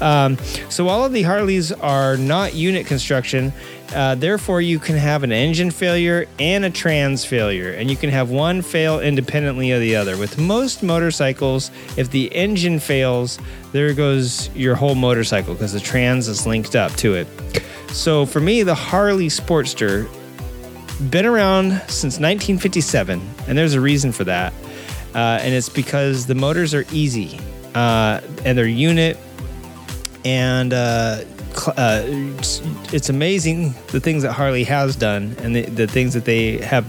Um, 0.00 0.36
so 0.68 0.88
all 0.88 1.04
of 1.04 1.12
the 1.12 1.22
Harleys 1.22 1.72
are 1.72 2.16
not 2.16 2.54
unit 2.54 2.86
construction. 2.86 3.52
Uh, 3.92 4.14
therefore, 4.14 4.60
you 4.60 4.78
can 4.78 4.96
have 4.96 5.22
an 5.22 5.32
engine 5.32 5.70
failure 5.70 6.26
and 6.38 6.64
a 6.64 6.70
trans 6.70 7.24
failure, 7.24 7.72
and 7.72 7.90
you 7.90 7.96
can 7.96 8.10
have 8.10 8.30
one 8.30 8.62
fail 8.62 9.00
independently 9.00 9.70
of 9.70 9.80
the 9.80 9.96
other. 9.96 10.16
With 10.16 10.38
most 10.38 10.82
motorcycles, 10.82 11.70
if 11.96 12.10
the 12.10 12.34
engine 12.34 12.78
fails, 12.78 13.38
there 13.72 13.92
goes 13.92 14.48
your 14.54 14.74
whole 14.74 14.94
motorcycle 14.94 15.54
because 15.54 15.72
the 15.72 15.80
trans 15.80 16.28
is 16.28 16.46
linked 16.46 16.74
up 16.74 16.92
to 16.96 17.14
it. 17.14 17.26
So 17.90 18.24
for 18.24 18.40
me, 18.40 18.62
the 18.62 18.74
Harley 18.74 19.28
Sportster 19.28 20.08
been 21.10 21.26
around 21.26 21.72
since 21.88 22.18
1957, 22.18 23.20
and 23.46 23.58
there's 23.58 23.74
a 23.74 23.80
reason 23.80 24.12
for 24.12 24.24
that. 24.24 24.52
Uh, 25.14 25.38
and 25.42 25.52
it's 25.52 25.68
because 25.68 26.26
the 26.26 26.34
motors 26.34 26.72
are 26.72 26.86
easy 26.90 27.38
uh, 27.74 28.20
and 28.44 28.56
they're 28.56 28.66
unit 28.66 29.18
and 30.24 30.72
uh, 30.72 31.22
uh, 31.68 32.02
it's 32.04 33.08
amazing 33.08 33.74
the 33.88 34.00
things 34.00 34.22
that 34.22 34.32
Harley 34.32 34.64
has 34.64 34.96
done 34.96 35.34
and 35.38 35.54
the, 35.54 35.62
the, 35.62 35.86
things 35.86 36.14
that 36.14 36.24
they 36.24 36.58
have 36.58 36.86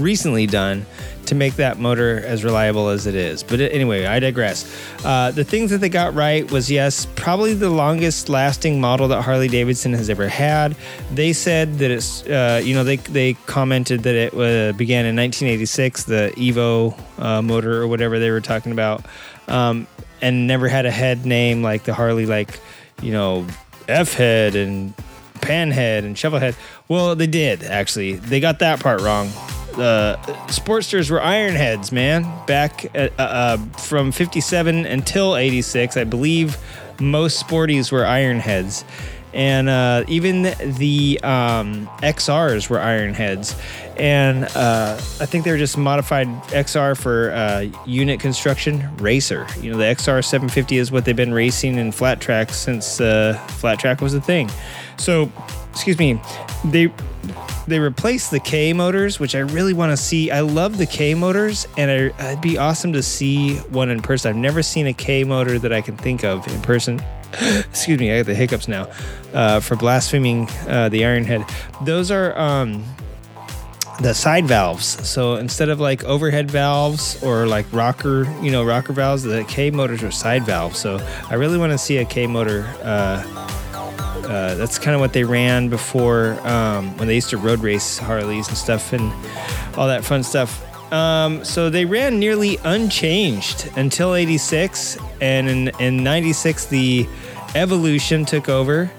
recently 0.00 0.46
done 0.46 0.86
to 1.26 1.34
make 1.34 1.54
that 1.54 1.78
motor 1.78 2.20
as 2.24 2.44
reliable 2.44 2.88
as 2.88 3.06
it 3.06 3.14
is. 3.14 3.42
But 3.42 3.60
anyway, 3.60 4.06
I 4.06 4.18
digress. 4.18 4.70
Uh, 5.04 5.30
the 5.30 5.44
things 5.44 5.70
that 5.70 5.78
they 5.78 5.88
got 5.88 6.14
right 6.14 6.50
was 6.50 6.70
yes, 6.70 7.06
probably 7.14 7.54
the 7.54 7.70
longest 7.70 8.28
lasting 8.28 8.80
model 8.80 9.08
that 9.08 9.22
Harley 9.22 9.48
Davidson 9.48 9.92
has 9.92 10.10
ever 10.10 10.28
had. 10.28 10.76
They 11.12 11.32
said 11.32 11.78
that 11.78 11.90
it's, 11.90 12.26
uh, 12.26 12.60
you 12.64 12.74
know, 12.74 12.84
they, 12.84 12.96
they 12.96 13.34
commented 13.46 14.02
that 14.02 14.14
it 14.14 14.34
uh, 14.34 14.76
began 14.76 15.06
in 15.06 15.16
1986, 15.16 16.04
the 16.04 16.32
Evo 16.36 16.98
uh, 17.18 17.40
motor 17.40 17.80
or 17.80 17.86
whatever 17.86 18.18
they 18.18 18.30
were 18.30 18.40
talking 18.40 18.72
about, 18.72 19.04
um, 19.48 19.86
and 20.20 20.46
never 20.46 20.68
had 20.68 20.86
a 20.86 20.90
head 20.90 21.24
name 21.24 21.62
like 21.62 21.84
the 21.84 21.94
Harley, 21.94 22.26
like, 22.26 22.58
you 23.00 23.12
know, 23.12 23.46
F 23.88 24.14
head 24.14 24.54
and 24.54 24.94
pan 25.40 25.70
head 25.70 26.04
and 26.04 26.16
shovel 26.16 26.38
head. 26.38 26.56
Well, 26.88 27.14
they 27.14 27.26
did 27.26 27.62
actually. 27.62 28.14
They 28.14 28.40
got 28.40 28.60
that 28.60 28.80
part 28.80 29.00
wrong. 29.00 29.28
The 29.76 30.18
Sportsters 30.48 31.10
were 31.10 31.22
iron 31.22 31.54
heads, 31.54 31.92
man. 31.92 32.30
Back 32.46 32.94
at, 32.94 33.18
uh, 33.18 33.22
uh, 33.22 33.56
from 33.78 34.12
57 34.12 34.84
until 34.84 35.36
86, 35.36 35.96
I 35.96 36.04
believe 36.04 36.58
most 37.00 37.44
sporties 37.44 37.90
were 37.90 38.04
iron 38.04 38.38
heads 38.38 38.84
and 39.34 39.68
uh, 39.68 40.04
even 40.08 40.42
the 40.60 41.20
um, 41.22 41.86
XRs 42.02 42.68
were 42.68 42.80
iron 42.80 43.14
heads. 43.14 43.56
And 43.96 44.44
uh, 44.44 44.96
I 44.96 45.26
think 45.26 45.44
they 45.44 45.50
were 45.50 45.58
just 45.58 45.76
modified 45.76 46.26
XR 46.48 46.98
for 46.98 47.30
uh, 47.32 47.66
unit 47.86 48.20
construction 48.20 48.94
racer. 48.96 49.46
You 49.60 49.72
know, 49.72 49.78
the 49.78 49.84
XR 49.84 50.24
750 50.24 50.78
is 50.78 50.90
what 50.90 51.04
they've 51.04 51.16
been 51.16 51.34
racing 51.34 51.76
in 51.76 51.92
flat 51.92 52.20
track 52.20 52.52
since 52.52 53.00
uh, 53.00 53.34
flat 53.48 53.78
track 53.78 54.00
was 54.00 54.14
a 54.14 54.20
thing. 54.20 54.50
So, 54.96 55.30
excuse 55.72 55.98
me, 55.98 56.20
they 56.64 56.90
they 57.66 57.78
replaced 57.78 58.30
the 58.30 58.40
K 58.40 58.72
motors, 58.72 59.20
which 59.20 59.34
I 59.34 59.40
really 59.40 59.72
want 59.72 59.92
to 59.92 59.96
see. 59.96 60.30
I 60.30 60.40
love 60.40 60.78
the 60.78 60.86
K 60.86 61.14
motors, 61.14 61.66
and 61.76 61.90
I, 61.90 62.30
it'd 62.30 62.40
be 62.40 62.58
awesome 62.58 62.92
to 62.94 63.02
see 63.02 63.56
one 63.56 63.88
in 63.88 64.02
person. 64.02 64.30
I've 64.30 64.36
never 64.36 64.62
seen 64.62 64.86
a 64.86 64.92
K 64.92 65.24
motor 65.24 65.58
that 65.58 65.72
I 65.72 65.80
can 65.80 65.96
think 65.96 66.24
of 66.24 66.46
in 66.48 66.60
person. 66.62 67.00
excuse 67.70 67.98
me, 67.98 68.12
I 68.12 68.18
got 68.18 68.26
the 68.26 68.34
hiccups 68.34 68.68
now, 68.68 68.90
uh, 69.32 69.60
for 69.60 69.76
blaspheming 69.76 70.48
uh, 70.68 70.88
the 70.88 71.02
Ironhead. 71.02 71.50
Those 71.84 72.10
are 72.10 72.38
um, 72.38 72.84
the 74.00 74.14
side 74.14 74.46
valves. 74.46 74.86
So 75.08 75.36
instead 75.36 75.68
of 75.68 75.80
like 75.80 76.04
overhead 76.04 76.50
valves 76.50 77.22
or 77.22 77.46
like 77.46 77.66
rocker, 77.72 78.24
you 78.42 78.50
know, 78.50 78.64
rocker 78.64 78.92
valves, 78.92 79.22
the 79.22 79.44
K 79.44 79.70
motors 79.70 80.02
are 80.02 80.10
side 80.10 80.44
valves. 80.44 80.78
So 80.78 80.98
I 81.28 81.34
really 81.34 81.58
want 81.58 81.72
to 81.72 81.78
see 81.78 81.98
a 81.98 82.04
K 82.04 82.26
motor. 82.26 82.64
Uh, 82.82 83.22
uh, 84.24 84.54
that's 84.54 84.78
kind 84.78 84.94
of 84.94 85.00
what 85.00 85.12
they 85.12 85.24
ran 85.24 85.68
before 85.68 86.38
um, 86.46 86.96
when 86.96 87.08
they 87.08 87.14
used 87.14 87.30
to 87.30 87.36
road 87.36 87.60
race 87.60 87.98
Harleys 87.98 88.48
and 88.48 88.56
stuff 88.56 88.92
and 88.92 89.12
all 89.76 89.86
that 89.88 90.04
fun 90.04 90.22
stuff. 90.22 90.64
Um, 90.92 91.42
so 91.42 91.70
they 91.70 91.86
ran 91.86 92.18
nearly 92.18 92.58
unchanged 92.64 93.70
until 93.76 94.14
86. 94.14 94.98
And 95.20 95.48
in, 95.48 95.68
in 95.80 96.04
96, 96.04 96.66
the 96.66 97.08
Evolution 97.54 98.24
took 98.24 98.48
over 98.48 98.90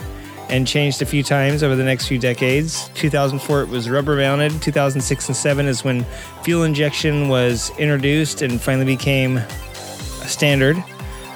and 0.50 0.68
changed 0.68 1.02
a 1.02 1.06
few 1.06 1.24
times 1.24 1.64
over 1.64 1.76
the 1.76 1.84
next 1.84 2.08
few 2.08 2.20
decades. 2.20 2.90
2004, 2.96 3.62
it 3.62 3.70
was 3.70 3.90
rubber 3.90 4.16
mounted. 4.16 4.62
2006 4.62 5.28
and 5.28 5.38
7 5.38 5.66
is 5.68 5.84
when 5.84 6.04
fuel 6.44 6.64
injection 6.64 7.30
was 7.30 7.72
introduced 7.80 8.42
and 8.42 8.60
finally 8.62 8.86
became 8.86 9.38
a 9.38 10.28
standard. 10.28 10.78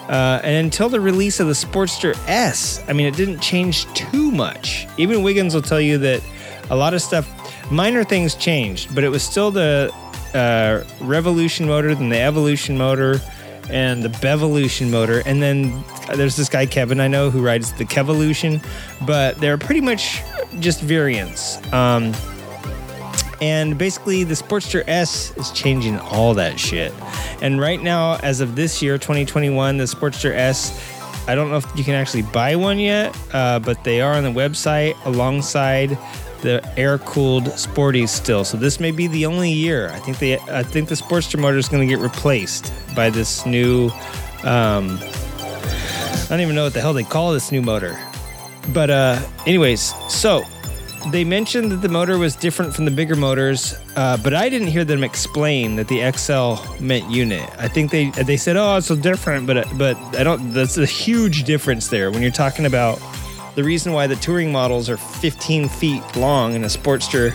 Uh, 0.09 0.39
and 0.43 0.65
until 0.65 0.89
the 0.89 0.99
release 0.99 1.39
of 1.39 1.47
the 1.47 1.53
Sportster 1.53 2.17
S, 2.27 2.83
I 2.87 2.93
mean, 2.93 3.07
it 3.07 3.15
didn't 3.15 3.39
change 3.39 3.91
too 3.93 4.31
much. 4.31 4.87
Even 4.97 5.21
Wiggins 5.21 5.53
will 5.53 5.61
tell 5.61 5.81
you 5.81 5.97
that 5.99 6.21
a 6.69 6.75
lot 6.75 6.93
of 6.93 7.01
stuff, 7.01 7.27
minor 7.71 8.03
things 8.03 8.35
changed, 8.35 8.93
but 8.95 9.03
it 9.03 9.09
was 9.09 9.23
still 9.23 9.51
the 9.51 9.93
uh, 10.33 10.83
Revolution 11.01 11.67
motor, 11.67 11.93
then 11.95 12.09
the 12.09 12.19
Evolution 12.19 12.77
motor, 12.77 13.19
and 13.69 14.03
the 14.03 14.09
Bevolution 14.09 14.89
motor. 14.89 15.21
And 15.25 15.41
then 15.41 15.83
there's 16.15 16.35
this 16.35 16.49
guy, 16.49 16.65
Kevin, 16.65 16.99
I 16.99 17.07
know, 17.07 17.29
who 17.29 17.43
rides 17.43 17.73
the 17.73 17.85
Kevolution, 17.85 18.63
but 19.05 19.37
they're 19.37 19.57
pretty 19.57 19.81
much 19.81 20.21
just 20.59 20.81
variants. 20.81 21.61
Um, 21.73 22.13
and 23.39 23.77
basically, 23.77 24.23
the 24.23 24.33
Sportster 24.33 24.83
S 24.87 25.35
is 25.37 25.51
changing 25.51 25.99
all 25.99 26.33
that 26.33 26.59
shit. 26.59 26.91
And 27.41 27.61
right 27.61 27.81
now, 27.81 28.15
as 28.17 28.41
of 28.41 28.55
this 28.55 28.81
year, 28.81 28.97
2021, 28.97 29.77
the 29.77 29.83
Sportster 29.83 30.31
S, 30.31 30.83
I 31.27 31.35
don't 31.35 31.51
know 31.51 31.57
if 31.57 31.65
you 31.75 31.83
can 31.83 31.93
actually 31.93 32.23
buy 32.23 32.55
one 32.55 32.79
yet, 32.79 33.15
uh, 33.33 33.59
but 33.59 33.83
they 33.83 34.01
are 34.01 34.13
on 34.13 34.23
the 34.23 34.31
website 34.31 34.95
alongside 35.05 35.97
the 36.41 36.61
air 36.77 36.97
cooled 36.99 37.47
Sporty 37.59 38.07
still. 38.07 38.43
So 38.43 38.57
this 38.57 38.79
may 38.79 38.91
be 38.91 39.07
the 39.07 39.25
only 39.25 39.51
year. 39.51 39.89
I 39.89 39.99
think 39.99 40.19
the 40.19 40.39
I 40.49 40.63
think 40.63 40.89
the 40.89 40.95
Sportster 40.95 41.39
motor 41.39 41.57
is 41.57 41.67
going 41.69 41.87
to 41.87 41.95
get 41.95 42.01
replaced 42.01 42.71
by 42.95 43.09
this 43.09 43.45
new 43.45 43.89
Um, 44.43 44.99
I 45.01 46.25
don't 46.29 46.41
even 46.41 46.55
know 46.55 46.65
what 46.65 46.73
the 46.73 46.81
hell 46.81 46.93
they 46.93 47.03
call 47.03 47.31
this 47.33 47.51
new 47.51 47.61
motor. 47.61 47.97
But 48.73 48.89
uh, 48.89 49.19
anyways, 49.45 49.93
so 50.09 50.43
they 51.11 51.23
mentioned 51.23 51.71
that 51.71 51.77
the 51.77 51.87
motor 51.89 52.17
was 52.17 52.35
different 52.35 52.75
from 52.75 52.83
the 52.83 52.91
bigger 52.91 53.15
motors, 53.15 53.73
uh, 53.95 54.17
but 54.17 54.33
I 54.33 54.49
didn't 54.49 54.67
hear 54.67 54.83
them 54.83 55.03
explain 55.05 55.77
that 55.77 55.87
the 55.87 56.11
XL 56.11 56.83
meant 56.83 57.09
unit. 57.09 57.49
I 57.57 57.69
think 57.69 57.91
they 57.91 58.09
they 58.09 58.35
said, 58.35 58.57
"Oh, 58.57 58.75
it's 58.75 58.87
so 58.87 58.95
different," 58.95 59.47
but 59.47 59.65
but 59.77 59.95
I 60.17 60.23
don't. 60.23 60.51
That's 60.53 60.77
a 60.77 60.85
huge 60.85 61.45
difference 61.45 61.87
there 61.87 62.11
when 62.11 62.21
you're 62.21 62.31
talking 62.31 62.65
about 62.65 62.99
the 63.57 63.63
reason 63.63 63.91
why 63.91 64.05
the 64.05 64.15
touring 64.17 64.51
models 64.51 64.87
are 64.87 64.97
15 64.97 65.67
feet 65.67 66.03
long 66.15 66.53
in 66.53 66.63
a 66.63 66.67
Sportster. 66.67 67.33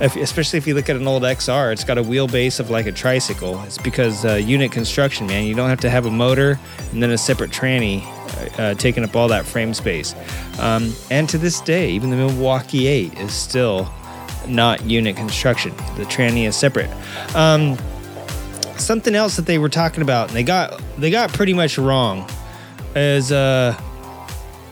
Especially 0.00 0.58
if 0.58 0.66
you 0.66 0.74
look 0.74 0.90
at 0.90 0.96
an 0.96 1.08
old 1.08 1.22
XR, 1.22 1.72
it's 1.72 1.82
got 1.82 1.96
a 1.96 2.02
wheelbase 2.02 2.60
of 2.60 2.68
like 2.68 2.86
a 2.86 2.92
tricycle. 2.92 3.58
It's 3.62 3.78
because 3.78 4.26
uh, 4.26 4.34
unit 4.34 4.70
construction, 4.70 5.26
man. 5.26 5.46
You 5.46 5.54
don't 5.54 5.70
have 5.70 5.80
to 5.80 5.88
have 5.88 6.04
a 6.04 6.10
motor 6.10 6.60
and 6.90 7.02
then 7.02 7.10
a 7.10 7.16
separate 7.16 7.50
tranny 7.50 8.04
uh, 8.58 8.74
taking 8.74 9.02
up 9.02 9.16
all 9.16 9.28
that 9.28 9.46
frame 9.46 9.72
space. 9.72 10.14
Um, 10.58 10.92
and 11.10 11.26
to 11.30 11.38
this 11.38 11.58
day, 11.62 11.90
even 11.92 12.10
the 12.10 12.16
Milwaukee 12.16 12.86
8 12.86 13.18
is 13.20 13.32
still 13.32 13.90
not 14.46 14.84
unit 14.84 15.16
construction. 15.16 15.74
The 15.96 16.04
tranny 16.04 16.46
is 16.46 16.54
separate. 16.54 16.90
Um, 17.34 17.78
something 18.76 19.14
else 19.14 19.36
that 19.36 19.46
they 19.46 19.56
were 19.56 19.70
talking 19.70 20.02
about, 20.02 20.28
and 20.28 20.36
they 20.36 20.42
got 20.42 20.82
they 20.98 21.10
got 21.10 21.32
pretty 21.32 21.54
much 21.54 21.78
wrong, 21.78 22.28
is 22.94 23.32
uh, 23.32 23.80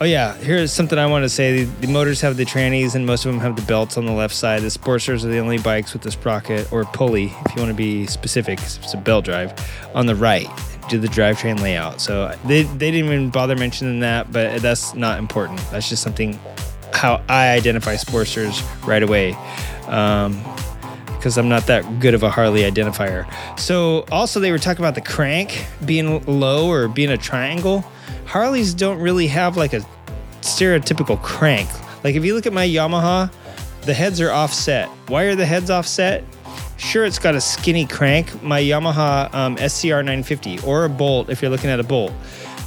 oh 0.01 0.03
yeah, 0.03 0.33
here's 0.37 0.73
something 0.73 0.97
I 0.97 1.05
want 1.05 1.23
to 1.23 1.29
say. 1.29 1.63
The, 1.63 1.85
the 1.85 1.87
motors 1.87 2.19
have 2.21 2.35
the 2.35 2.43
trannies, 2.43 2.95
and 2.95 3.05
most 3.05 3.23
of 3.23 3.31
them 3.31 3.39
have 3.39 3.55
the 3.55 3.61
belts 3.61 3.97
on 3.97 4.05
the 4.05 4.11
left 4.11 4.33
side. 4.33 4.63
The 4.63 4.67
Sportsters 4.67 5.23
are 5.23 5.27
the 5.27 5.37
only 5.37 5.59
bikes 5.59 5.93
with 5.93 6.01
the 6.01 6.11
sprocket 6.11 6.69
or 6.73 6.85
pulley, 6.85 7.31
if 7.45 7.55
you 7.55 7.61
want 7.61 7.69
to 7.69 7.75
be 7.75 8.07
specific. 8.07 8.59
It's 8.59 8.93
a 8.93 8.97
belt 8.97 9.25
drive 9.25 9.53
on 9.93 10.07
the 10.07 10.15
right 10.15 10.49
do 10.89 10.99
the 10.99 11.07
drivetrain 11.07 11.61
layout. 11.61 12.01
So 12.01 12.35
they, 12.45 12.63
they 12.63 12.91
didn't 12.91 13.05
even 13.05 13.29
bother 13.29 13.55
mentioning 13.55 14.01
that, 14.01 14.29
but 14.29 14.61
that's 14.61 14.93
not 14.93 15.19
important. 15.19 15.61
That's 15.71 15.87
just 15.87 16.03
something 16.03 16.37
how 16.91 17.23
I 17.29 17.49
identify 17.49 17.95
Sportsters 17.95 18.61
right 18.85 19.01
away. 19.01 19.33
Um, 19.87 20.33
because 21.21 21.37
I'm 21.37 21.47
not 21.47 21.67
that 21.67 21.99
good 21.99 22.15
of 22.15 22.23
a 22.23 22.31
Harley 22.31 22.61
identifier. 22.61 23.31
So, 23.59 24.05
also, 24.11 24.39
they 24.39 24.51
were 24.51 24.57
talking 24.57 24.83
about 24.83 24.95
the 24.95 25.01
crank 25.01 25.67
being 25.85 26.25
low 26.25 26.67
or 26.67 26.87
being 26.87 27.11
a 27.11 27.17
triangle. 27.17 27.85
Harleys 28.25 28.73
don't 28.73 28.99
really 28.99 29.27
have 29.27 29.55
like 29.55 29.73
a 29.73 29.85
stereotypical 30.41 31.21
crank. 31.21 31.69
Like, 32.03 32.15
if 32.15 32.25
you 32.25 32.33
look 32.33 32.47
at 32.47 32.53
my 32.53 32.67
Yamaha, 32.67 33.31
the 33.83 33.93
heads 33.93 34.19
are 34.19 34.31
offset. 34.31 34.87
Why 35.09 35.25
are 35.25 35.35
the 35.35 35.45
heads 35.45 35.69
offset? 35.69 36.23
Sure, 36.77 37.05
it's 37.05 37.19
got 37.19 37.35
a 37.35 37.41
skinny 37.41 37.85
crank, 37.85 38.41
my 38.41 38.59
Yamaha 38.59 39.31
um, 39.31 39.57
SCR 39.57 40.01
950, 40.01 40.61
or 40.61 40.85
a 40.85 40.89
Bolt 40.89 41.29
if 41.29 41.39
you're 41.39 41.51
looking 41.51 41.69
at 41.69 41.79
a 41.79 41.83
Bolt. 41.83 42.13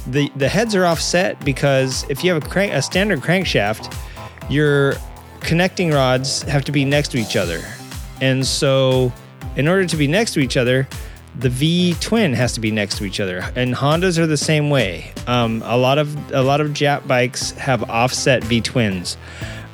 The, 0.07 0.31
the 0.37 0.47
heads 0.47 0.75
are 0.75 0.85
offset 0.85 1.43
because 1.43 2.09
if 2.09 2.23
you 2.23 2.33
have 2.33 2.41
a, 2.41 2.47
crank, 2.47 2.71
a 2.71 2.81
standard 2.81 3.19
crankshaft, 3.19 3.93
your 4.49 4.93
connecting 5.41 5.91
rods 5.91 6.43
have 6.43 6.63
to 6.65 6.71
be 6.71 6.85
next 6.85 7.09
to 7.09 7.17
each 7.17 7.35
other. 7.35 7.61
And 8.21 8.45
so, 8.45 9.11
in 9.55 9.67
order 9.67 9.85
to 9.85 9.97
be 9.97 10.07
next 10.07 10.33
to 10.33 10.39
each 10.39 10.57
other, 10.57 10.87
the 11.39 11.49
V 11.49 11.95
twin 11.99 12.33
has 12.33 12.53
to 12.53 12.59
be 12.59 12.71
next 12.71 12.97
to 12.99 13.05
each 13.05 13.19
other, 13.19 13.39
and 13.55 13.75
Hondas 13.75 14.17
are 14.17 14.27
the 14.27 14.37
same 14.37 14.69
way. 14.69 15.11
Um, 15.27 15.61
a 15.65 15.77
lot 15.77 15.97
of 15.97 16.31
a 16.31 16.41
lot 16.41 16.61
of 16.61 16.69
Jap 16.69 17.07
bikes 17.07 17.51
have 17.51 17.89
offset 17.89 18.43
V 18.45 18.61
twins. 18.61 19.17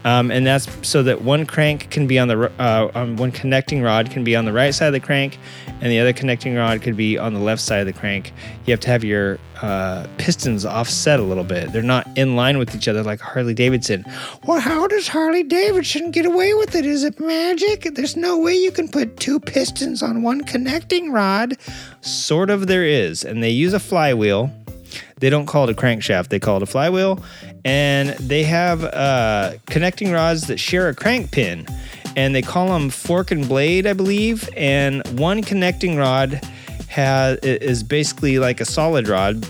Um, 0.03 0.31
and 0.31 0.45
that's 0.45 0.67
so 0.87 1.03
that 1.03 1.21
one 1.21 1.45
crank 1.45 1.89
can 1.91 2.07
be 2.07 2.17
on 2.17 2.27
the 2.27 2.51
uh, 2.59 2.91
um, 2.95 3.17
one 3.17 3.31
connecting 3.31 3.81
rod 3.81 4.09
can 4.09 4.23
be 4.23 4.35
on 4.35 4.45
the 4.45 4.53
right 4.53 4.73
side 4.73 4.87
of 4.87 4.93
the 4.93 4.99
crank, 4.99 5.37
and 5.67 5.91
the 5.91 5.99
other 5.99 6.13
connecting 6.13 6.55
rod 6.55 6.81
could 6.81 6.97
be 6.97 7.17
on 7.17 7.33
the 7.33 7.39
left 7.39 7.61
side 7.61 7.79
of 7.81 7.85
the 7.85 7.93
crank. 7.93 8.33
You 8.65 8.71
have 8.71 8.79
to 8.81 8.89
have 8.89 9.03
your 9.03 9.37
uh, 9.61 10.07
pistons 10.17 10.65
offset 10.65 11.19
a 11.19 11.23
little 11.23 11.43
bit; 11.43 11.71
they're 11.71 11.83
not 11.83 12.07
in 12.17 12.35
line 12.35 12.57
with 12.57 12.73
each 12.75 12.87
other 12.87 13.03
like 13.03 13.19
Harley 13.19 13.53
Davidson. 13.53 14.03
Well, 14.45 14.59
how 14.59 14.87
does 14.87 15.07
Harley 15.07 15.43
Davidson 15.43 16.09
get 16.11 16.25
away 16.25 16.53
with 16.55 16.73
it? 16.75 16.85
Is 16.85 17.03
it 17.03 17.19
magic? 17.19 17.93
There's 17.93 18.17
no 18.17 18.39
way 18.39 18.55
you 18.55 18.71
can 18.71 18.87
put 18.87 19.17
two 19.17 19.39
pistons 19.39 20.01
on 20.01 20.23
one 20.23 20.41
connecting 20.41 21.11
rod. 21.11 21.57
Sort 22.01 22.49
of, 22.49 22.65
there 22.65 22.85
is, 22.85 23.23
and 23.23 23.43
they 23.43 23.51
use 23.51 23.73
a 23.73 23.79
flywheel 23.79 24.51
they 25.19 25.29
don't 25.29 25.45
call 25.45 25.69
it 25.69 25.71
a 25.71 25.79
crankshaft, 25.79 26.29
they 26.29 26.39
call 26.39 26.57
it 26.57 26.63
a 26.63 26.65
flywheel. 26.65 27.23
And 27.65 28.09
they 28.11 28.43
have 28.43 28.83
uh, 28.83 29.53
connecting 29.67 30.11
rods 30.11 30.47
that 30.47 30.59
share 30.59 30.89
a 30.89 30.95
crank 30.95 31.31
pin. 31.31 31.65
And 32.15 32.35
they 32.35 32.41
call 32.41 32.67
them 32.67 32.89
fork 32.89 33.31
and 33.31 33.47
blade, 33.47 33.87
I 33.87 33.93
believe. 33.93 34.49
And 34.57 35.05
one 35.17 35.41
connecting 35.43 35.95
rod 35.95 36.41
has 36.89 37.37
is 37.39 37.83
basically 37.83 38.37
like 38.37 38.59
a 38.59 38.65
solid 38.65 39.07
rod 39.07 39.47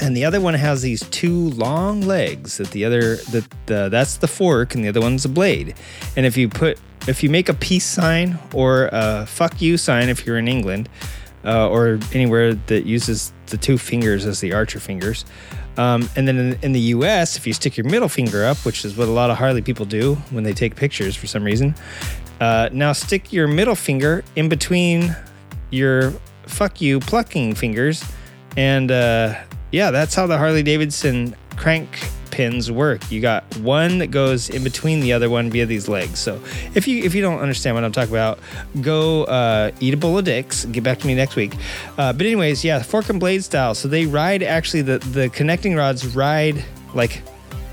and 0.00 0.16
the 0.16 0.24
other 0.24 0.40
one 0.40 0.54
has 0.54 0.82
these 0.82 1.02
two 1.10 1.50
long 1.50 2.00
legs 2.00 2.56
that 2.56 2.70
the 2.70 2.84
other 2.84 3.16
that 3.16 3.46
the, 3.66 3.88
that's 3.88 4.16
the 4.16 4.26
fork 4.26 4.74
and 4.74 4.84
the 4.84 4.88
other 4.88 5.00
one's 5.00 5.24
a 5.24 5.28
blade 5.28 5.74
and 6.16 6.26
if 6.26 6.36
you 6.36 6.48
put 6.48 6.78
if 7.06 7.22
you 7.22 7.30
make 7.30 7.48
a 7.48 7.54
peace 7.54 7.86
sign 7.86 8.38
or 8.52 8.88
a 8.92 9.26
fuck 9.26 9.60
you 9.60 9.76
sign 9.76 10.08
if 10.08 10.26
you're 10.26 10.38
in 10.38 10.48
england 10.48 10.88
uh, 11.44 11.68
or 11.68 11.98
anywhere 12.12 12.54
that 12.54 12.86
uses 12.86 13.32
the 13.46 13.56
two 13.56 13.78
fingers 13.78 14.26
as 14.26 14.40
the 14.40 14.52
archer 14.52 14.80
fingers. 14.80 15.24
Um, 15.76 16.08
and 16.16 16.26
then 16.28 16.36
in, 16.36 16.58
in, 16.62 16.72
the 16.72 16.80
US, 16.80 17.36
if 17.36 17.46
you 17.46 17.52
stick 17.52 17.76
your 17.76 17.88
middle 17.88 18.08
finger 18.08 18.44
up, 18.44 18.58
which 18.66 18.84
is 18.84 18.96
what 18.96 19.08
a 19.08 19.12
lot 19.12 19.30
of 19.30 19.38
Harley 19.38 19.62
people 19.62 19.86
do 19.86 20.16
when 20.30 20.44
they 20.44 20.52
take 20.52 20.76
pictures 20.76 21.16
for 21.16 21.26
some 21.26 21.42
reason, 21.44 21.74
uh, 22.40 22.68
now 22.72 22.92
stick 22.92 23.32
your 23.32 23.46
middle 23.46 23.74
finger 23.74 24.24
in 24.36 24.48
between 24.48 25.14
your 25.70 26.12
fuck 26.46 26.80
you 26.80 27.00
plucking 27.00 27.54
fingers. 27.54 28.04
And 28.56 28.90
uh, 28.90 29.34
yeah, 29.72 29.90
that's 29.90 30.14
how 30.14 30.26
the 30.26 30.36
Harley 30.36 30.62
Davidson 30.62 31.36
crank 31.56 31.88
pins 32.30 32.70
work. 32.70 33.10
You 33.10 33.20
got 33.20 33.44
one 33.58 33.98
that 33.98 34.08
goes 34.08 34.50
in 34.50 34.64
between 34.64 35.00
the 35.00 35.12
other 35.12 35.28
one 35.28 35.50
via 35.50 35.66
these 35.66 35.88
legs. 35.88 36.18
So 36.18 36.40
if 36.74 36.86
you 36.86 37.02
if 37.04 37.14
you 37.14 37.22
don't 37.22 37.40
understand 37.40 37.74
what 37.74 37.84
I'm 37.84 37.92
talking 37.92 38.12
about, 38.12 38.38
go 38.80 39.24
uh, 39.24 39.70
eat 39.80 39.94
a 39.94 39.96
bowl 39.96 40.18
of 40.18 40.24
dicks. 40.24 40.64
Get 40.66 40.82
back 40.82 40.98
to 41.00 41.06
me 41.06 41.14
next 41.14 41.36
week. 41.36 41.54
Uh, 41.98 42.12
but 42.12 42.22
anyways, 42.26 42.64
yeah, 42.64 42.82
fork 42.82 43.08
and 43.08 43.20
blade 43.20 43.44
style. 43.44 43.74
So 43.74 43.88
they 43.88 44.06
ride 44.06 44.42
actually 44.42 44.82
the 44.82 44.98
the 44.98 45.28
connecting 45.30 45.74
rods 45.74 46.14
ride 46.14 46.64
like 46.94 47.22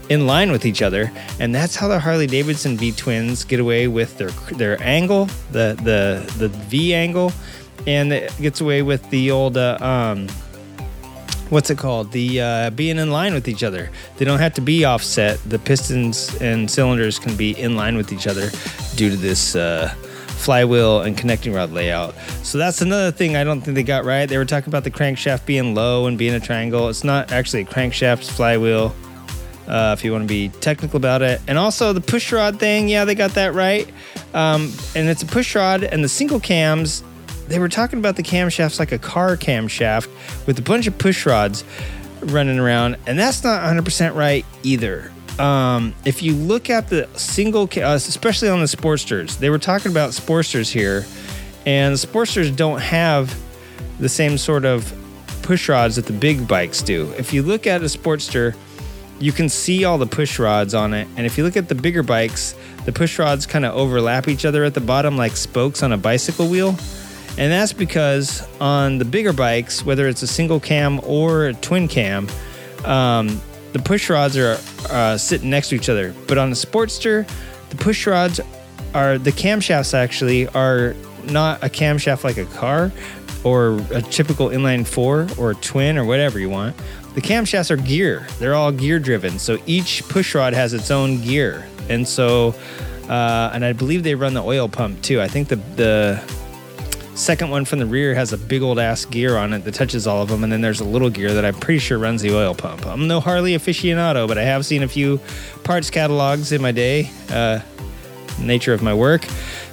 in 0.10 0.26
line 0.26 0.51
with 0.51 0.66
each 0.66 0.82
other, 0.82 1.12
and 1.39 1.53
that's 1.53 1.76
how 1.76 1.88
the 1.88 1.99
Harley 1.99 2.28
Davidson 2.28 2.78
V 2.78 2.91
twins 2.91 3.43
get 3.43 3.60
away 3.60 3.88
with 3.88 4.18
their 4.18 4.30
their 4.55 4.82
angle, 4.82 5.26
the 5.51 5.78
the 5.84 6.34
the 6.38 6.47
V 6.47 6.93
angle, 6.93 7.32
and 7.86 8.14
it 8.14 8.34
gets 8.39 8.62
away 8.62 8.82
with 8.82 9.08
the 9.10 9.32
old. 9.32 9.58
Uh, 9.58 9.78
um, 9.82 10.28
what's 11.50 11.70
it 11.70 11.78
called? 11.78 12.12
The 12.12 12.41
uh, 12.41 12.70
being 12.72 12.98
in 12.98 13.12
line 13.12 13.34
with 13.34 13.48
each 13.48 13.64
other. 13.64 13.89
They 14.18 14.26
don't 14.26 14.39
have 14.39 14.54
to 14.56 14.62
be 14.62 14.86
offset. 14.86 15.39
The 15.45 15.60
pistons 15.60 16.36
and 16.41 16.70
cylinders 16.70 17.20
can 17.20 17.36
be 17.36 17.58
in 17.60 17.76
line 17.76 17.98
with 17.98 18.12
each 18.12 18.28
other 18.28 18.50
due 18.95 19.10
to 19.10 19.16
this 19.16 19.56
uh, 19.56 19.93
flywheel 20.38 21.02
and 21.02 21.18
connecting 21.18 21.54
rod 21.54 21.72
layout. 21.72 22.16
So 22.43 22.58
that's 22.58 22.82
another 22.82 23.12
thing 23.12 23.36
I 23.36 23.43
don't 23.43 23.62
think 23.62 23.76
they 23.76 23.84
got 23.84 24.06
right. 24.06 24.28
They 24.28 24.38
were 24.38 24.45
talking 24.45 24.70
about 24.70 24.84
the 24.84 24.91
crankshaft 24.91 25.45
being 25.45 25.74
low 25.74 26.08
and 26.08 26.18
being 26.18 26.34
a 26.34 26.39
triangle. 26.39 26.89
It's 26.89 27.04
not 27.04 27.32
actually 27.32 27.62
a 27.62 27.66
crankshaft, 27.66 28.30
flywheel. 28.30 28.95
Uh, 29.68 29.93
if 29.98 30.06
you 30.06 30.14
want 30.14 30.24
to 30.24 30.28
be 30.30 30.48
technical 30.62 30.95
about 30.95 31.22
it. 31.22 31.41
And 31.45 31.58
also 31.58 31.91
the 31.91 32.00
push 32.00 32.32
rod 32.32 32.58
thing, 32.58 32.88
yeah, 32.88 33.04
they 33.04 33.16
got 33.16 33.32
that 33.32 33.54
right. 33.54 33.86
Um, 34.34 34.72
and 34.95 35.10
it's 35.10 35.24
a 35.24 35.26
push 35.26 35.56
rod, 35.56 35.84
and 35.84 36.02
the 36.02 36.08
single 36.08 36.39
cams 36.39 37.04
they 37.48 37.60
were 37.60 37.70
talking 37.70 38.00
about 38.00 38.16
the 38.16 38.24
camshafts 38.24 38.80
like 38.80 38.91
a 38.91 39.00
car 39.00 39.38
camshaft 39.38 40.08
with 40.45 40.60
a 40.60 40.62
bunch 40.62 40.88
of 40.88 40.98
push 40.98 41.26
rods 41.26 41.64
running 42.22 42.60
around, 42.60 42.98
and 43.06 43.18
that's 43.18 43.43
not 43.43 43.64
100% 43.64 44.16
right 44.16 44.45
either. 44.64 45.12
Um, 45.39 45.93
if 46.04 46.24
you 46.24 46.34
look 46.34 46.70
at 46.70 46.89
the 46.89 47.08
single, 47.14 47.70
uh, 47.78 47.93
especially 47.95 48.50
on 48.50 48.60
the 48.60 48.66
Sportsters, 48.66 49.38
they 49.38 49.50
were 49.50 49.60
talking 49.60 49.91
about 49.91 50.12
Sportsters 50.12 50.72
here, 50.72 51.06
and 51.66 51.93
the 51.93 52.08
Sportsters 52.08 52.56
don't 52.56 52.82
have 52.82 53.38
the 54.00 54.10
same 54.10 54.38
sort 54.38 54.66
of 54.66 54.91
push 55.43 55.70
rods 55.70 55.95
that 55.95 56.06
the 56.06 56.14
big 56.14 56.48
bikes 56.48 56.82
do. 56.82 57.12
If 57.18 57.34
you 57.34 57.43
look 57.43 57.68
at 57.68 57.82
a 57.82 57.86
Sportster, 57.86 58.56
you 59.20 59.32
can 59.32 59.48
see 59.48 59.86
all 59.86 59.98
the 59.98 60.08
push 60.08 60.39
rods 60.39 60.74
on 60.74 60.93
it, 60.93 61.08
and 61.16 61.26
if 61.26 61.38
you 61.38 61.43
look 61.43 61.56
at 61.56 61.70
the 61.70 61.76
bigger 61.76 62.04
bikes, 62.04 62.56
the 62.86 62.91
push 62.91 63.20
rods 63.20 63.45
kind 63.45 63.66
of 63.66 63.76
overlap 63.76 64.28
each 64.28 64.43
other 64.43 64.64
at 64.64 64.74
the 64.74 64.82
bottom 64.82 65.18
like 65.18 65.36
spokes 65.36 65.84
on 65.84 65.91
a 65.91 65.98
bicycle 65.98 66.48
wheel. 66.48 66.76
And 67.38 67.52
that's 67.52 67.74
because 67.74 68.48
on 68.60 68.98
the 68.98 69.06
bigger 69.06 69.34
bikes, 69.34 69.86
whether 69.86 70.08
it's 70.08 70.24
a 70.24 70.28
single 70.28 70.60
cam 70.60 71.00
or 71.04 71.48
a 71.48 71.54
twin 71.54 71.88
cam, 71.88 72.28
um, 72.84 73.40
the 73.74 73.80
push 73.80 74.10
rods 74.10 74.36
are 74.38 74.58
uh, 74.90 75.18
sitting 75.18 75.50
next 75.50 75.70
to 75.70 75.76
each 75.76 75.90
other. 75.90 76.16
But 76.28 76.38
on 76.38 76.50
the 76.50 76.56
Sportster, 76.56 77.30
the 77.70 77.76
push 77.76 78.08
rods 78.08 78.40
are 78.94 79.18
the 79.18 79.32
camshafts 79.32 79.94
actually 79.94 80.48
are 80.50 80.96
not 81.26 81.64
a 81.64 81.68
camshaft 81.68 82.24
like 82.24 82.38
a 82.38 82.46
car 82.46 82.92
or 83.44 83.80
a 83.92 84.02
typical 84.02 84.50
inline 84.50 84.86
four 84.86 85.28
or 85.38 85.52
a 85.52 85.56
twin 85.56 85.98
or 85.98 86.06
whatever 86.06 86.40
you 86.40 86.50
want. 86.50 86.76
The 87.14 87.22
camshafts 87.22 87.70
are 87.70 87.78
gear. 87.78 88.28
They're 88.40 88.56
all 88.56 88.72
gear 88.72 89.00
driven. 89.00 89.38
So 89.38 89.58
each 89.66 90.04
push 90.08 90.34
rod 90.34 90.54
has 90.54 90.74
its 90.74 90.90
own 90.92 91.22
gear. 91.22 91.68
And 91.90 92.08
so, 92.08 92.56
uh, 93.10 93.52
and 93.54 93.64
I 93.64 93.74
believe 93.74 94.04
they 94.04 94.16
run 94.16 94.34
the 94.34 94.44
oil 94.44 94.68
pump 94.68 95.02
too. 95.02 95.22
I 95.22 95.28
think 95.28 95.50
the, 95.50 95.56
the 95.76 96.37
second 97.18 97.49
one 97.49 97.65
from 97.65 97.80
the 97.80 97.86
rear 97.86 98.13
has 98.13 98.32
a 98.32 98.38
big 98.38 98.61
old 98.61 98.80
ass 98.80 99.03
gear 99.05 99.38
on 99.38 99.51
it 99.53 99.63
that 99.65 99.74
touches 99.74 100.07
all 100.07 100.22
of 100.22 100.30
them, 100.30 100.43
and 100.43 100.53
then 100.53 100.61
there's 100.61 100.80
a 100.80 100.86
little 100.86 101.09
gear 101.09 101.34
that 101.34 101.43
I'm 101.43 101.55
pretty 101.55 101.80
sure 101.80 101.97
runs 101.97 102.22
the 102.22 102.36
oil 102.36 102.53
pump. 102.53 102.86
I'm 102.86 103.07
no 103.07 103.20
Harley 103.20 103.53
aficionado, 103.53 104.28
but 104.28 104.38
I 104.38 104.43
have 104.43 104.65
seen 104.65 104.84
a 104.84 104.88
few 104.88 105.20
parts 105.63 105.89
catalogs 105.89 106.51
in 106.51 106.61
my 106.61 106.72
day. 106.72 107.09
Uh, 107.30 107.59
nature 108.39 108.72
of 108.72 108.84
my 108.84 108.93
work. 108.93 109.24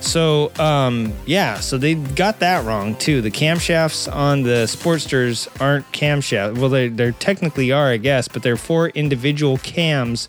So 0.01 0.51
um, 0.59 1.13
yeah, 1.27 1.61
so 1.61 1.77
they 1.77 1.95
got 1.95 2.41
that 2.41 2.65
wrong 2.65 2.97
too. 2.97 3.21
The 3.21 3.31
camshafts 3.31 4.11
on 4.13 4.43
the 4.43 4.65
Sportsters 4.65 5.49
aren't 5.61 5.91
camshafts. 5.93 6.59
Well, 6.59 6.71
they 6.71 6.89
they 6.89 7.13
technically 7.13 7.73
are, 7.73 7.89
I 7.89 7.99
guess, 7.99 8.27
but 8.27 8.43
they're 8.43 8.57
four 8.57 8.89
individual 8.89 9.59
cams 9.59 10.29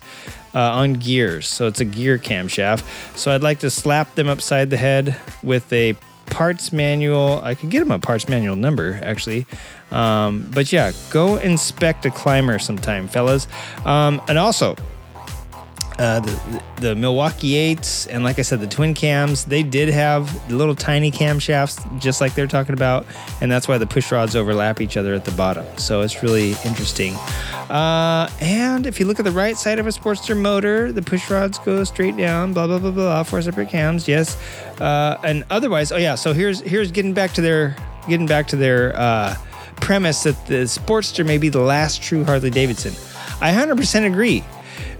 uh, 0.54 0.60
on 0.60 0.94
gears. 0.94 1.48
So 1.48 1.66
it's 1.66 1.80
a 1.80 1.84
gear 1.84 2.18
camshaft. 2.18 2.84
So 3.16 3.34
I'd 3.34 3.42
like 3.42 3.60
to 3.60 3.70
slap 3.70 4.14
them 4.14 4.28
upside 4.28 4.70
the 4.70 4.76
head 4.76 5.16
with 5.42 5.72
a 5.72 5.96
parts 6.26 6.72
manual. 6.72 7.40
I 7.42 7.54
could 7.54 7.70
get 7.70 7.80
them 7.80 7.90
a 7.90 7.98
parts 7.98 8.28
manual 8.28 8.56
number 8.56 8.98
actually. 9.02 9.46
Um, 9.90 10.48
but 10.52 10.72
yeah, 10.72 10.92
go 11.10 11.36
inspect 11.36 12.04
a 12.06 12.10
climber 12.10 12.58
sometime, 12.58 13.08
fellas. 13.08 13.46
Um, 13.84 14.20
and 14.28 14.38
also, 14.38 14.76
uh, 15.98 16.20
the, 16.20 16.62
the 16.80 16.94
Milwaukee 16.94 17.74
8s, 17.74 18.06
and 18.10 18.22
like 18.22 18.38
I 18.38 18.42
said, 18.42 18.60
the 18.60 18.66
twin 18.66 18.92
cams, 18.92 19.46
they 19.46 19.62
did 19.62 19.88
have 19.88 20.50
little 20.50 20.74
tiny 20.74 21.10
camshafts, 21.10 22.00
just 22.00 22.20
like 22.20 22.34
they're 22.34 22.46
talking 22.46 22.74
about, 22.74 23.06
and 23.40 23.50
that's 23.50 23.66
why 23.66 23.78
the 23.78 23.86
push 23.86 24.12
rods 24.12 24.36
overlap 24.36 24.80
each 24.80 24.96
other 24.96 25.14
at 25.14 25.24
the 25.24 25.30
bottom. 25.32 25.64
So 25.78 26.02
it's 26.02 26.22
really 26.22 26.50
interesting. 26.64 27.14
Uh, 27.70 28.30
and 28.40 28.86
if 28.86 29.00
you 29.00 29.06
look 29.06 29.18
at 29.18 29.24
the 29.24 29.32
right 29.32 29.56
side 29.56 29.78
of 29.78 29.86
a 29.86 29.90
Sportster 29.90 30.38
motor, 30.38 30.92
the 30.92 31.02
push 31.02 31.30
rods 31.30 31.58
go 31.60 31.82
straight 31.84 32.16
down, 32.16 32.52
blah 32.52 32.66
blah 32.66 32.78
blah 32.78 32.90
blah, 32.90 33.22
four 33.22 33.40
separate 33.40 33.70
cams, 33.70 34.06
yes. 34.06 34.36
Uh, 34.80 35.16
and 35.24 35.44
otherwise, 35.50 35.92
oh 35.92 35.96
yeah, 35.96 36.14
so 36.14 36.32
here's 36.32 36.60
here's 36.60 36.92
getting 36.92 37.14
back 37.14 37.32
to 37.32 37.40
their 37.40 37.74
getting 38.06 38.26
back 38.26 38.48
to 38.48 38.56
their 38.56 38.94
uh, 38.96 39.34
premise 39.76 40.24
that 40.24 40.46
the 40.46 40.64
Sportster 40.64 41.24
may 41.24 41.38
be 41.38 41.48
the 41.48 41.60
last 41.60 42.02
true 42.02 42.22
Harley 42.22 42.50
Davidson. 42.50 42.92
I 43.40 43.52
100% 43.52 44.06
agree 44.06 44.42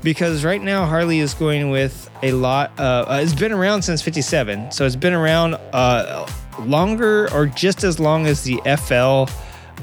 because 0.07 0.45
right 0.45 0.63
now 0.63 0.87
Harley 0.87 1.19
is 1.19 1.35
going 1.35 1.69
with 1.69 2.09
a 2.23 2.31
lot. 2.31 2.71
Uh, 2.79 3.05
uh, 3.09 3.21
it's 3.21 3.35
been 3.35 3.51
around 3.51 3.83
since 3.83 4.01
'57, 4.01 4.71
so 4.71 4.87
it's 4.87 4.95
been 4.95 5.13
around 5.13 5.55
uh, 5.73 6.31
longer 6.61 7.29
or 7.35 7.47
just 7.47 7.83
as 7.83 7.99
long 7.99 8.25
as 8.29 8.45
the 8.45 8.61
FL 8.77 9.29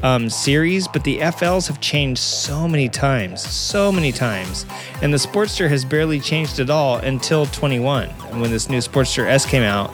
um, 0.01 0.29
series. 0.29 0.87
But 0.87 1.03
the 1.03 1.17
FLs 1.17 1.67
have 1.67 1.81
changed 1.81 2.21
so 2.21 2.69
many 2.69 2.87
times, 2.87 3.41
so 3.41 3.91
many 3.91 4.13
times, 4.13 4.65
and 5.01 5.13
the 5.13 5.17
Sportster 5.17 5.67
has 5.67 5.83
barely 5.83 6.21
changed 6.21 6.57
at 6.61 6.69
all 6.69 6.99
until 6.99 7.45
21 7.47 8.07
when 8.39 8.49
this 8.49 8.69
new 8.69 8.79
Sportster 8.79 9.27
S 9.27 9.45
came 9.45 9.63
out. 9.63 9.93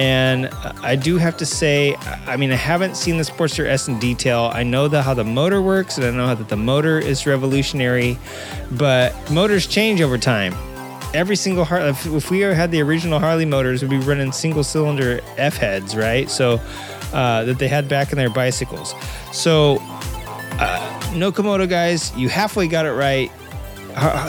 And 0.00 0.46
I 0.82 0.96
do 0.96 1.18
have 1.18 1.36
to 1.36 1.44
say, 1.44 1.94
I 2.26 2.38
mean, 2.38 2.50
I 2.50 2.56
haven't 2.56 2.96
seen 2.96 3.18
the 3.18 3.22
Sportster 3.22 3.66
S 3.66 3.86
in 3.86 3.98
detail. 3.98 4.50
I 4.50 4.62
know 4.62 4.88
the, 4.88 5.02
how 5.02 5.12
the 5.12 5.24
motor 5.24 5.60
works, 5.60 5.98
and 5.98 6.06
I 6.06 6.10
know 6.10 6.34
that 6.34 6.48
the 6.48 6.56
motor 6.56 6.98
is 6.98 7.26
revolutionary, 7.26 8.16
but 8.70 9.14
motors 9.30 9.66
change 9.66 10.00
over 10.00 10.16
time. 10.16 10.54
Every 11.12 11.36
single 11.36 11.66
Harley, 11.66 11.90
if, 11.90 12.06
if 12.06 12.30
we 12.30 12.40
had 12.40 12.70
the 12.70 12.80
original 12.80 13.18
Harley 13.18 13.44
motors, 13.44 13.82
we'd 13.82 13.90
be 13.90 13.98
running 13.98 14.32
single 14.32 14.64
cylinder 14.64 15.20
F 15.36 15.58
heads, 15.58 15.94
right? 15.94 16.30
So 16.30 16.58
uh, 17.12 17.44
that 17.44 17.58
they 17.58 17.68
had 17.68 17.86
back 17.86 18.10
in 18.10 18.16
their 18.16 18.30
bicycles. 18.30 18.94
So, 19.32 19.80
uh, 19.82 21.00
Nokomoto 21.12 21.68
guys, 21.68 22.10
you 22.16 22.30
halfway 22.30 22.68
got 22.68 22.86
it 22.86 22.92
right. 22.92 23.30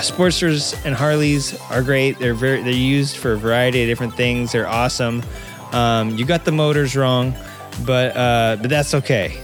Sportsters 0.01 0.77
and 0.85 0.95
Harleys 0.95 1.57
are 1.69 1.81
great. 1.81 2.19
They're 2.19 2.33
very 2.33 2.61
they're 2.61 2.73
used 2.73 3.15
for 3.15 3.33
a 3.33 3.37
variety 3.37 3.83
of 3.83 3.87
different 3.87 4.15
things. 4.15 4.51
They're 4.51 4.67
awesome. 4.67 5.23
Um, 5.71 6.17
you 6.17 6.25
got 6.25 6.45
the 6.45 6.51
motors 6.51 6.95
wrong, 6.95 7.33
but 7.85 8.15
uh, 8.15 8.57
but 8.61 8.69
that's 8.69 8.93
okay. 8.93 9.39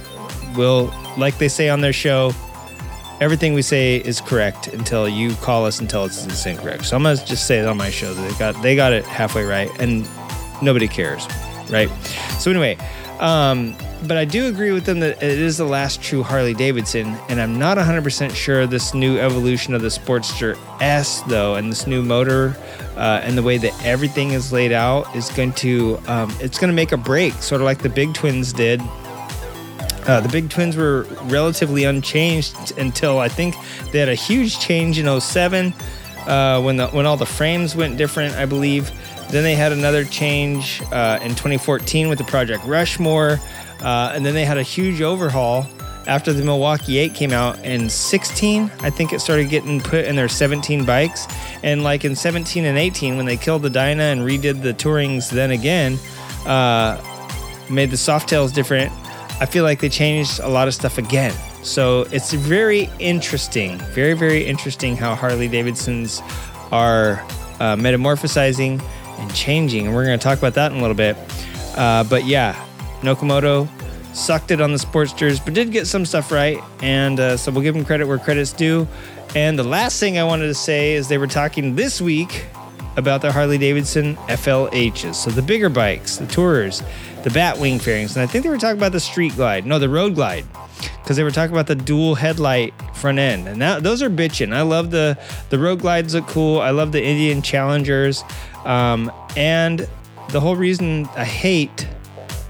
We'll 0.56 0.92
like 1.16 1.38
they 1.38 1.48
say 1.48 1.68
on 1.68 1.80
their 1.80 1.92
show, 1.92 2.32
everything 3.20 3.54
we 3.54 3.62
say 3.62 3.96
is 3.96 4.20
correct 4.20 4.68
until 4.68 5.08
you 5.08 5.34
call 5.36 5.66
us 5.66 5.80
and 5.80 5.88
tell 5.88 6.04
us 6.04 6.24
it's 6.26 6.46
incorrect. 6.46 6.84
So 6.86 6.96
I'm 6.96 7.02
gonna 7.02 7.16
just 7.16 7.46
say 7.46 7.58
it 7.58 7.66
on 7.66 7.76
my 7.76 7.90
show 7.90 8.12
that 8.14 8.30
they 8.30 8.38
got 8.38 8.62
they 8.62 8.76
got 8.76 8.92
it 8.92 9.04
halfway 9.04 9.44
right, 9.44 9.70
and 9.80 10.08
nobody 10.62 10.88
cares, 10.88 11.26
right? 11.70 11.88
So 12.38 12.50
anyway, 12.50 12.76
um, 13.20 13.76
but 14.06 14.16
I 14.16 14.24
do 14.24 14.46
agree 14.46 14.70
with 14.70 14.84
them 14.84 15.00
that 15.00 15.22
it 15.22 15.38
is 15.38 15.56
the 15.56 15.64
last 15.64 16.00
true 16.00 16.22
Harley 16.22 16.54
Davidson, 16.54 17.16
and 17.28 17.40
I'm 17.40 17.58
not 17.58 17.76
100% 17.76 18.34
sure 18.34 18.66
this 18.66 18.94
new 18.94 19.18
evolution 19.18 19.74
of 19.74 19.82
the 19.82 19.88
Sportster 19.88 20.56
S, 20.80 21.22
though, 21.22 21.56
and 21.56 21.70
this 21.70 21.86
new 21.86 22.02
motor 22.02 22.56
uh, 22.96 23.20
and 23.22 23.36
the 23.36 23.42
way 23.42 23.58
that 23.58 23.74
everything 23.84 24.30
is 24.32 24.52
laid 24.52 24.72
out 24.72 25.14
is 25.16 25.30
going 25.30 25.52
to 25.54 25.98
um, 26.06 26.34
it's 26.40 26.58
going 26.58 26.70
to 26.70 26.74
make 26.74 26.92
a 26.92 26.96
break, 26.96 27.32
sort 27.34 27.60
of 27.60 27.64
like 27.64 27.78
the 27.78 27.88
Big 27.88 28.14
Twins 28.14 28.52
did. 28.52 28.80
Uh, 30.06 30.20
the 30.20 30.28
Big 30.28 30.48
Twins 30.48 30.76
were 30.76 31.02
relatively 31.24 31.84
unchanged 31.84 32.78
until 32.78 33.18
I 33.18 33.28
think 33.28 33.54
they 33.92 33.98
had 33.98 34.08
a 34.08 34.14
huge 34.14 34.58
change 34.58 34.98
in 34.98 35.20
07 35.20 35.74
uh, 36.26 36.60
when 36.62 36.76
the 36.76 36.88
when 36.88 37.06
all 37.06 37.16
the 37.16 37.26
frames 37.26 37.74
went 37.74 37.96
different, 37.96 38.34
I 38.34 38.46
believe. 38.46 38.90
Then 39.30 39.44
they 39.44 39.54
had 39.54 39.72
another 39.72 40.04
change 40.04 40.82
uh, 40.92 41.18
in 41.22 41.30
2014 41.30 42.08
with 42.08 42.18
the 42.18 42.24
Project 42.24 42.64
Rushmore. 42.64 43.38
Uh, 43.80 44.12
and 44.14 44.24
then 44.24 44.34
they 44.34 44.44
had 44.44 44.58
a 44.58 44.62
huge 44.62 45.02
overhaul 45.02 45.66
after 46.06 46.32
the 46.32 46.42
Milwaukee 46.42 46.98
8 46.98 47.14
came 47.14 47.32
out 47.32 47.62
in 47.64 47.90
16. 47.90 48.72
I 48.80 48.90
think 48.90 49.12
it 49.12 49.20
started 49.20 49.50
getting 49.50 49.80
put 49.80 50.06
in 50.06 50.16
their 50.16 50.28
17 50.28 50.84
bikes. 50.84 51.26
And 51.62 51.84
like 51.84 52.04
in 52.04 52.16
17 52.16 52.64
and 52.64 52.78
18, 52.78 53.16
when 53.16 53.26
they 53.26 53.36
killed 53.36 53.62
the 53.62 53.70
Dyna 53.70 54.04
and 54.04 54.22
redid 54.22 54.62
the 54.62 54.72
Tourings 54.72 55.30
then 55.30 55.50
again, 55.50 55.98
uh, 56.46 56.98
made 57.68 57.90
the 57.90 57.96
Softails 57.96 58.54
different, 58.54 58.90
I 59.40 59.46
feel 59.46 59.62
like 59.62 59.80
they 59.80 59.90
changed 59.90 60.40
a 60.40 60.48
lot 60.48 60.66
of 60.66 60.74
stuff 60.74 60.96
again. 60.96 61.34
So 61.62 62.02
it's 62.10 62.32
very 62.32 62.88
interesting, 62.98 63.78
very, 63.92 64.14
very 64.14 64.46
interesting 64.46 64.96
how 64.96 65.14
Harley 65.14 65.48
Davidsons 65.48 66.22
are 66.72 67.20
uh, 67.60 67.76
metamorphosizing 67.76 68.82
and 69.18 69.34
changing. 69.34 69.86
And 69.86 69.94
we're 69.94 70.04
going 70.04 70.18
to 70.18 70.22
talk 70.22 70.38
about 70.38 70.54
that 70.54 70.72
in 70.72 70.78
a 70.78 70.80
little 70.80 70.96
bit. 70.96 71.16
Uh, 71.76 72.04
but 72.04 72.24
yeah, 72.24 72.54
Nokomoto 73.00 73.68
sucked 74.14 74.50
it 74.50 74.60
on 74.60 74.72
the 74.72 74.78
Sportsters, 74.78 75.44
but 75.44 75.54
did 75.54 75.70
get 75.70 75.86
some 75.86 76.04
stuff 76.04 76.32
right. 76.32 76.62
And 76.82 77.20
uh, 77.20 77.36
so 77.36 77.52
we'll 77.52 77.62
give 77.62 77.74
them 77.74 77.84
credit 77.84 78.06
where 78.06 78.18
credit's 78.18 78.52
due. 78.52 78.88
And 79.34 79.58
the 79.58 79.64
last 79.64 80.00
thing 80.00 80.18
I 80.18 80.24
wanted 80.24 80.46
to 80.46 80.54
say 80.54 80.94
is 80.94 81.08
they 81.08 81.18
were 81.18 81.26
talking 81.26 81.74
this 81.76 82.00
week 82.00 82.46
about 82.96 83.22
the 83.22 83.30
Harley 83.30 83.58
Davidson 83.58 84.16
FLHs. 84.26 85.14
So 85.14 85.30
the 85.30 85.42
bigger 85.42 85.68
bikes, 85.68 86.16
the 86.16 86.26
Tourers, 86.26 86.82
the 87.22 87.30
Batwing 87.30 87.80
fairings. 87.80 88.16
And 88.16 88.22
I 88.22 88.26
think 88.26 88.44
they 88.44 88.50
were 88.50 88.58
talking 88.58 88.78
about 88.78 88.92
the 88.92 89.00
Street 89.00 89.36
Glide. 89.36 89.66
No, 89.66 89.78
the 89.78 89.88
Road 89.88 90.14
Glide. 90.14 90.44
Because 91.02 91.16
they 91.16 91.24
were 91.24 91.30
talking 91.30 91.54
about 91.54 91.66
the 91.66 91.74
dual 91.74 92.14
headlight 92.14 92.74
front 92.94 93.18
end. 93.18 93.48
And 93.48 93.60
that, 93.62 93.82
those 93.82 94.02
are 94.02 94.10
bitching. 94.10 94.54
I 94.54 94.62
love 94.62 94.90
the, 94.90 95.18
the 95.50 95.58
Road 95.58 95.80
Glides 95.80 96.14
look 96.14 96.26
cool. 96.26 96.60
I 96.60 96.70
love 96.70 96.92
the 96.92 97.02
Indian 97.02 97.42
Challengers. 97.42 98.24
Um, 98.64 99.12
and 99.36 99.88
the 100.30 100.40
whole 100.40 100.56
reason 100.56 101.06
I 101.16 101.24
hate 101.24 101.88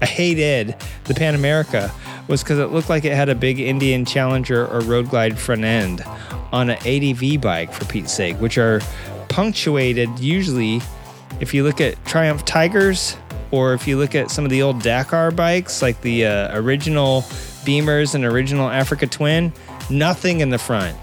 I 0.01 0.05
hated 0.05 0.75
the 1.05 1.13
Pan 1.13 1.35
America 1.35 1.91
was 2.27 2.43
because 2.43 2.59
it 2.59 2.67
looked 2.67 2.89
like 2.89 3.05
it 3.05 3.13
had 3.13 3.29
a 3.29 3.35
big 3.35 3.59
Indian 3.59 4.05
Challenger 4.05 4.67
or 4.67 4.79
Road 4.81 5.09
Glide 5.09 5.37
front 5.37 5.63
end 5.63 6.03
on 6.51 6.69
an 6.69 6.77
ADV 6.85 7.41
bike, 7.41 7.73
for 7.73 7.85
Pete's 7.85 8.13
sake, 8.13 8.37
which 8.37 8.57
are 8.57 8.81
punctuated 9.27 10.19
usually. 10.19 10.81
If 11.39 11.53
you 11.53 11.63
look 11.63 11.81
at 11.81 12.03
Triumph 12.05 12.45
Tigers, 12.45 13.17
or 13.51 13.73
if 13.73 13.87
you 13.87 13.97
look 13.97 14.15
at 14.15 14.31
some 14.31 14.45
of 14.45 14.51
the 14.51 14.61
old 14.61 14.81
Dakar 14.81 15.31
bikes, 15.31 15.81
like 15.81 15.99
the 16.01 16.25
uh, 16.25 16.57
original 16.57 17.21
Beamers 17.65 18.15
and 18.15 18.25
original 18.25 18.69
Africa 18.69 19.07
Twin, 19.07 19.53
nothing 19.89 20.39
in 20.39 20.49
the 20.49 20.57
front. 20.57 20.97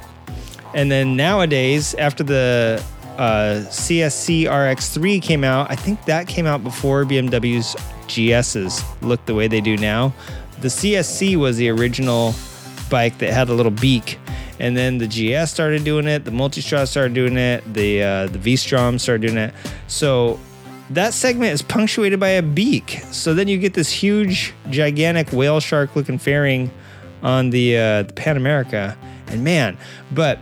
And 0.74 0.90
then 0.90 1.16
nowadays, 1.16 1.94
after 1.94 2.22
the 2.22 2.82
uh, 3.16 3.64
CSC 3.68 4.44
RX3 4.44 5.22
came 5.22 5.44
out, 5.44 5.70
I 5.70 5.76
think 5.76 6.04
that 6.04 6.28
came 6.28 6.46
out 6.46 6.62
before 6.62 7.04
BMW's 7.04 7.74
GSs 8.09 8.84
look 9.02 9.24
the 9.26 9.34
way 9.34 9.48
they 9.48 9.61
do 9.61 9.76
now. 9.76 10.12
The 10.61 10.68
CSC 10.68 11.36
was 11.36 11.57
the 11.57 11.68
original 11.70 12.34
bike 12.90 13.18
that 13.18 13.32
had 13.32 13.48
a 13.48 13.54
little 13.54 13.72
beak, 13.72 14.18
and 14.59 14.76
then 14.76 14.98
the 14.98 15.07
GS 15.07 15.50
started 15.50 15.84
doing 15.84 16.07
it. 16.07 16.24
The 16.24 16.30
Multistrada 16.30 16.86
started 16.86 17.14
doing 17.14 17.36
it. 17.36 17.62
The 17.72 18.02
uh, 18.02 18.26
the 18.28 18.38
V-Strom 18.38 18.98
started 18.98 19.26
doing 19.26 19.38
it. 19.38 19.54
So 19.86 20.40
that 20.91 21.14
segment 21.14 21.53
is 21.53 21.62
punctuated 21.62 22.20
by 22.20 22.28
a 22.30 22.43
beak. 22.43 23.03
So 23.11 23.34
then 23.34 23.49
you 23.49 23.59
get 23.59 23.74
this 23.74 23.91
huge, 23.91 24.55
gigantic 24.70 25.32
whale 25.32 25.61
shark 25.61 25.97
looking 25.97 26.18
fairing 26.18 26.70
on 27.22 27.51
the 27.51 27.76
uh, 27.76 28.03
the 28.03 28.12
Pan 28.12 28.37
America, 28.37 28.97
and 29.28 29.43
man, 29.43 29.76
but 30.12 30.39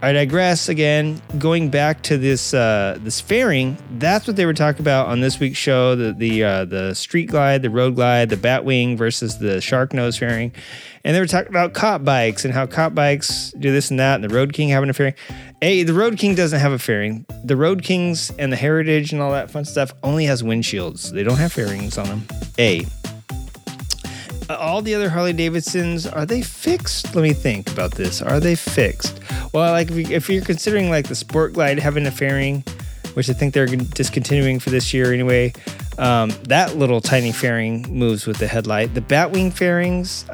I 0.00 0.12
digress 0.12 0.68
again. 0.68 1.20
Going 1.38 1.70
back 1.70 2.02
to 2.02 2.18
this 2.18 2.54
uh, 2.54 2.98
this 3.00 3.20
fairing, 3.20 3.76
that's 3.98 4.26
what 4.26 4.36
they 4.36 4.46
were 4.46 4.54
talking 4.54 4.80
about 4.80 5.08
on 5.08 5.20
this 5.20 5.40
week's 5.40 5.58
show: 5.58 5.96
the 5.96 6.12
the 6.12 6.44
uh, 6.44 6.64
the 6.66 6.94
street 6.94 7.26
glide, 7.30 7.62
the 7.62 7.70
road 7.70 7.94
glide, 7.96 8.28
the 8.28 8.36
Batwing 8.36 8.96
versus 8.96 9.38
the 9.38 9.60
shark 9.60 9.92
nose 9.92 10.16
fairing, 10.16 10.52
and 11.02 11.16
they 11.16 11.20
were 11.20 11.26
talking 11.26 11.48
about 11.48 11.74
cop 11.74 12.04
bikes 12.04 12.44
and 12.44 12.54
how 12.54 12.66
cop 12.66 12.94
bikes 12.94 13.52
do 13.58 13.72
this 13.72 13.90
and 13.90 13.98
that, 13.98 14.16
and 14.16 14.24
the 14.24 14.28
Road 14.28 14.52
King 14.52 14.68
having 14.68 14.90
a 14.90 14.92
fairing. 14.92 15.14
A 15.60 15.82
the 15.82 15.92
Road 15.92 16.18
King 16.18 16.34
doesn't 16.34 16.60
have 16.60 16.72
a 16.72 16.78
fairing. 16.78 17.26
The 17.42 17.56
Road 17.56 17.82
Kings 17.82 18.30
and 18.38 18.52
the 18.52 18.56
Heritage 18.56 19.12
and 19.12 19.20
all 19.20 19.32
that 19.32 19.50
fun 19.50 19.64
stuff 19.64 19.92
only 20.02 20.24
has 20.26 20.42
windshields. 20.42 21.10
They 21.10 21.24
don't 21.24 21.36
have 21.36 21.52
fairings 21.52 21.98
on 21.98 22.06
them. 22.06 22.22
A 22.58 22.86
all 24.50 24.80
the 24.80 24.94
other 24.94 25.10
Harley 25.10 25.32
Davidsons 25.32 26.06
are 26.06 26.24
they 26.24 26.42
fixed? 26.42 27.14
Let 27.14 27.22
me 27.22 27.32
think 27.32 27.70
about 27.70 27.92
this. 27.92 28.22
Are 28.22 28.40
they 28.40 28.54
fixed? 28.54 29.20
Well, 29.52 29.72
like 29.72 29.90
if, 29.90 29.96
you, 29.96 30.14
if 30.14 30.30
you're 30.30 30.44
considering 30.44 30.90
like 30.90 31.08
the 31.08 31.14
Sport 31.14 31.52
Glide 31.52 31.78
having 31.78 32.06
a 32.06 32.10
fairing, 32.10 32.64
which 33.14 33.28
I 33.28 33.32
think 33.32 33.52
they're 33.52 33.66
discontinuing 33.66 34.58
for 34.60 34.70
this 34.70 34.94
year 34.94 35.12
anyway, 35.12 35.52
um, 35.98 36.30
that 36.44 36.76
little 36.76 37.00
tiny 37.00 37.32
fairing 37.32 37.82
moves 37.90 38.26
with 38.26 38.38
the 38.38 38.46
headlight. 38.46 38.94
The 38.94 39.00
Batwing 39.00 39.52
fairings, 39.52 40.24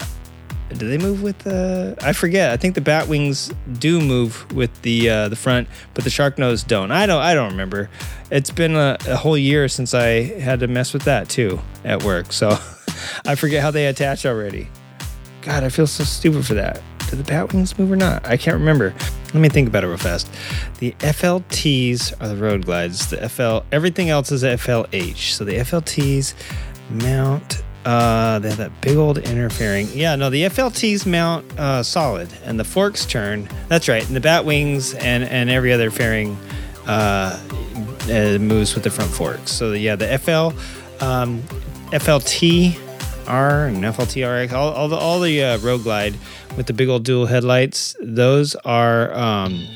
do 0.71 0.89
they 0.89 0.99
move 0.99 1.23
with 1.23 1.39
the? 1.41 1.97
I 2.01 2.13
forget. 2.13 2.51
I 2.51 2.57
think 2.57 2.75
the 2.75 2.81
Batwings 2.81 3.55
do 3.79 4.01
move 4.01 4.51
with 4.53 4.83
the 4.83 5.11
uh, 5.11 5.29
the 5.29 5.37
front, 5.37 5.69
but 5.93 6.05
the 6.05 6.11
Shark 6.11 6.39
Nose 6.39 6.63
don't. 6.63 6.91
I 6.91 7.07
don't. 7.07 7.21
I 7.21 7.35
don't 7.35 7.51
remember. 7.51 7.91
It's 8.31 8.51
been 8.51 8.75
a, 8.75 8.97
a 9.07 9.17
whole 9.17 9.39
year 9.39 9.69
since 9.69 9.95
I 9.95 10.23
had 10.41 10.61
to 10.61 10.67
mess 10.67 10.93
with 10.93 11.03
that 11.03 11.29
too 11.29 11.61
at 11.85 12.03
work, 12.03 12.33
so 12.33 12.51
I 13.27 13.35
forget 13.35 13.63
how 13.63 13.71
they 13.71 13.87
attach 13.87 14.25
already. 14.27 14.69
God, 15.43 15.63
I 15.63 15.69
feel 15.69 15.87
so 15.87 16.05
stupid 16.05 16.47
for 16.47 16.55
that. 16.55 16.81
Do 17.11 17.17
the 17.17 17.23
Batwings 17.23 17.79
move 17.79 17.93
or 17.93 17.97
not? 17.97 18.27
I 18.27 18.39
can't 18.39 18.57
remember. 18.57 18.95
Let 19.35 19.41
me 19.41 19.49
think 19.51 19.69
about 19.69 19.85
it 19.85 19.89
real 19.89 19.99
fast. 19.99 20.31
The 20.79 20.93
FLTs 21.01 22.15
are 22.23 22.29
the 22.29 22.37
road 22.37 22.65
glides. 22.65 23.11
The 23.11 23.29
FL, 23.29 23.59
everything 23.71 24.09
else 24.09 24.33
is 24.33 24.43
FLH. 24.43 25.33
So 25.33 25.45
the 25.45 25.57
FLTs 25.57 26.35
mount 26.89 27.63
uh, 27.85 28.39
they 28.39 28.49
have 28.49 28.59
that 28.59 28.81
big 28.81 28.97
old 28.97 29.19
interfering. 29.19 29.89
Yeah, 29.93 30.17
no, 30.17 30.31
the 30.31 30.45
FLTs 30.45 31.07
mount 31.07 31.45
uh, 31.59 31.83
solid, 31.83 32.29
and 32.45 32.59
the 32.59 32.65
forks 32.65 33.05
turn. 33.05 33.49
That's 33.69 33.89
right, 33.89 34.07
and 34.07 34.17
the 34.17 34.21
bat 34.21 34.45
wings 34.45 34.95
and 34.95 35.25
and 35.25 35.51
every 35.51 35.73
other 35.73 35.91
fairing 35.91 36.37
uh, 36.87 37.39
uh 38.09 38.39
moves 38.39 38.75
with 38.75 38.85
the 38.85 38.91
front 38.91 39.11
forks. 39.11 39.53
So 39.53 39.73
yeah, 39.73 39.97
the 39.97 40.19
FL, 40.19 41.05
um, 41.05 41.43
FLT 41.91 42.79
R 43.27 43.67
and 43.67 43.79
FLT 43.79 44.45
RX, 44.45 44.53
all, 44.53 44.73
all 44.73 44.89
the 44.89 44.97
all 44.97 45.21
the 45.21 45.43
uh, 45.43 45.59
Road 45.59 45.83
Glide 45.83 46.15
with 46.57 46.67
the 46.67 46.73
big 46.73 46.89
old 46.89 47.05
dual 47.05 47.27
headlights. 47.27 47.97
Those 48.01 48.55
are. 48.57 49.13
Um, 49.15 49.67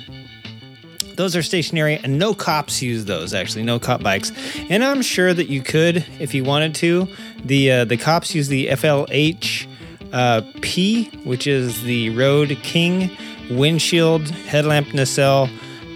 those 1.18 1.34
are 1.34 1.42
stationary, 1.42 1.96
and 1.96 2.16
no 2.16 2.32
cops 2.32 2.80
use 2.80 3.04
those. 3.04 3.34
Actually, 3.34 3.64
no 3.64 3.80
cop 3.80 4.04
bikes. 4.04 4.30
And 4.70 4.84
I'm 4.84 5.02
sure 5.02 5.34
that 5.34 5.48
you 5.48 5.62
could, 5.62 6.06
if 6.20 6.32
you 6.32 6.44
wanted 6.44 6.76
to. 6.76 7.09
The 7.45 7.70
uh, 7.70 7.84
the 7.84 7.97
cops 7.97 8.34
use 8.34 8.49
the 8.49 8.68
FLH 8.68 9.66
uh, 10.12 10.43
P, 10.61 11.11
which 11.24 11.47
is 11.47 11.82
the 11.82 12.11
Road 12.11 12.59
King 12.62 13.11
windshield 13.51 14.28
headlamp 14.28 14.93
nacelle, 14.95 15.49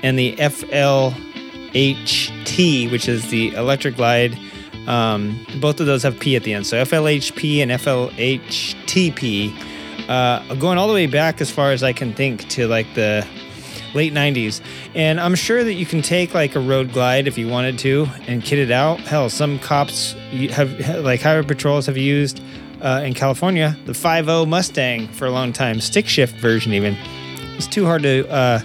and 0.02 0.18
the 0.18 0.34
FLHT, 0.36 1.14
which 2.90 3.08
is 3.08 3.30
the 3.30 3.54
electric 3.54 3.96
glide. 3.96 4.36
Um, 4.86 5.46
both 5.60 5.78
of 5.80 5.86
those 5.86 6.02
have 6.02 6.18
P 6.18 6.34
at 6.34 6.42
the 6.42 6.54
end. 6.54 6.66
So 6.66 6.82
FLHP 6.82 7.62
and 7.62 7.70
FLHTP, 7.70 9.52
uh, 10.08 10.54
going 10.56 10.78
all 10.78 10.88
the 10.88 10.94
way 10.94 11.06
back 11.06 11.40
as 11.40 11.50
far 11.50 11.70
as 11.70 11.82
I 11.84 11.92
can 11.92 12.12
think 12.12 12.48
to 12.50 12.66
like 12.66 12.92
the 12.94 13.26
late 13.94 14.12
90s. 14.12 14.60
And 14.94 15.20
I'm 15.20 15.34
sure 15.34 15.62
that 15.64 15.74
you 15.74 15.86
can 15.86 16.02
take 16.02 16.34
like 16.34 16.54
a 16.54 16.60
road 16.60 16.92
glide 16.92 17.26
if 17.26 17.38
you 17.38 17.48
wanted 17.48 17.78
to 17.80 18.06
and 18.26 18.42
kit 18.42 18.58
it 18.58 18.70
out. 18.70 19.00
Hell, 19.00 19.30
some 19.30 19.58
cops 19.58 20.12
have, 20.50 20.98
like 21.04 21.20
highway 21.20 21.46
patrols 21.46 21.86
have 21.86 21.96
used 21.96 22.40
uh, 22.80 23.02
in 23.04 23.14
California 23.14 23.76
the 23.86 23.92
5.0 23.92 24.48
Mustang 24.48 25.08
for 25.08 25.26
a 25.26 25.30
long 25.30 25.52
time, 25.52 25.80
stick 25.80 26.08
shift 26.08 26.34
version 26.36 26.72
even. 26.72 26.96
It's 27.56 27.66
too 27.66 27.84
hard 27.84 28.02
to 28.02 28.28
uh, 28.28 28.60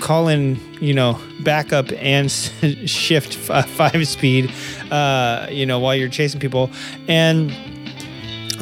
call 0.00 0.28
in, 0.28 0.60
you 0.80 0.94
know, 0.94 1.20
backup 1.40 1.90
and 1.92 2.30
shift 2.84 3.34
five 3.34 4.06
speed, 4.06 4.52
uh, 4.90 5.46
you 5.50 5.66
know, 5.66 5.78
while 5.78 5.94
you're 5.94 6.08
chasing 6.08 6.40
people. 6.40 6.70
And 7.08 7.50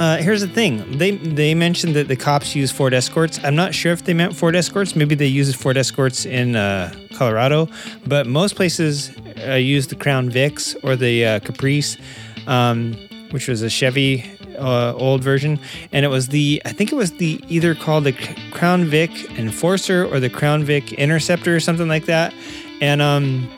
uh, 0.01 0.17
here's 0.17 0.41
the 0.41 0.49
thing: 0.49 0.97
they 0.97 1.11
they 1.11 1.55
mentioned 1.55 1.95
that 1.95 2.09
the 2.09 2.17
cops 2.17 2.57
use 2.57 2.73
Ford 2.73 2.95
Escorts. 2.95 3.39
I'm 3.45 3.55
not 3.55 3.75
sure 3.75 3.93
if 3.93 4.05
they 4.05 4.15
meant 4.15 4.35
Ford 4.35 4.57
Escorts. 4.57 4.97
Maybe 4.97 5.15
they 5.15 5.27
use 5.27 5.55
Ford 5.55 5.77
Escorts 5.77 6.25
in 6.25 6.57
uh, 6.57 6.95
Colorado, 7.15 7.69
but 8.07 8.27
most 8.27 8.57
places 8.57 9.11
uh, 9.47 9.53
use 9.53 9.89
the 9.89 9.97
Crown 9.97 10.31
Vics 10.31 10.75
or 10.83 10.97
the 10.97 11.27
uh, 11.27 11.41
Caprice, 11.41 11.99
um, 12.47 12.95
which 13.31 13.47
was 13.47 13.61
a 13.61 13.69
Chevy 13.69 14.25
uh, 14.59 14.95
old 14.95 15.23
version, 15.23 15.61
and 15.93 16.07
it 16.07 16.09
was 16.09 16.29
the 16.29 16.63
I 16.65 16.73
think 16.73 16.93
it 16.93 16.97
was 16.97 17.13
the 17.13 17.39
either 17.49 17.75
called 17.75 18.05
the 18.05 18.15
Crown 18.53 18.87
Vic 18.87 19.11
Enforcer 19.39 20.07
or 20.07 20.19
the 20.19 20.31
Crown 20.31 20.65
Vic 20.65 20.95
Interceptor 20.95 21.55
or 21.55 21.61
something 21.61 21.89
like 21.89 22.07
that, 22.07 22.33
and 22.81 23.03
um 23.03 23.51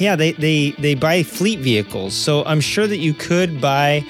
yeah, 0.00 0.14
they, 0.14 0.30
they, 0.32 0.70
they 0.78 0.94
buy 0.94 1.24
fleet 1.24 1.58
vehicles. 1.58 2.14
So 2.14 2.44
I'm 2.44 2.60
sure 2.60 2.86
that 2.86 2.98
you 2.98 3.14
could 3.14 3.60
buy 3.60 4.04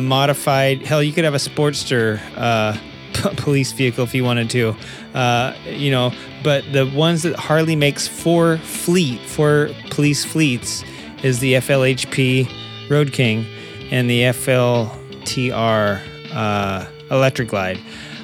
modified. 0.00 0.82
Hell, 0.82 1.02
you 1.02 1.12
could 1.12 1.24
have 1.24 1.34
a 1.34 1.38
Sportster 1.38 2.20
uh, 2.36 2.72
p- 3.14 3.34
police 3.36 3.72
vehicle 3.72 4.04
if 4.04 4.14
you 4.14 4.24
wanted 4.24 4.50
to. 4.50 4.76
Uh, 5.14 5.54
you 5.66 5.90
know, 5.90 6.12
but 6.42 6.64
the 6.72 6.86
ones 6.86 7.22
that 7.22 7.36
Harley 7.36 7.76
makes 7.76 8.06
for 8.06 8.58
fleet 8.58 9.20
for 9.20 9.70
police 9.90 10.24
fleets 10.24 10.84
is 11.22 11.40
the 11.40 11.54
FLHP 11.54 12.48
Road 12.90 13.12
King 13.12 13.44
and 13.90 14.08
the 14.08 14.22
FLTR 14.22 16.00
uh, 16.32 16.86
Electric 17.10 17.48
Glide. 17.48 17.78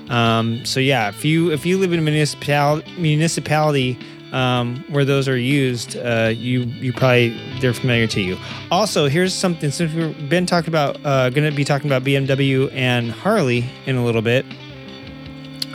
Um, 0.09 0.65
so 0.67 0.81
yeah, 0.81 1.09
if 1.09 1.25
you 1.25 1.51
if 1.51 1.65
you 1.65 1.79
live 1.79 1.93
in 1.93 1.99
a 1.99 2.03
municipal 2.03 2.83
municipality 2.99 3.99
um, 4.35 4.85
where 4.89 5.05
those 5.05 5.29
are 5.29 5.39
used, 5.39 5.97
uh, 5.97 6.33
you 6.35 6.63
you 6.63 6.93
probably 6.93 7.41
they're 7.61 7.73
familiar 7.73 8.09
to 8.09 8.21
you. 8.21 8.37
Also, 8.71 9.07
here's 9.07 9.33
something 9.33 9.71
since 9.71 9.95
we've 9.95 10.29
been 10.29 10.45
talking 10.45 10.69
about, 10.69 10.99
uh, 11.07 11.31
going 11.31 11.49
to 11.49 11.57
be 11.57 11.65
talking 11.65 11.89
about 11.89 12.03
BMW 12.03 12.71
and 12.75 13.13
Harley 13.13 13.65
in 13.87 13.97
a 13.97 14.05
little 14.05 14.23
bit. 14.23 14.45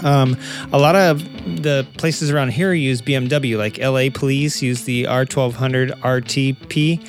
Um, 0.04 0.38
a 0.74 0.78
lot 0.78 0.96
of 0.96 1.24
the 1.64 1.88
places 1.98 2.32
around 2.32 2.52
here 2.52 2.74
use 2.74 3.02
BMW, 3.02 3.58
like 3.58 3.78
LA 3.78 4.10
Police 4.14 4.62
use 4.62 4.84
the 4.84 5.06
R1200 5.06 5.92
RTP. 6.02 7.06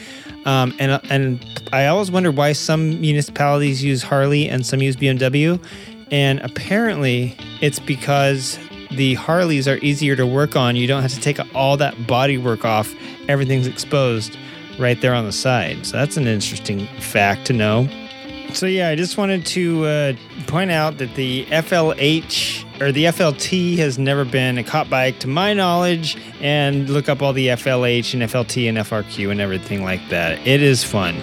Um, 0.47 0.73
and 0.79 1.01
and 1.11 1.45
I 1.73 1.87
always 1.87 2.13
wonder 2.13 2.31
why 2.31 2.53
some 2.53 3.01
municipalities 3.01 3.83
use 3.83 4.05
Harley 4.05 4.49
and 4.49 4.65
some 4.65 4.81
use 4.83 4.95
BMW. 4.95 5.63
And 6.13 6.41
apparently, 6.41 7.37
it's 7.61 7.81
because 7.81 8.59
the 8.93 9.15
Harleys 9.15 9.69
are 9.69 9.79
easier 9.79 10.17
to 10.17 10.27
work 10.27 10.57
on. 10.57 10.77
You 10.77 10.87
don't 10.87 11.03
have 11.03 11.13
to 11.15 11.21
take 11.21 11.39
all 11.55 11.77
that 11.77 12.07
body 12.07 12.39
work 12.39 12.65
off. 12.65 12.95
Everything's 13.29 13.67
exposed 13.67 14.37
right 14.79 15.01
there 15.01 15.15
on 15.15 15.25
the 15.27 15.33
side. 15.33 15.87
So 15.87 15.97
that's 15.97 16.17
an 16.17 16.27
interesting 16.27 16.87
fact 16.99 17.47
to 17.47 17.53
know. 17.53 17.89
So 18.53 18.67
yeah, 18.67 18.89
I 18.89 18.97
just 18.97 19.17
wanted 19.17 19.47
to 19.47 19.85
uh, 19.85 20.13
point 20.49 20.73
out 20.73 20.99
that 20.99 21.15
the 21.15 21.45
FLH 21.47 22.81
or 22.81 22.91
the 22.91 23.05
FLT 23.05 23.77
has 23.77 23.99
never 23.99 24.25
been 24.25 24.59
a 24.59 24.65
cop 24.65 24.91
bike 24.91 25.21
to 25.21 25.29
my 25.29 25.53
knowledge, 25.53 26.17
and 26.41 26.89
look 26.89 27.09
up 27.09 27.23
all 27.23 27.33
the 27.33 27.49
FLH 27.49 28.15
and 28.15 28.23
FLT 28.23 28.69
and 28.69 28.79
FRQ 28.79 29.31
and 29.31 29.41
everything 29.41 29.85
like 29.85 30.01
that. 30.09 30.45
It 30.47 30.63
is 30.63 30.83
fun. 30.83 31.15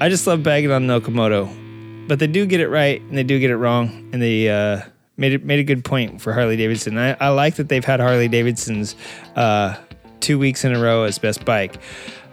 I 0.00 0.08
just 0.08 0.26
love 0.26 0.42
bagging 0.42 0.70
on 0.70 0.86
Nokomoto, 0.86 2.08
but 2.08 2.18
they 2.18 2.26
do 2.26 2.46
get 2.46 2.60
it 2.60 2.68
right 2.68 3.00
and 3.00 3.16
they 3.18 3.24
do 3.24 3.38
get 3.38 3.50
it 3.50 3.56
wrong, 3.56 3.88
and 4.12 4.22
they 4.22 4.48
uh, 4.48 4.82
made 5.16 5.32
it 5.32 5.44
made 5.44 5.58
a 5.58 5.64
good 5.64 5.84
point 5.84 6.20
for 6.20 6.32
Harley 6.32 6.56
Davidson. 6.56 6.98
I, 6.98 7.16
I 7.20 7.28
like 7.28 7.56
that 7.56 7.68
they've 7.68 7.84
had 7.84 8.00
Harley 8.00 8.28
Davidson's 8.28 8.96
uh, 9.36 9.76
two 10.20 10.38
weeks 10.38 10.64
in 10.64 10.74
a 10.74 10.80
row 10.80 11.04
as 11.04 11.18
best 11.18 11.44
bike. 11.44 11.76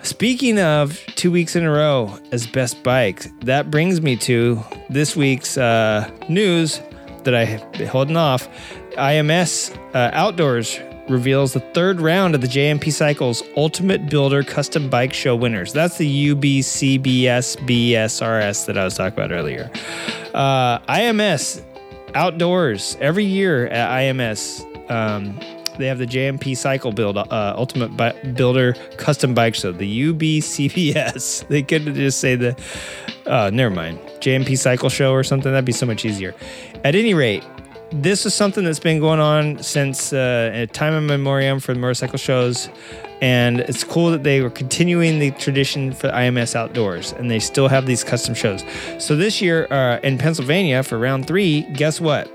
Speaking 0.04 0.60
of 0.60 1.00
two 1.16 1.32
weeks 1.32 1.56
in 1.56 1.64
a 1.64 1.72
row 1.72 2.18
as 2.32 2.48
best 2.48 2.82
bike, 2.82 3.24
that 3.42 3.70
brings 3.70 4.02
me 4.02 4.16
to 4.18 4.64
this 4.90 5.16
week's 5.16 5.58
uh, 5.58 6.10
news 6.28 6.82
that 7.24 7.36
I 7.36 7.46
have 7.46 7.72
been 7.74 7.88
holding 7.88 8.18
off. 8.18 8.48
IMS 8.94 9.76
uh, 9.94 10.10
Outdoors 10.14 10.80
reveals 11.08 11.54
the 11.54 11.60
third 11.60 12.02
round 12.02 12.34
of 12.34 12.42
the 12.42 12.48
J&P 12.48 12.90
Cycles 12.90 13.44
Ultimate 13.56 14.10
Builder 14.10 14.44
Custom 14.44 14.90
Bike 14.90 15.14
Show 15.14 15.36
winners. 15.36 15.72
That's 15.72 15.98
the 15.98 16.34
UBCBS 16.34 17.58
BSRS 17.68 18.66
that 18.66 18.78
I 18.78 18.84
was 18.84 18.96
talking 18.96 19.14
about 19.14 19.32
earlier. 19.32 19.70
Uh, 20.34 20.80
IMS 20.80 21.64
outdoors 22.16 22.98
every 23.00 23.26
year 23.26 23.68
at 23.68 23.90
IMS. 23.90 24.66
Um, 24.90 25.40
they 25.78 25.88
have 25.88 25.98
the 25.98 26.06
J&P 26.06 26.56
Cycle 26.56 26.92
Build 26.92 27.18
uh, 27.18 27.54
Ultimate 27.58 27.96
Bi- 27.96 28.12
Builder 28.34 28.74
Custom 28.98 29.34
Bike 29.34 29.56
Show, 29.56 29.72
the 29.72 30.14
UBCBS. 30.14 31.48
They 31.52 31.64
could 31.64 31.86
just 31.96 32.20
say 32.20 32.36
the, 32.36 32.56
uh, 33.26 33.50
never 33.54 33.74
mind, 33.74 34.00
J&P 34.20 34.56
Cycle 34.56 34.90
Show 34.90 35.12
or 35.12 35.24
something. 35.24 35.52
That'd 35.52 35.66
be 35.66 35.72
so 35.72 35.86
much 35.86 36.06
easier. 36.06 36.36
At 36.84 36.96
any 36.96 37.14
rate, 37.14 37.44
this 37.92 38.26
is 38.26 38.34
something 38.34 38.64
that's 38.64 38.80
been 38.80 39.00
going 39.00 39.20
on 39.20 39.62
since 39.62 40.14
uh, 40.14 40.66
time 40.72 40.94
of 40.94 41.04
memoriam 41.04 41.60
for 41.60 41.74
the 41.74 41.80
motorcycle 41.80 42.18
shows. 42.18 42.70
And 43.22 43.60
it's 43.60 43.84
cool 43.84 44.10
that 44.12 44.24
they 44.24 44.42
were 44.42 44.50
continuing 44.50 45.20
the 45.20 45.32
tradition 45.32 45.94
for 45.94 46.10
IMS 46.10 46.56
Outdoors 46.56 47.12
and 47.12 47.30
they 47.30 47.40
still 47.40 47.68
have 47.68 47.86
these 47.86 48.04
custom 48.04 48.34
shows. 48.34 48.64
So 48.98 49.16
this 49.16 49.42
year 49.42 49.68
uh, 49.72 50.00
in 50.00 50.18
Pennsylvania 50.18 50.82
for 50.84 50.98
round 50.98 51.28
three, 51.28 51.62
guess 51.74 52.02
what? 52.02 52.32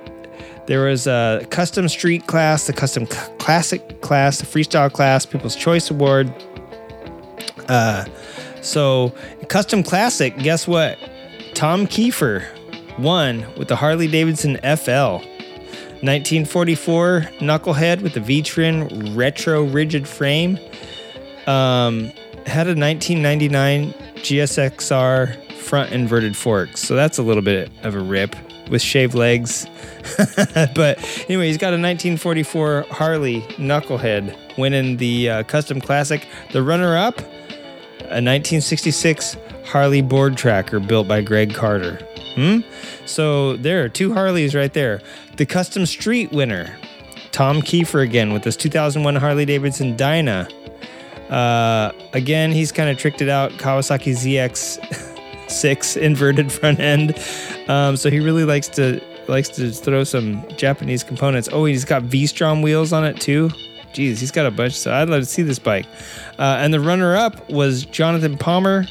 There 0.67 0.85
was 0.85 1.07
a 1.07 1.47
custom 1.51 1.89
street 1.89 2.27
class, 2.27 2.67
the 2.67 2.73
custom 2.73 3.07
classic 3.07 4.01
class, 4.01 4.39
the 4.39 4.47
freestyle 4.47 4.93
class, 4.93 5.25
People's 5.25 5.57
Choice 5.57 5.91
Award. 5.91 6.33
Uh, 7.69 8.05
so, 8.63 9.13
custom 9.49 9.85
classic, 9.85 10.37
guess 10.39 10.67
what? 10.67 10.99
Tom 11.55 11.87
Kiefer 11.87 12.47
won 12.99 13.47
with 13.57 13.69
the 13.69 13.77
Harley 13.77 14.09
Davidson 14.09 14.59
FL. 14.77 15.19
1944 16.07 17.21
Knucklehead 17.41 18.01
with 18.01 18.15
the 18.15 18.21
V-Twin 18.21 19.15
retro 19.17 19.65
rigid 19.65 20.07
frame. 20.07 20.59
Um, 21.47 22.13
had 22.47 22.69
a 22.69 22.75
1999 22.75 23.93
GSXR 24.17 25.53
front 25.53 25.93
inverted 25.93 26.37
forks, 26.37 26.81
so 26.81 26.95
that's 26.95 27.19
a 27.19 27.23
little 27.23 27.43
bit 27.43 27.71
of 27.83 27.95
a 27.95 28.01
rip 28.01 28.37
with 28.71 28.83
shaved 28.83 29.15
legs. 29.15 29.67
but 30.75 30.99
anyway, 31.29 31.49
he's 31.49 31.59
got 31.59 31.69
a 31.69 31.81
1944 31.81 32.87
Harley 32.91 33.43
Knucklehead 33.59 34.57
winning 34.57 34.97
the 34.97 35.29
uh, 35.29 35.43
custom 35.45 35.81
classic. 35.81 36.27
The 36.53 36.63
runner-up, 36.63 37.19
a 37.19 38.23
1966 38.23 39.37
Harley 39.65 40.03
board 40.03 40.37
tracker 40.37 40.79
built 40.81 41.09
by 41.09 41.21
Greg 41.21 41.55
Carter. 41.55 41.99
Hmm? 42.37 42.61
So 43.07 43.57
there 43.57 43.82
are 43.82 43.89
two 43.89 44.12
Harleys 44.12 44.55
right 44.55 44.72
there. 44.72 45.01
The 45.37 45.47
custom 45.47 45.87
street 45.87 46.30
winner, 46.32 46.76
Tom 47.32 47.62
Kiefer 47.62 48.03
again 48.03 48.32
with 48.32 48.43
this 48.45 48.57
2001 48.57 49.16
Harley 49.16 49.45
Davidson 49.45 49.97
Dyna. 49.97 50.49
Uh, 51.30 51.93
again, 52.12 52.53
he's 52.53 52.70
kind 52.70 52.89
of 52.89 52.99
tricked 52.99 53.20
it 53.20 53.28
out. 53.28 53.53
Kawasaki 53.53 54.12
ZX6 54.12 55.97
inverted 56.01 56.53
front 56.53 56.78
end. 56.78 57.18
Um, 57.68 57.97
so 57.97 58.11
he 58.11 58.20
really 58.20 58.45
likes 58.45 58.68
to 58.68 59.01
likes 59.28 59.49
to 59.49 59.70
throw 59.72 60.05
some 60.05 60.47
Japanese 60.57 61.03
components. 61.03 61.49
Oh, 61.51 61.64
he's 61.64 61.84
got 61.84 62.03
V-Strom 62.03 62.62
wheels 62.62 62.93
on 62.93 63.05
it 63.05 63.20
too. 63.20 63.49
Jeez, 63.93 64.18
he's 64.18 64.30
got 64.30 64.47
a 64.47 64.51
bunch. 64.51 64.74
So 64.74 64.93
I'd 64.93 65.09
love 65.09 65.22
to 65.22 65.26
see 65.26 65.43
this 65.43 65.59
bike. 65.59 65.87
Uh, 66.39 66.59
and 66.61 66.72
the 66.72 66.80
runner-up 66.80 67.49
was 67.51 67.84
Jonathan 67.87 68.37
Palmer 68.39 68.87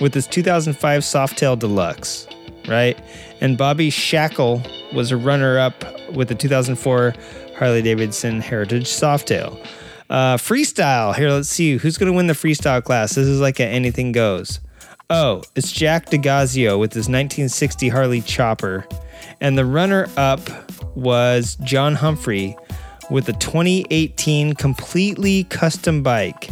with 0.00 0.14
his 0.14 0.26
2005 0.26 1.02
Softail 1.02 1.58
Deluxe, 1.58 2.26
right? 2.68 2.98
And 3.40 3.56
Bobby 3.58 3.90
Shackle 3.90 4.62
was 4.92 5.10
a 5.10 5.16
runner-up 5.16 5.84
with 6.12 6.28
the 6.28 6.34
2004 6.34 7.14
Harley 7.56 7.82
Davidson 7.82 8.40
Heritage 8.40 8.86
Softail. 8.86 9.58
Uh, 10.10 10.36
freestyle. 10.36 11.14
Here, 11.14 11.30
let's 11.30 11.48
see 11.48 11.76
who's 11.76 11.96
going 11.96 12.10
to 12.10 12.16
win 12.16 12.26
the 12.26 12.34
freestyle 12.34 12.82
class. 12.82 13.14
This 13.14 13.26
is 13.26 13.40
like 13.40 13.60
a 13.60 13.64
anything 13.64 14.12
goes. 14.12 14.60
Oh, 15.10 15.42
it's 15.54 15.70
Jack 15.70 16.06
DeGazio 16.06 16.78
with 16.78 16.92
his 16.92 17.08
1960 17.08 17.88
Harley 17.88 18.20
Chopper. 18.20 18.86
And 19.40 19.56
the 19.58 19.64
runner 19.64 20.08
up 20.16 20.40
was 20.96 21.56
John 21.56 21.94
Humphrey 21.94 22.56
with 23.10 23.28
a 23.28 23.32
2018 23.34 24.54
completely 24.54 25.44
custom 25.44 26.02
bike 26.02 26.48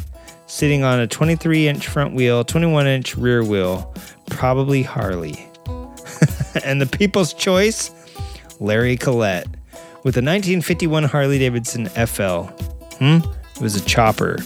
sitting 0.46 0.84
on 0.84 1.00
a 1.00 1.06
23 1.06 1.68
inch 1.68 1.88
front 1.88 2.14
wheel, 2.14 2.44
21 2.44 2.86
inch 2.86 3.16
rear 3.16 3.42
wheel, 3.42 3.94
probably 4.28 4.82
Harley. 4.82 5.46
and 6.64 6.80
the 6.80 6.86
people's 6.86 7.32
choice, 7.32 7.90
Larry 8.60 8.96
Collette 8.96 9.48
with 10.04 10.16
a 10.16 10.22
1951 10.22 11.04
Harley 11.04 11.38
Davidson 11.38 11.86
FL. 11.86 12.42
Hmm? 12.98 13.18
It 13.54 13.60
was 13.60 13.76
a 13.76 13.84
chopper 13.84 14.38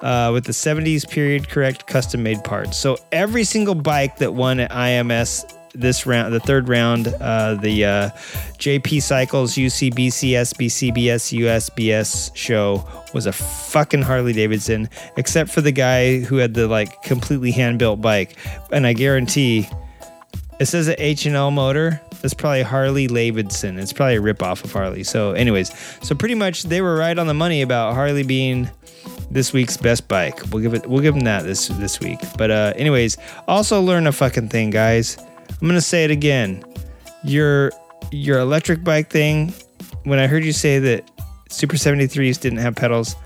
uh, 0.00 0.30
with 0.32 0.44
the 0.44 0.52
70s 0.52 1.08
period 1.08 1.48
correct 1.48 1.86
custom 1.86 2.22
made 2.22 2.44
parts. 2.44 2.76
So 2.76 2.96
every 3.10 3.44
single 3.44 3.74
bike 3.74 4.18
that 4.18 4.34
won 4.34 4.60
at 4.60 4.70
IMS 4.70 5.44
this 5.74 6.06
round, 6.06 6.34
the 6.34 6.40
third 6.40 6.68
round, 6.68 7.08
uh, 7.08 7.54
the 7.54 7.84
uh, 7.84 8.10
JP 8.58 9.02
Cycles 9.02 9.54
UCBC 9.54 10.32
SBCBS 10.32 11.40
USBS 11.40 12.36
show 12.36 12.86
was 13.14 13.26
a 13.26 13.32
fucking 13.32 14.02
Harley 14.02 14.34
Davidson, 14.34 14.88
except 15.16 15.50
for 15.50 15.62
the 15.62 15.72
guy 15.72 16.20
who 16.20 16.36
had 16.36 16.54
the 16.54 16.68
like 16.68 17.02
completely 17.02 17.50
hand 17.50 17.78
built 17.78 18.00
bike. 18.02 18.36
And 18.70 18.86
I 18.86 18.92
guarantee 18.92 19.66
it 20.62 20.66
says 20.66 20.86
an 20.86 20.94
H&L 20.98 21.50
motor. 21.50 22.00
That's 22.20 22.34
probably 22.34 22.62
Harley 22.62 23.08
Davidson. 23.08 23.80
It's 23.80 23.92
probably 23.92 24.16
a 24.16 24.20
ripoff 24.20 24.62
of 24.62 24.72
Harley. 24.72 25.02
So, 25.02 25.32
anyways, 25.32 25.72
so 26.06 26.14
pretty 26.14 26.36
much 26.36 26.62
they 26.62 26.80
were 26.80 26.94
right 26.94 27.18
on 27.18 27.26
the 27.26 27.34
money 27.34 27.62
about 27.62 27.94
Harley 27.94 28.22
being 28.22 28.70
this 29.28 29.52
week's 29.52 29.76
best 29.76 30.06
bike. 30.06 30.40
We'll 30.52 30.62
give 30.62 30.74
it. 30.74 30.86
We'll 30.86 31.02
give 31.02 31.14
them 31.14 31.24
that 31.24 31.42
this 31.42 31.66
this 31.66 31.98
week. 31.98 32.20
But 32.38 32.52
uh, 32.52 32.74
anyways, 32.76 33.18
also 33.48 33.80
learn 33.80 34.06
a 34.06 34.12
fucking 34.12 34.50
thing, 34.50 34.70
guys. 34.70 35.18
I'm 35.60 35.66
gonna 35.66 35.80
say 35.80 36.04
it 36.04 36.12
again. 36.12 36.64
Your 37.24 37.72
your 38.12 38.38
electric 38.38 38.84
bike 38.84 39.10
thing. 39.10 39.52
When 40.04 40.20
I 40.20 40.28
heard 40.28 40.44
you 40.44 40.52
say 40.52 40.78
that 40.78 41.10
Super 41.48 41.76
73s 41.76 42.40
didn't 42.40 42.58
have 42.58 42.76
pedals, 42.76 43.16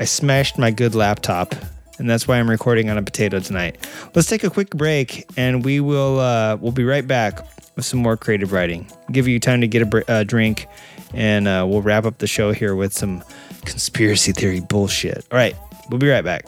I 0.00 0.04
smashed 0.04 0.56
my 0.56 0.70
good 0.70 0.94
laptop 0.94 1.54
and 1.98 2.08
that's 2.08 2.26
why 2.26 2.38
I'm 2.38 2.48
recording 2.48 2.90
on 2.90 2.98
a 2.98 3.02
potato 3.02 3.40
tonight. 3.40 3.76
Let's 4.14 4.28
take 4.28 4.44
a 4.44 4.50
quick 4.50 4.70
break, 4.70 5.26
and 5.36 5.64
we 5.64 5.80
will 5.80 6.20
uh, 6.20 6.56
we'll 6.56 6.72
be 6.72 6.84
right 6.84 7.06
back 7.06 7.40
with 7.76 7.84
some 7.84 8.00
more 8.00 8.16
creative 8.16 8.52
riding. 8.52 8.86
Give 9.12 9.26
you 9.28 9.40
time 9.40 9.60
to 9.60 9.66
get 9.68 9.82
a 9.82 9.86
br- 9.86 10.02
uh, 10.08 10.24
drink, 10.24 10.66
and 11.12 11.48
uh, 11.48 11.66
we'll 11.68 11.82
wrap 11.82 12.04
up 12.04 12.18
the 12.18 12.26
show 12.26 12.52
here 12.52 12.74
with 12.74 12.92
some 12.92 13.22
conspiracy 13.64 14.32
theory 14.32 14.60
bullshit. 14.60 15.26
All 15.30 15.38
right, 15.38 15.56
we'll 15.90 15.98
be 15.98 16.08
right 16.08 16.24
back. 16.24 16.46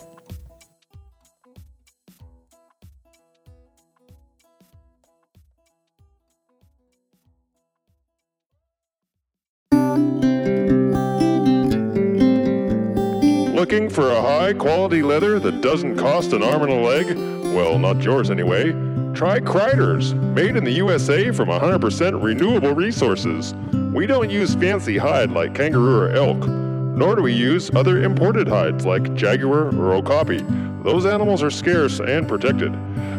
Looking 13.56 13.88
for 13.88 14.10
a 14.10 14.20
high 14.20 14.52
quality 14.52 15.02
leather 15.02 15.38
that 15.38 15.62
doesn't 15.62 15.96
cost 15.96 16.34
an 16.34 16.42
arm 16.42 16.64
and 16.64 16.72
a 16.72 16.74
leg? 16.74 17.16
Well, 17.54 17.78
not 17.78 18.02
yours 18.02 18.30
anyway. 18.30 18.72
Try 19.14 19.40
Kreider's, 19.40 20.12
made 20.12 20.56
in 20.56 20.64
the 20.64 20.72
USA 20.72 21.30
from 21.30 21.48
100% 21.48 22.22
renewable 22.22 22.74
resources. 22.74 23.54
We 23.94 24.06
don't 24.06 24.28
use 24.28 24.54
fancy 24.54 24.98
hide 24.98 25.30
like 25.30 25.54
kangaroo 25.54 26.00
or 26.00 26.10
elk, 26.10 26.46
nor 26.46 27.16
do 27.16 27.22
we 27.22 27.32
use 27.32 27.70
other 27.74 28.02
imported 28.02 28.46
hides 28.46 28.84
like 28.84 29.14
jaguar 29.14 29.74
or 29.74 29.94
okapi. 29.94 30.44
Those 30.82 31.06
animals 31.06 31.42
are 31.42 31.50
scarce 31.50 31.98
and 31.98 32.28
protected. 32.28 32.76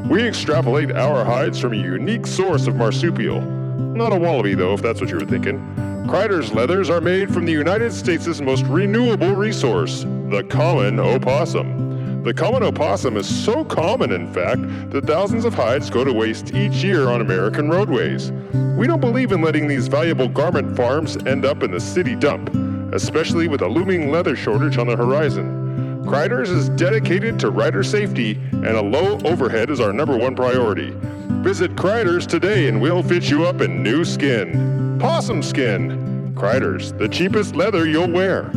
We 0.08 0.22
extrapolate 0.22 0.92
our 0.92 1.26
hides 1.26 1.60
from 1.60 1.74
a 1.74 1.78
unique 1.78 2.28
source 2.28 2.68
of 2.68 2.76
marsupial. 2.76 3.42
Not 3.42 4.14
a 4.14 4.20
wallaby, 4.20 4.54
though, 4.54 4.76
if 4.76 4.84
that's 4.84 5.02
what 5.02 5.10
you 5.10 5.16
were 5.16 5.26
thinking. 5.26 5.87
Kreider's 6.08 6.54
leathers 6.54 6.90
are 6.90 7.02
made 7.02 7.34
from 7.34 7.44
the 7.44 7.52
United 7.52 7.92
States' 7.92 8.40
most 8.40 8.64
renewable 8.68 9.36
resource, 9.36 10.04
the 10.30 10.42
common 10.50 11.02
opossum. 11.02 12.24
The 12.24 12.34
common 12.34 12.64
opossum 12.64 13.18
is 13.18 13.28
so 13.28 13.66
common, 13.66 14.14
in 14.14 14.32
fact, 14.32 14.62
that 14.92 15.06
thousands 15.06 15.44
of 15.44 15.54
hides 15.54 15.90
go 15.90 16.06
to 16.06 16.14
waste 16.14 16.54
each 16.54 16.76
year 16.76 17.10
on 17.10 17.20
American 17.20 17.70
roadways. 17.70 18.32
We 18.78 18.88
don't 18.88 19.02
believe 19.02 19.34
in 19.34 19.42
letting 19.42 19.68
these 19.68 19.90
valuable 19.90 20.30
garment 20.30 20.78
farms 20.78 21.18
end 21.26 21.44
up 21.44 21.62
in 21.62 21.72
the 21.72 21.80
city 21.82 22.16
dump, 22.16 22.56
especially 22.94 23.50
with 23.50 23.62
a 23.62 23.68
looming 23.68 24.10
leather 24.10 24.38
shortage 24.38 24.78
on 24.78 24.88
the 24.88 24.96
horizon. 24.96 26.06
Kreider's 26.06 26.50
is 26.50 26.70
dedicated 26.70 27.38
to 27.42 27.50
rider 27.50 27.84
safety, 27.84 28.40
and 28.54 28.66
a 28.66 28.82
low 28.82 29.20
overhead 29.26 29.70
is 29.70 29.82
our 29.82 29.92
number 29.92 30.16
one 30.16 30.38
priority. 30.38 30.96
Visit 31.44 31.76
Kreider's 31.76 32.28
today 32.28 32.68
and 32.68 32.82
we'll 32.82 33.04
fit 33.04 33.30
you 33.30 33.46
up 33.46 33.62
in 33.62 33.82
new 33.82 34.04
skin. 34.04 34.98
Possum 35.00 35.42
skin. 35.42 36.34
Kreider's, 36.36 36.94
the 36.94 37.08
cheapest 37.08 37.56
leather 37.56 37.88
you'll 37.88 38.12
wear. 38.12 38.50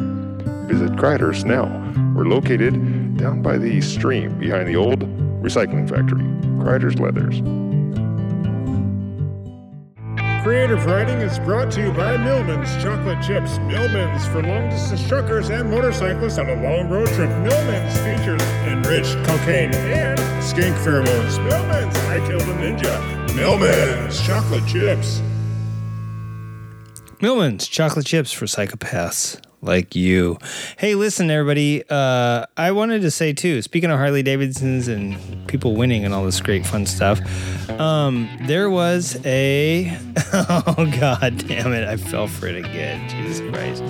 Visit 0.67 0.93
Kreider's 0.93 1.45
now. 1.45 1.67
We're 2.15 2.25
located 2.25 3.17
down 3.17 3.43
by 3.43 3.59
the 3.59 3.81
stream 3.81 4.39
behind 4.39 4.69
the 4.69 4.77
old 4.77 5.01
recycling 5.43 5.89
factory. 5.89 6.25
Kreider's 6.59 6.99
Leathers. 6.99 7.41
Creative 10.43 10.87
riding 10.87 11.19
is 11.19 11.39
brought 11.41 11.71
to 11.73 11.83
you 11.83 11.93
by 11.93 12.17
Millman's 12.17 12.71
Chocolate 12.83 13.23
Chips. 13.23 13.59
Millman's 13.59 14.27
for 14.29 14.43
long 14.43 14.71
distance 14.71 15.07
truckers 15.07 15.51
and 15.51 15.71
motorcyclists 15.71 16.39
on 16.39 16.49
a 16.49 16.55
long 16.63 16.89
road 16.89 17.09
trip. 17.09 17.29
Millman's 17.29 17.99
features 17.99 18.41
enriched 18.65 19.23
cocaine 19.27 19.75
and 19.75 20.19
skink 20.43 20.75
pheromones. 20.77 21.37
Millman's 21.45 21.95
I 22.07 22.27
Killed 22.27 22.41
a 22.41 22.55
Ninja. 22.55 23.37
Millman's 23.37 24.27
Chocolate 24.27 24.67
Chips. 24.67 25.21
Millman's 27.21 27.69
chocolate 27.69 28.07
chips 28.07 28.33
for 28.33 28.47
psychopaths 28.47 29.39
like 29.63 29.95
you. 29.95 30.39
Hey, 30.79 30.95
listen, 30.95 31.31
everybody. 31.31 31.83
Uh, 31.89 32.47
I 32.57 32.73
wanted 32.73 33.03
to 33.03 33.11
say 33.11 33.33
too. 33.33 33.63
Speaking 33.63 33.91
of 33.91 33.99
Harley 33.99 34.23
Davidsons 34.23 34.89
and 34.89 35.19
people 35.49 35.75
winning 35.77 36.05
and 36.05 36.15
all 36.15 36.25
this 36.25 36.41
great 36.41 36.67
fun 36.67 36.87
stuff, 36.87 37.21
um, 37.71 38.29
there 38.43 38.71
was 38.71 39.19
a. 39.25 39.97
Oh 40.73 40.91
God, 41.01 41.45
damn 41.49 41.73
it! 41.73 41.87
I 41.87 41.97
fell 41.97 42.27
for 42.27 42.47
it 42.47 42.57
again. 42.57 43.09
Jesus 43.09 43.41
Christ. 43.51 43.83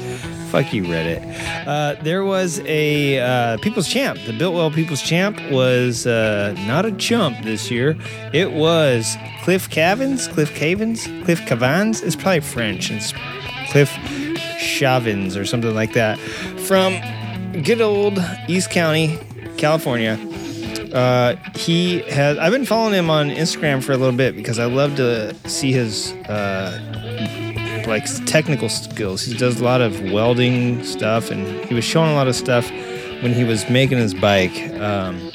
Fuck 0.51 0.73
you, 0.73 0.83
Reddit. 0.85 1.23
Uh, 1.67 1.95
there 2.03 2.25
was 2.25 2.61
a 2.61 3.21
uh, 3.21 3.59
People's 3.59 3.89
Champ. 3.89 4.19
The 4.27 4.33
Biltwell 4.33 4.75
People's 4.75 5.03
Champ 5.03 5.39
was 5.51 6.07
uh, 6.07 6.55
not 6.67 6.87
a 6.87 6.93
chump 6.93 7.43
this 7.45 7.71
year. 7.71 7.97
It 8.33 8.53
was 8.53 9.17
Cliff 9.43 9.71
Cavins, 9.71 10.29
Cliff 10.33 10.53
Cavins, 10.55 11.05
Cliff 11.25 11.41
Cavans. 11.43 12.03
It's 12.03 12.17
probably 12.17 12.41
French. 12.41 12.91
It's 12.91 13.13
Cliff 13.71 13.91
Chavins 14.61 15.41
or 15.41 15.45
something 15.45 15.75
like 15.75 15.95
that 15.95 16.19
from 16.67 16.95
good 17.63 17.81
old 17.81 18.19
East 18.49 18.71
County, 18.71 19.19
California. 19.57 20.19
Uh, 20.93 21.37
he 21.55 22.01
has. 22.03 22.39
I've 22.39 22.53
been 22.53 22.67
following 22.67 22.95
him 22.95 23.11
on 23.11 23.31
Instagram 23.31 23.83
for 23.83 23.93
a 23.93 23.97
little 23.97 24.17
bit 24.17 24.35
because 24.35 24.59
I 24.59 24.67
love 24.67 24.97
to 24.97 25.35
see 25.49 25.73
his 25.73 26.13
uh, 26.29 27.85
like 27.87 28.05
technical 28.27 28.69
skills. 28.69 29.23
He 29.23 29.37
does 29.37 29.61
a 29.61 29.65
lot 29.65 29.81
of 29.81 30.01
welding 30.11 30.83
stuff, 30.85 31.31
and 31.31 31.65
he 31.67 31.75
was 31.75 31.85
showing 31.85 32.11
a 32.11 32.15
lot 32.15 32.29
of 32.29 32.35
stuff 32.35 32.71
when 33.23 33.33
he 33.33 33.45
was 33.45 33.69
making 33.71 33.99
his 33.99 34.15
bike. 34.15 34.57
Um, 34.81 35.31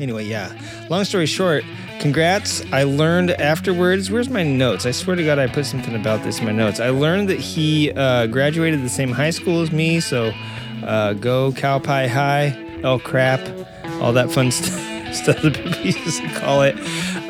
anyway, 0.00 0.24
yeah. 0.24 0.52
Long 0.88 1.04
story 1.04 1.26
short, 1.26 1.64
congrats. 2.02 2.64
I 2.72 2.82
learned 2.82 3.30
afterwards. 3.30 4.10
Where's 4.10 4.28
my 4.28 4.42
notes? 4.42 4.86
I 4.86 4.90
swear 4.90 5.14
to 5.14 5.24
God, 5.24 5.38
I 5.38 5.46
put 5.46 5.64
something 5.64 5.94
about 5.94 6.24
this 6.24 6.40
in 6.40 6.44
my 6.44 6.50
notes. 6.50 6.80
I 6.80 6.88
learned 6.90 7.28
that 7.28 7.38
he 7.38 7.92
uh, 7.92 8.26
graduated 8.26 8.82
the 8.82 8.88
same 8.88 9.12
high 9.12 9.30
school 9.30 9.62
as 9.62 9.70
me. 9.70 10.00
So 10.00 10.32
uh, 10.84 11.12
go 11.12 11.52
Cow 11.52 11.78
Pie 11.78 12.08
High. 12.08 12.80
Oh 12.82 12.98
crap! 12.98 13.40
All 14.00 14.12
that 14.14 14.32
fun 14.32 14.50
st- 14.50 15.14
stuff 15.14 15.40
that 15.42 15.54
people 15.54 15.80
used 15.82 16.20
to 16.20 16.28
call 16.40 16.62
it. 16.62 16.76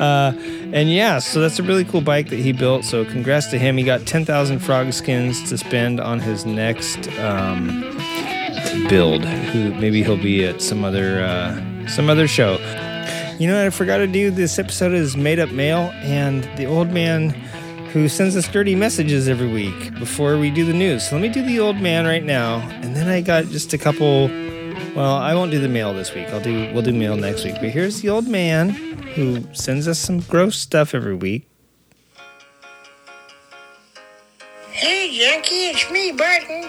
Uh, 0.01 0.33
and 0.73 0.89
yeah, 0.89 1.19
so 1.19 1.39
that's 1.39 1.59
a 1.59 1.63
really 1.63 1.85
cool 1.85 2.01
bike 2.01 2.29
that 2.29 2.39
he 2.39 2.51
built. 2.51 2.83
So 2.83 3.05
congrats 3.05 3.47
to 3.47 3.59
him. 3.59 3.77
He 3.77 3.83
got 3.83 4.07
10,000 4.07 4.57
frog 4.57 4.91
skins 4.91 5.47
to 5.49 5.57
spend 5.59 5.99
on 5.99 6.19
his 6.19 6.47
next 6.47 7.07
um, 7.19 7.81
build. 8.89 9.21
Maybe 9.21 10.01
he'll 10.01 10.17
be 10.17 10.43
at 10.45 10.63
some 10.63 10.83
other 10.83 11.21
uh, 11.21 11.87
some 11.87 12.09
other 12.09 12.27
show. 12.27 12.57
You 13.43 13.49
know 13.49 13.57
what 13.57 13.65
I 13.65 13.71
forgot 13.71 13.97
to 13.97 14.07
do? 14.07 14.31
This 14.31 14.57
episode 14.57 14.93
is 14.93 15.17
made 15.17 15.37
up 15.37 15.51
mail, 15.51 15.91
and 15.95 16.45
the 16.55 16.65
old 16.65 16.91
man 16.91 17.31
who 17.91 18.07
sends 18.07 18.37
us 18.37 18.47
dirty 18.47 18.73
messages 18.73 19.27
every 19.27 19.51
week 19.51 19.93
before 19.99 20.37
we 20.37 20.49
do 20.49 20.63
the 20.63 20.71
news. 20.71 21.09
So 21.09 21.17
let 21.17 21.21
me 21.21 21.27
do 21.27 21.45
the 21.45 21.59
old 21.59 21.75
man 21.75 22.05
right 22.05 22.23
now, 22.23 22.59
and 22.81 22.95
then 22.95 23.09
I 23.09 23.19
got 23.19 23.47
just 23.47 23.73
a 23.73 23.77
couple. 23.77 24.29
Well, 24.95 25.15
I 25.17 25.35
won't 25.35 25.51
do 25.51 25.59
the 25.59 25.67
mail 25.67 25.93
this 25.93 26.13
week. 26.13 26.29
I'll 26.29 26.39
do 26.39 26.71
we'll 26.73 26.83
do 26.83 26.93
mail 26.93 27.17
next 27.17 27.43
week. 27.43 27.55
But 27.55 27.71
here's 27.71 27.99
the 27.99 28.07
old 28.07 28.29
man 28.29 28.69
who 28.69 29.43
sends 29.53 29.89
us 29.89 29.99
some 29.99 30.21
gross 30.21 30.55
stuff 30.55 30.95
every 30.95 31.15
week. 31.15 31.45
Hey, 34.71 35.19
Jackie, 35.19 35.65
it's 35.65 35.91
me, 35.91 36.13
Barton. 36.13 36.63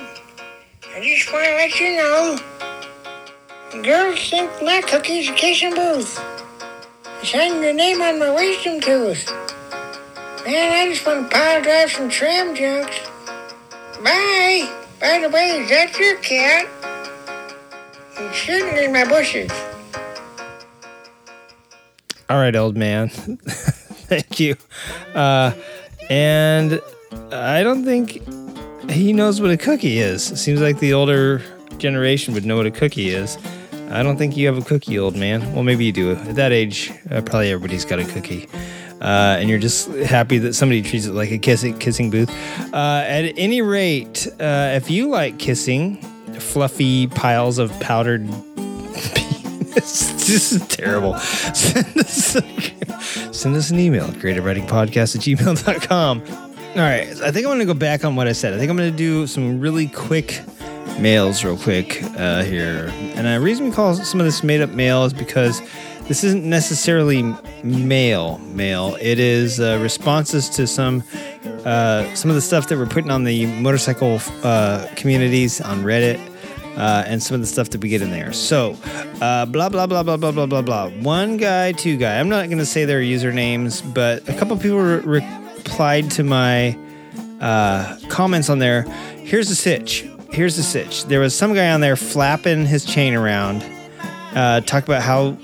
I 0.93 1.01
just 1.01 1.33
want 1.33 1.45
to 1.45 1.55
let 1.55 1.79
you 1.79 1.97
know 1.99 3.85
girls 3.85 4.29
think 4.29 4.51
my 4.61 4.83
cookie's 4.85 5.29
a 5.29 5.35
kissing 5.35 5.73
booth. 5.73 6.44
I 7.25 7.27
signed 7.27 7.65
your 7.65 7.73
name 7.73 8.03
on 8.03 8.19
my 8.19 8.31
wisdom 8.35 8.83
tooth. 8.83 9.31
Man, 10.45 10.73
I 10.73 10.93
just 10.93 11.07
want 11.07 11.31
to 11.31 11.35
pile 11.35 11.63
drive 11.63 11.91
some 11.91 12.11
tram 12.11 12.55
junks. 12.55 13.01
Bye. 14.05 14.71
By 15.01 15.21
the 15.21 15.31
way, 15.31 15.53
is 15.53 15.71
that 15.71 15.99
your 15.99 16.19
cat? 16.19 16.69
He's 18.19 18.37
shooting 18.37 18.77
in 18.77 18.93
my 18.93 19.09
bushes. 19.09 19.51
All 22.29 22.37
right, 22.37 22.55
old 22.55 22.77
man. 22.77 23.09
Thank 23.09 24.39
you. 24.39 24.57
Uh, 25.15 25.55
and 26.11 26.79
I 27.33 27.63
don't 27.63 27.87
think 27.87 28.21
he 28.91 29.15
knows 29.15 29.41
what 29.41 29.51
a 29.51 29.57
cookie 29.57 29.99
is. 29.99 30.31
It 30.31 30.37
seems 30.37 30.61
like 30.61 30.79
the 30.79 30.93
older 30.93 31.41
generation 31.79 32.35
would 32.35 32.45
know 32.45 32.59
what 32.59 32.67
a 32.67 32.71
cookie 32.71 33.09
is. 33.09 33.39
I 33.91 34.03
don't 34.03 34.17
think 34.17 34.37
you 34.37 34.47
have 34.47 34.59
a 34.59 34.63
cookie, 34.63 34.99
old 34.99 35.17
man. 35.17 35.53
Well, 35.55 35.63
maybe 35.63 35.85
you 35.85 35.93
do. 35.93 36.13
At 36.13 36.37
that 36.37 36.53
age, 36.53 36.93
uh, 37.11 37.21
probably 37.23 37.51
everybody's 37.51 37.85
got 37.85 37.99
a 37.99 38.05
cookie. 38.05 38.49
Uh, 39.01 39.37
and 39.39 39.49
you're 39.49 39.59
just 39.59 39.89
happy 39.89 40.39
that 40.39 40.55
somebody 40.55 40.83
treats 40.83 41.07
it 41.07 41.13
like 41.13 41.31
a 41.31 41.39
kissing, 41.39 41.79
kissing 41.79 42.11
booth. 42.11 42.31
Uh, 42.73 43.05
at 43.07 43.33
any 43.37 43.63
rate, 43.63 44.27
uh, 44.41 44.73
if 44.75 44.91
you 44.91 45.09
like 45.09 45.39
kissing 45.39 45.97
fluffy 46.39 47.07
piles 47.07 47.59
of 47.59 47.71
powdered 47.81 48.27
this 49.75 50.53
is 50.53 50.67
terrible. 50.69 51.19
Send 51.19 51.99
us, 51.99 52.37
send 53.33 53.57
us 53.57 53.71
an 53.71 53.81
email, 53.81 54.07
creativeridingpodcast 54.07 55.17
at 55.17 55.23
gmail.com. 55.23 56.23
All 56.23 56.81
right, 56.81 57.09
I 57.09 57.33
think 57.33 57.39
I'm 57.39 57.51
going 57.51 57.59
to 57.59 57.65
go 57.65 57.75
back 57.75 58.05
on 58.05 58.15
what 58.15 58.29
I 58.29 58.33
said. 58.33 58.55
I 58.55 58.59
think 58.59 58.71
I'm 58.71 58.77
going 58.77 58.93
to 58.93 58.97
do 58.97 59.27
some 59.27 59.59
really 59.59 59.89
quick 59.89 60.41
mails 60.99 61.45
real 61.45 61.57
quick 61.57 62.03
uh, 62.17 62.43
here. 62.43 62.91
And 63.15 63.27
the 63.27 63.41
reason 63.41 63.67
we 63.67 63.73
call 63.73 63.95
some 63.95 64.21
of 64.21 64.27
this 64.27 64.43
made 64.43 64.61
up 64.61 64.71
mail 64.71 65.05
is 65.05 65.13
because 65.13 65.61
this 66.09 66.23
isn't 66.25 66.45
necessarily 66.45 67.23
mail 67.63 68.39
mail. 68.39 68.97
It 69.01 69.19
is 69.19 69.61
uh, 69.61 69.79
responses 69.81 70.49
to 70.51 70.67
some 70.67 71.03
uh, 71.65 72.15
some 72.15 72.31
of 72.31 72.35
the 72.35 72.43
stuff 72.43 72.69
that 72.69 72.79
we're 72.79 72.87
putting 72.87 73.11
on 73.11 73.25
the 73.25 73.47
motorcycle 73.61 74.21
uh, 74.43 74.87
communities 74.97 75.61
on 75.61 75.83
Reddit. 75.83 76.21
Uh, 76.77 77.05
and 77.07 77.23
some 77.23 77.37
of 77.37 77.41
the 77.41 77.47
stuff 77.47 77.71
that 77.71 77.81
we 77.81 77.89
get 77.89 78.03
in 78.03 78.11
there. 78.11 78.33
So, 78.33 78.77
uh, 79.21 79.47
blah, 79.47 79.69
blah, 79.69 79.87
blah, 79.87 80.03
blah, 80.03 80.17
blah, 80.17 80.33
blah, 80.33 80.47
blah, 80.47 80.61
blah. 80.61 80.89
One 80.89 81.37
guy, 81.37 81.71
two 81.71 81.97
guy. 81.97 82.19
I'm 82.19 82.29
not 82.29 82.47
going 82.47 82.59
to 82.59 82.67
say 82.67 82.85
their 82.85 83.01
usernames, 83.01 83.95
but 83.95 84.29
a 84.29 84.35
couple 84.35 84.57
people 84.57 84.81
re- 84.81 85.25
replied 85.57 86.11
to 86.11 86.25
my 86.25 86.77
uh, 87.41 87.97
comments 88.09 88.51
on 88.51 88.59
there. 88.59 88.83
Here's 89.19 89.49
the 89.49 89.55
sitch. 89.55 90.05
Here's 90.35 90.57
the 90.57 90.65
sitch. 90.65 91.05
There 91.05 91.21
was 91.21 91.33
some 91.33 91.55
guy 91.55 91.71
on 91.71 91.81
there 91.81 91.95
flapping 91.95 92.67
his 92.67 92.85
chain 92.85 93.15
around, 93.15 93.65
uh, 94.35 94.63
talk 94.63 94.83
about 94.83 95.01
how 95.01 95.37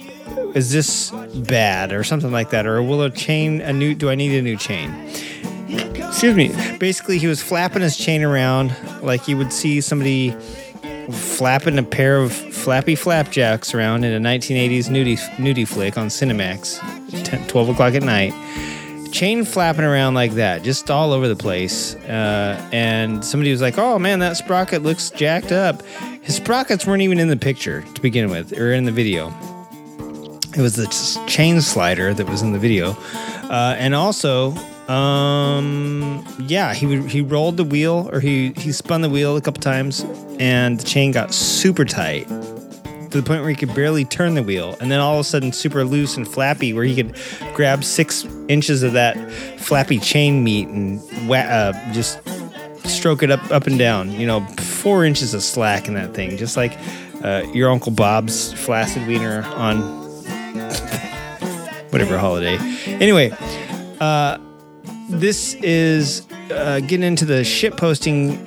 is 0.53 0.73
this 0.73 1.13
bad 1.47 1.93
or 1.93 2.03
something 2.03 2.33
like 2.33 2.51
that, 2.51 2.67
or 2.67 2.83
will 2.83 3.03
a 3.03 3.11
chain 3.11 3.61
a 3.61 3.73
new? 3.73 3.95
Do 3.95 4.11
I 4.11 4.17
need 4.17 4.37
a 4.37 4.43
new 4.43 4.57
chain? 4.57 4.91
Excuse 5.69 6.35
me. 6.35 6.49
Basically, 6.79 7.19
he 7.19 7.29
was 7.29 7.41
flapping 7.41 7.83
his 7.83 7.97
chain 7.97 8.25
around 8.25 8.75
like 9.01 9.29
you 9.29 9.37
would 9.37 9.53
see 9.53 9.81
somebody 9.81 10.33
flapping 11.13 11.79
a 11.79 11.85
pair 11.85 12.17
of 12.17 12.33
flappy 12.33 12.97
flapjacks 12.97 13.73
around 13.73 14.03
in 14.03 14.13
a 14.13 14.29
1980s 14.29 14.89
nudie, 14.89 15.19
nudie 15.37 15.69
flick 15.69 15.97
on 15.99 16.09
Cinemax, 16.09 16.81
10, 17.25 17.47
12 17.47 17.69
o'clock 17.69 17.95
at 17.95 18.03
night. 18.03 18.33
Chain 19.13 19.45
flapping 19.45 19.85
around 19.85 20.15
like 20.15 20.33
that, 20.33 20.63
just 20.63 20.91
all 20.91 21.13
over 21.13 21.29
the 21.29 21.37
place. 21.37 21.95
Uh, 21.97 22.69
and 22.73 23.25
somebody 23.25 23.51
was 23.51 23.61
like, 23.61 23.79
oh 23.79 23.99
man, 23.99 24.21
that 24.21 24.37
sprocket 24.37 24.83
looks 24.83 25.11
jacked 25.11 25.53
up. 25.53 25.83
His 26.23 26.37
sprockets 26.37 26.87
weren't 26.87 27.03
even 27.03 27.19
in 27.19 27.29
the 27.29 27.37
picture 27.37 27.83
to 27.95 28.01
begin 28.01 28.31
with, 28.31 28.59
or 28.59 28.73
in 28.73 28.85
the 28.85 28.93
video. 28.93 29.29
It 30.57 30.61
was 30.61 30.75
the 30.77 30.87
chain 31.27 31.61
slider 31.61 32.13
that 32.15 32.29
was 32.29 32.43
in 32.43 32.53
the 32.53 32.59
video. 32.59 32.97
Uh, 33.45 33.75
and 33.79 33.95
also, 33.95 34.53
um, 34.89 36.25
yeah, 36.41 36.75
he 36.75 37.01
he 37.09 37.21
rolled 37.21 37.57
the 37.57 37.65
wheel 37.65 38.09
or 38.13 38.21
he 38.21 38.53
he 38.57 38.73
spun 38.73 39.03
the 39.03 39.11
wheel 39.11 39.37
a 39.37 39.41
couple 39.41 39.61
times, 39.61 40.05
and 40.39 40.79
the 40.79 40.85
chain 40.85 41.13
got 41.13 41.33
super 41.33 41.85
tight 41.85 42.29
to 43.11 43.21
the 43.21 43.27
point 43.27 43.41
where 43.41 43.51
he 43.51 43.57
could 43.57 43.75
barely 43.75 44.05
turn 44.05 44.35
the 44.35 44.43
wheel, 44.43 44.77
and 44.81 44.91
then 44.91 45.01
all 45.01 45.15
of 45.15 45.21
a 45.21 45.25
sudden 45.25 45.53
super 45.53 45.85
loose 45.85 46.17
and 46.17 46.27
flappy, 46.27 46.73
where 46.73 46.85
he 46.85 46.95
could 46.95 47.17
grab 47.55 47.85
six 47.85 48.25
inches 48.49 48.83
of 48.83 48.93
that 48.93 49.31
flappy 49.59 49.99
chain 49.99 50.45
meat 50.45 50.69
and 50.69 51.01
wha- 51.29 51.39
uh, 51.39 51.93
just 51.93 52.21
stroke 52.87 53.23
it 53.23 53.31
up 53.31 53.51
up 53.51 53.67
and 53.67 53.79
down. 53.79 54.13
You 54.13 54.27
know, 54.27 54.41
four 54.59 55.05
inches 55.05 55.35
of 55.35 55.43
slack 55.43 55.89
in 55.89 55.95
that 55.95 56.15
thing, 56.15 56.37
just 56.37 56.57
like 56.57 56.77
uh, 57.23 57.45
your 57.53 57.71
Uncle 57.71 57.93
Bob's 57.93 58.53
flaccid 58.53 59.07
wiener 59.07 59.43
on 59.55 59.81
whatever 61.91 62.19
holiday. 62.19 62.57
Anyway, 62.87 63.33
uh, 64.01 64.39
this 65.09 65.55
is 65.55 66.27
uh, 66.53 66.81
getting 66.81 67.03
into 67.03 67.25
the 67.25 67.45
shit 67.45 67.77
posting 67.77 68.47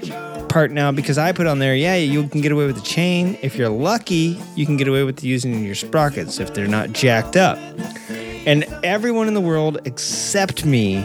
part 0.53 0.69
now 0.69 0.91
because 0.91 1.17
I 1.17 1.31
put 1.31 1.47
on 1.47 1.57
there, 1.57 1.75
yeah, 1.75 1.95
you 1.95 2.27
can 2.27 2.39
get 2.41 2.51
away 2.51 2.67
with 2.67 2.75
the 2.75 2.83
chain. 2.83 3.39
If 3.41 3.55
you're 3.55 3.69
lucky, 3.69 4.39
you 4.55 4.67
can 4.67 4.77
get 4.77 4.87
away 4.87 5.03
with 5.03 5.23
using 5.23 5.63
your 5.65 5.73
sprockets 5.73 6.39
if 6.39 6.53
they're 6.53 6.67
not 6.67 6.93
jacked 6.93 7.35
up. 7.35 7.57
And 8.45 8.63
everyone 8.83 9.27
in 9.27 9.33
the 9.33 9.41
world 9.41 9.79
except 9.85 10.63
me 10.63 10.97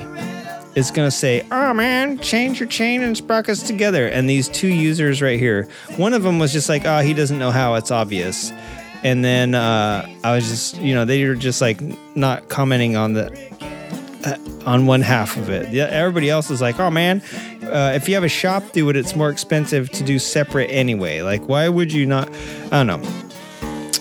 is 0.74 0.90
going 0.90 1.07
to 1.07 1.11
say, 1.11 1.46
oh 1.51 1.72
man, 1.72 2.18
change 2.18 2.61
your 2.61 2.68
chain 2.68 3.03
and 3.03 3.16
sprockets 3.16 3.62
together. 3.62 4.07
And 4.07 4.28
these 4.28 4.51
two 4.51 4.68
users 4.68 5.22
right 5.22 5.38
here, 5.38 5.66
one 5.96 6.12
of 6.12 6.22
them 6.22 6.38
was 6.38 6.53
just 6.53 6.68
like, 6.68 6.84
oh, 6.84 7.01
he 7.01 7.14
doesn't 7.14 7.38
know 7.38 7.51
how, 7.51 7.74
it's 7.74 7.90
obvious. 7.90 8.53
And 9.03 9.24
then 9.24 9.55
uh, 9.55 10.07
I 10.24 10.34
was 10.34 10.46
just, 10.46 10.76
you 10.76 10.94
know, 10.94 11.07
they 11.07 11.26
were 11.26 11.34
just 11.34 11.62
like 11.62 11.80
not 12.14 12.51
commenting 12.51 12.96
on 12.96 13.14
the 13.14 13.32
uh, 14.26 14.36
on 14.66 14.84
one 14.84 15.01
half 15.01 15.36
of 15.36 15.49
it. 15.49 15.72
Yeah, 15.72 15.84
everybody 15.84 16.28
else 16.28 16.51
is 16.51 16.61
like, 16.61 16.78
oh 16.78 16.90
man, 16.90 17.22
uh, 17.72 17.92
if 17.94 18.08
you 18.08 18.14
have 18.14 18.24
a 18.24 18.28
shop 18.28 18.72
do 18.72 18.88
it, 18.90 18.96
it's 18.96 19.14
more 19.14 19.30
expensive 19.30 19.90
to 19.90 20.02
do 20.02 20.18
separate 20.18 20.68
anyway. 20.68 21.22
Like, 21.22 21.48
why 21.48 21.68
would 21.68 21.92
you 21.92 22.06
not? 22.06 22.28
I 22.72 22.84
don't 22.84 22.86
know. 22.86 23.02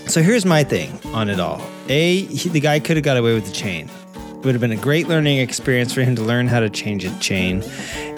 So 0.08 0.22
here's 0.22 0.46
my 0.46 0.64
thing 0.64 1.00
on 1.14 1.30
it 1.30 1.40
all. 1.40 1.62
A, 1.90 2.22
he, 2.22 2.50
the 2.50 2.60
guy 2.60 2.80
could 2.80 2.98
have 2.98 3.04
got 3.04 3.18
away 3.18 3.34
with 3.34 3.46
the 3.46 3.52
chain. 3.52 3.90
It 4.38 4.46
would 4.46 4.54
have 4.54 4.62
been 4.62 4.72
a 4.72 4.76
great 4.76 5.08
learning 5.08 5.40
experience 5.40 5.94
for 5.94 6.02
him 6.02 6.16
to 6.16 6.22
learn 6.22 6.48
how 6.48 6.60
to 6.60 6.70
change 6.70 7.04
a 7.04 7.20
chain. 7.20 7.64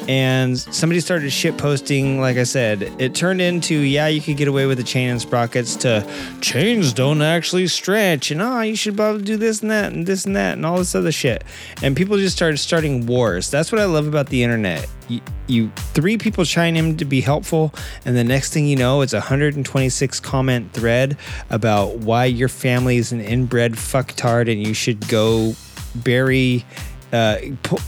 And 0.09 0.59
somebody 0.59 0.99
started 0.99 1.29
shit 1.29 1.57
posting, 1.57 2.19
like 2.19 2.35
I 2.35 2.43
said, 2.43 2.81
it 2.99 3.15
turned 3.15 3.41
into, 3.41 3.75
yeah, 3.75 4.07
you 4.07 4.21
could 4.21 4.37
get 4.37 4.47
away 4.47 4.65
with 4.65 4.79
the 4.79 4.83
chain 4.83 5.09
and 5.09 5.21
sprockets 5.21 5.75
to 5.77 6.05
chains 6.41 6.93
don't 6.93 7.21
actually 7.21 7.67
stretch. 7.67 8.31
And 8.31 8.41
oh, 8.41 8.61
you 8.61 8.75
should 8.75 8.97
to 8.97 9.19
do 9.19 9.37
this 9.37 9.61
and 9.61 9.71
that 9.71 9.93
and 9.93 10.07
this 10.07 10.25
and 10.25 10.35
that 10.35 10.53
and 10.53 10.65
all 10.65 10.77
this 10.77 10.93
other 10.93 11.11
shit. 11.11 11.43
And 11.81 11.95
people 11.95 12.17
just 12.17 12.35
started 12.35 12.57
starting 12.57 13.05
wars. 13.05 13.49
That's 13.49 13.71
what 13.71 13.79
I 13.79 13.85
love 13.85 14.07
about 14.07 14.27
the 14.27 14.43
internet. 14.43 14.89
You, 15.07 15.21
you 15.47 15.71
three 15.93 16.17
people 16.17 16.43
chime 16.43 16.75
in 16.75 16.97
to 16.97 17.05
be 17.05 17.21
helpful, 17.21 17.73
and 18.03 18.15
the 18.15 18.23
next 18.23 18.53
thing 18.53 18.67
you 18.67 18.75
know, 18.75 19.01
it's 19.01 19.13
a 19.13 19.17
126 19.17 20.19
comment 20.19 20.73
thread 20.73 21.17
about 21.49 21.97
why 21.99 22.25
your 22.25 22.49
family 22.49 22.97
is 22.97 23.11
an 23.11 23.21
inbred 23.21 23.73
fucktard 23.73 24.51
and 24.51 24.65
you 24.65 24.73
should 24.73 25.07
go 25.07 25.53
bury, 25.95 26.65
uh, 27.11 27.37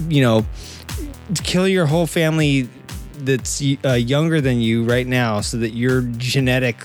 you 0.08 0.22
know, 0.22 0.46
kill 1.44 1.68
your 1.68 1.86
whole 1.86 2.08
family 2.08 2.70
that's 3.20 3.62
uh, 3.86 3.94
younger 3.94 4.42
than 4.42 4.62
you 4.62 4.84
right 4.84 5.08
now, 5.08 5.42
so 5.42 5.58
that 5.58 5.72
your 5.72 6.02
genetic 6.02 6.78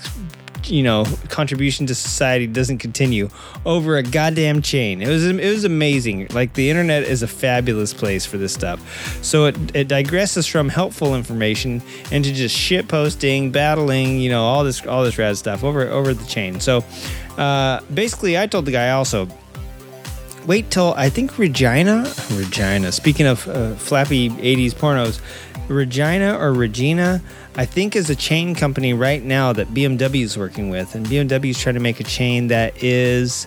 you 0.69 0.83
know 0.83 1.05
contribution 1.29 1.85
to 1.87 1.95
society 1.95 2.47
doesn't 2.47 2.79
continue 2.79 3.29
over 3.65 3.97
a 3.97 4.03
goddamn 4.03 4.61
chain. 4.61 5.01
It 5.01 5.07
was 5.07 5.25
it 5.25 5.37
was 5.37 5.63
amazing. 5.63 6.27
Like 6.31 6.53
the 6.53 6.69
internet 6.69 7.03
is 7.03 7.23
a 7.23 7.27
fabulous 7.27 7.93
place 7.93 8.25
for 8.25 8.37
this 8.37 8.53
stuff. 8.53 9.23
So 9.23 9.45
it 9.45 9.55
it 9.75 9.87
digresses 9.87 10.49
from 10.49 10.69
helpful 10.69 11.15
information 11.15 11.81
into 12.11 12.33
just 12.33 12.55
shit 12.55 12.87
posting, 12.87 13.51
battling, 13.51 14.19
you 14.19 14.29
know, 14.29 14.43
all 14.43 14.63
this 14.63 14.85
all 14.85 15.03
this 15.03 15.17
rad 15.17 15.37
stuff 15.37 15.63
over 15.63 15.87
over 15.87 16.13
the 16.13 16.25
chain. 16.25 16.59
So 16.59 16.83
uh, 17.37 17.81
basically, 17.93 18.37
I 18.37 18.47
told 18.47 18.65
the 18.65 18.71
guy 18.71 18.91
also. 18.91 19.27
Wait 20.47 20.71
till 20.71 20.93
I 20.95 21.09
think 21.09 21.37
Regina, 21.37 22.09
Regina. 22.31 22.93
Speaking 22.93 23.25
of 23.27 23.45
uh, 23.49 23.75
flappy 23.75 24.29
'80s 24.29 24.73
pornos, 24.73 25.19
Regina 25.67 26.37
or 26.39 26.53
Regina, 26.53 27.21
I 27.57 27.65
think 27.65 27.97
is 27.97 28.09
a 28.09 28.15
chain 28.15 28.55
company 28.55 28.93
right 28.93 29.21
now 29.21 29.51
that 29.51 29.67
BMW 29.73 30.23
is 30.23 30.37
working 30.37 30.69
with, 30.69 30.95
and 30.95 31.05
BMW 31.05 31.49
is 31.49 31.59
trying 31.59 31.75
to 31.75 31.81
make 31.81 31.99
a 31.99 32.05
chain 32.05 32.47
that 32.47 32.81
is 32.81 33.45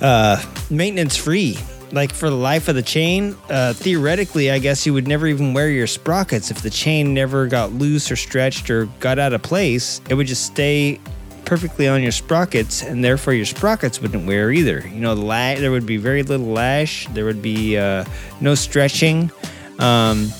uh, 0.00 0.40
maintenance 0.70 1.16
free. 1.16 1.58
Like 1.90 2.12
for 2.12 2.30
the 2.30 2.36
life 2.36 2.68
of 2.68 2.76
the 2.76 2.82
chain, 2.82 3.34
uh, 3.50 3.72
theoretically, 3.72 4.52
I 4.52 4.60
guess 4.60 4.86
you 4.86 4.92
would 4.94 5.08
never 5.08 5.26
even 5.26 5.52
wear 5.52 5.68
your 5.68 5.86
sprockets 5.88 6.52
if 6.52 6.62
the 6.62 6.70
chain 6.70 7.12
never 7.12 7.48
got 7.48 7.72
loose 7.72 8.12
or 8.12 8.16
stretched 8.16 8.70
or 8.70 8.86
got 9.00 9.18
out 9.18 9.32
of 9.32 9.42
place. 9.42 10.00
It 10.08 10.14
would 10.14 10.28
just 10.28 10.44
stay 10.44 11.00
perfectly 11.48 11.88
on 11.88 12.02
your 12.02 12.12
sprockets, 12.12 12.82
and 12.82 13.02
therefore 13.02 13.32
your 13.32 13.46
sprockets 13.46 14.02
wouldn't 14.02 14.26
wear 14.26 14.52
either. 14.52 14.86
You 14.86 15.00
know, 15.00 15.14
the 15.14 15.22
la- 15.22 15.54
there 15.54 15.70
would 15.70 15.86
be 15.86 15.96
very 15.96 16.22
little 16.22 16.46
lash. 16.46 17.08
There 17.08 17.24
would 17.24 17.40
be 17.40 17.78
uh, 17.78 18.04
no 18.42 18.54
stretching. 18.54 19.30
Um, 19.78 20.30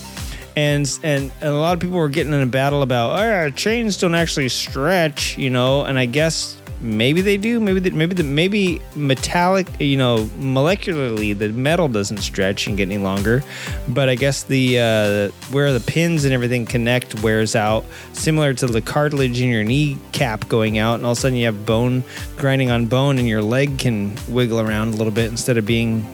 and, 0.55 0.99
and 1.01 1.31
and 1.41 1.49
a 1.49 1.57
lot 1.57 1.73
of 1.73 1.79
people 1.79 1.97
were 1.97 2.09
getting 2.09 2.31
in 2.31 2.41
a 2.41 2.45
battle 2.45 2.83
about 2.83 3.19
oh, 3.19 3.49
chains 3.49 3.97
don't 3.97 4.13
actually 4.13 4.49
stretch, 4.49 5.35
you 5.35 5.49
know. 5.49 5.83
And 5.83 5.97
I 5.97 6.05
guess 6.05 6.58
maybe 6.81 7.21
they 7.21 7.37
do. 7.37 7.59
Maybe 7.59 7.79
the, 7.79 7.91
maybe 7.91 8.15
the 8.15 8.23
maybe 8.23 8.81
metallic, 8.95 9.67
you 9.79 9.97
know, 9.97 10.25
molecularly 10.39 11.37
the 11.37 11.49
metal 11.49 11.87
doesn't 11.87 12.17
stretch 12.17 12.67
and 12.67 12.77
get 12.77 12.83
any 12.83 12.97
longer. 12.97 13.43
But 13.87 14.09
I 14.09 14.15
guess 14.15 14.43
the 14.43 14.79
uh, 14.79 15.51
where 15.51 15.71
the 15.73 15.79
pins 15.79 16.25
and 16.25 16.33
everything 16.33 16.65
connect 16.65 17.21
wears 17.21 17.55
out, 17.55 17.85
similar 18.13 18.53
to 18.55 18.67
the 18.67 18.81
cartilage 18.81 19.41
in 19.41 19.49
your 19.49 19.63
knee 19.63 19.97
cap 20.11 20.47
going 20.47 20.77
out, 20.77 20.95
and 20.95 21.05
all 21.05 21.13
of 21.13 21.17
a 21.17 21.21
sudden 21.21 21.37
you 21.37 21.45
have 21.45 21.65
bone 21.65 22.03
grinding 22.37 22.71
on 22.71 22.85
bone, 22.85 23.17
and 23.17 23.27
your 23.27 23.41
leg 23.41 23.77
can 23.77 24.15
wiggle 24.27 24.59
around 24.59 24.93
a 24.93 24.97
little 24.97 25.13
bit 25.13 25.29
instead 25.29 25.57
of 25.57 25.65
being, 25.65 26.05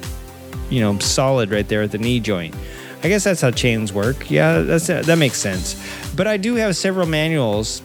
you 0.69 0.81
know, 0.81 0.97
solid 0.99 1.51
right 1.51 1.67
there 1.67 1.81
at 1.81 1.91
the 1.91 1.97
knee 1.97 2.19
joint. 2.19 2.55
I 3.03 3.07
guess 3.07 3.23
that's 3.23 3.41
how 3.41 3.51
chains 3.51 3.93
work. 3.93 4.31
Yeah, 4.31 4.61
that's 4.61 4.87
that 4.87 5.17
makes 5.17 5.37
sense. 5.37 5.79
But 6.15 6.25
I 6.25 6.37
do 6.37 6.55
have 6.55 6.75
several 6.75 7.05
manuals 7.05 7.83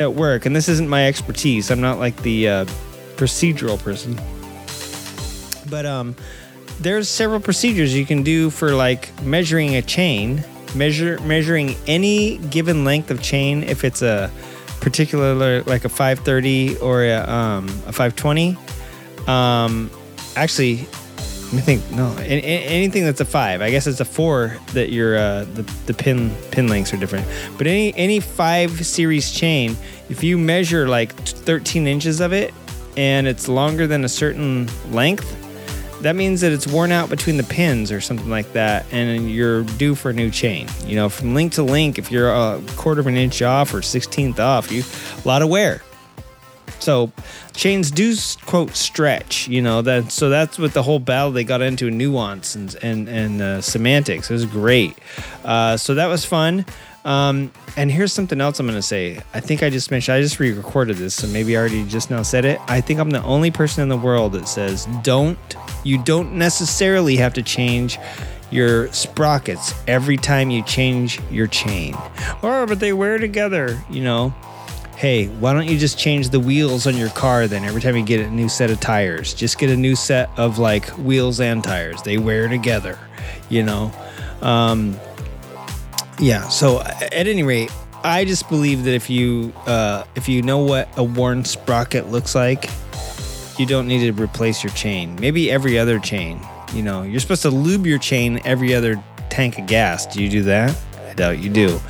at 0.00 0.14
work, 0.14 0.46
and 0.46 0.56
this 0.56 0.68
isn't 0.68 0.88
my 0.88 1.06
expertise. 1.06 1.70
I'm 1.70 1.80
not 1.80 1.98
like 1.98 2.16
the 2.22 2.48
uh, 2.48 2.64
procedural 3.16 3.78
person. 3.78 4.18
But 5.70 5.86
um, 5.86 6.16
there's 6.80 7.08
several 7.08 7.38
procedures 7.38 7.94
you 7.94 8.06
can 8.06 8.22
do 8.22 8.50
for 8.50 8.72
like 8.72 9.22
measuring 9.22 9.76
a 9.76 9.82
chain, 9.82 10.42
measure 10.74 11.20
measuring 11.20 11.76
any 11.86 12.38
given 12.38 12.84
length 12.84 13.10
of 13.10 13.22
chain 13.22 13.62
if 13.62 13.84
it's 13.84 14.02
a 14.02 14.30
particular 14.80 15.62
like 15.64 15.84
a 15.84 15.90
530 15.90 16.78
or 16.78 17.04
a, 17.04 17.18
um, 17.18 17.66
a 17.86 17.92
520. 17.92 18.56
Um, 19.26 19.90
actually, 20.34 20.88
me 21.52 21.60
think. 21.60 21.90
No, 21.90 22.14
anything 22.18 23.04
that's 23.04 23.20
a 23.20 23.24
five. 23.24 23.60
I 23.60 23.70
guess 23.70 23.86
it's 23.86 24.00
a 24.00 24.04
four 24.04 24.56
that 24.72 24.90
your 24.90 25.16
uh, 25.16 25.44
the 25.54 25.62
the 25.86 25.94
pin 25.94 26.34
pin 26.50 26.68
lengths 26.68 26.92
are 26.92 26.96
different. 26.96 27.26
But 27.58 27.66
any 27.66 27.94
any 27.96 28.20
five 28.20 28.86
series 28.86 29.32
chain, 29.32 29.76
if 30.08 30.22
you 30.22 30.38
measure 30.38 30.88
like 30.88 31.12
13 31.12 31.86
inches 31.86 32.20
of 32.20 32.32
it, 32.32 32.54
and 32.96 33.26
it's 33.26 33.48
longer 33.48 33.86
than 33.86 34.04
a 34.04 34.08
certain 34.08 34.68
length, 34.90 35.36
that 36.02 36.16
means 36.16 36.40
that 36.40 36.52
it's 36.52 36.66
worn 36.66 36.92
out 36.92 37.10
between 37.10 37.36
the 37.36 37.44
pins 37.44 37.90
or 37.90 38.00
something 38.00 38.30
like 38.30 38.52
that, 38.52 38.86
and 38.92 39.30
you're 39.30 39.62
due 39.62 39.94
for 39.94 40.10
a 40.10 40.14
new 40.14 40.30
chain. 40.30 40.68
You 40.84 40.96
know, 40.96 41.08
from 41.08 41.34
link 41.34 41.52
to 41.54 41.62
link, 41.62 41.98
if 41.98 42.10
you're 42.10 42.30
a 42.30 42.62
quarter 42.76 43.00
of 43.00 43.06
an 43.06 43.16
inch 43.16 43.42
off 43.42 43.74
or 43.74 43.82
sixteenth 43.82 44.38
off, 44.38 44.70
you 44.70 44.82
a 45.24 45.28
lot 45.28 45.42
of 45.42 45.48
wear. 45.48 45.82
So 46.80 47.12
chains 47.54 47.90
do 47.90 48.14
quote 48.46 48.74
stretch, 48.74 49.46
you 49.48 49.62
know 49.62 49.82
that. 49.82 50.10
So 50.10 50.28
that's 50.28 50.58
what 50.58 50.72
the 50.72 50.82
whole 50.82 50.98
battle 50.98 51.30
they 51.30 51.44
got 51.44 51.62
into 51.62 51.90
nuance 51.90 52.54
and 52.54 52.74
and 52.82 53.08
and 53.08 53.42
uh, 53.42 53.60
semantics. 53.60 54.30
It 54.30 54.34
was 54.34 54.46
great. 54.46 54.98
Uh, 55.44 55.76
so 55.76 55.94
that 55.94 56.06
was 56.06 56.24
fun. 56.24 56.64
Um, 57.04 57.50
and 57.76 57.90
here's 57.90 58.12
something 58.12 58.40
else 58.40 58.60
I'm 58.60 58.66
gonna 58.66 58.82
say. 58.82 59.20
I 59.32 59.40
think 59.40 59.62
I 59.62 59.70
just 59.70 59.90
mentioned. 59.90 60.16
I 60.16 60.20
just 60.20 60.38
re-recorded 60.38 60.96
this, 60.96 61.14
so 61.14 61.26
maybe 61.28 61.56
I 61.56 61.60
already 61.60 61.84
just 61.84 62.10
now 62.10 62.22
said 62.22 62.44
it. 62.44 62.60
I 62.66 62.80
think 62.80 63.00
I'm 63.00 63.10
the 63.10 63.22
only 63.22 63.50
person 63.50 63.82
in 63.82 63.88
the 63.88 63.96
world 63.96 64.32
that 64.32 64.48
says 64.48 64.86
don't. 65.02 65.38
You 65.84 66.02
don't 66.02 66.34
necessarily 66.34 67.16
have 67.16 67.32
to 67.34 67.42
change 67.42 67.98
your 68.50 68.92
sprockets 68.92 69.74
every 69.86 70.16
time 70.16 70.50
you 70.50 70.62
change 70.64 71.20
your 71.30 71.46
chain. 71.46 71.94
Oh, 72.42 72.66
but 72.66 72.80
they 72.80 72.92
wear 72.92 73.16
together, 73.18 73.82
you 73.88 74.02
know 74.02 74.34
hey, 75.00 75.28
why 75.28 75.54
don't 75.54 75.66
you 75.66 75.78
just 75.78 75.98
change 75.98 76.28
the 76.28 76.38
wheels 76.38 76.86
on 76.86 76.94
your 76.94 77.08
car 77.08 77.46
then 77.46 77.64
every 77.64 77.80
time 77.80 77.96
you 77.96 78.04
get 78.04 78.20
a 78.20 78.30
new 78.30 78.50
set 78.50 78.70
of 78.70 78.78
tires? 78.80 79.32
Just 79.32 79.58
get 79.58 79.70
a 79.70 79.76
new 79.76 79.96
set 79.96 80.28
of 80.36 80.58
like 80.58 80.86
wheels 80.98 81.40
and 81.40 81.64
tires. 81.64 82.02
They 82.02 82.18
wear 82.18 82.48
together, 82.48 82.98
you 83.48 83.62
know? 83.62 83.90
Um, 84.42 85.00
yeah, 86.18 86.46
so 86.50 86.82
at 86.82 87.14
any 87.14 87.42
rate, 87.42 87.72
I 88.04 88.26
just 88.26 88.50
believe 88.50 88.84
that 88.84 88.92
if 88.92 89.08
you 89.08 89.54
uh, 89.66 90.04
if 90.16 90.28
you 90.28 90.42
know 90.42 90.58
what 90.58 90.86
a 90.98 91.02
worn 91.02 91.46
sprocket 91.46 92.10
looks 92.10 92.34
like, 92.34 92.68
you 93.58 93.64
don't 93.64 93.88
need 93.88 94.00
to 94.00 94.22
replace 94.22 94.62
your 94.62 94.72
chain. 94.74 95.16
Maybe 95.18 95.50
every 95.50 95.78
other 95.78 95.98
chain. 95.98 96.38
You 96.74 96.82
know, 96.82 97.04
you're 97.04 97.20
supposed 97.20 97.42
to 97.42 97.50
lube 97.50 97.86
your 97.86 97.98
chain 97.98 98.38
every 98.44 98.74
other 98.74 99.02
tank 99.30 99.58
of 99.58 99.66
gas. 99.66 100.06
Do 100.06 100.22
you 100.22 100.28
do 100.28 100.42
that? 100.42 100.76
I 101.08 101.14
doubt 101.14 101.38
you 101.38 101.48
do 101.48 101.80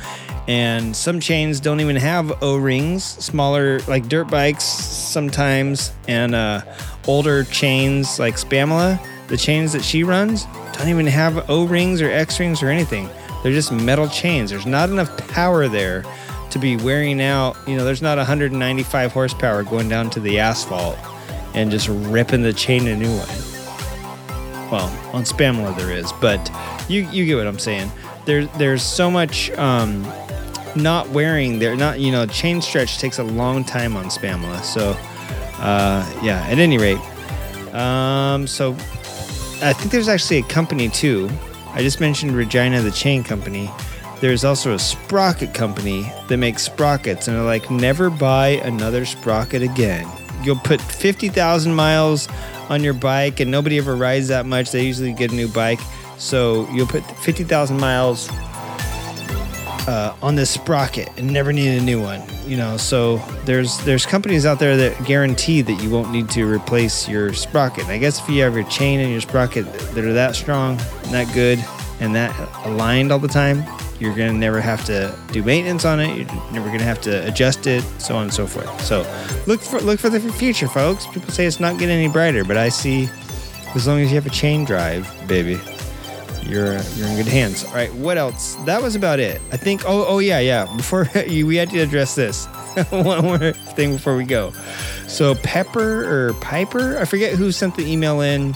and 0.51 0.93
some 0.93 1.21
chains 1.21 1.61
don't 1.61 1.79
even 1.79 1.95
have 1.95 2.43
o-rings 2.43 3.03
smaller 3.03 3.79
like 3.87 4.09
dirt 4.09 4.29
bikes 4.29 4.65
sometimes 4.65 5.93
and 6.09 6.35
uh, 6.35 6.61
older 7.07 7.45
chains 7.45 8.19
like 8.19 8.35
spamela 8.35 8.99
the 9.29 9.37
chains 9.37 9.71
that 9.71 9.81
she 9.81 10.03
runs 10.03 10.45
don't 10.73 10.89
even 10.89 11.07
have 11.07 11.49
o-rings 11.49 12.01
or 12.01 12.09
x-rings 12.09 12.63
or 12.63 12.69
anything. 12.69 13.09
They're 13.43 13.51
just 13.51 13.71
metal 13.71 14.07
chains. 14.07 14.49
There's 14.49 14.65
not 14.65 14.89
enough 14.89 15.15
power 15.29 15.67
there 15.67 16.03
to 16.49 16.59
be 16.59 16.75
wearing 16.75 17.21
out 17.21 17.55
you 17.65 17.77
know 17.77 17.85
there's 17.85 18.01
not 18.01 18.17
195 18.17 19.13
horsepower 19.13 19.63
going 19.63 19.87
down 19.87 20.09
to 20.09 20.19
the 20.19 20.37
asphalt 20.37 20.97
and 21.53 21.71
just 21.71 21.87
ripping 21.87 22.41
the 22.41 22.51
chain 22.51 22.87
a 22.87 22.95
new 22.95 23.15
one. 23.15 24.69
Well 24.69 24.87
on 25.13 25.23
spamela 25.23 25.75
there 25.77 25.91
is 25.91 26.11
but 26.13 26.51
you 26.89 27.03
you 27.09 27.25
get 27.25 27.37
what 27.37 27.47
i'm 27.47 27.59
saying. 27.59 27.89
There, 28.25 28.45
there's 28.45 28.83
so 28.83 29.09
much 29.09 29.49
um, 29.51 30.03
not 30.75 31.09
wearing 31.09 31.59
there 31.59 31.75
not 31.75 31.99
you 31.99 32.11
know 32.11 32.25
chain 32.25 32.61
stretch 32.61 32.97
takes 32.97 33.19
a 33.19 33.23
long 33.23 33.63
time 33.63 33.95
on 33.95 34.05
spamela 34.05 34.61
so 34.63 34.95
uh, 35.59 36.19
yeah 36.23 36.45
at 36.47 36.59
any 36.59 36.77
rate 36.77 36.99
um, 37.73 38.47
so 38.47 38.71
i 39.61 39.73
think 39.73 39.91
there's 39.91 40.07
actually 40.07 40.37
a 40.37 40.43
company 40.43 40.89
too. 40.89 41.29
I 41.73 41.81
just 41.81 42.01
mentioned 42.01 42.33
regina 42.33 42.81
the 42.81 42.91
chain 42.91 43.23
company. 43.23 43.69
There's 44.19 44.43
also 44.43 44.73
a 44.73 44.79
sprocket 44.79 45.53
company 45.53 46.11
that 46.27 46.37
makes 46.37 46.63
sprockets 46.63 47.27
and 47.27 47.37
they're 47.37 47.43
like 47.43 47.71
never 47.71 48.09
buy 48.09 48.49
another 48.63 49.05
sprocket 49.05 49.63
again. 49.63 50.05
You'll 50.43 50.57
put 50.57 50.81
50000 50.81 51.73
miles 51.73 52.27
on 52.69 52.83
your 52.83 52.93
bike 52.93 53.39
and 53.39 53.49
nobody 53.49 53.77
ever 53.77 53.95
rides 53.95 54.27
that 54.27 54.45
much. 54.45 54.71
They 54.71 54.85
usually 54.85 55.13
get 55.13 55.31
a 55.31 55.35
new 55.35 55.47
bike. 55.47 55.79
So 56.17 56.69
you'll 56.71 56.87
put 56.87 57.03
50000 57.03 57.79
miles 57.79 58.29
uh, 59.87 60.15
on 60.21 60.35
this 60.35 60.49
sprocket 60.49 61.09
and 61.17 61.31
never 61.31 61.51
need 61.51 61.77
a 61.77 61.81
new 61.81 62.01
one. 62.01 62.21
You 62.45 62.57
know, 62.57 62.77
so 62.77 63.17
there's 63.45 63.77
there's 63.79 64.05
companies 64.05 64.45
out 64.45 64.59
there 64.59 64.77
that 64.77 65.03
guarantee 65.05 65.61
that 65.61 65.81
you 65.81 65.89
won't 65.89 66.11
need 66.11 66.29
to 66.31 66.45
replace 66.45 67.07
your 67.07 67.33
sprocket. 67.33 67.83
And 67.83 67.91
I 67.91 67.97
guess 67.97 68.19
if 68.19 68.29
you 68.29 68.43
have 68.43 68.55
your 68.55 68.65
chain 68.65 68.99
and 68.99 69.11
your 69.11 69.21
sprocket 69.21 69.71
that 69.71 70.03
are 70.03 70.13
that 70.13 70.35
strong, 70.35 70.79
and 71.03 71.13
that 71.13 71.33
good, 71.33 71.63
and 71.99 72.15
that 72.15 72.35
aligned 72.65 73.11
all 73.11 73.19
the 73.19 73.27
time, 73.27 73.63
you're 73.99 74.15
gonna 74.15 74.33
never 74.33 74.59
have 74.59 74.83
to 74.85 75.17
do 75.31 75.43
maintenance 75.43 75.85
on 75.85 75.99
it. 75.99 76.17
You're 76.17 76.51
never 76.51 76.67
gonna 76.67 76.83
have 76.83 77.01
to 77.01 77.27
adjust 77.27 77.67
it, 77.67 77.83
so 77.99 78.15
on 78.15 78.23
and 78.23 78.33
so 78.33 78.47
forth. 78.47 78.81
So 78.81 79.01
look 79.45 79.61
for 79.61 79.79
look 79.81 79.99
for 79.99 80.09
the 80.09 80.19
future, 80.19 80.67
folks. 80.67 81.05
People 81.07 81.31
say 81.31 81.45
it's 81.45 81.59
not 81.59 81.77
getting 81.77 81.97
any 81.97 82.07
brighter, 82.07 82.43
but 82.43 82.57
I 82.57 82.69
see 82.69 83.09
as 83.75 83.87
long 83.87 83.99
as 84.01 84.09
you 84.09 84.15
have 84.15 84.25
a 84.25 84.31
chain 84.31 84.65
drive, 84.65 85.07
baby, 85.27 85.59
you're 86.43 86.81
you're 86.95 87.07
in 87.07 87.17
good 87.17 87.27
hands. 87.27 87.63
All 87.63 87.73
right, 87.73 87.93
what 87.93 88.17
else? 88.17 88.55
That 88.65 88.81
was 88.81 88.95
about 88.95 89.19
it. 89.19 89.41
I 89.51 89.57
think. 89.57 89.83
Oh, 89.85 90.05
oh 90.07 90.19
yeah, 90.19 90.39
yeah. 90.39 90.67
Before 90.75 91.07
we 91.27 91.55
had 91.55 91.69
to 91.71 91.79
address 91.79 92.15
this 92.15 92.45
one 92.89 93.23
more 93.23 93.51
thing 93.51 93.93
before 93.93 94.15
we 94.15 94.25
go. 94.25 94.53
So 95.07 95.35
Pepper 95.35 96.29
or 96.29 96.33
Piper, 96.35 96.97
I 96.97 97.05
forget 97.05 97.33
who 97.33 97.51
sent 97.51 97.75
the 97.75 97.89
email 97.89 98.21
in 98.21 98.53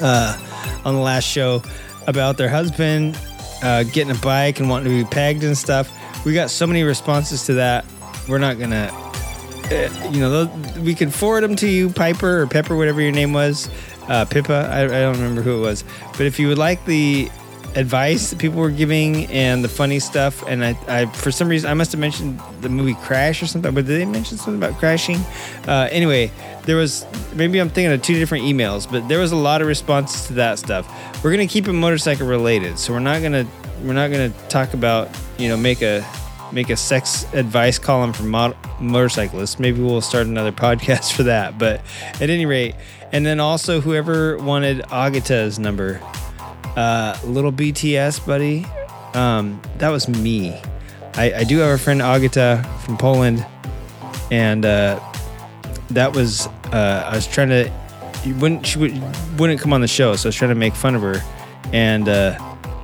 uh, 0.00 0.38
on 0.84 0.94
the 0.94 1.00
last 1.00 1.24
show 1.24 1.62
about 2.06 2.36
their 2.36 2.48
husband 2.48 3.18
uh, 3.62 3.82
getting 3.84 4.10
a 4.10 4.18
bike 4.20 4.60
and 4.60 4.68
wanting 4.68 4.96
to 4.96 5.04
be 5.04 5.08
pegged 5.08 5.44
and 5.44 5.56
stuff. 5.56 5.90
We 6.24 6.34
got 6.34 6.50
so 6.50 6.66
many 6.66 6.82
responses 6.82 7.46
to 7.46 7.54
that. 7.54 7.84
We're 8.28 8.38
not 8.38 8.58
gonna, 8.58 8.90
uh, 9.70 10.10
you 10.10 10.20
know, 10.20 10.46
we 10.80 10.94
can 10.94 11.10
forward 11.10 11.42
them 11.42 11.56
to 11.56 11.68
you, 11.68 11.90
Piper 11.90 12.42
or 12.42 12.46
Pepper, 12.46 12.76
whatever 12.76 13.00
your 13.00 13.12
name 13.12 13.32
was, 13.32 13.70
uh, 14.08 14.24
Pippa. 14.24 14.68
I, 14.72 14.84
I 14.84 14.86
don't 14.86 15.16
remember 15.16 15.42
who 15.42 15.58
it 15.58 15.60
was, 15.60 15.84
but 16.12 16.22
if 16.22 16.38
you 16.38 16.48
would 16.48 16.58
like 16.58 16.84
the 16.84 17.30
advice 17.74 18.30
that 18.30 18.38
people 18.38 18.58
were 18.58 18.70
giving 18.70 19.26
and 19.26 19.62
the 19.62 19.68
funny 19.68 19.98
stuff, 19.98 20.42
and 20.46 20.64
I, 20.64 20.78
I 20.88 21.06
for 21.06 21.30
some 21.30 21.48
reason 21.48 21.70
I 21.70 21.74
must 21.74 21.92
have 21.92 22.00
mentioned 22.00 22.40
the 22.62 22.68
movie 22.68 22.94
Crash 22.94 23.42
or 23.42 23.46
something, 23.46 23.74
but 23.74 23.86
did 23.86 24.00
they 24.00 24.04
mention 24.06 24.38
something 24.38 24.62
about 24.62 24.78
crashing? 24.78 25.18
Uh, 25.68 25.88
anyway, 25.90 26.30
there 26.64 26.76
was 26.76 27.06
maybe 27.34 27.60
I'm 27.60 27.68
thinking 27.68 27.92
of 27.92 28.02
two 28.02 28.14
different 28.14 28.44
emails, 28.44 28.90
but 28.90 29.06
there 29.08 29.18
was 29.18 29.32
a 29.32 29.36
lot 29.36 29.60
of 29.60 29.68
responses 29.68 30.26
to 30.28 30.32
that 30.34 30.58
stuff. 30.58 30.88
We're 31.22 31.30
gonna 31.30 31.46
keep 31.46 31.68
it 31.68 31.72
motorcycle 31.72 32.26
related, 32.26 32.78
so 32.78 32.92
we're 32.92 33.00
not 33.00 33.22
gonna 33.22 33.46
we're 33.84 33.92
not 33.92 34.10
gonna 34.10 34.30
talk 34.48 34.74
about 34.74 35.08
you 35.38 35.48
know 35.48 35.56
make 35.56 35.82
a 35.82 36.00
make 36.52 36.70
a 36.70 36.76
sex 36.76 37.26
advice 37.34 37.78
column 37.78 38.12
for 38.12 38.22
mod- 38.22 38.56
motorcyclists. 38.80 39.58
Maybe 39.58 39.80
we'll 39.80 40.00
start 40.00 40.26
another 40.26 40.52
podcast 40.66 41.12
for 41.12 41.24
that. 41.24 41.58
But 41.58 41.80
at 42.20 42.30
any 42.30 42.46
rate, 42.46 42.74
and 43.12 43.24
then 43.24 43.40
also 43.40 43.80
whoever 43.80 44.38
wanted 44.38 44.80
Agata's 44.90 45.58
number, 45.58 46.00
uh, 46.76 47.18
little 47.24 47.52
BTS 47.52 48.26
buddy, 48.26 48.66
um, 49.14 49.60
that 49.78 49.90
was 49.90 50.08
me. 50.08 50.60
I, 51.14 51.32
I 51.32 51.44
do 51.44 51.58
have 51.58 51.70
a 51.70 51.78
friend 51.82 52.02
Agata 52.02 52.68
from 52.84 52.98
Poland, 52.98 53.46
and 54.30 54.66
uh, 54.66 55.00
that 55.90 56.14
was 56.14 56.46
uh, 56.72 57.08
I 57.10 57.14
was 57.14 57.26
trying 57.26 57.48
to 57.48 57.72
wouldn't 58.34 58.66
she 58.66 58.78
would, 58.78 58.92
wouldn't 59.38 59.60
come 59.60 59.72
on 59.72 59.80
the 59.80 59.88
show, 59.88 60.16
so 60.16 60.26
I 60.26 60.28
was 60.28 60.36
trying 60.36 60.50
to 60.50 60.56
make 60.56 60.74
fun 60.74 60.94
of 60.94 61.02
her, 61.02 61.22
and 61.72 62.08
uh, 62.08 62.38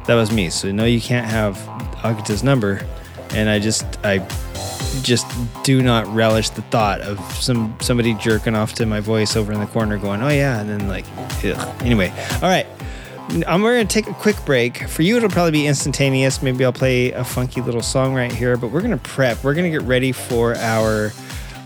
that 0.06 0.14
was 0.14 0.32
me. 0.32 0.50
So 0.50 0.72
no, 0.72 0.84
you 0.84 1.00
can't 1.00 1.26
have 1.26 1.56
Agata's 2.02 2.42
number, 2.42 2.86
and 3.34 3.48
I 3.48 3.58
just 3.58 3.84
I 4.04 4.18
just 5.02 5.26
do 5.62 5.82
not 5.82 6.06
relish 6.08 6.50
the 6.50 6.62
thought 6.62 7.00
of 7.00 7.18
some 7.34 7.76
somebody 7.80 8.14
jerking 8.14 8.54
off 8.54 8.74
to 8.74 8.86
my 8.86 9.00
voice 9.00 9.36
over 9.36 9.52
in 9.52 9.60
the 9.60 9.66
corner, 9.66 9.98
going, 9.98 10.22
"Oh 10.22 10.28
yeah," 10.28 10.60
and 10.60 10.68
then 10.68 10.88
like, 10.88 11.04
ugh. 11.44 11.82
anyway. 11.82 12.10
All 12.34 12.48
right, 12.48 12.66
I'm 13.46 13.62
going 13.62 13.86
to 13.86 13.92
take 13.92 14.08
a 14.08 14.14
quick 14.14 14.36
break. 14.44 14.88
For 14.88 15.02
you, 15.02 15.16
it'll 15.16 15.30
probably 15.30 15.52
be 15.52 15.66
instantaneous. 15.66 16.42
Maybe 16.42 16.64
I'll 16.64 16.72
play 16.72 17.12
a 17.12 17.24
funky 17.24 17.60
little 17.60 17.82
song 17.82 18.14
right 18.14 18.32
here, 18.32 18.56
but 18.56 18.70
we're 18.70 18.82
going 18.82 18.92
to 18.92 19.08
prep. 19.08 19.42
We're 19.42 19.54
going 19.54 19.70
to 19.70 19.78
get 19.78 19.86
ready 19.86 20.12
for 20.12 20.54
our 20.56 21.12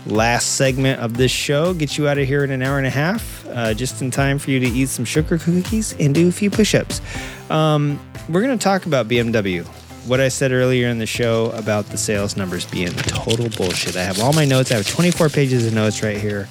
last 0.05 0.55
segment 0.55 1.01
of 1.01 1.17
this 1.17 1.31
show. 1.31 1.73
Get 1.73 1.97
you 1.97 2.07
out 2.07 2.17
of 2.17 2.27
here 2.27 2.43
in 2.43 2.51
an 2.51 2.61
hour 2.61 2.77
and 2.77 2.87
a 2.87 2.91
half, 2.91 3.45
uh, 3.49 3.73
just 3.73 4.01
in 4.01 4.11
time 4.11 4.39
for 4.39 4.51
you 4.51 4.59
to 4.59 4.67
eat 4.67 4.87
some 4.89 5.03
sugar 5.03 5.37
cookies 5.37 5.93
and 5.99 6.15
do 6.15 6.29
a 6.29 6.31
few 6.31 6.49
push 6.49 6.73
ups. 6.73 7.01
Um, 7.49 7.99
we're 8.29 8.41
going 8.41 8.57
to 8.57 8.63
talk 8.63 8.85
about 8.85 9.07
BMW. 9.07 9.67
What 10.07 10.21
I 10.21 10.29
said 10.29 10.53
earlier 10.53 10.87
in 10.87 10.99
the 10.99 11.05
show 11.05 11.51
about 11.51 11.87
the 11.87 11.97
sales 11.97 12.37
numbers 12.37 12.65
being 12.65 12.93
total 12.93 13.49
bullshit. 13.49 13.97
I 13.97 14.03
have 14.03 14.21
all 14.21 14.31
my 14.31 14.45
notes. 14.45 14.71
I 14.71 14.75
have 14.75 14.87
24 14.87 15.27
pages 15.27 15.67
of 15.67 15.73
notes 15.73 16.01
right 16.01 16.15
here. 16.17 16.47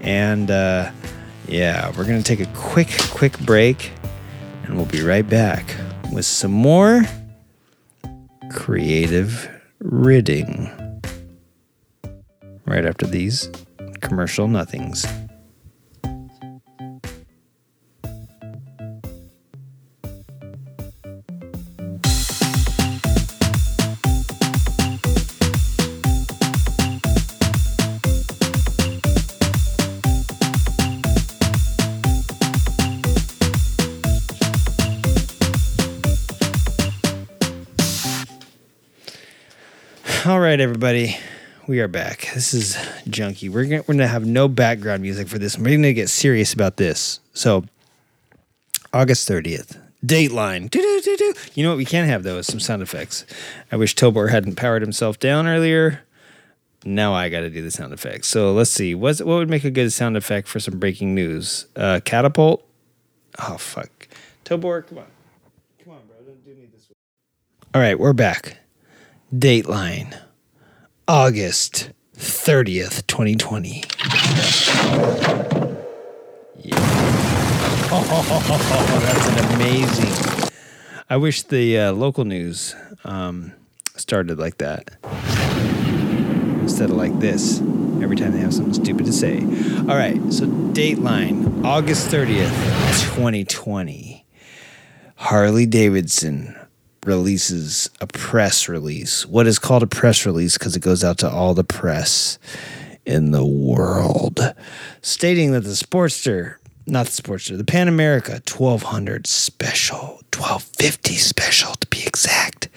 And 0.00 0.50
uh, 0.50 0.90
yeah, 1.46 1.90
we're 1.90 2.06
going 2.06 2.22
to 2.22 2.24
take 2.24 2.40
a 2.40 2.50
quick, 2.54 2.88
quick 3.10 3.38
break 3.40 3.92
and 4.64 4.76
we'll 4.76 4.86
be 4.86 5.02
right 5.02 5.28
back 5.28 5.76
with 6.10 6.24
some 6.24 6.52
more 6.52 7.02
creative 8.50 9.46
riding 9.80 10.70
right 12.64 12.86
after 12.86 13.06
these 13.06 13.50
commercial 14.00 14.48
nothings. 14.48 15.06
Right, 40.56 40.62
everybody, 40.62 41.14
we 41.66 41.80
are 41.80 41.88
back. 41.88 42.30
This 42.32 42.54
is 42.54 42.76
junky. 43.06 43.50
We're 43.50 43.64
gonna, 43.64 43.82
we're 43.86 43.92
gonna 43.92 44.06
have 44.06 44.24
no 44.24 44.48
background 44.48 45.02
music 45.02 45.28
for 45.28 45.38
this. 45.38 45.58
We're 45.58 45.76
gonna 45.76 45.92
get 45.92 46.08
serious 46.08 46.54
about 46.54 46.78
this. 46.78 47.20
So, 47.34 47.66
August 48.90 49.28
thirtieth, 49.28 49.78
Dateline. 50.02 50.74
You 51.54 51.62
know 51.62 51.72
what? 51.72 51.76
We 51.76 51.84
can't 51.84 52.08
have 52.08 52.22
those. 52.22 52.46
Some 52.46 52.58
sound 52.58 52.80
effects. 52.80 53.26
I 53.70 53.76
wish 53.76 53.94
Tobor 53.94 54.30
hadn't 54.30 54.56
powered 54.56 54.80
himself 54.80 55.18
down 55.18 55.46
earlier. 55.46 56.00
Now 56.86 57.12
I 57.12 57.28
got 57.28 57.40
to 57.40 57.50
do 57.50 57.60
the 57.60 57.70
sound 57.70 57.92
effects. 57.92 58.28
So 58.28 58.54
let's 58.54 58.70
see. 58.70 58.94
What's 58.94 59.20
what 59.20 59.36
would 59.36 59.50
make 59.50 59.64
a 59.64 59.70
good 59.70 59.92
sound 59.92 60.16
effect 60.16 60.48
for 60.48 60.58
some 60.58 60.78
breaking 60.78 61.14
news? 61.14 61.66
Uh, 61.76 62.00
catapult. 62.02 62.66
Oh 63.46 63.58
fuck, 63.58 64.08
Tobor, 64.46 64.86
come 64.86 64.98
on, 64.98 65.06
come 65.84 65.92
on, 65.92 66.00
bro. 66.06 66.16
Don't 66.24 66.42
do 66.46 66.54
me 66.54 66.66
this 66.72 66.88
way. 66.88 66.96
All 67.74 67.82
right, 67.82 67.98
we're 67.98 68.14
back. 68.14 68.56
Dateline, 69.34 70.18
August 71.08 71.90
30th, 72.16 73.06
2020. 73.06 73.84
Yeah. 76.58 76.74
Oh, 77.92 78.98
that's 79.04 79.28
an 79.28 79.54
amazing. 79.54 80.50
I 81.08 81.16
wish 81.16 81.44
the 81.44 81.78
uh, 81.78 81.92
local 81.92 82.24
news 82.24 82.74
um, 83.04 83.52
started 83.94 84.40
like 84.40 84.58
that 84.58 84.96
instead 86.62 86.90
of 86.90 86.96
like 86.96 87.16
this 87.20 87.60
every 88.02 88.16
time 88.16 88.32
they 88.32 88.40
have 88.40 88.52
something 88.52 88.74
stupid 88.74 89.06
to 89.06 89.12
say. 89.12 89.42
All 89.42 89.96
right, 89.96 90.20
so 90.32 90.46
Dateline, 90.46 91.64
August 91.64 92.08
30th, 92.08 92.50
2020. 93.14 94.26
Harley 95.14 95.66
Davidson 95.66 96.56
releases 97.06 97.88
a 98.00 98.06
press 98.06 98.68
release. 98.68 99.24
What 99.24 99.46
is 99.46 99.58
called 99.58 99.82
a 99.82 99.86
press 99.86 100.26
release 100.26 100.58
because 100.58 100.76
it 100.76 100.80
goes 100.80 101.04
out 101.04 101.18
to 101.18 101.30
all 101.30 101.54
the 101.54 101.64
press 101.64 102.38
in 103.04 103.30
the 103.30 103.44
world, 103.44 104.54
stating 105.00 105.52
that 105.52 105.60
the 105.60 105.70
Sportster, 105.70 106.56
not 106.86 107.06
the 107.06 107.22
Sportster, 107.22 107.56
the 107.56 107.64
Pan 107.64 107.88
America 107.88 108.42
1200 108.46 109.26
Special, 109.26 110.20
1250 110.34 111.14
Special 111.14 111.74
to 111.74 111.86
be 111.86 112.04
exact, 112.04 112.68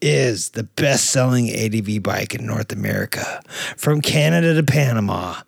is 0.00 0.50
the 0.50 0.62
best 0.62 1.06
selling 1.06 1.50
ADV 1.50 2.02
bike 2.02 2.34
in 2.34 2.46
North 2.46 2.72
America. 2.72 3.42
From 3.76 4.00
Canada 4.00 4.54
to 4.54 4.62
Panama, 4.62 5.42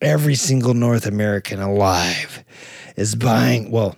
every 0.00 0.34
single 0.34 0.74
North 0.74 1.06
American 1.06 1.60
alive 1.60 2.44
is 2.96 3.14
buying, 3.14 3.70
well, 3.70 3.96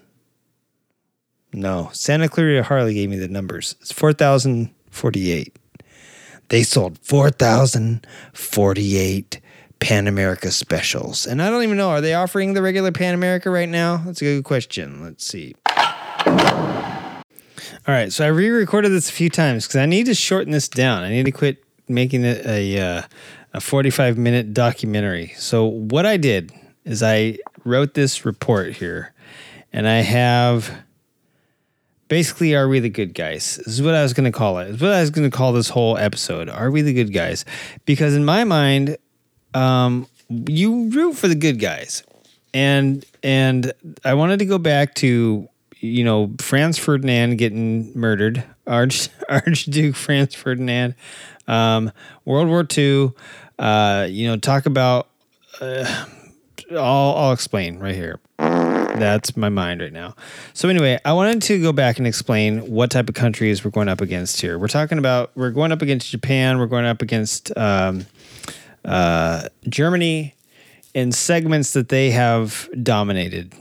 no, 1.52 1.90
Santa 1.92 2.28
Clarita 2.28 2.62
Harley 2.62 2.94
gave 2.94 3.10
me 3.10 3.18
the 3.18 3.28
numbers. 3.28 3.76
It's 3.80 3.92
4,048. 3.92 5.56
They 6.48 6.62
sold 6.62 6.98
4,048 6.98 9.40
Pan 9.78 10.06
America 10.06 10.50
specials. 10.50 11.26
And 11.26 11.42
I 11.42 11.50
don't 11.50 11.62
even 11.62 11.76
know, 11.76 11.90
are 11.90 12.00
they 12.00 12.14
offering 12.14 12.54
the 12.54 12.62
regular 12.62 12.92
Pan 12.92 13.14
America 13.14 13.50
right 13.50 13.68
now? 13.68 13.98
That's 13.98 14.20
a 14.20 14.24
good 14.24 14.44
question. 14.44 15.02
Let's 15.02 15.26
see. 15.26 15.54
All 17.86 17.94
right, 17.94 18.12
so 18.12 18.24
I 18.24 18.28
re-recorded 18.28 18.90
this 18.90 19.08
a 19.08 19.12
few 19.12 19.30
times 19.30 19.66
because 19.66 19.76
I 19.76 19.86
need 19.86 20.06
to 20.06 20.14
shorten 20.14 20.52
this 20.52 20.68
down. 20.68 21.02
I 21.02 21.08
need 21.08 21.24
to 21.24 21.32
quit 21.32 21.64
making 21.88 22.24
it 22.24 22.46
a 22.46 22.78
uh, 22.78 23.02
a 23.54 23.60
45 23.60 24.18
minute 24.18 24.54
documentary. 24.54 25.32
So 25.36 25.64
what 25.64 26.06
I 26.06 26.16
did 26.16 26.52
is 26.84 27.02
I 27.02 27.38
wrote 27.64 27.94
this 27.94 28.24
report 28.24 28.74
here, 28.74 29.12
and 29.72 29.88
I 29.88 30.00
have 30.00 30.70
basically 32.10 32.54
are 32.54 32.68
we 32.68 32.80
the 32.80 32.90
good 32.90 33.14
guys? 33.14 33.56
This 33.56 33.68
is 33.68 33.82
what 33.82 33.94
i 33.94 34.02
was 34.02 34.12
going 34.12 34.30
to 34.30 34.36
call 34.36 34.58
it. 34.58 34.66
This 34.66 34.74
is 34.74 34.82
what 34.82 34.92
i 34.92 35.00
was 35.00 35.10
going 35.10 35.30
to 35.30 35.34
call 35.34 35.54
this 35.54 35.70
whole 35.70 35.96
episode. 35.96 36.50
Are 36.50 36.70
we 36.70 36.82
the 36.82 36.92
good 36.92 37.14
guys? 37.14 37.46
Because 37.86 38.14
in 38.14 38.26
my 38.26 38.44
mind 38.44 38.98
um, 39.54 40.06
you 40.28 40.90
root 40.90 41.14
for 41.14 41.28
the 41.28 41.34
good 41.34 41.58
guys. 41.58 42.02
And 42.52 43.04
and 43.22 43.72
i 44.04 44.12
wanted 44.12 44.40
to 44.40 44.44
go 44.44 44.58
back 44.58 44.94
to 44.96 45.48
you 45.78 46.04
know 46.04 46.34
franz 46.40 46.78
ferdinand 46.78 47.36
getting 47.36 47.96
murdered 47.98 48.44
Arch, 48.66 49.08
archduke 49.28 49.94
franz 49.94 50.34
ferdinand 50.34 50.94
um, 51.48 51.92
world 52.24 52.48
war 52.48 52.66
ii 52.76 53.10
uh, 53.58 54.06
you 54.10 54.26
know 54.26 54.36
talk 54.36 54.66
about 54.66 55.08
uh, 55.60 56.06
I'll, 56.72 57.14
I'll 57.16 57.32
explain 57.32 57.78
right 57.78 57.94
here 57.94 58.18
That's 59.00 59.34
my 59.34 59.48
mind 59.48 59.80
right 59.80 59.92
now. 59.92 60.14
So 60.52 60.68
anyway, 60.68 60.98
I 61.06 61.14
wanted 61.14 61.40
to 61.42 61.60
go 61.60 61.72
back 61.72 61.96
and 61.96 62.06
explain 62.06 62.70
what 62.70 62.90
type 62.90 63.08
of 63.08 63.14
countries 63.14 63.64
we're 63.64 63.70
going 63.70 63.88
up 63.88 64.02
against 64.02 64.42
here. 64.42 64.58
We're 64.58 64.68
talking 64.68 64.98
about 64.98 65.30
we're 65.34 65.50
going 65.50 65.72
up 65.72 65.80
against 65.80 66.10
Japan. 66.10 66.58
We're 66.58 66.66
going 66.66 66.84
up 66.84 67.00
against 67.00 67.56
um, 67.56 68.04
uh, 68.84 69.48
Germany 69.66 70.34
in 70.92 71.12
segments 71.12 71.72
that 71.72 71.88
they 71.88 72.10
have 72.10 72.68
dominated. 72.82 73.54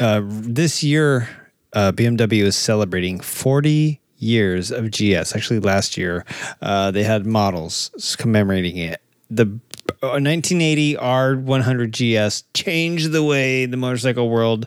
Uh, 0.00 0.22
this 0.24 0.82
year, 0.82 1.28
uh, 1.74 1.92
BMW 1.92 2.42
is 2.42 2.56
celebrating 2.56 3.20
40 3.20 4.00
years 4.18 4.72
of 4.72 4.90
GS. 4.90 5.36
Actually, 5.36 5.60
last 5.60 5.96
year 5.96 6.24
uh, 6.60 6.90
they 6.90 7.04
had 7.04 7.24
models 7.24 8.16
commemorating 8.18 8.78
it. 8.78 9.00
The 9.30 9.60
1980 10.00 10.96
R100 10.96 11.90
GS 12.28 12.44
changed 12.54 13.12
the 13.12 13.22
way 13.22 13.66
the 13.66 13.76
motorcycle 13.76 14.28
world 14.28 14.66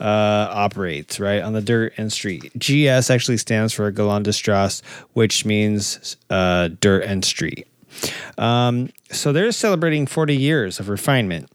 uh, 0.00 0.48
operates, 0.50 1.18
right? 1.18 1.42
On 1.42 1.52
the 1.52 1.62
dirt 1.62 1.94
and 1.96 2.12
street. 2.12 2.52
GS 2.58 3.10
actually 3.10 3.38
stands 3.38 3.72
for 3.72 3.90
Strasse, 4.32 4.82
which 5.14 5.44
means 5.44 6.16
uh, 6.30 6.68
dirt 6.80 7.04
and 7.04 7.24
street. 7.24 7.66
Um, 8.36 8.90
so 9.10 9.32
they're 9.32 9.52
celebrating 9.52 10.06
40 10.06 10.36
years 10.36 10.78
of 10.80 10.88
refinement. 10.88 11.50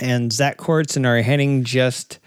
And 0.00 0.32
Zack 0.32 0.56
Courts 0.56 0.96
and 0.96 1.04
Ari 1.04 1.22
Henning 1.22 1.64
just 1.64 2.18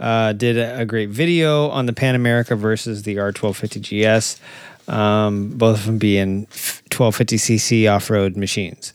uh, 0.00 0.32
did 0.32 0.56
a, 0.56 0.80
a, 0.80 0.86
great 0.86 1.10
video 1.10 1.68
on 1.68 1.86
the 1.86 1.92
Pan 1.92 2.14
America 2.14 2.56
versus 2.56 3.02
the 3.02 3.16
R1250 3.16 3.82
GS, 4.16 4.40
um, 4.88 5.50
both 5.50 5.80
of 5.80 5.86
them 5.86 5.98
being 5.98 6.46
1250cc 6.46 7.92
off 7.92 8.08
road 8.08 8.36
machines. 8.36 8.92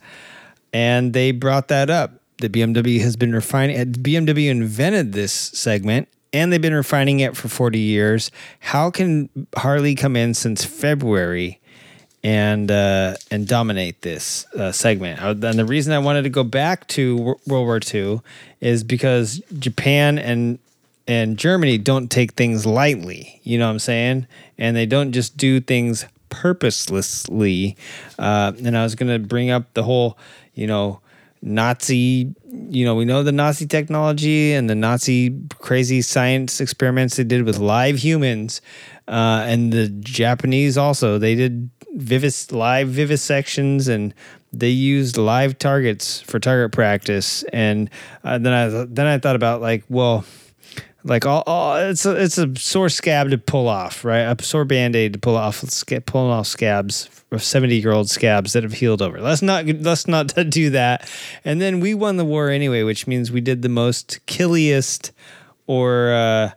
And 0.73 1.13
they 1.13 1.31
brought 1.31 1.67
that 1.69 1.89
up. 1.89 2.13
The 2.39 2.49
BMW 2.49 2.99
has 3.01 3.15
been 3.15 3.33
refining, 3.33 3.77
BMW 3.93 4.49
invented 4.49 5.13
this 5.13 5.31
segment 5.31 6.09
and 6.33 6.51
they've 6.51 6.61
been 6.61 6.73
refining 6.73 7.19
it 7.19 7.37
for 7.37 7.47
40 7.47 7.79
years. 7.79 8.31
How 8.59 8.89
can 8.89 9.29
Harley 9.55 9.93
come 9.95 10.15
in 10.15 10.33
since 10.33 10.65
February 10.65 11.61
and 12.23 12.71
uh, 12.71 13.15
and 13.29 13.47
dominate 13.47 14.01
this 14.01 14.45
uh, 14.55 14.71
segment. 14.71 15.19
And 15.21 15.59
the 15.59 15.65
reason 15.65 15.93
I 15.93 15.99
wanted 15.99 16.23
to 16.23 16.29
go 16.29 16.43
back 16.43 16.87
to 16.89 17.17
World 17.45 17.65
War 17.65 17.79
II 17.93 18.21
is 18.61 18.83
because 18.83 19.41
Japan 19.59 20.17
and 20.17 20.59
and 21.05 21.37
Germany 21.37 21.77
don't 21.77 22.09
take 22.09 22.33
things 22.33 22.65
lightly. 22.65 23.41
You 23.43 23.59
know 23.59 23.65
what 23.65 23.73
I'm 23.73 23.79
saying? 23.79 24.27
And 24.57 24.75
they 24.75 24.85
don't 24.85 25.11
just 25.11 25.35
do 25.35 25.59
things 25.59 26.05
purposelessly. 26.29 27.75
Uh, 28.17 28.53
and 28.63 28.77
I 28.77 28.83
was 28.83 28.95
going 28.95 29.11
to 29.11 29.19
bring 29.19 29.49
up 29.49 29.73
the 29.73 29.83
whole, 29.83 30.17
you 30.53 30.67
know, 30.67 31.01
Nazi, 31.41 32.33
you 32.69 32.85
know, 32.85 32.95
we 32.95 33.05
know 33.05 33.21
the 33.23 33.31
Nazi 33.31 33.65
technology 33.67 34.53
and 34.53 34.69
the 34.69 34.75
Nazi 34.75 35.37
crazy 35.59 36.01
science 36.01 36.61
experiments 36.61 37.17
they 37.17 37.23
did 37.25 37.43
with 37.43 37.57
live 37.59 37.97
humans. 37.97 38.61
Uh, 39.07 39.43
and 39.45 39.73
the 39.73 39.89
Japanese 39.89 40.77
also, 40.77 41.17
they 41.17 41.35
did 41.35 41.69
vivis 41.95 42.51
live 42.51 42.87
vivisections 42.87 43.87
and 43.87 44.13
they 44.51 44.69
used 44.69 45.17
live 45.17 45.57
targets 45.59 46.21
for 46.21 46.39
target 46.39 46.71
practice 46.71 47.43
and 47.53 47.89
uh, 48.23 48.37
then 48.37 48.53
I 48.53 48.85
then 48.89 49.05
I 49.05 49.17
thought 49.19 49.35
about 49.35 49.61
like 49.61 49.83
well 49.89 50.25
like 51.03 51.25
all, 51.25 51.43
all 51.45 51.75
it's 51.77 52.05
a 52.05 52.11
it's 52.11 52.37
a 52.37 52.55
sore 52.55 52.89
scab 52.89 53.29
to 53.29 53.37
pull 53.37 53.67
off 53.67 54.05
right? 54.05 54.21
A 54.21 54.43
sore 54.43 54.65
band-aid 54.65 55.13
to 55.13 55.19
pull 55.19 55.35
off 55.35 55.63
pulling 56.05 56.31
off 56.31 56.47
scabs 56.47 57.09
of 57.31 57.43
70 57.43 57.75
year 57.75 57.91
old 57.91 58.09
scabs 58.09 58.53
that 58.53 58.63
have 58.63 58.73
healed 58.73 59.01
over. 59.01 59.19
Let's 59.19 59.41
not 59.41 59.65
let's 59.65 60.07
not 60.07 60.27
do 60.49 60.69
that. 60.71 61.09
And 61.43 61.59
then 61.61 61.79
we 61.79 61.93
won 61.93 62.17
the 62.17 62.25
war 62.25 62.49
anyway 62.49 62.83
which 62.83 63.07
means 63.07 63.31
we 63.31 63.41
did 63.41 63.61
the 63.61 63.69
most 63.69 64.25
killiest 64.25 65.11
or 65.67 66.13
uh, 66.13 66.51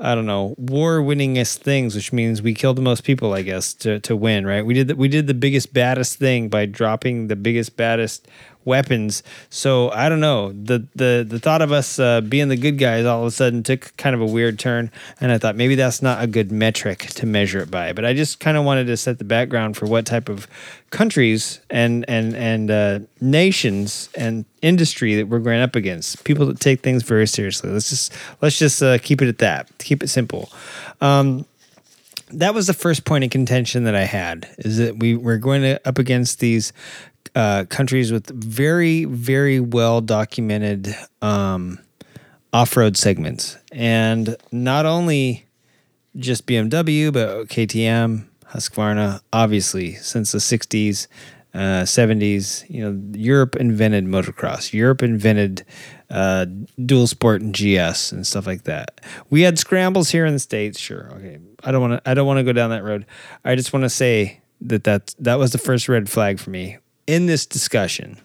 I 0.00 0.14
don't 0.14 0.26
know, 0.26 0.54
war 0.58 1.00
winningest 1.00 1.58
things, 1.58 1.96
which 1.96 2.12
means 2.12 2.40
we 2.40 2.54
killed 2.54 2.76
the 2.76 2.82
most 2.82 3.02
people, 3.02 3.34
I 3.34 3.42
guess, 3.42 3.74
to, 3.74 3.98
to 4.00 4.14
win, 4.14 4.46
right? 4.46 4.64
We 4.64 4.72
did 4.72 4.88
the, 4.88 4.96
we 4.96 5.08
did 5.08 5.26
the 5.26 5.34
biggest 5.34 5.72
baddest 5.72 6.20
thing 6.20 6.48
by 6.48 6.66
dropping 6.66 7.26
the 7.26 7.34
biggest 7.34 7.76
baddest 7.76 8.28
weapons. 8.64 9.22
So 9.50 9.90
I 9.90 10.08
don't 10.08 10.20
know. 10.20 10.52
The 10.52 10.86
the 10.94 11.26
the 11.28 11.38
thought 11.38 11.62
of 11.62 11.72
us 11.72 11.98
uh, 11.98 12.20
being 12.20 12.48
the 12.48 12.56
good 12.56 12.78
guys 12.78 13.04
all 13.04 13.22
of 13.22 13.26
a 13.26 13.30
sudden 13.30 13.62
took 13.62 13.96
kind 13.96 14.14
of 14.14 14.20
a 14.20 14.26
weird 14.26 14.58
turn, 14.58 14.90
and 15.20 15.32
I 15.32 15.38
thought 15.38 15.56
maybe 15.56 15.74
that's 15.74 16.02
not 16.02 16.22
a 16.22 16.26
good 16.26 16.52
metric 16.52 17.00
to 17.00 17.26
measure 17.26 17.60
it 17.60 17.70
by. 17.70 17.92
But 17.92 18.04
I 18.04 18.14
just 18.14 18.40
kind 18.40 18.56
of 18.56 18.64
wanted 18.64 18.86
to 18.86 18.96
set 18.96 19.18
the 19.18 19.24
background 19.24 19.76
for 19.76 19.86
what 19.86 20.06
type 20.06 20.28
of 20.28 20.46
countries 20.90 21.60
and 21.70 22.04
and 22.08 22.34
and 22.34 22.70
uh, 22.70 23.00
nations 23.20 24.08
and 24.14 24.44
industry 24.62 25.14
that 25.16 25.28
we're 25.28 25.38
going 25.38 25.60
up 25.60 25.74
against. 25.74 26.24
People 26.24 26.46
that 26.46 26.60
take 26.60 26.80
things 26.80 27.02
very 27.02 27.26
seriously. 27.26 27.70
Let's 27.70 27.88
just 27.88 28.12
let's 28.42 28.58
just 28.58 28.82
uh, 28.82 28.98
keep 28.98 29.22
it 29.22 29.28
at 29.28 29.38
that. 29.38 29.70
Keep 29.78 30.02
it 30.02 30.08
simple. 30.08 30.50
Um, 31.00 31.46
that 32.32 32.54
was 32.54 32.66
the 32.66 32.74
first 32.74 33.04
point 33.04 33.24
of 33.24 33.30
contention 33.30 33.84
that 33.84 33.94
I 33.94 34.04
had 34.04 34.48
is 34.58 34.78
that 34.78 34.98
we 34.98 35.16
we're 35.16 35.38
going 35.38 35.62
to 35.62 35.80
up 35.88 35.98
against 35.98 36.40
these 36.40 36.72
uh, 37.34 37.64
countries 37.68 38.12
with 38.12 38.28
very, 38.28 39.04
very 39.04 39.60
well 39.60 40.00
documented 40.00 40.94
um, 41.22 41.78
off 42.52 42.76
road 42.76 42.96
segments. 42.96 43.56
And 43.72 44.36
not 44.50 44.86
only 44.86 45.46
just 46.16 46.46
BMW, 46.46 47.12
but 47.12 47.48
KTM, 47.48 48.26
Husqvarna, 48.46 49.20
obviously, 49.32 49.94
since 49.94 50.32
the 50.32 50.38
60s, 50.38 51.06
uh, 51.54 51.82
70s, 51.84 52.68
you 52.68 52.82
know, 52.82 53.18
Europe 53.18 53.56
invented 53.56 54.04
motocross. 54.04 54.72
Europe 54.72 55.02
invented 55.02 55.64
uh, 56.10 56.46
dual 56.84 57.06
sport 57.06 57.42
and 57.42 57.54
GS 57.54 58.12
and 58.12 58.26
stuff 58.26 58.46
like 58.46 58.64
that. 58.64 59.00
We 59.30 59.42
had 59.42 59.58
scrambles 59.58 60.10
here 60.10 60.26
in 60.26 60.32
the 60.32 60.38
states, 60.38 60.78
sure. 60.78 61.10
Okay, 61.14 61.38
I 61.64 61.72
don't 61.72 61.80
want 61.80 62.04
to. 62.04 62.10
I 62.10 62.14
don't 62.14 62.26
want 62.26 62.38
to 62.38 62.44
go 62.44 62.52
down 62.52 62.70
that 62.70 62.84
road. 62.84 63.06
I 63.44 63.54
just 63.54 63.72
want 63.72 63.84
to 63.84 63.90
say 63.90 64.40
that 64.62 64.84
that 64.84 65.14
that 65.18 65.38
was 65.38 65.52
the 65.52 65.58
first 65.58 65.88
red 65.88 66.08
flag 66.08 66.38
for 66.38 66.50
me 66.50 66.78
in 67.08 67.26
this 67.26 67.46
discussion. 67.46 68.16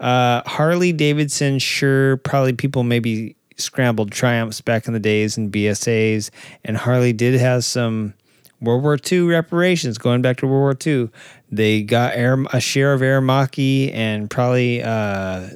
Uh, 0.00 0.42
Harley 0.46 0.92
Davidson, 0.92 1.58
sure, 1.58 2.16
probably 2.18 2.54
people 2.54 2.84
maybe 2.84 3.36
scrambled 3.56 4.10
Triumphs 4.10 4.60
back 4.60 4.86
in 4.86 4.94
the 4.94 5.00
days 5.00 5.36
and 5.36 5.52
BSAs, 5.52 6.30
and 6.64 6.76
Harley 6.76 7.12
did 7.12 7.38
have 7.38 7.64
some 7.64 8.14
World 8.60 8.82
War 8.82 8.96
II 9.10 9.22
reparations 9.22 9.98
going 9.98 10.22
back 10.22 10.38
to 10.38 10.46
World 10.46 10.60
War 10.60 10.76
II. 10.86 11.10
They 11.50 11.82
got 11.82 12.14
air, 12.14 12.42
a 12.52 12.60
share 12.60 12.92
of 12.92 13.02
Aermacchi 13.02 13.92
and 13.92 14.30
probably, 14.30 14.82
uh, 14.82 15.50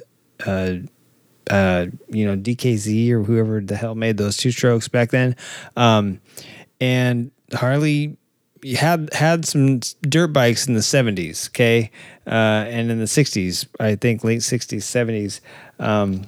uh, 0.45 0.75
uh, 1.49 1.87
you 2.09 2.25
know, 2.25 2.37
DKZ 2.37 3.09
or 3.11 3.23
whoever 3.23 3.61
the 3.61 3.75
hell 3.75 3.95
made 3.95 4.17
those 4.17 4.37
two 4.37 4.51
strokes 4.51 4.87
back 4.87 5.09
then. 5.09 5.35
Um, 5.75 6.21
and 6.79 7.31
Harley 7.53 8.17
had 8.63 9.13
had 9.13 9.45
some 9.45 9.79
dirt 10.01 10.27
bikes 10.27 10.67
in 10.67 10.73
the 10.73 10.79
70s, 10.81 11.49
okay, 11.49 11.91
uh, 12.27 12.65
and 12.67 12.91
in 12.91 12.99
the 12.99 13.05
60s, 13.05 13.67
I 13.79 13.95
think 13.95 14.23
late 14.23 14.41
60s, 14.41 14.77
70s. 14.77 15.39
Um, 15.83 16.25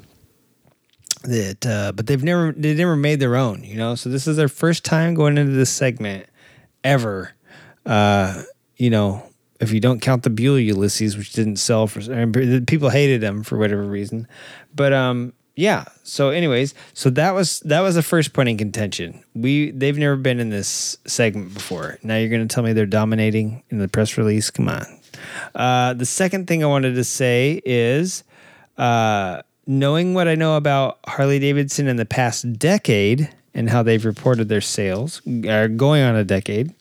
that, 1.24 1.66
uh, 1.66 1.92
but 1.92 2.08
they've 2.08 2.24
never 2.24 2.52
they 2.52 2.74
never 2.74 2.96
made 2.96 3.20
their 3.20 3.36
own, 3.36 3.64
you 3.64 3.76
know. 3.76 3.96
So 3.96 4.10
this 4.10 4.28
is 4.28 4.38
their 4.38 4.48
first 4.48 4.84
time 4.84 5.14
going 5.14 5.38
into 5.38 5.54
this 5.54 5.70
segment 5.70 6.26
ever. 6.84 7.34
Uh, 7.86 8.42
you 8.78 8.90
know, 8.90 9.24
if 9.60 9.72
you 9.72 9.80
don't 9.80 10.02
count 10.02 10.24
the 10.24 10.32
Buell 10.32 10.58
Ulysses, 10.58 11.16
which 11.18 11.34
didn't 11.34 11.58
sell 11.58 11.86
for 11.86 12.02
people 12.66 12.90
hated 12.90 13.22
them 13.22 13.44
for 13.44 13.58
whatever 13.58 13.84
reason, 13.84 14.28
but 14.74 14.94
um, 14.94 15.34
yeah. 15.56 15.86
So, 16.04 16.30
anyways, 16.30 16.74
so 16.94 17.10
that 17.12 17.34
was 17.34 17.60
that 17.62 17.82
was 17.82 17.96
the 17.96 18.04
first 18.04 18.34
point 18.34 18.50
in 18.50 18.58
contention. 18.58 19.24
We 19.34 19.72
they've 19.72 19.98
never 19.98 20.16
been 20.16 20.40
in 20.40 20.50
this 20.50 20.98
segment 21.06 21.54
before. 21.54 21.98
Now 22.04 22.18
you're 22.18 22.30
going 22.30 22.48
to 22.48 22.54
tell 22.54 22.64
me 22.64 22.74
they're 22.74 22.86
dominating 22.86 23.64
in 23.70 23.80
the 23.80 23.88
press 23.88 24.18
release? 24.18 24.50
Come 24.50 24.70
on. 24.70 24.86
Uh, 25.54 25.94
the 25.94 26.06
second 26.06 26.48
thing 26.48 26.64
I 26.64 26.68
wanted 26.68 26.96
to 26.96 27.04
say 27.04 27.62
is, 27.66 28.24
uh, 28.78 29.42
knowing 29.68 30.14
what 30.14 30.28
I 30.28 30.36
know 30.36 30.56
about 30.56 31.00
Harley 31.06 31.40
Davidson 31.40 31.88
in 31.88 31.98
the 31.98 32.06
past 32.06 32.58
decade 32.58 33.30
and 33.54 33.70
how 33.70 33.84
they've 33.84 34.04
reported 34.04 34.48
their 34.48 34.62
sales, 34.62 35.22
are 35.48 35.68
going 35.68 36.02
on 36.04 36.16
a 36.16 36.24
decade. 36.24 36.74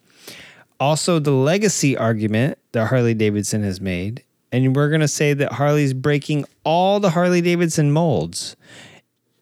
Also, 0.79 1.19
the 1.19 1.33
legacy 1.33 1.97
argument 1.97 2.57
that 2.73 2.87
Harley 2.87 3.13
Davidson 3.13 3.63
has 3.63 3.81
made 3.81 4.23
and 4.53 4.75
we're 4.75 4.89
going 4.89 5.01
to 5.01 5.09
say 5.09 5.33
that 5.35 5.53
Harley's 5.53 5.95
breaking 5.95 6.45
all 6.65 7.01
the 7.01 7.11
Harley 7.11 7.41
Davidson 7.41 7.93
molds 7.93 8.57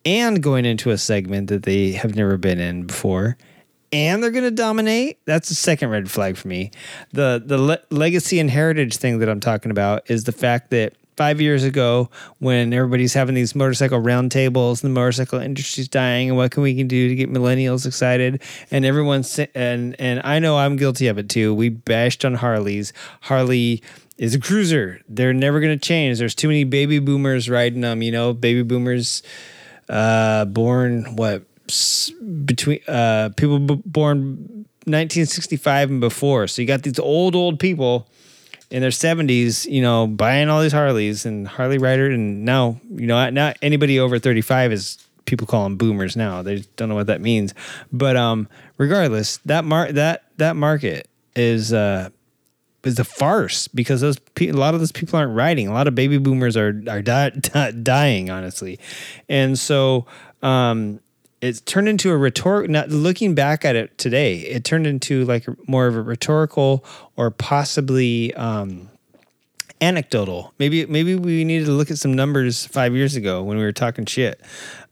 and 0.05 0.43
going 0.43 0.65
into 0.65 0.91
a 0.91 0.99
segment 0.99 1.49
that 1.49 1.65
they 1.65 1.93
have 1.93 2.15
never 2.15 2.37
been 2.37 2.59
in 2.59 2.85
before. 2.85 3.37
And 3.91 4.23
they're 4.23 4.31
going 4.31 4.45
to 4.45 4.51
dominate. 4.51 5.19
That's 5.25 5.49
the 5.49 5.55
second 5.55 5.89
red 5.91 6.11
flag 6.11 6.37
for 6.37 6.49
me. 6.49 6.71
The 7.13 7.43
the 7.45 7.57
le- 7.59 7.81
legacy 7.91 8.39
and 8.39 8.51
heritage 8.51 8.97
thing 8.97 9.19
that 9.21 9.31
i'm 9.31 9.41
talking 9.41 9.71
about 9.71 10.11
is 10.11 10.25
the 10.25 10.33
fact 10.33 10.71
that 10.71 10.95
five 11.17 11.41
years 11.41 11.65
ago 11.65 12.09
when 12.39 12.73
everybody's 12.73 13.15
having 13.15 13.35
these 13.35 13.55
motorcycle 13.55 14.01
roundtables 14.01 14.83
and 14.85 14.91
the 14.91 14.95
motorcycle 14.95 15.41
industry's 15.41 15.89
dying 15.89 16.29
and 16.29 16.37
what 16.37 16.53
can 16.53 16.63
we 16.63 16.77
can 16.77 16.87
do 16.87 17.09
to 17.09 17.15
get 17.15 17.31
millennials 17.31 17.87
excited? 17.87 18.43
And 18.71 18.85
everyone's 18.85 19.39
and 19.55 19.97
and 19.99 20.21
i 20.23 20.39
know 20.39 20.59
i'm 20.59 20.77
guilty 20.77 21.07
of 21.09 21.17
it 21.17 21.31
too. 21.31 21.55
We 21.55 21.71
bashed 21.71 22.27
on 22.27 22.35
harleys. 22.35 22.93
Harley 23.23 23.83
is 24.19 24.35
a 24.35 24.41
cruiser. 24.41 25.01
They're 25.09 25.33
never 25.33 25.61
going 25.61 25.79
to 25.79 25.83
change. 25.83 26.19
There's 26.19 26.35
too 26.35 26.49
many 26.49 26.65
baby 26.65 26.99
boomers 26.99 27.49
riding 27.49 27.81
them, 27.81 28.03
you 28.03 28.13
know, 28.13 28.33
baby 28.33 28.63
boomers 28.63 29.23
uh, 29.89 30.45
born 30.45 31.17
what 31.17 31.45
between 32.45 32.81
uh, 32.89 33.31
people 33.37 33.59
b- 33.59 33.83
born 33.87 34.67
1965 34.85 35.91
and 35.91 36.01
before. 36.01 36.47
So 36.49 36.63
you 36.63 36.69
got 36.69 36.83
these 36.83 36.99
old 36.99 37.35
old 37.35 37.59
people 37.61 38.09
in 38.71 38.83
their 38.83 38.91
70s, 38.91 39.67
you 39.71 39.81
know, 39.81 40.07
buying 40.07 40.49
all 40.49 40.61
these 40.61 40.73
Harleys 40.73 41.25
and 41.25 41.47
Harley 41.47 41.79
rider, 41.79 42.11
and 42.11 42.45
now 42.45 42.81
you 42.91 43.07
know 43.07 43.31
not 43.31 43.57
anybody 43.63 44.01
over 44.01 44.19
35 44.19 44.73
is 44.73 44.99
people 45.27 45.47
call 45.47 45.65
them 45.65 45.77
boomers 45.77 46.17
now. 46.17 46.43
They 46.43 46.65
don't 46.77 46.89
know 46.89 46.95
what 46.95 47.07
that 47.07 47.21
means, 47.21 47.55
but 47.93 48.17
um, 48.17 48.49
regardless, 48.79 49.39
that 49.45 49.65
mar- 49.65 49.93
that 49.93 50.25
that 50.39 50.57
market 50.57 51.09
is 51.37 51.73
uh 51.73 52.09
is 52.85 52.99
a 52.99 53.05
farce 53.05 53.69
because 53.69 54.01
those 54.01 54.19
pe- 54.35 54.49
a 54.49 54.53
lot 54.53 54.75
of 54.75 54.81
those 54.81 54.93
people 54.93 55.19
aren't 55.19 55.35
riding. 55.35 55.69
A 55.69 55.73
lot 55.73 55.89
of 55.89 55.95
baby 55.95 56.19
boomers 56.19 56.57
are 56.57 56.83
are 56.89 57.03
di- 57.03 57.31
di- 57.41 57.73
dying, 57.73 58.31
honestly, 58.31 58.79
and 59.29 59.59
so 59.59 60.07
um, 60.43 61.01
it's 61.41 61.61
turned 61.61 61.89
into 61.89 62.11
a 62.11 62.17
rhetoric. 62.17 62.71
Not 62.71 62.91
looking 62.91 63.35
back 63.35 63.65
at 63.65 63.77
it 63.77 63.97
today, 63.99 64.39
it 64.39 64.65
turned 64.65 64.87
into 64.87 65.25
like 65.25 65.47
more 65.69 65.87
of 65.87 65.97
a 65.97 66.03
rhetorical 66.03 66.85
or 67.17 67.31
possibly. 67.31 68.35
Um, 68.35 68.91
anecdotal. 69.81 70.53
Maybe 70.59 70.87
maybe 70.87 71.15
we 71.15 71.45
needed 71.45 71.67
to 71.67 71.73
look 71.73 71.91
at 71.91 71.99
some 71.99 72.13
numbers 72.13 72.67
five 72.67 72.95
years 72.95 73.17
ago 73.17 73.43
when 73.43 73.59
we 73.59 73.65
were 73.65 73.73
talking 73.73 74.07
shit. 74.07 74.41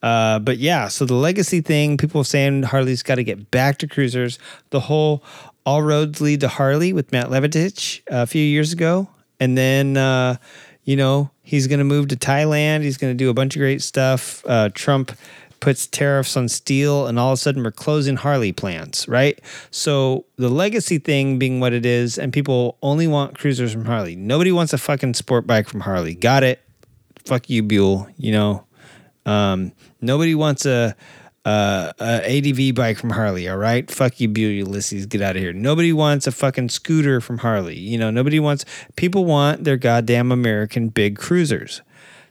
Uh, 0.03 0.39
but 0.39 0.59
yeah, 0.59 0.89
so 0.89 1.05
the 1.05 1.15
legacy 1.15 1.61
thing, 1.61 1.97
people 1.97 2.23
saying 2.23 2.63
Harley's 2.65 3.03
got 3.03 3.17
to 3.17 3.25
get 3.25 3.51
back 3.51 3.79
to 3.79 3.89
cruisers. 3.89 4.39
The 4.71 4.81
whole 4.81 5.25
all 5.67 5.83
roads 5.83 6.21
lead 6.21 6.41
to 6.41 6.49
Harley 6.49 6.95
with 6.95 7.13
Matt 7.13 7.27
Levatich 7.27 8.01
a 8.07 8.27
few 8.27 8.43
years 8.43 8.73
ago, 8.73 9.09
and 9.39 9.59
then 9.59 9.99
uh, 9.99 10.37
you 10.85 10.97
know 10.97 11.31
he's 11.43 11.67
going 11.67 11.81
to 11.81 11.85
move 11.85 12.09
to 12.09 12.17
Thailand. 12.17 12.83
He's 12.83 12.97
going 12.97 13.13
to 13.13 13.17
do 13.17 13.29
a 13.29 13.35
bunch 13.35 13.57
of 13.57 13.61
great 13.61 13.83
stuff. 13.83 14.43
Uh, 14.47 14.71
Trump 14.73 15.13
puts 15.61 15.87
tariffs 15.87 16.37
on 16.37 16.49
steel 16.49 17.07
and 17.07 17.19
all 17.19 17.33
of 17.33 17.35
a 17.35 17.37
sudden 17.37 17.63
we're 17.63 17.71
closing 17.71 18.17
Harley 18.17 18.53
plants, 18.53 19.09
right? 19.09 19.41
So 19.71 20.27
the 20.37 20.49
legacy 20.49 20.99
thing 20.99 21.39
being 21.39 21.61
what 21.61 21.73
it 21.73 21.87
is, 21.87 22.19
and 22.19 22.33
people 22.33 22.77
only 22.83 23.07
want 23.07 23.37
cruisers 23.37 23.73
from 23.73 23.85
Harley. 23.87 24.17
Nobody 24.17 24.53
wants 24.53 24.73
a 24.73 24.79
fucking 24.79 25.15
sport 25.15 25.47
bike 25.47 25.69
from 25.69 25.81
Harley. 25.81 26.15
Got 26.15 26.43
it. 26.43 26.61
Fuck 27.25 27.51
you, 27.51 27.63
Buell. 27.63 28.07
You 28.17 28.33
know, 28.33 28.67
um, 29.25 29.73
nobody 30.01 30.35
wants 30.35 30.67
a, 30.67 30.95
a, 31.47 31.95
a 32.01 32.39
ADV 32.39 32.75
bike 32.75 32.99
from 32.99 33.11
Harley. 33.11 33.49
All 33.49 33.57
right, 33.57 33.89
fuck 33.89 34.21
you, 34.21 34.29
Ulysses. 34.29 35.07
Get 35.07 35.23
out 35.23 35.37
of 35.37 35.43
here. 35.43 35.53
Nobody 35.53 35.93
wants 35.93 36.27
a 36.27 36.33
fucking 36.33 36.71
scooter 36.71 37.21
from 37.21 37.39
Harley. 37.39 37.79
You 37.79 37.99
know, 37.99 38.11
nobody 38.11 38.41
wants. 38.41 38.65
People 38.97 39.25
want 39.25 39.63
their 39.63 39.77
goddamn 39.77 40.33
American 40.33 40.89
big 40.89 41.17
cruisers. 41.17 41.83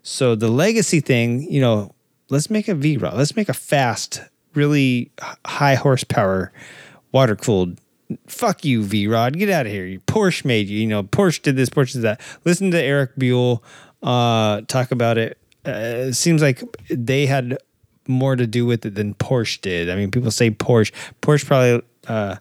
So 0.04 0.36
the 0.36 0.50
legacy 0.50 1.00
thing, 1.00 1.50
you 1.50 1.62
know, 1.62 1.96
let's 2.30 2.50
make 2.50 2.68
a 2.68 2.76
V 2.76 2.98
Rod. 2.98 3.16
Let's 3.16 3.38
make 3.38 3.48
a 3.48 3.54
fast, 3.54 4.22
really 4.54 5.12
high 5.48 5.76
horsepower, 5.76 6.52
water 7.14 7.38
cooled. 7.38 7.80
Fuck 8.28 8.66
you, 8.66 8.84
V 8.84 9.08
Rod. 9.08 9.38
Get 9.38 9.50
out 9.50 9.66
of 9.66 9.72
here. 9.72 9.86
You 9.86 10.02
Porsche 10.02 10.44
made 10.44 10.68
you. 10.68 10.78
You 10.78 10.88
know, 10.88 11.04
Porsche 11.04 11.42
did 11.42 11.56
this, 11.56 11.70
Porsche 11.70 11.94
did 11.94 12.02
that. 12.02 12.22
Listen 12.44 12.70
to 12.72 12.82
Eric 12.82 13.16
Buell 13.18 13.64
uh, 14.04 14.62
talk 14.68 14.92
about 14.92 15.18
it. 15.18 15.38
Uh, 15.66 16.10
it 16.10 16.14
seems 16.14 16.42
like 16.42 16.62
they 16.90 17.26
had 17.26 17.58
more 18.07 18.36
to 18.36 18.48
do 18.48 18.65
with 18.65 18.86
it 18.86 18.95
than 18.95 19.14
Porsche 19.15 19.61
did. 19.61 19.90
I 19.90 19.95
mean, 19.95 20.11
people 20.11 20.32
say 20.32 20.52
Porsche. 20.52 20.91
Porsche 21.22 21.45
probably, 21.45 21.82
uh, 22.07 22.38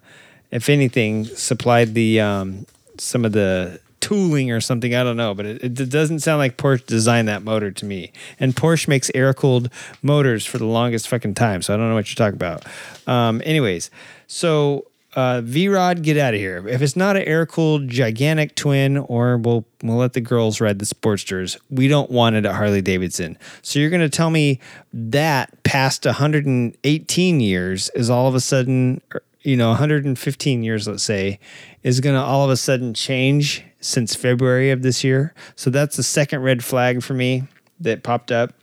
if 0.50 0.68
anything, 0.68 1.24
supplied 1.24 1.94
the 1.94 2.20
um, 2.20 2.66
some 2.98 3.24
of 3.24 3.32
the 3.32 3.80
tooling 4.00 4.50
or 4.50 4.60
something. 4.60 4.94
I 4.94 5.02
don't 5.02 5.16
know, 5.16 5.34
but 5.34 5.46
it, 5.46 5.80
it 5.80 5.88
doesn't 5.88 6.20
sound 6.20 6.38
like 6.38 6.58
Porsche 6.58 6.84
designed 6.86 7.28
that 7.28 7.42
motor 7.42 7.70
to 7.70 7.84
me. 7.86 8.12
And 8.38 8.54
Porsche 8.54 8.86
makes 8.86 9.10
air 9.14 9.32
cooled 9.32 9.70
motors 10.02 10.44
for 10.44 10.58
the 10.58 10.66
longest 10.66 11.08
fucking 11.08 11.34
time, 11.34 11.62
so 11.62 11.72
I 11.72 11.76
don't 11.76 11.88
know 11.88 11.94
what 11.94 12.08
you're 12.08 12.16
talking 12.16 12.36
about. 12.36 12.64
Um, 13.06 13.40
anyways, 13.44 13.90
so 14.26 14.86
uh, 15.14 15.40
V 15.42 15.68
Rod, 15.68 16.02
get 16.02 16.16
out 16.16 16.34
of 16.34 16.40
here. 16.40 16.66
If 16.66 16.82
it's 16.82 16.96
not 16.96 17.16
an 17.16 17.22
air 17.22 17.46
cooled 17.46 17.88
gigantic 17.88 18.54
twin, 18.56 18.98
or 18.98 19.38
we'll 19.38 19.64
we'll 19.82 19.96
let 19.96 20.12
the 20.12 20.20
girls 20.20 20.60
ride 20.60 20.78
the 20.78 20.84
Sportsters. 20.84 21.56
We 21.70 21.88
don't 21.88 22.10
want 22.10 22.36
it 22.36 22.44
at 22.44 22.54
Harley 22.54 22.82
Davidson. 22.82 23.38
So 23.62 23.78
you're 23.78 23.90
going 23.90 24.00
to 24.00 24.08
tell 24.08 24.30
me 24.30 24.58
that 24.92 25.62
past 25.62 26.04
118 26.04 27.40
years 27.40 27.90
is 27.90 28.10
all 28.10 28.26
of 28.26 28.34
a 28.34 28.40
sudden, 28.40 29.00
you 29.42 29.56
know, 29.56 29.68
115 29.68 30.62
years, 30.62 30.88
let's 30.88 31.02
say, 31.02 31.38
is 31.82 32.00
going 32.00 32.16
to 32.16 32.22
all 32.22 32.44
of 32.44 32.50
a 32.50 32.56
sudden 32.56 32.94
change 32.94 33.64
since 33.80 34.14
February 34.14 34.70
of 34.70 34.82
this 34.82 35.04
year. 35.04 35.34
So 35.54 35.70
that's 35.70 35.96
the 35.96 36.02
second 36.02 36.40
red 36.42 36.64
flag 36.64 37.02
for 37.02 37.14
me 37.14 37.44
that 37.80 38.02
popped 38.02 38.32
up. 38.32 38.54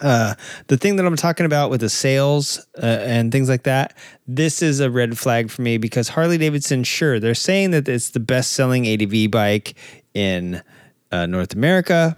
Uh, 0.00 0.34
the 0.68 0.76
thing 0.76 0.96
that 0.96 1.06
I'm 1.06 1.16
talking 1.16 1.46
about 1.46 1.70
with 1.70 1.80
the 1.80 1.88
sales 1.88 2.64
uh, 2.82 2.86
and 2.86 3.30
things 3.30 3.48
like 3.48 3.64
that, 3.64 3.96
this 4.26 4.62
is 4.62 4.80
a 4.80 4.90
red 4.90 5.18
flag 5.18 5.50
for 5.50 5.62
me 5.62 5.76
because 5.76 6.08
Harley 6.08 6.38
Davidson, 6.38 6.84
sure, 6.84 7.20
they're 7.20 7.34
saying 7.34 7.72
that 7.72 7.86
it's 7.88 8.10
the 8.10 8.20
best 8.20 8.52
selling 8.52 8.86
ADV 8.86 9.30
bike 9.30 9.74
in 10.14 10.62
uh, 11.12 11.26
North 11.26 11.52
America 11.52 12.16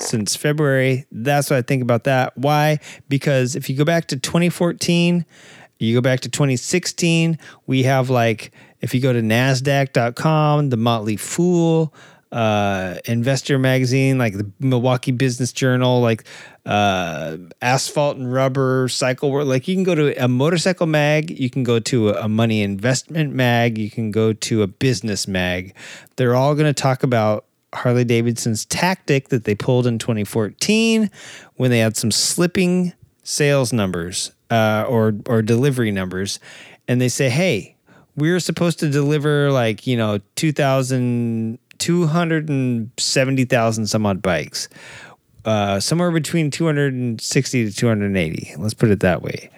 since 0.00 0.36
February. 0.36 1.06
That's 1.10 1.50
what 1.50 1.58
I 1.58 1.62
think 1.62 1.82
about 1.82 2.04
that. 2.04 2.36
Why? 2.36 2.78
Because 3.08 3.56
if 3.56 3.70
you 3.70 3.76
go 3.76 3.84
back 3.84 4.06
to 4.08 4.16
2014, 4.16 5.24
you 5.78 5.94
go 5.94 6.00
back 6.00 6.20
to 6.20 6.28
2016, 6.28 7.38
we 7.66 7.82
have 7.82 8.10
like, 8.10 8.52
if 8.80 8.94
you 8.94 9.00
go 9.00 9.12
to 9.12 9.20
NASDAQ.com, 9.20 10.70
the 10.70 10.76
Motley 10.76 11.16
Fool, 11.16 11.94
uh, 12.32 12.96
Investor 13.04 13.58
Magazine, 13.58 14.18
like 14.18 14.34
the 14.34 14.50
Milwaukee 14.58 15.12
Business 15.12 15.52
Journal, 15.52 16.00
like 16.00 16.24
uh, 16.66 17.36
Asphalt 17.62 18.16
and 18.16 18.32
Rubber, 18.32 18.88
Cycle 18.88 19.30
World. 19.30 19.48
Like 19.48 19.68
you 19.68 19.76
can 19.76 19.84
go 19.84 19.94
to 19.94 20.22
a 20.22 20.28
motorcycle 20.28 20.86
mag, 20.86 21.30
you 21.30 21.48
can 21.48 21.62
go 21.62 21.78
to 21.78 22.10
a, 22.10 22.28
money 22.28 22.62
investment 22.62 23.32
mag, 23.32 23.78
you 23.78 23.90
can 23.90 24.10
go 24.10 24.32
to 24.32 24.62
a 24.62 24.66
business 24.66 25.28
mag. 25.28 25.74
They're 26.16 26.34
all 26.34 26.54
going 26.54 26.66
to 26.66 26.74
talk 26.74 27.04
about 27.04 27.44
Harley 27.72 28.04
Davidson's 28.04 28.64
tactic 28.64 29.28
that 29.28 29.44
they 29.44 29.54
pulled 29.54 29.86
in 29.86 29.98
2014 29.98 31.10
when 31.54 31.70
they 31.70 31.78
had 31.78 31.96
some 31.96 32.10
slipping 32.10 32.92
sales 33.22 33.72
numbers 33.72 34.32
uh, 34.50 34.84
or 34.88 35.14
or 35.26 35.42
delivery 35.42 35.92
numbers, 35.92 36.40
and 36.88 37.00
they 37.00 37.08
say, 37.08 37.28
"Hey, 37.28 37.76
we're 38.16 38.40
supposed 38.40 38.80
to 38.80 38.88
deliver 38.88 39.52
like 39.52 39.86
you 39.86 39.96
know 39.96 40.18
2,000, 40.36 41.58
270,000 41.78 43.86
some 43.86 44.06
odd 44.06 44.22
bikes, 44.22 44.68
uh, 45.46 45.78
somewhere 45.78 46.10
between 46.10 46.50
260 46.50 47.70
to 47.70 47.74
280. 47.74 48.54
Let's 48.58 48.74
put 48.74 48.90
it 48.90 49.00
that 49.00 49.22
way. 49.22 49.50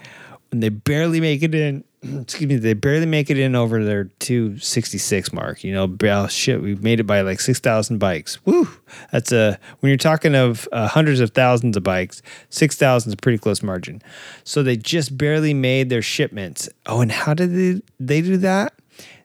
And 0.52 0.62
they 0.62 0.69
barely 0.69 1.20
make 1.20 1.43
it 1.43 1.55
in. 1.55 1.82
Excuse 2.02 2.48
me, 2.48 2.56
they 2.56 2.74
barely 2.74 3.06
make 3.06 3.31
it 3.31 3.39
in 3.39 3.56
over 3.56 3.82
their 3.82 4.05
266 4.05 5.32
mark. 5.32 5.65
You 5.65 5.73
know, 5.73 5.97
oh, 6.01 6.27
shit, 6.28 6.62
we 6.62 6.74
made 6.77 7.01
it 7.01 7.05
by 7.05 7.23
like 7.23 7.40
6,000 7.40 7.98
bikes. 7.98 8.44
Woo! 8.44 8.69
That's 9.10 9.32
a, 9.32 9.59
when 9.81 9.89
you're 9.89 9.97
talking 9.97 10.35
of 10.35 10.69
uh, 10.73 10.89
hundreds 10.89 11.20
of 11.20 11.31
thousands 11.31 11.77
of 11.77 11.82
bikes, 11.82 12.23
6,000 12.51 13.09
is 13.10 13.15
a 13.15 13.16
pretty 13.16 13.39
close 13.39 13.62
margin. 13.62 14.02
So 14.44 14.62
they 14.62 14.77
just 14.77 15.16
barely 15.16 15.55
made 15.55 15.89
their 15.89 16.02
shipments. 16.02 16.69
Oh, 16.86 17.01
and 17.01 17.10
how 17.10 17.35
did 17.35 17.55
they, 17.55 17.82
they 17.98 18.20
do 18.20 18.36
that? 18.36 18.74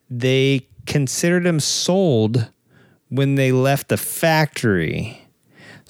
They 0.10 0.68
considered 0.86 1.44
them 1.44 1.60
sold 1.60 2.50
when 3.10 3.36
they 3.36 3.52
left 3.52 3.90
the 3.90 3.98
factory. 3.98 5.23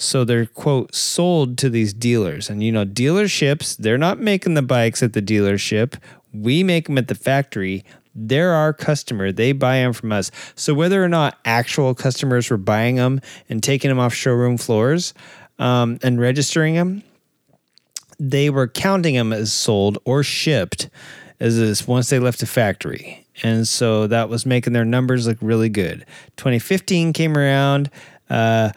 So 0.03 0.23
they're 0.23 0.45
quote 0.45 0.93
sold 0.93 1.57
to 1.59 1.69
these 1.69 1.93
dealers. 1.93 2.49
And 2.49 2.61
you 2.63 2.71
know, 2.71 2.85
dealerships, 2.85 3.77
they're 3.77 3.97
not 3.97 4.19
making 4.19 4.53
the 4.53 4.61
bikes 4.61 5.01
at 5.01 5.13
the 5.13 5.21
dealership. 5.21 5.95
We 6.33 6.63
make 6.63 6.87
them 6.87 6.97
at 6.97 7.07
the 7.07 7.15
factory. 7.15 7.85
They're 8.15 8.51
our 8.51 8.73
customer. 8.73 9.31
They 9.31 9.53
buy 9.53 9.77
them 9.77 9.93
from 9.93 10.11
us. 10.11 10.29
So 10.55 10.73
whether 10.73 11.03
or 11.03 11.09
not 11.09 11.39
actual 11.45 11.95
customers 11.95 12.49
were 12.49 12.57
buying 12.57 12.97
them 12.97 13.21
and 13.49 13.63
taking 13.63 13.89
them 13.89 13.99
off 13.99 14.13
showroom 14.13 14.57
floors 14.57 15.13
um, 15.57 15.97
and 16.03 16.19
registering 16.19 16.75
them, 16.75 17.03
they 18.19 18.49
were 18.49 18.67
counting 18.67 19.15
them 19.15 19.33
as 19.33 19.51
sold 19.51 19.97
or 20.05 20.21
shipped 20.21 20.89
as 21.39 21.57
this 21.57 21.87
once 21.87 22.09
they 22.09 22.19
left 22.19 22.39
the 22.39 22.45
factory. 22.45 23.25
And 23.41 23.67
so 23.67 24.07
that 24.07 24.29
was 24.29 24.45
making 24.45 24.73
their 24.73 24.85
numbers 24.85 25.27
look 25.27 25.37
really 25.41 25.69
good. 25.69 26.05
2015 26.37 27.13
came 27.13 27.35
around. 27.35 27.89
Uh, 28.29 28.71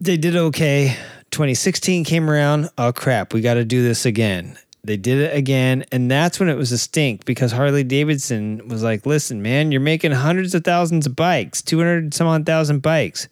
they 0.00 0.16
did 0.16 0.36
okay. 0.36 0.96
2016 1.30 2.04
came 2.04 2.30
around. 2.30 2.70
Oh 2.78 2.92
crap, 2.92 3.32
we 3.32 3.40
got 3.40 3.54
to 3.54 3.64
do 3.64 3.82
this 3.82 4.06
again. 4.06 4.58
They 4.84 4.96
did 4.96 5.18
it 5.18 5.36
again, 5.36 5.84
and 5.92 6.10
that's 6.10 6.40
when 6.40 6.48
it 6.48 6.56
was 6.56 6.72
a 6.72 6.78
stink 6.78 7.24
because 7.24 7.52
Harley 7.52 7.84
Davidson 7.84 8.68
was 8.68 8.82
like, 8.82 9.04
"Listen, 9.04 9.42
man, 9.42 9.72
you're 9.72 9.80
making 9.80 10.12
hundreds 10.12 10.54
of 10.54 10.64
thousands 10.64 11.06
of 11.06 11.16
bikes, 11.16 11.60
200 11.62 12.14
some 12.14 12.26
odd 12.26 12.46
thousand 12.46 12.80
bikes 12.80 13.28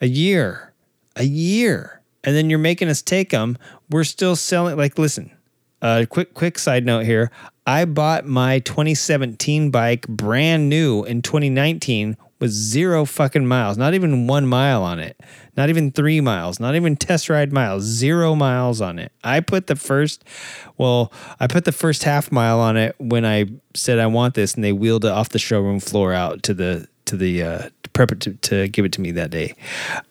a 0.00 0.06
year, 0.06 0.72
a 1.16 1.24
year, 1.24 2.00
and 2.24 2.34
then 2.36 2.48
you're 2.48 2.58
making 2.58 2.88
us 2.88 3.02
take 3.02 3.30
them. 3.30 3.58
We're 3.90 4.04
still 4.04 4.36
selling. 4.36 4.76
Like, 4.76 4.98
listen, 4.98 5.30
uh, 5.82 6.06
quick, 6.08 6.34
quick 6.34 6.58
side 6.58 6.86
note 6.86 7.04
here. 7.04 7.30
I 7.66 7.84
bought 7.84 8.24
my 8.24 8.60
2017 8.60 9.70
bike 9.70 10.06
brand 10.06 10.68
new 10.68 11.04
in 11.04 11.20
2019 11.20 12.16
with 12.38 12.50
zero 12.50 13.04
fucking 13.04 13.46
miles, 13.46 13.78
not 13.78 13.94
even 13.94 14.26
one 14.26 14.46
mile 14.46 14.82
on 14.82 14.98
it, 14.98 15.18
not 15.56 15.68
even 15.68 15.90
three 15.90 16.20
miles, 16.20 16.60
not 16.60 16.74
even 16.74 16.96
test 16.96 17.30
ride 17.30 17.52
miles, 17.52 17.84
zero 17.84 18.34
miles 18.34 18.80
on 18.80 18.98
it. 18.98 19.12
I 19.24 19.40
put 19.40 19.68
the 19.68 19.76
first, 19.76 20.24
well, 20.76 21.12
I 21.40 21.46
put 21.46 21.64
the 21.64 21.72
first 21.72 22.04
half 22.04 22.30
mile 22.30 22.60
on 22.60 22.76
it 22.76 22.94
when 22.98 23.24
I 23.24 23.46
said 23.74 23.98
I 23.98 24.06
want 24.06 24.34
this, 24.34 24.54
and 24.54 24.62
they 24.62 24.72
wheeled 24.72 25.04
it 25.04 25.12
off 25.12 25.30
the 25.30 25.38
showroom 25.38 25.80
floor 25.80 26.12
out 26.12 26.42
to 26.44 26.54
the 26.54 26.88
to 27.06 27.16
the 27.16 27.42
uh, 27.42 27.70
to 27.82 27.90
prep 27.90 28.12
it 28.12 28.20
to, 28.20 28.34
to 28.34 28.68
give 28.68 28.84
it 28.84 28.92
to 28.92 29.00
me 29.00 29.12
that 29.12 29.30
day. 29.30 29.54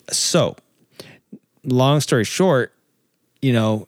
So, 0.09 0.55
long 1.63 1.99
story 2.01 2.23
short, 2.23 2.73
you 3.41 3.53
know, 3.53 3.87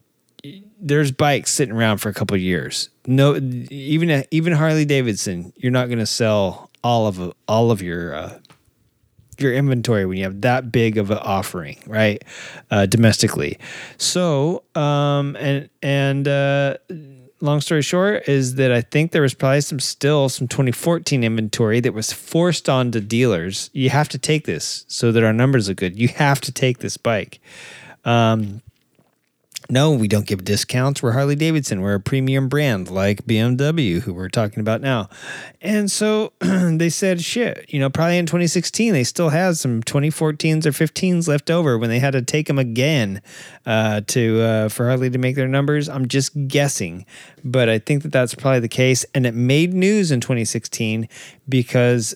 there's 0.80 1.12
bikes 1.12 1.54
sitting 1.54 1.74
around 1.74 1.98
for 1.98 2.10
a 2.10 2.14
couple 2.14 2.38
years. 2.38 2.90
No, 3.08 3.36
even 3.36 4.26
even 4.30 4.54
Harley 4.54 4.86
Davidson, 4.86 5.54
you're 5.56 5.72
not 5.72 5.88
going 5.88 6.00
to 6.00 6.06
sell 6.06 6.67
all 6.88 7.06
of 7.06 7.34
all 7.50 7.70
of 7.70 7.82
your 7.82 8.16
uh, 8.16 8.40
your 9.38 9.54
inventory 9.54 10.06
when 10.06 10.18
you 10.18 10.24
have 10.24 10.40
that 10.42 10.72
big 10.72 10.98
of 10.98 11.12
an 11.12 11.18
offering, 11.18 11.78
right? 11.86 12.24
Uh, 12.72 12.86
domestically. 12.86 13.60
So, 13.98 14.64
um, 14.74 15.36
and 15.36 15.70
and 15.82 16.30
uh, 16.30 16.78
long 17.42 17.60
story 17.60 17.82
short 17.82 18.30
is 18.30 18.56
that 18.56 18.72
I 18.72 18.80
think 18.80 19.12
there 19.12 19.22
was 19.22 19.34
probably 19.34 19.60
some 19.62 19.82
still 19.82 20.30
some 20.30 20.48
2014 20.48 21.26
inventory 21.26 21.82
that 21.82 21.94
was 21.94 22.14
forced 22.14 22.70
onto 22.70 23.02
dealers. 23.02 23.70
You 23.74 23.90
have 23.90 24.08
to 24.10 24.18
take 24.18 24.46
this 24.46 24.86
so 24.88 25.12
that 25.12 25.26
our 25.26 25.34
numbers 25.34 25.68
are 25.68 25.74
good. 25.74 26.00
You 26.00 26.08
have 26.08 26.40
to 26.42 26.54
take 26.54 26.80
this 26.80 26.96
bike. 26.96 27.42
Um, 28.06 28.62
no, 29.70 29.92
we 29.92 30.08
don't 30.08 30.26
give 30.26 30.44
discounts. 30.44 31.04
We're 31.04 31.12
Harley 31.12 31.36
Davidson. 31.36 31.82
We're 31.82 31.96
a 31.96 32.00
premium 32.00 32.48
brand 32.48 32.90
like 32.90 33.26
BMW, 33.26 34.02
who 34.02 34.14
we're 34.14 34.30
talking 34.30 34.62
about 34.62 34.82
now. 34.82 35.10
And 35.62 35.92
so 35.92 36.34
they 36.40 36.90
said, 36.90 37.22
shit, 37.22 37.66
you 37.68 37.80
know, 37.80 37.90
probably 37.90 38.18
in 38.18 38.26
2016, 38.26 38.94
they 38.94 39.04
still 39.04 39.30
had 39.30 39.58
some 39.58 39.84
2014s 39.84 40.66
or 40.66 40.72
15s 40.72 41.28
left 41.28 41.50
over 41.50 41.78
when 41.78 41.90
they 41.90 42.00
had 42.00 42.12
to 42.14 42.22
take 42.22 42.48
them 42.48 42.60
again 42.60 43.22
uh, 43.66 44.02
to 44.08 44.42
uh, 44.42 44.70
for 44.70 44.88
Harley 44.88 45.10
to 45.10 45.18
make 45.18 45.36
their 45.36 45.48
numbers. 45.48 45.90
I'm 45.90 46.08
just 46.08 46.48
guessing, 46.48 47.06
but 47.44 47.68
I 47.68 47.80
think 47.80 48.04
that 48.04 48.12
that's 48.12 48.36
probably 48.36 48.62
the 48.62 48.68
case. 48.70 49.06
And 49.14 49.26
it 49.26 49.36
made 49.36 49.74
news 49.74 50.12
in 50.12 50.22
2016 50.22 51.10
because 51.50 52.16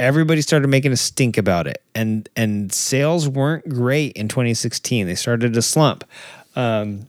everybody 0.00 0.42
started 0.42 0.68
making 0.68 0.92
a 0.92 0.96
stink 0.96 1.38
about 1.38 1.66
it 1.66 1.82
and 1.94 2.28
and 2.34 2.72
sales 2.72 3.28
weren't 3.28 3.68
great 3.68 4.12
in 4.14 4.26
2016 4.26 5.06
they 5.06 5.14
started 5.14 5.52
to 5.54 5.62
slump 5.62 6.04
um, 6.56 7.06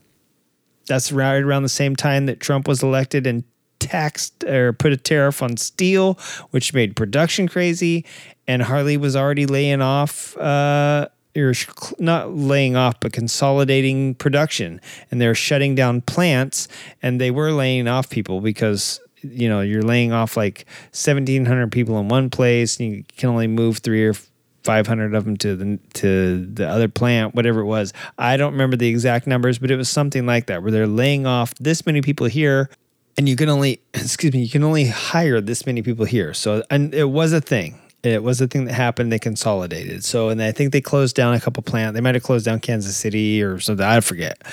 that's 0.88 1.12
right 1.12 1.42
around 1.42 1.64
the 1.64 1.70
same 1.70 1.96
time 1.96 2.26
that 2.28 2.40
Trump 2.40 2.68
was 2.68 2.84
elected 2.84 3.26
and 3.28 3.44
taxed 3.80 4.44
or 4.44 4.74
put 4.74 4.92
a 4.92 4.98
tariff 4.98 5.42
on 5.42 5.58
steel, 5.58 6.18
which 6.52 6.74
made 6.74 6.96
production 6.96 7.48
crazy. 7.48 8.06
And 8.48 8.62
Harley 8.62 8.98
was 8.98 9.16
already 9.16 9.46
laying 9.46 9.82
off, 9.82 10.38
uh, 10.38 11.08
or 11.36 11.54
not 12.00 12.34
laying 12.36 12.76
off, 12.76 13.00
but 13.00 13.12
consolidating 13.12 14.16
production. 14.16 14.80
And 15.12 15.20
they're 15.20 15.36
shutting 15.36 15.76
down 15.76 16.02
plants 16.02 16.68
and 17.02 17.20
they 17.20 17.32
were 17.32 17.52
laying 17.52 17.88
off 17.88 18.10
people 18.10 18.42
because 18.42 19.00
you 19.22 19.50
know 19.50 19.62
you're 19.62 19.82
laying 19.82 20.12
off 20.12 20.38
like 20.38 20.66
1700 20.92 21.72
people 21.72 22.00
in 22.00 22.08
one 22.08 22.30
place 22.30 22.80
and 22.80 22.92
you 22.92 23.04
can 23.18 23.30
only 23.30 23.48
move 23.48 23.80
three 23.80 24.06
or 24.06 24.14
500 24.66 25.14
of 25.14 25.26
them 25.26 25.38
to 25.38 25.56
the 25.56 25.80
to 25.94 26.46
the 26.46 26.68
other 26.68 26.88
plant, 26.88 27.36
whatever 27.36 27.62
it 27.62 27.66
was. 27.66 27.94
I 28.18 28.36
don't 28.36 28.54
remember 28.54 28.76
the 28.76 28.88
exact 28.88 29.28
numbers, 29.28 29.60
but 29.60 29.72
it 29.72 29.78
was 29.78 29.90
something 29.90 30.26
like 30.26 30.48
that 30.48 30.64
where 30.64 30.72
they're 30.72 30.88
laying 30.88 31.26
off 31.26 31.54
this 31.56 31.86
many 31.86 32.02
people 32.02 32.28
here 32.28 32.70
and 33.18 33.30
you 33.30 33.36
can 33.36 33.50
only 33.50 33.82
excuse 33.94 34.34
me, 34.34 34.42
you 34.42 34.50
can 34.50 34.64
only 34.64 34.88
hire 34.88 35.40
this 35.40 35.66
many 35.66 35.82
people 35.82 36.06
here. 36.06 36.34
So 36.34 36.64
and 36.70 36.94
it 36.94 37.10
was 37.10 37.32
a 37.32 37.42
thing. 37.42 37.80
It 38.04 38.22
was 38.22 38.40
a 38.40 38.48
thing 38.48 38.66
that 38.66 38.74
happened. 38.74 39.12
They 39.12 39.18
consolidated. 39.18 40.06
So, 40.06 40.30
and 40.30 40.40
I 40.40 40.52
think 40.52 40.72
they 40.72 40.82
closed 40.82 41.16
down 41.16 41.34
a 41.34 41.40
couple 41.40 41.64
plants. 41.64 41.96
They 41.96 42.02
might 42.02 42.14
have 42.14 42.24
closed 42.24 42.46
down 42.46 42.60
Kansas 42.60 42.96
City 42.96 43.42
or 43.42 43.60
something. 43.60 43.84
I 43.84 44.00
forget. 44.00 44.44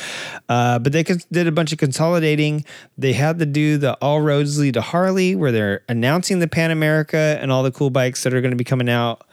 Uh, 0.48 0.78
but 0.78 0.92
they 0.92 1.02
did 1.02 1.46
a 1.46 1.52
bunch 1.52 1.70
of 1.70 1.78
consolidating. 1.78 2.64
They 2.96 3.12
had 3.12 3.38
to 3.40 3.46
do 3.46 3.76
the 3.76 3.92
All 4.00 4.22
Roads 4.22 4.58
Lead 4.58 4.72
to 4.74 4.80
Harley, 4.80 5.34
where 5.34 5.52
they're 5.52 5.82
announcing 5.86 6.38
the 6.38 6.48
Pan 6.48 6.70
America 6.70 7.38
and 7.42 7.52
all 7.52 7.62
the 7.62 7.70
cool 7.70 7.90
bikes 7.90 8.22
that 8.22 8.32
are 8.32 8.40
going 8.40 8.52
to 8.52 8.56
be 8.56 8.64
coming 8.64 8.88
out. 8.88 9.26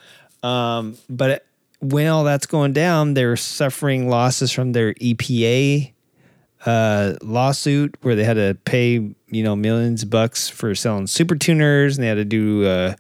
Um, 0.44 0.98
but 1.10 1.46
when 1.80 2.08
all 2.08 2.24
that's 2.24 2.46
going 2.46 2.74
down, 2.74 3.14
they're 3.14 3.38
suffering 3.38 4.10
losses 4.10 4.52
from 4.52 4.74
their 4.74 4.94
EPA 4.96 5.94
uh, 6.66 7.14
lawsuit 7.22 7.96
where 8.02 8.16
they 8.16 8.24
had 8.24 8.34
to 8.34 8.58
pay 8.66 9.16
you 9.32 9.44
know 9.44 9.56
millions 9.56 10.04
of 10.04 10.10
bucks 10.10 10.50
for 10.50 10.76
selling 10.76 11.08
super 11.08 11.36
tuners, 11.36 11.98
and 11.98 12.04
they 12.04 12.08
had 12.10 12.16
to 12.16 12.26
do 12.26 12.66
uh, 12.66 12.96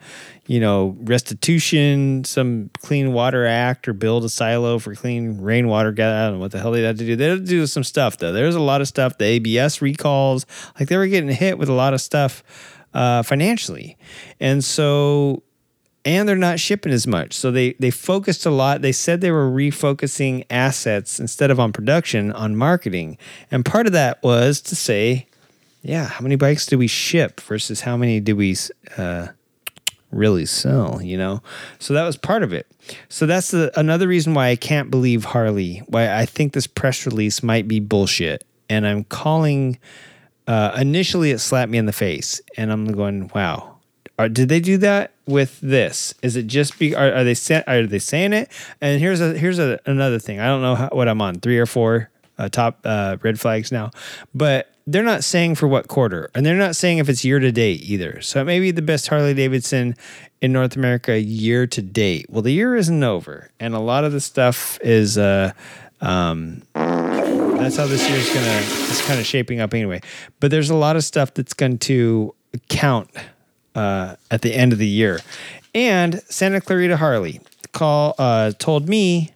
you 0.47 0.59
know 0.59 0.95
restitution, 1.01 2.23
some 2.23 2.69
Clean 2.81 3.11
Water 3.11 3.45
Act, 3.45 3.87
or 3.87 3.93
build 3.93 4.23
a 4.23 4.29
silo 4.29 4.79
for 4.79 4.95
clean 4.95 5.41
rainwater. 5.41 5.89
I 5.89 5.93
don't 5.93 6.33
know 6.35 6.39
what 6.39 6.51
the 6.51 6.59
hell 6.59 6.71
they 6.71 6.83
had 6.83 6.97
to 6.99 7.05
do. 7.05 7.15
They 7.15 7.29
had 7.29 7.39
to 7.39 7.45
do 7.45 7.67
some 7.67 7.83
stuff 7.83 8.17
though. 8.17 8.31
There's 8.31 8.55
a 8.55 8.61
lot 8.61 8.81
of 8.81 8.87
stuff. 8.87 9.17
The 9.17 9.25
ABS 9.25 9.81
recalls, 9.81 10.45
like 10.79 10.87
they 10.87 10.97
were 10.97 11.07
getting 11.07 11.29
hit 11.29 11.57
with 11.57 11.69
a 11.69 11.73
lot 11.73 11.93
of 11.93 11.99
stuff 11.99 12.43
uh, 12.93 13.23
financially, 13.23 13.97
and 14.39 14.63
so 14.63 15.43
and 16.10 16.27
they're 16.27 16.36
not 16.36 16.60
shipping 16.60 16.91
as 16.91 17.06
much. 17.06 17.34
So 17.34 17.52
they 17.52 17.73
they 17.73 17.91
focused 17.91 18.45
a 18.45 18.49
lot. 18.49 18.81
They 18.81 18.91
said 18.91 19.22
they 19.22 19.31
were 19.31 19.49
refocusing 19.49 20.45
assets 20.49 21.19
instead 21.19 21.52
of 21.52 21.60
on 21.60 21.72
production 21.72 22.31
on 22.31 22.56
marketing. 22.56 23.18
And 23.52 23.64
part 23.64 23.86
of 23.86 23.94
that 23.94 24.22
was 24.23 24.60
to 24.61 24.76
say, 24.76 25.27
yeah, 25.81 26.06
how 26.06 26.22
many 26.22 26.36
bikes 26.36 26.65
do 26.65 26.77
we 26.77 26.88
ship 26.88 27.40
versus 27.41 27.81
how 27.81 27.95
many 27.95 28.19
do 28.19 28.36
we 28.36 28.57
uh, 28.98 29.27
really 30.11 30.45
sell, 30.45 31.02
you 31.02 31.18
know? 31.18 31.41
So 31.77 31.94
that 31.94 32.06
was 32.06 32.18
part 32.18 32.44
of 32.44 32.53
it. 32.53 32.68
So 33.07 33.26
that's 33.26 33.52
the, 33.52 33.72
another 33.80 34.07
reason 34.07 34.34
why 34.34 34.49
I 34.49 34.56
can't 34.56 34.90
believe 34.90 35.26
Harley, 35.26 35.84
why 35.88 36.11
I 36.11 36.26
think 36.26 36.53
this 36.53 36.68
press 36.68 37.06
release 37.06 37.44
might 37.44 37.68
be 37.68 37.80
bullshit. 37.80 38.44
And 38.68 38.86
I'm 38.86 39.03
calling 39.03 39.77
uh, 40.48 40.76
initially 40.80 41.30
it 41.31 41.40
slapped 41.40 41.72
me 41.72 41.77
in 41.77 41.86
the 41.86 41.94
face 41.94 42.41
and 42.57 42.72
I'm 42.72 42.91
going, 42.91 43.30
wow, 43.36 43.77
are, 44.19 44.27
did 44.27 44.49
they 44.49 44.59
do 44.59 44.77
that 44.79 45.13
with 45.25 45.61
this? 45.61 46.13
Is 46.21 46.35
it 46.35 46.45
just 46.45 46.77
be? 46.77 46.93
Are, 46.93 47.13
are 47.13 47.23
they 47.23 47.35
are 47.65 47.87
they 47.87 47.99
saying 47.99 48.33
it? 48.33 48.51
And 48.81 48.99
here's 48.99 49.21
a 49.21 49.33
here's 49.37 49.59
a, 49.59 49.79
another 49.85 50.19
thing. 50.19 50.41
I 50.41 50.47
don't 50.47 50.61
know 50.61 50.75
how, 50.75 50.89
what 50.91 51.07
I'm 51.07 51.21
on 51.21 51.39
three 51.39 51.57
or 51.57 51.65
four 51.65 52.09
uh, 52.37 52.49
top 52.49 52.81
uh, 52.83 53.15
red 53.23 53.39
flags 53.39 53.71
now, 53.71 53.91
but 54.35 54.75
they're 54.85 55.03
not 55.03 55.23
saying 55.23 55.55
for 55.55 55.69
what 55.69 55.87
quarter, 55.87 56.29
and 56.35 56.45
they're 56.45 56.57
not 56.57 56.75
saying 56.75 56.97
if 56.97 57.07
it's 57.07 57.23
year 57.23 57.39
to 57.39 57.49
date 57.49 57.81
either. 57.89 58.19
So 58.19 58.41
it 58.41 58.43
may 58.43 58.59
be 58.59 58.71
the 58.71 58.81
best 58.81 59.07
Harley 59.07 59.33
Davidson 59.33 59.95
in 60.41 60.51
North 60.51 60.75
America 60.75 61.17
year 61.17 61.65
to 61.67 61.81
date. 61.81 62.25
Well, 62.29 62.41
the 62.41 62.51
year 62.51 62.75
isn't 62.75 63.03
over, 63.03 63.49
and 63.57 63.73
a 63.73 63.79
lot 63.79 64.03
of 64.03 64.11
the 64.11 64.21
stuff 64.21 64.77
is. 64.81 65.17
Uh, 65.17 65.53
um, 66.01 66.63
that's 66.73 67.77
how 67.77 67.87
this 67.87 68.09
year's 68.09 68.27
gonna. 68.33 68.59
It's 68.89 69.05
kind 69.07 69.19
of 69.19 69.25
shaping 69.25 69.61
up 69.61 69.73
anyway. 69.73 70.01
But 70.41 70.51
there's 70.51 70.69
a 70.69 70.75
lot 70.75 70.97
of 70.97 71.05
stuff 71.05 71.33
that's 71.33 71.53
going 71.53 71.77
to 71.79 72.35
count 72.67 73.09
uh, 73.75 74.15
at 74.31 74.41
the 74.41 74.53
end 74.53 74.73
of 74.73 74.79
the 74.79 74.87
year. 74.87 75.19
And 75.73 76.21
Santa 76.23 76.61
Clarita 76.61 76.97
Harley 76.97 77.41
call 77.71 78.15
uh, 78.17 78.51
told 78.57 78.89
me 78.89 79.31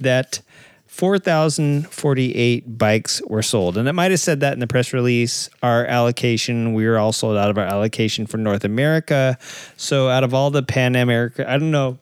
that 0.00 0.40
4,048 0.86 2.78
bikes 2.78 3.22
were 3.22 3.42
sold. 3.42 3.78
And 3.78 3.88
it 3.88 3.94
might 3.94 4.10
have 4.10 4.20
said 4.20 4.40
that 4.40 4.52
in 4.52 4.60
the 4.60 4.66
press 4.66 4.92
release. 4.92 5.48
Our 5.62 5.86
allocation, 5.86 6.74
we 6.74 6.86
were 6.86 6.98
all 6.98 7.12
sold 7.12 7.38
out 7.38 7.48
of 7.48 7.56
our 7.56 7.64
allocation 7.64 8.26
for 8.26 8.36
North 8.36 8.62
America. 8.62 9.38
So 9.78 10.10
out 10.10 10.22
of 10.22 10.34
all 10.34 10.50
the 10.50 10.62
Pan 10.62 10.94
America, 10.94 11.50
I 11.50 11.56
don't 11.56 11.70
know 11.70 11.98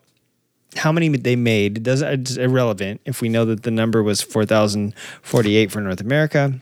how 0.75 0.91
many 0.91 1.07
they 1.07 1.37
made. 1.37 1.83
Does, 1.83 2.01
it's 2.01 2.35
irrelevant 2.35 2.99
if 3.05 3.21
we 3.21 3.29
know 3.29 3.45
that 3.45 3.63
the 3.63 3.71
number 3.71 4.03
was 4.03 4.21
4,048 4.21 5.71
for 5.71 5.79
North 5.79 6.01
America. 6.01 6.59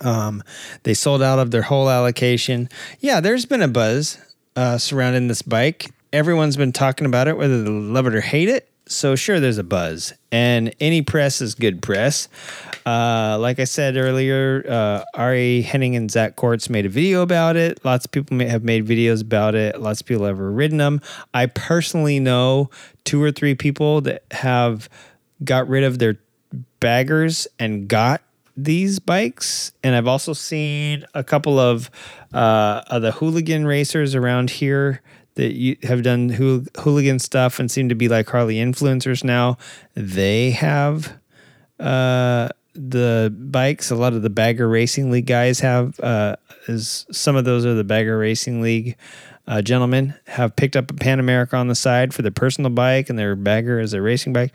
Um, 0.00 0.42
they 0.82 0.94
sold 0.94 1.22
out 1.22 1.38
of 1.38 1.50
their 1.50 1.62
whole 1.62 1.88
allocation. 1.90 2.68
Yeah, 3.00 3.20
there's 3.20 3.46
been 3.46 3.62
a 3.62 3.68
buzz 3.68 4.18
uh, 4.56 4.78
surrounding 4.78 5.28
this 5.28 5.42
bike. 5.42 5.90
Everyone's 6.12 6.56
been 6.56 6.72
talking 6.72 7.06
about 7.06 7.28
it, 7.28 7.36
whether 7.36 7.62
they 7.62 7.70
love 7.70 8.06
it 8.06 8.14
or 8.14 8.20
hate 8.20 8.48
it. 8.48 8.68
So 8.86 9.16
sure, 9.16 9.38
there's 9.38 9.58
a 9.58 9.64
buzz, 9.64 10.14
and 10.32 10.74
any 10.80 11.02
press 11.02 11.42
is 11.42 11.54
good 11.54 11.82
press. 11.82 12.26
Uh, 12.86 13.36
like 13.38 13.58
I 13.58 13.64
said 13.64 13.98
earlier, 13.98 14.64
uh, 14.66 15.04
Ari 15.12 15.60
Henning 15.60 15.94
and 15.94 16.10
Zack 16.10 16.36
Courts 16.36 16.70
made 16.70 16.86
a 16.86 16.88
video 16.88 17.20
about 17.20 17.56
it. 17.56 17.84
Lots 17.84 18.06
of 18.06 18.12
people 18.12 18.38
have 18.38 18.64
made 18.64 18.86
videos 18.86 19.20
about 19.20 19.54
it. 19.54 19.78
Lots 19.78 20.00
of 20.00 20.06
people 20.06 20.24
have 20.24 20.38
ridden 20.38 20.78
them. 20.78 21.02
I 21.34 21.46
personally 21.46 22.18
know 22.18 22.70
two 23.04 23.22
or 23.22 23.30
three 23.30 23.54
people 23.54 24.00
that 24.02 24.24
have 24.30 24.88
got 25.44 25.68
rid 25.68 25.84
of 25.84 25.98
their 25.98 26.16
baggers 26.80 27.46
and 27.58 27.88
got 27.88 28.22
these 28.58 28.98
bikes, 28.98 29.72
and 29.84 29.94
I've 29.94 30.08
also 30.08 30.32
seen 30.32 31.04
a 31.14 31.22
couple 31.22 31.58
of 31.60 31.90
uh, 32.32 32.98
the 32.98 33.12
hooligan 33.12 33.66
racers 33.66 34.14
around 34.16 34.50
here 34.50 35.00
that 35.36 35.54
you 35.54 35.76
have 35.84 36.02
done 36.02 36.28
hooligan 36.28 37.20
stuff 37.20 37.60
and 37.60 37.70
seem 37.70 37.88
to 37.88 37.94
be 37.94 38.08
like 38.08 38.28
Harley 38.28 38.56
influencers 38.56 39.22
now. 39.22 39.56
They 39.94 40.50
have 40.50 41.16
uh, 41.78 42.48
the 42.74 43.32
bikes. 43.38 43.92
A 43.92 43.94
lot 43.94 44.14
of 44.14 44.22
the 44.22 44.30
Bagger 44.30 44.68
Racing 44.68 45.12
League 45.12 45.26
guys 45.26 45.60
have. 45.60 45.98
Uh, 46.00 46.34
is 46.66 47.06
some 47.12 47.36
of 47.36 47.44
those 47.44 47.64
are 47.64 47.74
the 47.74 47.84
Bagger 47.84 48.18
Racing 48.18 48.60
League 48.60 48.96
uh, 49.46 49.62
gentlemen 49.62 50.14
have 50.26 50.54
picked 50.56 50.76
up 50.76 50.90
a 50.90 50.94
Pan 50.94 51.20
America 51.20 51.56
on 51.56 51.68
the 51.68 51.74
side 51.74 52.12
for 52.12 52.22
their 52.22 52.30
personal 52.30 52.70
bike 52.70 53.08
and 53.08 53.18
their 53.18 53.34
bagger 53.34 53.80
as 53.80 53.92
their 53.92 54.02
racing 54.02 54.32
bike. 54.32 54.52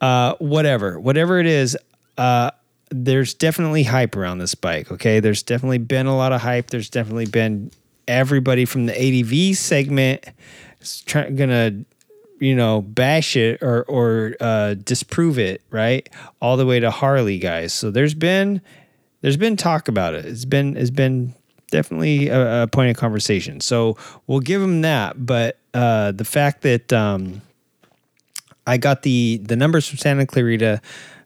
Uh, 0.00 0.34
whatever, 0.40 0.98
whatever 0.98 1.38
it 1.38 1.46
is, 1.46 1.76
uh, 2.18 2.50
there's 2.90 3.34
definitely 3.34 3.84
hype 3.84 4.16
around 4.16 4.38
this 4.38 4.54
bike. 4.54 4.92
Okay, 4.92 5.20
there's 5.20 5.42
definitely 5.42 5.78
been 5.78 6.06
a 6.06 6.16
lot 6.16 6.32
of 6.32 6.40
hype. 6.40 6.68
There's 6.68 6.90
definitely 6.90 7.26
been 7.26 7.70
everybody 8.06 8.64
from 8.64 8.86
the 8.86 8.92
ADV 8.92 9.56
segment 9.56 10.24
is 10.80 11.00
try, 11.02 11.30
gonna 11.30 11.84
you 12.38 12.54
know 12.54 12.82
bash 12.82 13.36
it 13.36 13.62
or 13.62 13.84
or 13.84 14.36
uh, 14.40 14.74
disprove 14.74 15.38
it 15.38 15.62
right 15.70 16.08
all 16.40 16.56
the 16.56 16.66
way 16.66 16.80
to 16.80 16.90
Harley 16.90 17.38
guys. 17.38 17.72
So 17.72 17.90
there's 17.90 18.14
been 18.14 18.60
there's 19.20 19.36
been 19.36 19.56
talk 19.56 19.88
about 19.88 20.14
it. 20.14 20.24
It's 20.26 20.44
been 20.44 20.76
it's 20.76 20.90
been 20.90 21.34
definitely 21.70 22.28
a, 22.28 22.64
a 22.64 22.66
point 22.66 22.90
of 22.90 22.96
conversation. 22.96 23.60
So 23.60 23.96
we'll 24.26 24.40
give 24.40 24.60
them 24.60 24.82
that. 24.82 25.26
But 25.26 25.58
uh, 25.72 26.12
the 26.12 26.24
fact 26.24 26.62
that 26.62 26.92
um, 26.92 27.42
I 28.66 28.76
got 28.76 29.02
the 29.02 29.38
the 29.42 29.56
numbers 29.56 29.88
from 29.88 29.98
Santa 29.98 30.26
Clarita 30.26 30.80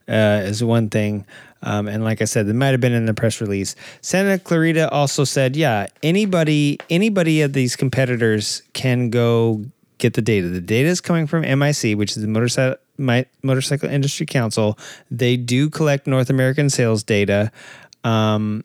uh, 0.07 0.41
is 0.43 0.63
one 0.63 0.89
thing. 0.89 1.25
Um, 1.61 1.87
and 1.87 2.03
like 2.03 2.21
I 2.21 2.25
said, 2.25 2.47
they 2.47 2.53
might 2.53 2.67
have 2.67 2.79
been 2.79 2.93
in 2.93 3.05
the 3.05 3.13
press 3.13 3.41
release. 3.41 3.75
Santa 4.01 4.39
Clarita 4.39 4.89
also 4.91 5.23
said, 5.23 5.55
yeah, 5.55 5.87
anybody 6.01 6.79
anybody 6.89 7.41
of 7.41 7.53
these 7.53 7.75
competitors 7.75 8.61
can 8.73 9.09
go 9.09 9.65
get 9.97 10.13
the 10.13 10.21
data. 10.21 10.47
The 10.47 10.61
data 10.61 10.87
is 10.87 11.01
coming 11.01 11.27
from 11.27 11.41
MIC, 11.41 11.97
which 11.97 12.15
is 12.15 12.21
the 12.21 12.27
Motorcycle 12.27 12.77
Motorcycle 13.43 13.89
Industry 13.89 14.25
Council. 14.25 14.77
They 15.11 15.37
do 15.37 15.69
collect 15.69 16.07
North 16.07 16.29
American 16.29 16.69
sales 16.69 17.03
data. 17.03 17.51
Um, 18.03 18.63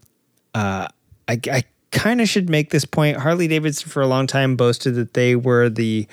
uh, 0.55 0.89
I, 1.29 1.41
I 1.51 1.65
kind 1.91 2.21
of 2.21 2.29
should 2.29 2.49
make 2.49 2.71
this 2.71 2.85
point. 2.85 3.19
Harley 3.19 3.49
Davidson 3.49 3.89
for 3.89 4.03
a 4.03 4.07
long 4.07 4.27
time 4.27 4.57
boasted 4.57 4.95
that 4.97 5.15
they 5.15 5.37
were 5.37 5.69
the 5.69 6.07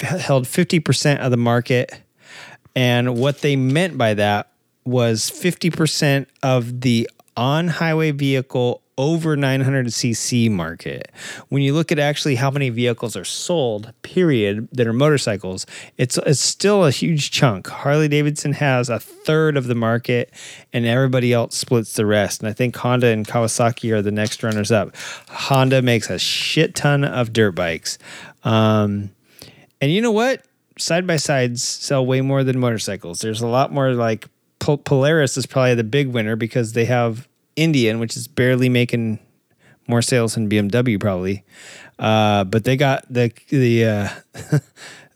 held 0.00 0.44
50% 0.44 1.18
of 1.18 1.30
the 1.30 1.36
market. 1.36 2.00
And 2.74 3.18
what 3.18 3.40
they 3.40 3.56
meant 3.56 3.98
by 3.98 4.14
that 4.14 4.50
was 4.88 5.30
50% 5.30 6.26
of 6.42 6.80
the 6.80 7.08
on 7.36 7.68
highway 7.68 8.10
vehicle 8.10 8.82
over 8.98 9.36
900cc 9.36 10.50
market. 10.50 11.10
When 11.48 11.62
you 11.62 11.72
look 11.72 11.92
at 11.92 12.00
actually 12.00 12.34
how 12.34 12.50
many 12.50 12.68
vehicles 12.68 13.16
are 13.16 13.24
sold, 13.24 13.92
period, 14.02 14.68
that 14.72 14.88
are 14.88 14.92
motorcycles, 14.92 15.64
it's 15.96 16.18
it's 16.18 16.40
still 16.40 16.84
a 16.84 16.90
huge 16.90 17.30
chunk. 17.30 17.68
Harley 17.68 18.08
Davidson 18.08 18.54
has 18.54 18.90
a 18.90 18.98
third 18.98 19.56
of 19.56 19.68
the 19.68 19.76
market, 19.76 20.34
and 20.72 20.84
everybody 20.84 21.32
else 21.32 21.56
splits 21.56 21.92
the 21.92 22.04
rest. 22.04 22.40
And 22.40 22.48
I 22.48 22.52
think 22.52 22.74
Honda 22.76 23.06
and 23.06 23.26
Kawasaki 23.26 23.92
are 23.92 24.02
the 24.02 24.10
next 24.10 24.42
runners 24.42 24.72
up. 24.72 24.96
Honda 25.28 25.80
makes 25.80 26.10
a 26.10 26.18
shit 26.18 26.74
ton 26.74 27.04
of 27.04 27.32
dirt 27.32 27.52
bikes, 27.52 27.98
um, 28.42 29.10
and 29.80 29.92
you 29.92 30.02
know 30.02 30.12
what? 30.12 30.44
Side 30.76 31.06
by 31.06 31.16
sides 31.16 31.62
sell 31.62 32.04
way 32.04 32.20
more 32.20 32.42
than 32.42 32.58
motorcycles. 32.58 33.20
There's 33.20 33.40
a 33.40 33.48
lot 33.48 33.72
more 33.72 33.92
like 33.92 34.28
Polaris 34.58 35.36
is 35.36 35.46
probably 35.46 35.74
the 35.74 35.84
big 35.84 36.08
winner 36.08 36.36
because 36.36 36.72
they 36.72 36.84
have 36.84 37.28
Indian, 37.56 37.98
which 37.98 38.16
is 38.16 38.28
barely 38.28 38.68
making 38.68 39.18
more 39.86 40.02
sales 40.02 40.34
than 40.34 40.48
BMW 40.48 41.00
probably. 41.00 41.44
Uh, 41.98 42.44
but 42.44 42.64
they 42.64 42.76
got 42.76 43.04
the 43.12 43.32
the 43.48 43.84
uh, 43.84 44.08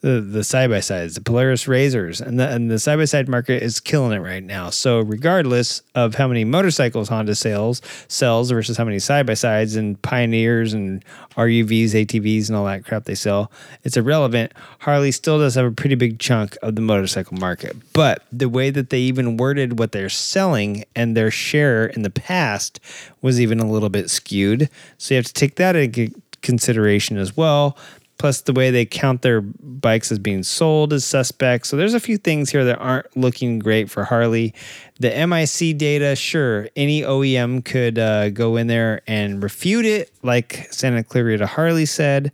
the 0.02 0.20
the 0.20 0.42
side 0.44 0.68
by 0.68 0.80
sides, 0.80 1.14
the 1.14 1.20
Polaris 1.20 1.68
Razors, 1.68 2.20
and 2.20 2.38
the 2.38 2.48
and 2.48 2.70
the 2.70 2.78
side 2.78 2.96
by 2.96 3.04
side 3.04 3.28
market 3.28 3.62
is 3.62 3.78
killing 3.78 4.12
it 4.12 4.20
right 4.20 4.42
now. 4.42 4.68
So 4.68 5.00
regardless 5.00 5.82
of 5.94 6.16
how 6.16 6.26
many 6.26 6.44
motorcycles 6.44 7.08
Honda 7.08 7.36
sales 7.36 7.80
sells 8.08 8.50
versus 8.50 8.76
how 8.76 8.84
many 8.84 8.98
side 8.98 9.26
by 9.26 9.34
sides 9.34 9.76
and 9.76 10.00
Pioneers 10.02 10.74
and 10.74 11.04
RUVs, 11.36 11.92
ATVs, 11.92 12.48
and 12.48 12.56
all 12.56 12.66
that 12.66 12.84
crap 12.84 13.04
they 13.04 13.14
sell, 13.14 13.50
it's 13.84 13.96
irrelevant. 13.96 14.52
Harley 14.80 15.12
still 15.12 15.38
does 15.38 15.54
have 15.54 15.66
a 15.66 15.70
pretty 15.70 15.94
big 15.94 16.18
chunk 16.18 16.56
of 16.62 16.74
the 16.74 16.82
motorcycle 16.82 17.38
market, 17.38 17.76
but 17.92 18.24
the 18.32 18.48
way 18.48 18.70
that 18.70 18.90
they 18.90 18.98
even 18.98 19.36
worded 19.36 19.78
what 19.78 19.92
they're 19.92 20.08
selling 20.08 20.84
and 20.96 21.16
their 21.16 21.30
share 21.30 21.86
in 21.86 22.02
the 22.02 22.10
past 22.10 22.80
was 23.20 23.40
even 23.40 23.60
a 23.60 23.70
little 23.70 23.88
bit 23.88 24.10
skewed. 24.10 24.68
So 24.98 25.14
you 25.14 25.18
have 25.18 25.26
to 25.26 25.32
take 25.32 25.54
that 25.56 25.76
into 25.76 26.10
consideration 26.42 27.18
as 27.18 27.36
well 27.36 27.76
plus 28.22 28.42
the 28.42 28.52
way 28.52 28.70
they 28.70 28.86
count 28.86 29.22
their 29.22 29.40
bikes 29.40 30.12
as 30.12 30.18
being 30.20 30.44
sold 30.44 30.92
is 30.92 31.04
suspect. 31.04 31.66
So 31.66 31.76
there's 31.76 31.92
a 31.92 31.98
few 31.98 32.16
things 32.16 32.50
here 32.50 32.64
that 32.64 32.78
aren't 32.78 33.16
looking 33.16 33.58
great 33.58 33.90
for 33.90 34.04
Harley. 34.04 34.54
The 35.00 35.10
MIC 35.26 35.76
data, 35.76 36.14
sure, 36.14 36.68
any 36.76 37.00
OEM 37.02 37.64
could 37.64 37.98
uh, 37.98 38.30
go 38.30 38.54
in 38.54 38.68
there 38.68 39.02
and 39.08 39.42
refute 39.42 39.86
it, 39.86 40.12
like 40.22 40.68
Santa 40.70 41.02
Clarita 41.02 41.48
Harley 41.48 41.84
said. 41.84 42.30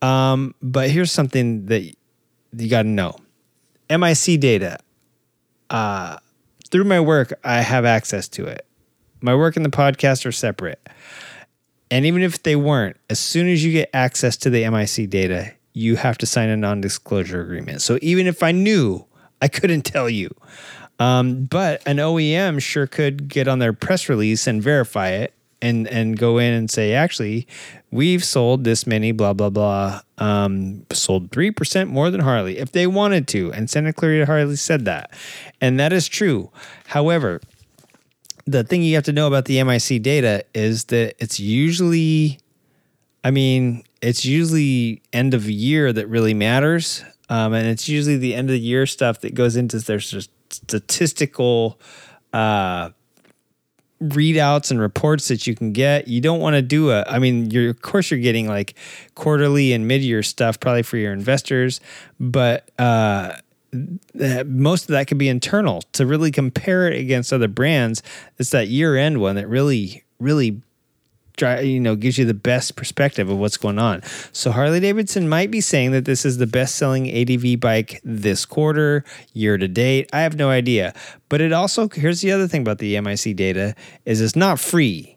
Um, 0.00 0.54
but 0.62 0.90
here's 0.90 1.10
something 1.10 1.66
that 1.66 1.92
you 2.56 2.70
got 2.70 2.82
to 2.82 2.88
know: 2.88 3.16
MIC 3.90 4.38
data. 4.38 4.78
Uh, 5.70 6.18
through 6.70 6.84
my 6.84 7.00
work, 7.00 7.32
I 7.42 7.62
have 7.62 7.84
access 7.84 8.28
to 8.28 8.46
it. 8.46 8.64
My 9.20 9.34
work 9.34 9.56
and 9.56 9.64
the 9.64 9.70
podcast 9.70 10.24
are 10.24 10.30
separate. 10.30 10.88
And 11.90 12.06
even 12.06 12.22
if 12.22 12.42
they 12.42 12.56
weren't, 12.56 12.96
as 13.08 13.18
soon 13.18 13.48
as 13.48 13.64
you 13.64 13.72
get 13.72 13.90
access 13.92 14.36
to 14.38 14.50
the 14.50 14.68
MIC 14.68 15.10
data, 15.10 15.52
you 15.72 15.96
have 15.96 16.18
to 16.18 16.26
sign 16.26 16.48
a 16.48 16.56
non 16.56 16.80
disclosure 16.80 17.40
agreement. 17.40 17.82
So 17.82 17.98
even 18.02 18.26
if 18.26 18.42
I 18.42 18.52
knew, 18.52 19.06
I 19.42 19.48
couldn't 19.48 19.82
tell 19.82 20.08
you. 20.08 20.34
Um, 20.98 21.44
but 21.44 21.82
an 21.86 21.96
OEM 21.96 22.60
sure 22.60 22.86
could 22.86 23.28
get 23.28 23.48
on 23.48 23.58
their 23.58 23.72
press 23.72 24.08
release 24.08 24.46
and 24.46 24.62
verify 24.62 25.08
it 25.08 25.32
and, 25.62 25.88
and 25.88 26.18
go 26.18 26.38
in 26.38 26.52
and 26.52 26.70
say, 26.70 26.92
actually, 26.92 27.46
we've 27.90 28.24
sold 28.24 28.64
this 28.64 28.86
many, 28.86 29.12
blah, 29.12 29.32
blah, 29.32 29.50
blah. 29.50 30.00
Um, 30.18 30.84
sold 30.92 31.30
3% 31.30 31.88
more 31.88 32.10
than 32.10 32.20
Harley 32.20 32.58
if 32.58 32.72
they 32.72 32.86
wanted 32.86 33.26
to. 33.28 33.52
And 33.52 33.70
Santa 33.70 33.92
Clarita 33.92 34.26
Harley 34.26 34.56
said 34.56 34.84
that. 34.84 35.10
And 35.60 35.80
that 35.80 35.92
is 35.92 36.06
true. 36.08 36.50
However, 36.88 37.40
the 38.50 38.64
thing 38.64 38.82
you 38.82 38.96
have 38.96 39.04
to 39.04 39.12
know 39.12 39.26
about 39.26 39.44
the 39.44 39.62
MIC 39.62 40.02
data 40.02 40.44
is 40.54 40.86
that 40.86 41.14
it's 41.22 41.38
usually, 41.38 42.40
I 43.22 43.30
mean, 43.30 43.84
it's 44.02 44.24
usually 44.24 45.02
end 45.12 45.34
of 45.34 45.48
year 45.48 45.92
that 45.92 46.08
really 46.08 46.34
matters. 46.34 47.04
Um, 47.28 47.52
and 47.52 47.68
it's 47.68 47.88
usually 47.88 48.16
the 48.16 48.34
end 48.34 48.48
of 48.48 48.54
the 48.54 48.60
year 48.60 48.86
stuff 48.86 49.20
that 49.20 49.34
goes 49.34 49.54
into 49.54 49.78
their 49.78 50.00
statistical 50.00 51.78
uh, 52.32 52.90
readouts 54.02 54.72
and 54.72 54.80
reports 54.80 55.28
that 55.28 55.46
you 55.46 55.54
can 55.54 55.72
get. 55.72 56.08
You 56.08 56.20
don't 56.20 56.40
want 56.40 56.54
to 56.54 56.62
do 56.62 56.90
a, 56.90 57.04
I 57.06 57.20
mean, 57.20 57.52
you're, 57.52 57.70
of 57.70 57.82
course, 57.82 58.10
you're 58.10 58.18
getting 58.18 58.48
like 58.48 58.74
quarterly 59.14 59.72
and 59.72 59.86
mid 59.86 60.02
year 60.02 60.24
stuff 60.24 60.58
probably 60.58 60.82
for 60.82 60.96
your 60.96 61.12
investors, 61.12 61.80
but, 62.18 62.68
uh, 62.80 63.36
most 63.72 64.82
of 64.84 64.88
that 64.88 65.06
could 65.06 65.18
be 65.18 65.28
internal 65.28 65.82
to 65.92 66.06
really 66.06 66.30
compare 66.30 66.90
it 66.90 66.98
against 66.98 67.32
other 67.32 67.48
brands. 67.48 68.02
It's 68.38 68.50
that 68.50 68.68
year 68.68 68.96
end 68.96 69.20
one 69.20 69.36
that 69.36 69.48
really, 69.48 70.04
really 70.18 70.62
you 71.40 71.80
know 71.80 71.96
gives 71.96 72.18
you 72.18 72.24
the 72.24 72.34
best 72.34 72.76
perspective 72.76 73.30
of 73.30 73.38
what's 73.38 73.56
going 73.56 73.78
on. 73.78 74.02
So 74.32 74.50
Harley 74.50 74.80
Davidson 74.80 75.28
might 75.28 75.50
be 75.50 75.60
saying 75.60 75.92
that 75.92 76.04
this 76.04 76.24
is 76.24 76.38
the 76.38 76.46
best 76.46 76.76
selling 76.76 77.10
ADV 77.10 77.60
bike 77.60 78.00
this 78.04 78.44
quarter, 78.44 79.04
year 79.32 79.56
to 79.56 79.68
date. 79.68 80.10
I 80.12 80.20
have 80.20 80.36
no 80.36 80.50
idea. 80.50 80.94
But 81.28 81.40
it 81.40 81.52
also 81.52 81.88
here's 81.88 82.20
the 82.20 82.32
other 82.32 82.46
thing 82.46 82.62
about 82.62 82.78
the 82.78 83.00
MIC 83.00 83.36
data 83.36 83.74
is 84.04 84.20
it's 84.20 84.36
not 84.36 84.60
free. 84.60 85.16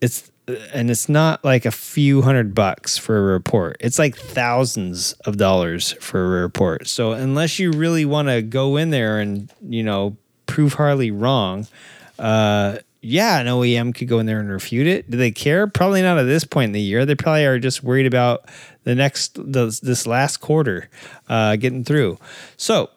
It's 0.00 0.31
and 0.46 0.90
it's 0.90 1.08
not 1.08 1.44
like 1.44 1.64
a 1.64 1.70
few 1.70 2.22
hundred 2.22 2.54
bucks 2.54 2.98
for 2.98 3.16
a 3.16 3.22
report. 3.22 3.76
It's 3.80 3.98
like 3.98 4.16
thousands 4.16 5.12
of 5.24 5.36
dollars 5.36 5.92
for 6.00 6.24
a 6.24 6.42
report. 6.42 6.88
So 6.88 7.12
unless 7.12 7.58
you 7.58 7.70
really 7.70 8.04
want 8.04 8.28
to 8.28 8.42
go 8.42 8.76
in 8.76 8.90
there 8.90 9.20
and 9.20 9.50
you 9.62 9.82
know 9.82 10.16
prove 10.46 10.74
Harley 10.74 11.10
wrong, 11.10 11.66
uh, 12.18 12.78
yeah, 13.00 13.40
an 13.40 13.46
OEM 13.46 13.94
could 13.94 14.08
go 14.08 14.20
in 14.20 14.26
there 14.26 14.38
and 14.38 14.48
refute 14.48 14.86
it. 14.86 15.10
Do 15.10 15.16
they 15.16 15.32
care? 15.32 15.66
Probably 15.66 16.02
not 16.02 16.18
at 16.18 16.24
this 16.24 16.44
point 16.44 16.66
in 16.66 16.72
the 16.72 16.80
year. 16.80 17.04
They 17.04 17.16
probably 17.16 17.44
are 17.44 17.58
just 17.58 17.82
worried 17.82 18.06
about 18.06 18.44
the 18.84 18.94
next 18.94 19.34
the, 19.34 19.78
this 19.82 20.06
last 20.06 20.38
quarter 20.38 20.88
uh, 21.28 21.56
getting 21.56 21.84
through. 21.84 22.18
So 22.56 22.90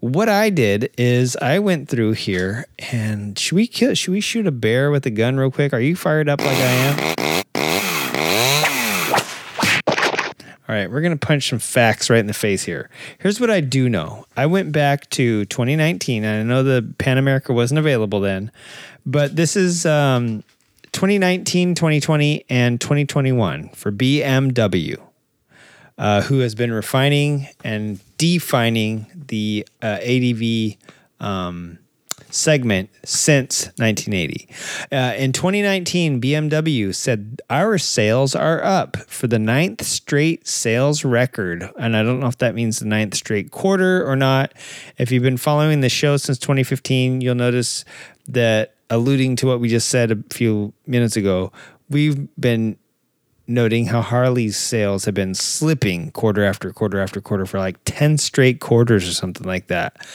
what 0.00 0.28
I 0.28 0.50
did 0.50 0.90
is 0.96 1.36
I 1.36 1.58
went 1.58 1.88
through 1.88 2.12
here 2.12 2.66
and 2.92 3.38
should 3.38 3.56
we 3.56 3.66
kill, 3.66 3.94
should 3.94 4.12
we 4.12 4.20
shoot 4.20 4.46
a 4.46 4.52
bear 4.52 4.90
with 4.90 5.06
a 5.06 5.10
gun 5.10 5.36
real 5.36 5.50
quick? 5.50 5.72
Are 5.72 5.80
you 5.80 5.96
fired 5.96 6.28
up 6.28 6.40
like 6.40 6.56
I 6.56 6.72
am? 6.72 7.16
All 10.68 10.76
right, 10.76 10.88
we're 10.88 11.00
going 11.00 11.18
to 11.18 11.26
punch 11.26 11.48
some 11.50 11.58
facts 11.58 12.08
right 12.08 12.20
in 12.20 12.28
the 12.28 12.32
face 12.32 12.62
here. 12.62 12.88
Here's 13.18 13.40
what 13.40 13.50
I 13.50 13.60
do 13.60 13.88
know. 13.88 14.24
I 14.36 14.46
went 14.46 14.70
back 14.70 15.10
to 15.10 15.44
2019 15.46 16.22
and 16.22 16.40
I 16.40 16.42
know 16.44 16.62
the 16.62 16.94
Pan 16.98 17.18
America 17.18 17.52
wasn't 17.52 17.80
available 17.80 18.20
then, 18.20 18.52
but 19.04 19.34
this 19.34 19.56
is 19.56 19.84
um, 19.84 20.44
2019, 20.92 21.74
2020 21.74 22.44
and 22.48 22.80
2021 22.80 23.70
for 23.70 23.90
BMW 23.90 25.00
uh, 26.00 26.22
who 26.22 26.38
has 26.38 26.54
been 26.54 26.72
refining 26.72 27.46
and 27.62 28.00
defining 28.16 29.06
the 29.14 29.66
uh, 29.82 29.98
ADV 30.02 30.76
um, 31.20 31.78
segment 32.30 32.88
since 33.04 33.66
1980. 33.76 34.48
Uh, 34.90 35.14
in 35.18 35.32
2019, 35.32 36.18
BMW 36.18 36.94
said 36.94 37.42
our 37.50 37.76
sales 37.76 38.34
are 38.34 38.64
up 38.64 38.96
for 39.08 39.26
the 39.26 39.38
ninth 39.38 39.84
straight 39.84 40.48
sales 40.48 41.04
record. 41.04 41.70
And 41.78 41.94
I 41.94 42.02
don't 42.02 42.20
know 42.20 42.28
if 42.28 42.38
that 42.38 42.54
means 42.54 42.78
the 42.78 42.86
ninth 42.86 43.14
straight 43.14 43.50
quarter 43.50 44.02
or 44.08 44.16
not. 44.16 44.54
If 44.96 45.12
you've 45.12 45.22
been 45.22 45.36
following 45.36 45.82
the 45.82 45.90
show 45.90 46.16
since 46.16 46.38
2015, 46.38 47.20
you'll 47.20 47.34
notice 47.34 47.84
that 48.26 48.74
alluding 48.88 49.36
to 49.36 49.46
what 49.46 49.60
we 49.60 49.68
just 49.68 49.88
said 49.88 50.10
a 50.10 50.16
few 50.30 50.72
minutes 50.86 51.16
ago, 51.16 51.52
we've 51.90 52.26
been 52.40 52.78
noting 53.50 53.86
how 53.86 54.00
Harley's 54.00 54.56
sales 54.56 55.04
have 55.04 55.14
been 55.14 55.34
slipping 55.34 56.10
quarter 56.12 56.44
after 56.44 56.72
quarter 56.72 57.00
after 57.00 57.20
quarter 57.20 57.46
for 57.46 57.58
like 57.58 57.78
10 57.84 58.18
straight 58.18 58.60
quarters 58.60 59.08
or 59.08 59.12
something 59.12 59.46
like 59.46 59.66
that. 59.66 60.06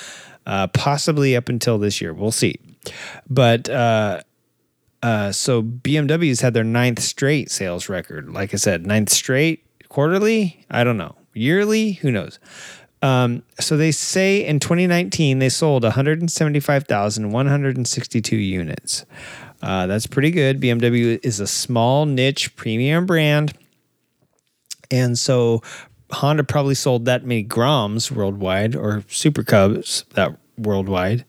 Uh, 0.45 0.67
possibly 0.67 1.35
up 1.35 1.49
until 1.49 1.77
this 1.77 1.99
year. 2.01 2.13
We'll 2.13 2.31
see. 2.31 2.55
But 3.29 3.69
uh, 3.69 4.21
uh, 5.01 5.31
so 5.31 5.63
BMW's 5.63 6.41
had 6.41 6.53
their 6.53 6.63
ninth 6.63 7.01
straight 7.01 7.49
sales 7.51 7.89
record. 7.89 8.31
Like 8.31 8.53
I 8.53 8.57
said, 8.57 8.85
ninth 8.85 9.09
straight 9.09 9.65
quarterly. 9.89 10.63
I 10.69 10.83
don't 10.83 10.97
know. 10.97 11.15
Yearly, 11.33 11.93
who 11.93 12.11
knows? 12.11 12.37
Um, 13.01 13.41
so 13.59 13.75
they 13.77 13.91
say 13.91 14.45
in 14.45 14.59
2019 14.59 15.39
they 15.39 15.49
sold 15.49 15.81
175,162 15.83 18.35
units. 18.35 19.05
Uh, 19.65 19.87
that's 19.87 20.05
pretty 20.05 20.29
good. 20.29 20.61
BMW 20.61 21.19
is 21.23 21.39
a 21.39 21.47
small 21.47 22.05
niche 22.05 22.55
premium 22.55 23.07
brand. 23.07 23.51
And 24.91 25.17
so 25.17 25.63
Honda 26.11 26.43
probably 26.43 26.75
sold 26.75 27.05
that 27.05 27.25
many 27.25 27.43
Groms 27.43 28.11
worldwide 28.11 28.75
or 28.75 29.03
Super 29.07 29.41
Cubs 29.41 30.05
that 30.13 30.37
worldwide. 30.55 31.25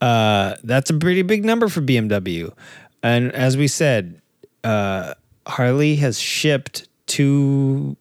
Uh, 0.00 0.54
that's 0.64 0.88
a 0.88 0.94
pretty 0.94 1.20
big 1.20 1.44
number 1.44 1.68
for 1.68 1.82
BMW. 1.82 2.50
And 3.02 3.30
as 3.32 3.58
we 3.58 3.68
said, 3.68 4.22
uh, 4.64 5.12
Harley 5.46 5.96
has 5.96 6.18
shipped 6.18 6.88
two 7.06 7.98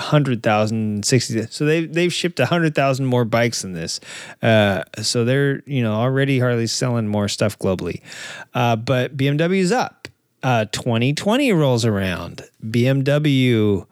hundred 0.00 0.42
thousand 0.42 1.04
sixty. 1.04 1.46
So 1.46 1.64
they 1.64 1.86
they've 1.86 2.12
shipped 2.12 2.40
a 2.40 2.46
hundred 2.46 2.74
thousand 2.74 3.06
more 3.06 3.24
bikes 3.24 3.62
than 3.62 3.72
this. 3.72 4.00
Uh, 4.42 4.82
so 5.02 5.24
they're 5.24 5.62
you 5.66 5.82
know 5.82 5.94
already 5.94 6.40
Harley's 6.40 6.72
selling 6.72 7.06
more 7.08 7.28
stuff 7.28 7.58
globally, 7.58 8.02
uh, 8.54 8.76
but 8.76 9.16
BMW's 9.16 9.72
up. 9.72 9.96
Uh, 10.42 10.64
2020 10.72 11.52
rolls 11.52 11.84
around. 11.84 12.48
BMW 12.64 13.86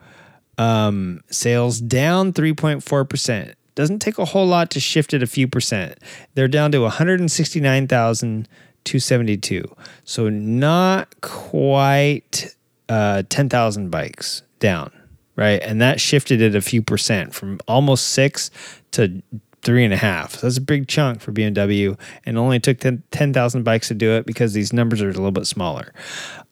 um, 0.57 1.23
sales 1.31 1.79
down 1.81 2.33
3.4 2.33 3.09
percent. 3.09 3.55
Doesn't 3.75 3.99
take 4.01 4.19
a 4.19 4.25
whole 4.25 4.47
lot 4.47 4.71
to 4.73 4.81
shift 4.81 5.15
it 5.15 5.23
a 5.23 5.27
few 5.27 5.47
percent. 5.47 5.99
They're 6.35 6.49
down 6.49 6.73
to 6.73 6.81
169,272. 6.81 9.77
So 10.05 10.29
not 10.29 11.21
quite 11.21 12.57
uh, 12.89 13.23
10,000 13.29 13.91
bikes 13.91 14.43
down 14.59 14.91
right? 15.39 15.63
And 15.63 15.81
that 15.81 16.01
shifted 16.01 16.43
it 16.43 16.57
a 16.57 16.61
few 16.61 16.83
percent 16.83 17.33
from 17.33 17.61
almost 17.69 18.09
six 18.09 18.51
to 18.91 19.23
three 19.63 19.85
and 19.85 19.95
a 19.95 19.97
half. 19.97 20.35
So 20.35 20.49
that's 20.49 20.57
a 20.57 20.61
big 20.61 20.89
chunk 20.89 21.21
for 21.21 21.31
BMW, 21.31 21.97
and 22.27 22.37
only 22.37 22.59
took 22.59 22.79
10,000 22.81 23.63
bikes 23.63 23.87
to 23.89 23.95
do 23.95 24.11
it 24.17 24.27
because 24.27 24.53
these 24.53 24.73
numbers 24.73 25.01
are 25.01 25.09
a 25.09 25.13
little 25.13 25.31
bit 25.31 25.47
smaller. 25.47 25.95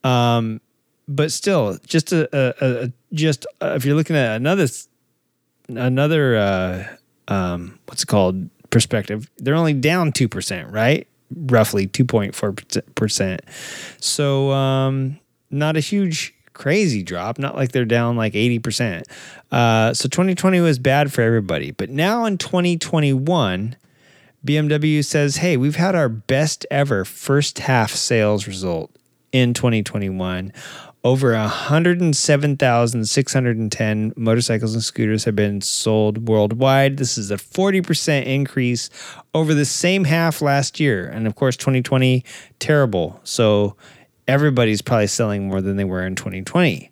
Um, 0.05 0.61
but 1.09 1.33
still, 1.33 1.79
just 1.85 2.13
a, 2.13 2.29
a, 2.33 2.85
a 2.85 2.93
just 3.13 3.45
uh, 3.61 3.75
if 3.77 3.85
you're 3.85 3.97
looking 3.97 4.17
at 4.17 4.37
another 4.37 4.69
another 5.69 6.37
uh, 6.37 6.97
um, 7.27 7.79
what's 7.87 8.05
it 8.05 8.07
called 8.07 8.49
perspective, 8.71 9.29
they're 9.39 9.55
only 9.57 9.73
down 9.73 10.13
two 10.13 10.29
percent, 10.29 10.71
right? 10.71 11.09
Roughly 11.35 11.89
two 11.89 12.05
point 12.05 12.37
four 12.37 12.55
percent. 12.95 13.41
So 13.99 14.51
um, 14.53 15.19
not 15.51 15.77
a 15.77 15.81
huge 15.81 16.36
crazy 16.57 17.03
drop, 17.03 17.39
not 17.39 17.55
like 17.55 17.73
they're 17.73 17.85
down 17.85 18.17
like 18.17 18.33
80%. 18.33 19.03
Uh, 19.53 19.93
so 19.95 20.09
2020 20.09 20.61
was 20.61 20.79
bad 20.79 21.13
for 21.13 21.23
everybody. 21.23 21.71
But 21.71 21.91
now 21.91 22.25
in 22.25 22.39
2021, 22.39 23.77
BMW 24.45 25.05
says, 25.05 25.37
hey, 25.37 25.57
we've 25.57 25.77
had 25.77 25.95
our 25.95 26.09
best 26.09 26.67
ever 26.71 27.05
first 27.05 27.61
half 27.61 27.93
sales 27.93 28.47
result 28.47 28.91
in 29.33 29.55
2021. 29.55 30.53
Over 31.05 31.33
107,610 31.35 34.13
motorcycles 34.17 34.75
and 34.75 34.83
scooters 34.83 35.25
have 35.25 35.37
been 35.37 35.61
sold 35.61 36.27
worldwide. 36.27 36.97
This 36.97 37.17
is 37.17 37.31
a 37.31 37.37
40% 37.37 38.25
increase 38.25 38.91
over 39.33 39.55
the 39.55 39.65
same 39.65 40.03
half 40.05 40.43
last 40.43 40.81
year. 40.81 41.07
And 41.07 41.29
of 41.29 41.37
course, 41.37 41.57
2020, 41.57 42.25
terrible. 42.59 43.21
So 43.23 43.77
everybody's 44.29 44.83
probably 44.83 45.07
selling 45.07 45.49
more 45.49 45.61
than 45.61 45.77
they 45.77 45.85
were 45.85 46.05
in 46.07 46.15
2020. 46.15 46.91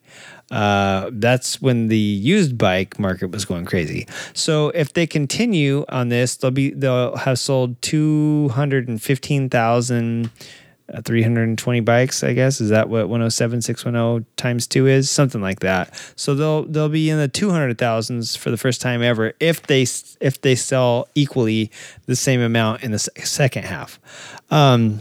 Uh, 0.50 1.10
that's 1.12 1.62
when 1.62 1.86
the 1.88 1.98
used 1.98 2.58
bike 2.58 2.98
market 2.98 3.30
was 3.30 3.44
going 3.44 3.64
crazy. 3.64 4.08
So 4.34 4.70
if 4.70 4.92
they 4.92 5.06
continue 5.06 5.84
on 5.88 6.08
this, 6.10 6.36
they'll 6.36 6.50
be 6.50 6.70
they'll 6.70 7.16
have 7.16 7.38
sold 7.38 7.80
215,000 7.82 10.30
uh, 10.92 11.00
320 11.00 11.80
bikes, 11.80 12.22
I 12.22 12.34
guess. 12.34 12.60
Is 12.60 12.68
that 12.68 12.90
what 12.90 13.08
107610 13.08 14.26
times 14.36 14.66
2 14.66 14.86
is? 14.86 15.08
Something 15.08 15.40
like 15.40 15.60
that. 15.60 15.98
So 16.14 16.34
they'll 16.34 16.64
they'll 16.64 16.90
be 16.90 17.08
in 17.08 17.18
the 17.18 17.28
200,000s 17.28 18.36
for 18.36 18.50
the 18.50 18.58
first 18.58 18.82
time 18.82 19.02
ever 19.02 19.32
if 19.40 19.62
they 19.62 19.86
if 20.20 20.42
they 20.42 20.54
sell 20.54 21.08
equally 21.14 21.70
the 22.04 22.16
same 22.16 22.40
amount 22.40 22.82
in 22.82 22.90
the 22.90 22.98
second 22.98 23.64
half. 23.64 23.98
Um, 24.50 25.00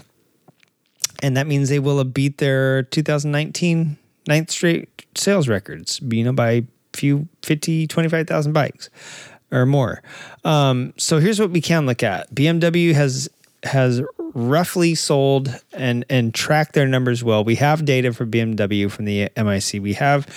and 1.23 1.37
that 1.37 1.47
means 1.47 1.69
they 1.69 1.79
will 1.79 1.97
have 1.97 2.13
beat 2.13 2.37
their 2.37 2.83
2019 2.83 3.97
ninth 4.27 4.51
straight 4.51 5.05
sales 5.15 5.47
records, 5.47 5.99
you 6.03 6.23
know, 6.23 6.33
by 6.33 6.51
a 6.51 6.63
few 6.93 7.27
50, 7.41 7.87
25,000 7.87 8.53
bikes 8.53 8.89
or 9.51 9.65
more. 9.65 10.03
Um, 10.43 10.93
so 10.97 11.19
here's 11.19 11.39
what 11.39 11.49
we 11.49 11.61
can 11.61 11.85
look 11.85 12.03
at. 12.03 12.33
BMW 12.35 12.93
has 12.93 13.29
has 13.63 14.01
roughly 14.33 14.93
sold 14.93 15.57
and 15.71 16.03
and 16.09 16.33
tracked 16.33 16.73
their 16.73 16.87
numbers 16.87 17.23
well. 17.23 17.45
We 17.45 17.55
have 17.55 17.85
data 17.85 18.11
for 18.11 18.25
BMW 18.25 18.91
from 18.91 19.05
the 19.05 19.29
MIC. 19.37 19.81
We 19.81 19.93
have 19.93 20.27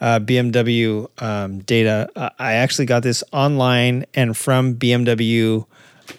uh, 0.00 0.20
BMW 0.20 1.08
um, 1.20 1.58
data. 1.60 2.08
Uh, 2.14 2.30
I 2.38 2.54
actually 2.54 2.86
got 2.86 3.02
this 3.02 3.24
online 3.32 4.06
and 4.14 4.36
from 4.36 4.76
BMW 4.76 5.66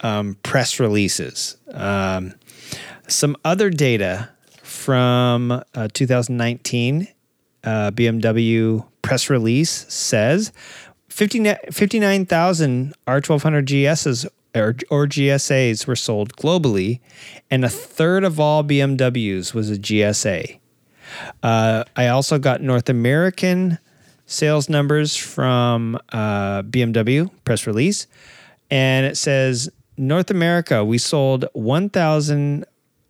um, 0.02 0.36
press 0.44 0.80
releases. 0.80 1.56
Um, 1.72 2.34
some 3.08 3.36
other 3.44 3.70
data 3.70 4.30
from 4.64 5.52
uh, 5.52 5.88
2019 5.94 7.08
uh, 7.64 7.92
BMW 7.92 8.86
press 9.02 9.30
release 9.30 9.86
says 9.92 10.52
59,000 11.10 12.94
R1200 13.08 13.66
GSs 13.66 14.28
or, 14.56 14.76
or, 14.90 15.08
GSAs 15.08 15.86
were 15.86 15.96
sold 15.96 16.36
globally, 16.36 17.00
and 17.52 17.64
a 17.64 17.70
third 17.70 18.24
of 18.24 18.40
all 18.40 18.64
BMWs 18.64 19.54
was 19.54 19.70
a 19.70 19.76
GSA. 19.76 20.60
Uh, 21.44 21.84
I 21.96 22.08
also 22.08 22.40
got 22.40 22.62
North 22.62 22.90
American 22.90 23.78
sales 24.26 24.68
numbers 24.68 25.16
from 25.16 25.96
uh, 26.12 26.64
BMW 26.64 27.30
press 27.44 27.68
release, 27.68 28.08
and 28.72 29.06
it 29.06 29.18
says 29.18 29.70
North 29.98 30.32
America 30.32 30.84
we 30.84 30.98
sold 30.98 31.46
1,000 31.54 32.66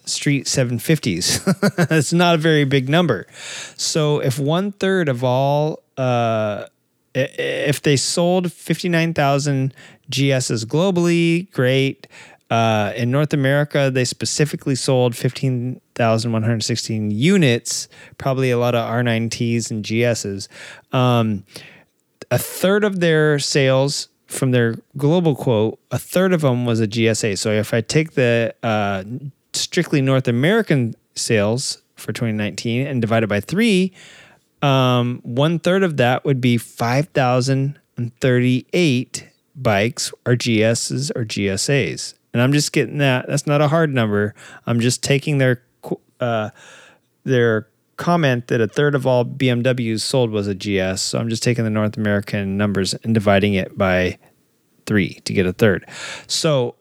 street 0.04 0.46
750s. 0.46 1.86
It's 1.90 2.12
not 2.12 2.34
a 2.34 2.38
very 2.38 2.64
big 2.64 2.88
number. 2.88 3.28
So 3.76 4.18
if 4.20 4.38
one 4.38 4.70
third 4.72 5.08
of 5.08 5.24
all, 5.24 5.82
uh, 5.96 6.66
if 7.14 7.82
they 7.82 7.96
sold 7.96 8.52
59,000 8.52 9.74
GSs 10.10 10.66
globally, 10.66 11.50
great. 11.52 12.06
Uh, 12.48 12.92
in 12.94 13.10
North 13.10 13.32
America, 13.32 13.90
they 13.92 14.04
specifically 14.04 14.76
sold 14.76 15.16
15,116 15.16 17.10
units, 17.10 17.88
probably 18.18 18.52
a 18.52 18.58
lot 18.58 18.76
of 18.76 18.88
R9Ts 18.88 19.68
and 19.70 19.84
GSs. 19.84 20.46
Um, 20.92 21.42
a 22.30 22.38
third 22.38 22.84
of 22.84 23.00
their 23.00 23.38
sales 23.38 24.08
from 24.26 24.50
their 24.50 24.76
global 24.96 25.36
quote, 25.36 25.78
a 25.90 25.98
third 25.98 26.32
of 26.32 26.42
them 26.42 26.64
was 26.64 26.80
a 26.80 26.88
GSA. 26.88 27.36
So 27.38 27.50
if 27.50 27.74
I 27.74 27.80
take 27.80 28.12
the 28.12 28.54
uh, 28.62 29.02
strictly 29.52 30.00
North 30.00 30.28
American 30.28 30.94
sales 31.14 31.82
for 31.94 32.12
2019 32.12 32.86
and 32.86 33.00
divide 33.00 33.22
it 33.22 33.28
by 33.28 33.40
three, 33.40 33.94
um, 34.62 35.20
one 35.22 35.58
third 35.58 35.82
of 35.82 35.96
that 35.98 36.24
would 36.24 36.40
be 36.40 36.56
5,038 36.58 39.28
bikes 39.54 40.12
or 40.26 40.34
GSs 40.34 41.10
or 41.14 41.24
GSAs. 41.24 42.14
And 42.32 42.42
I'm 42.42 42.52
just 42.52 42.72
getting 42.72 42.98
that. 42.98 43.26
That's 43.28 43.46
not 43.46 43.62
a 43.62 43.68
hard 43.68 43.94
number. 43.94 44.34
I'm 44.66 44.80
just 44.80 45.02
taking 45.02 45.38
their 45.38 45.62
uh, 46.20 46.50
their 47.24 47.68
comment 47.96 48.48
that 48.48 48.60
a 48.60 48.68
third 48.68 48.94
of 48.94 49.06
all 49.06 49.24
BMWs 49.24 50.00
sold 50.00 50.30
was 50.30 50.46
a 50.46 50.54
GS. 50.54 51.00
So 51.00 51.18
I'm 51.18 51.28
just 51.28 51.42
taking 51.42 51.64
the 51.64 51.70
North 51.70 51.96
American 51.96 52.56
numbers 52.56 52.94
and 52.94 53.14
dividing 53.14 53.54
it 53.54 53.76
by 53.76 54.18
three 54.86 55.14
to 55.24 55.32
get 55.32 55.46
a 55.46 55.52
third. 55.52 55.86
So 56.26 56.76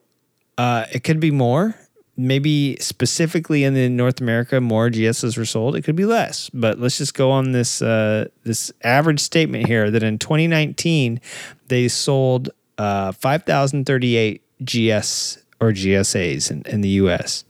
uh, 0.57 0.85
it 0.91 1.03
could 1.03 1.19
be 1.19 1.31
more. 1.31 1.75
Maybe 2.17 2.77
specifically 2.79 3.65
in 3.65 3.73
the 3.73 3.89
North 3.89 4.21
America, 4.21 4.61
more 4.61 4.89
GSs 4.89 5.37
were 5.37 5.43
sold. 5.43 5.75
It 5.75 5.81
could 5.81 5.97
be 5.97 6.05
less, 6.05 6.49
but 6.53 6.79
let's 6.79 6.97
just 6.97 7.13
go 7.13 7.29
on 7.29 7.51
this 7.51 7.81
uh, 7.81 8.29
this 8.43 8.71
average 8.83 9.19
statement 9.19 9.67
here 9.67 9.91
that 9.91 10.01
in 10.01 10.17
2019 10.17 11.19
they 11.67 11.89
sold 11.89 12.51
uh, 12.77 13.11
5,038 13.11 14.41
GS 14.63 15.39
or 15.59 15.71
GSAs 15.71 16.51
in, 16.51 16.61
in 16.65 16.79
the 16.79 16.89
U.S. 16.89 17.43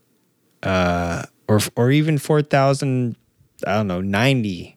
uh, 0.64 1.24
or 1.48 1.60
or 1.76 1.92
even 1.92 2.18
4,000, 2.18 3.16
I 3.66 3.76
don't 3.76 3.88
know, 3.88 4.02
90 4.02 4.76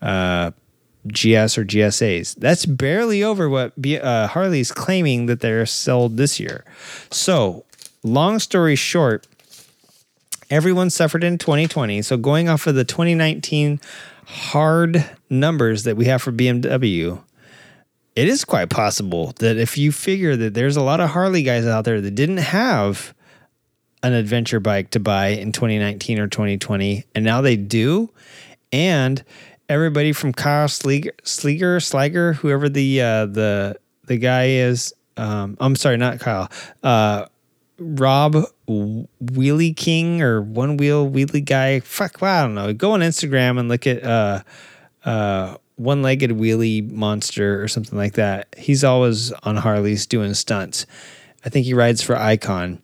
uh, 0.00 0.52
GS 1.08 1.58
or 1.58 1.64
GSAs. 1.64 2.36
That's 2.36 2.66
barely 2.66 3.22
over 3.22 3.48
what 3.48 3.80
B, 3.80 3.98
uh, 3.98 4.26
Harley's 4.28 4.72
claiming 4.72 5.26
that 5.26 5.40
they're 5.40 5.66
sold 5.66 6.16
this 6.16 6.40
year. 6.40 6.64
So, 7.10 7.64
long 8.02 8.38
story 8.38 8.76
short 8.76 9.26
everyone 10.50 10.90
suffered 10.90 11.24
in 11.24 11.38
2020. 11.38 12.02
So 12.02 12.16
going 12.16 12.48
off 12.48 12.66
of 12.66 12.74
the 12.74 12.84
2019 12.84 13.80
hard 14.26 15.08
numbers 15.30 15.84
that 15.84 15.96
we 15.96 16.06
have 16.06 16.22
for 16.22 16.32
BMW, 16.32 17.22
it 18.14 18.28
is 18.28 18.44
quite 18.44 18.70
possible 18.70 19.34
that 19.38 19.56
if 19.56 19.76
you 19.76 19.92
figure 19.92 20.36
that 20.36 20.54
there's 20.54 20.76
a 20.76 20.82
lot 20.82 21.00
of 21.00 21.10
Harley 21.10 21.42
guys 21.42 21.66
out 21.66 21.84
there 21.84 22.00
that 22.00 22.14
didn't 22.14 22.38
have 22.38 23.14
an 24.02 24.12
adventure 24.12 24.60
bike 24.60 24.90
to 24.90 25.00
buy 25.00 25.28
in 25.28 25.52
2019 25.52 26.18
or 26.18 26.28
2020, 26.28 27.04
and 27.14 27.24
now 27.24 27.40
they 27.40 27.56
do, 27.56 28.10
and 28.72 29.22
everybody 29.68 30.12
from 30.12 30.32
Kyle 30.32 30.68
Slieger, 30.68 31.12
Slieger, 31.24 31.78
Sliger, 31.78 32.34
whoever 32.36 32.68
the 32.68 33.00
uh, 33.00 33.26
the 33.26 33.78
the 34.06 34.16
guy 34.16 34.48
is, 34.48 34.94
um, 35.16 35.56
I'm 35.60 35.76
sorry, 35.76 35.96
not 35.96 36.20
Kyle, 36.20 36.50
uh, 36.82 37.26
Rob 37.78 38.36
Wheelie 38.68 39.76
King 39.76 40.22
or 40.22 40.40
One 40.40 40.76
Wheel 40.76 41.08
Wheelie 41.08 41.44
Guy. 41.44 41.80
Fuck, 41.80 42.20
well, 42.20 42.40
I 42.40 42.42
don't 42.42 42.54
know. 42.54 42.72
Go 42.72 42.92
on 42.92 43.00
Instagram 43.00 43.58
and 43.58 43.68
look 43.68 43.86
at 43.86 44.02
uh, 44.02 44.42
uh, 45.04 45.56
One 45.76 46.02
Legged 46.02 46.30
Wheelie 46.30 46.90
Monster 46.90 47.62
or 47.62 47.68
something 47.68 47.98
like 47.98 48.14
that. 48.14 48.48
He's 48.56 48.84
always 48.84 49.32
on 49.32 49.56
Harleys 49.56 50.06
doing 50.06 50.34
stunts. 50.34 50.86
I 51.44 51.48
think 51.48 51.66
he 51.66 51.74
rides 51.74 52.02
for 52.02 52.16
Icon. 52.16 52.82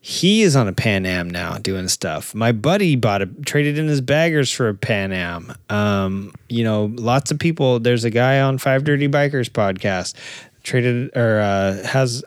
He 0.00 0.42
is 0.42 0.56
on 0.56 0.68
a 0.68 0.72
Pan 0.72 1.04
Am 1.04 1.28
now 1.28 1.58
doing 1.58 1.88
stuff. 1.88 2.34
My 2.34 2.52
buddy 2.52 2.96
bought 2.96 3.20
a 3.20 3.26
traded 3.26 3.78
in 3.78 3.88
his 3.88 4.00
baggers 4.00 4.50
for 4.50 4.68
a 4.68 4.74
Pan 4.74 5.12
Am. 5.12 5.52
Um, 5.68 6.32
you 6.48 6.64
know, 6.64 6.90
lots 6.94 7.30
of 7.30 7.38
people. 7.38 7.80
There's 7.80 8.04
a 8.04 8.10
guy 8.10 8.40
on 8.40 8.58
Five 8.58 8.84
Dirty 8.84 9.08
Bikers 9.08 9.50
podcast 9.50 10.14
traded 10.62 11.14
or 11.16 11.40
uh, 11.40 11.86
has 11.86 12.24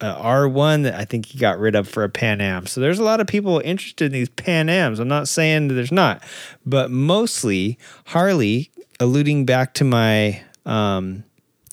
uh, 0.00 0.22
R1 0.22 0.82
that 0.84 0.94
I 0.94 1.04
think 1.04 1.26
he 1.26 1.38
got 1.38 1.58
rid 1.58 1.74
of 1.74 1.88
for 1.88 2.04
a 2.04 2.08
Pan 2.08 2.40
Am. 2.40 2.66
So 2.66 2.80
there's 2.80 2.98
a 2.98 3.04
lot 3.04 3.20
of 3.20 3.26
people 3.26 3.60
interested 3.64 4.06
in 4.06 4.12
these 4.12 4.28
Pan 4.28 4.68
Ams. 4.68 4.98
I'm 4.98 5.08
not 5.08 5.28
saying 5.28 5.68
that 5.68 5.74
there's 5.74 5.92
not, 5.92 6.22
but 6.64 6.90
mostly 6.90 7.78
Harley, 8.06 8.70
alluding 9.00 9.46
back 9.46 9.74
to 9.74 9.84
my 9.84 10.42
um, 10.64 11.24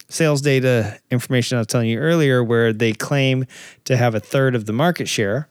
sales 0.09 0.41
data 0.41 0.99
information 1.11 1.57
I 1.57 1.61
was 1.61 1.67
telling 1.67 1.89
you 1.89 1.99
earlier, 1.99 2.43
where 2.43 2.71
they 2.71 2.93
claim 2.93 3.45
to 3.85 3.97
have 3.97 4.15
a 4.15 4.19
third 4.19 4.55
of 4.55 4.65
the 4.65 4.73
market 4.73 5.07
share. 5.07 5.47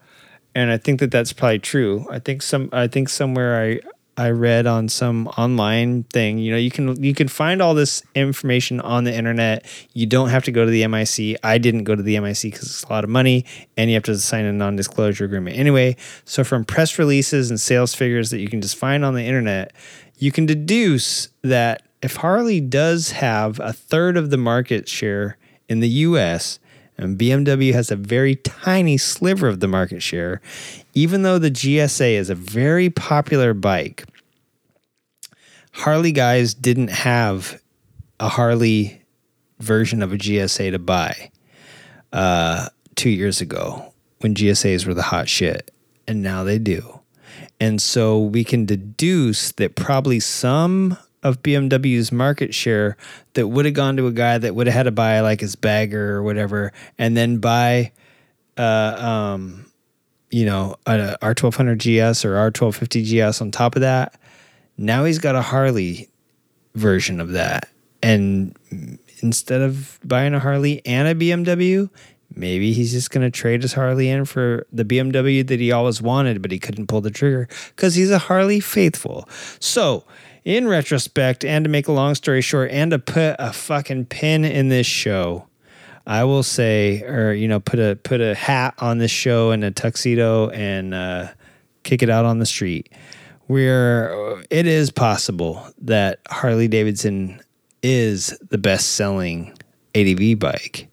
And 0.55 0.71
I 0.71 0.77
think 0.77 0.99
that 0.99 1.11
that's 1.11 1.33
probably 1.33 1.59
true. 1.59 2.05
I 2.11 2.19
think 2.19 2.43
some. 2.43 2.69
I 2.71 2.87
think 2.87 3.09
somewhere 3.09 3.59
I 3.59 3.79
I 4.15 4.29
read 4.29 4.67
on 4.67 4.89
some 4.89 5.27
online 5.27 6.03
thing. 6.03 6.37
You 6.37 6.51
know, 6.51 6.57
you 6.57 6.69
can 6.69 7.01
you 7.03 7.15
can 7.15 7.27
find 7.27 7.61
all 7.61 7.73
this 7.73 8.03
information 8.13 8.79
on 8.81 9.05
the 9.05 9.13
internet. 9.13 9.65
You 9.93 10.05
don't 10.05 10.29
have 10.29 10.43
to 10.43 10.51
go 10.51 10.65
to 10.65 10.71
the 10.71 10.85
MIC. 10.87 11.39
I 11.43 11.57
didn't 11.57 11.83
go 11.83 11.95
to 11.95 12.03
the 12.03 12.19
MIC 12.19 12.41
because 12.43 12.63
it's 12.63 12.83
a 12.83 12.89
lot 12.89 13.03
of 13.03 13.09
money, 13.09 13.45
and 13.75 13.89
you 13.89 13.95
have 13.95 14.03
to 14.03 14.17
sign 14.17 14.45
a 14.45 14.53
non-disclosure 14.53 15.25
agreement 15.25 15.57
anyway. 15.57 15.95
So 16.25 16.43
from 16.43 16.63
press 16.63 16.99
releases 16.99 17.49
and 17.49 17.59
sales 17.59 17.95
figures 17.95 18.29
that 18.29 18.39
you 18.39 18.47
can 18.47 18.61
just 18.61 18.75
find 18.75 19.03
on 19.03 19.15
the 19.15 19.23
internet, 19.23 19.73
you 20.17 20.31
can 20.31 20.45
deduce 20.45 21.29
that 21.41 21.81
if 22.03 22.17
Harley 22.17 22.61
does 22.61 23.11
have 23.11 23.59
a 23.59 23.73
third 23.73 24.15
of 24.15 24.29
the 24.29 24.37
market 24.37 24.87
share 24.87 25.37
in 25.67 25.79
the 25.79 25.89
U.S. 25.89 26.59
And 26.97 27.17
BMW 27.17 27.73
has 27.73 27.91
a 27.91 27.95
very 27.95 28.35
tiny 28.35 28.97
sliver 28.97 29.47
of 29.47 29.59
the 29.59 29.67
market 29.67 30.01
share, 30.01 30.41
even 30.93 31.23
though 31.23 31.39
the 31.39 31.51
GSA 31.51 32.13
is 32.13 32.29
a 32.29 32.35
very 32.35 32.89
popular 32.89 33.53
bike. 33.53 34.05
Harley 35.71 36.11
guys 36.11 36.53
didn't 36.53 36.89
have 36.89 37.59
a 38.19 38.29
Harley 38.29 39.01
version 39.59 40.03
of 40.03 40.13
a 40.13 40.17
GSA 40.17 40.71
to 40.71 40.79
buy 40.79 41.31
uh, 42.11 42.69
two 42.95 43.09
years 43.09 43.41
ago 43.41 43.93
when 44.19 44.35
GSAs 44.35 44.85
were 44.85 44.93
the 44.93 45.01
hot 45.01 45.27
shit, 45.27 45.71
and 46.07 46.21
now 46.21 46.43
they 46.43 46.59
do. 46.59 46.99
And 47.59 47.81
so 47.81 48.19
we 48.19 48.43
can 48.43 48.65
deduce 48.65 49.51
that 49.53 49.75
probably 49.75 50.19
some 50.19 50.97
of 51.23 51.41
BMW's 51.41 52.11
market 52.11 52.53
share 52.53 52.97
that 53.33 53.47
would 53.47 53.65
have 53.65 53.73
gone 53.73 53.97
to 53.97 54.07
a 54.07 54.11
guy 54.11 54.37
that 54.37 54.53
would 54.53 54.67
have 54.67 54.73
had 54.73 54.83
to 54.83 54.91
buy 54.91 55.21
like 55.21 55.39
his 55.39 55.55
bagger 55.55 56.15
or 56.15 56.23
whatever, 56.23 56.71
and 56.97 57.17
then 57.17 57.37
buy, 57.37 57.91
uh, 58.57 59.31
um, 59.33 59.65
you 60.29 60.45
know, 60.45 60.75
a 60.85 61.17
R1200 61.21 61.77
GS 61.77 62.25
or 62.25 62.35
R1250 62.51 63.29
GS 63.29 63.41
on 63.41 63.51
top 63.51 63.75
of 63.75 63.81
that. 63.81 64.19
Now 64.77 65.05
he's 65.05 65.19
got 65.19 65.35
a 65.35 65.41
Harley 65.41 66.09
version 66.75 67.19
of 67.19 67.31
that, 67.31 67.69
and 68.01 68.57
instead 69.21 69.61
of 69.61 69.99
buying 70.03 70.33
a 70.33 70.39
Harley 70.39 70.85
and 70.85 71.07
a 71.07 71.15
BMW, 71.15 71.89
maybe 72.35 72.73
he's 72.73 72.91
just 72.91 73.11
going 73.11 73.21
to 73.21 73.31
trade 73.31 73.61
his 73.61 73.73
Harley 73.73 74.09
in 74.09 74.25
for 74.25 74.65
the 74.71 74.83
BMW 74.83 75.45
that 75.47 75.59
he 75.59 75.71
always 75.71 76.01
wanted, 76.01 76.41
but 76.41 76.51
he 76.51 76.59
couldn't 76.59 76.87
pull 76.87 77.01
the 77.01 77.11
trigger 77.11 77.47
because 77.75 77.95
he's 77.95 78.11
a 78.11 78.17
Harley 78.17 78.59
faithful. 78.59 79.27
So 79.59 80.03
in 80.45 80.67
retrospect, 80.67 81.45
and 81.45 81.63
to 81.65 81.69
make 81.69 81.87
a 81.87 81.91
long 81.91 82.15
story 82.15 82.41
short, 82.41 82.71
and 82.71 82.91
to 82.91 82.99
put 82.99 83.35
a 83.39 83.53
fucking 83.53 84.05
pin 84.05 84.45
in 84.45 84.69
this 84.69 84.87
show, 84.87 85.47
I 86.05 86.23
will 86.25 86.43
say, 86.43 87.03
or 87.03 87.33
you 87.33 87.47
know, 87.47 87.59
put 87.59 87.79
a 87.79 87.95
put 87.95 88.21
a 88.21 88.35
hat 88.35 88.73
on 88.79 88.97
this 88.97 89.11
show 89.11 89.51
and 89.51 89.63
a 89.63 89.71
tuxedo 89.71 90.49
and 90.49 90.93
uh, 90.93 91.27
kick 91.83 92.03
it 92.03 92.09
out 92.09 92.25
on 92.25 92.39
the 92.39 92.45
street. 92.45 92.91
Where 93.47 94.41
it 94.49 94.67
is 94.67 94.89
possible 94.89 95.67
that 95.81 96.19
Harley 96.29 96.67
Davidson 96.67 97.41
is 97.81 98.37
the 98.49 98.57
best 98.57 98.93
selling 98.93 99.53
ADV 99.95 100.39
bike 100.39 100.87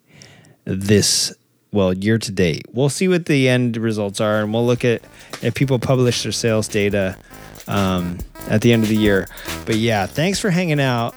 this 0.64 1.32
well 1.72 1.92
year 1.92 2.18
to 2.18 2.32
date. 2.32 2.66
We'll 2.72 2.88
see 2.88 3.08
what 3.08 3.26
the 3.26 3.48
end 3.48 3.76
results 3.76 4.20
are, 4.20 4.40
and 4.40 4.52
we'll 4.52 4.66
look 4.66 4.84
at 4.84 5.02
if 5.42 5.54
people 5.54 5.78
publish 5.78 6.22
their 6.22 6.32
sales 6.32 6.68
data 6.68 7.16
um, 7.70 8.18
at 8.48 8.60
the 8.60 8.72
end 8.72 8.82
of 8.82 8.88
the 8.88 8.96
year. 8.96 9.26
But 9.64 9.76
yeah, 9.76 10.06
thanks 10.06 10.38
for 10.38 10.50
hanging 10.50 10.80
out. 10.80 11.14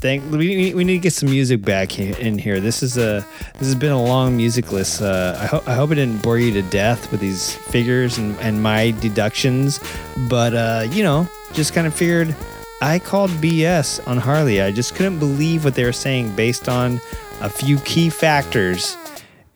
Thank 0.00 0.30
we, 0.30 0.74
we 0.74 0.84
need 0.84 0.94
to 0.94 0.98
get 0.98 1.14
some 1.14 1.30
music 1.30 1.62
back 1.62 1.98
in 1.98 2.38
here. 2.38 2.60
This 2.60 2.82
is 2.82 2.98
a 2.98 3.26
this 3.54 3.66
has 3.66 3.74
been 3.74 3.92
a 3.92 4.02
long 4.02 4.36
music 4.36 4.70
list. 4.70 5.00
Uh, 5.00 5.38
I 5.40 5.46
hope 5.46 5.66
I 5.66 5.74
hope 5.74 5.90
it 5.90 5.94
didn't 5.94 6.22
bore 6.22 6.38
you 6.38 6.52
to 6.52 6.62
death 6.62 7.10
with 7.10 7.20
these 7.20 7.54
figures 7.54 8.18
and, 8.18 8.38
and 8.40 8.62
my 8.62 8.90
deductions, 9.00 9.80
but 10.28 10.54
uh, 10.54 10.86
you 10.90 11.02
know, 11.02 11.26
just 11.54 11.72
kind 11.72 11.86
of 11.86 11.94
figured 11.94 12.36
I 12.82 12.98
called 12.98 13.30
BS 13.30 14.06
on 14.06 14.18
Harley. 14.18 14.60
I 14.60 14.70
just 14.70 14.94
couldn't 14.94 15.18
believe 15.18 15.64
what 15.64 15.74
they 15.74 15.84
were 15.84 15.92
saying 15.92 16.36
based 16.36 16.68
on 16.68 17.00
a 17.40 17.48
few 17.48 17.78
key 17.78 18.10
factors 18.10 18.98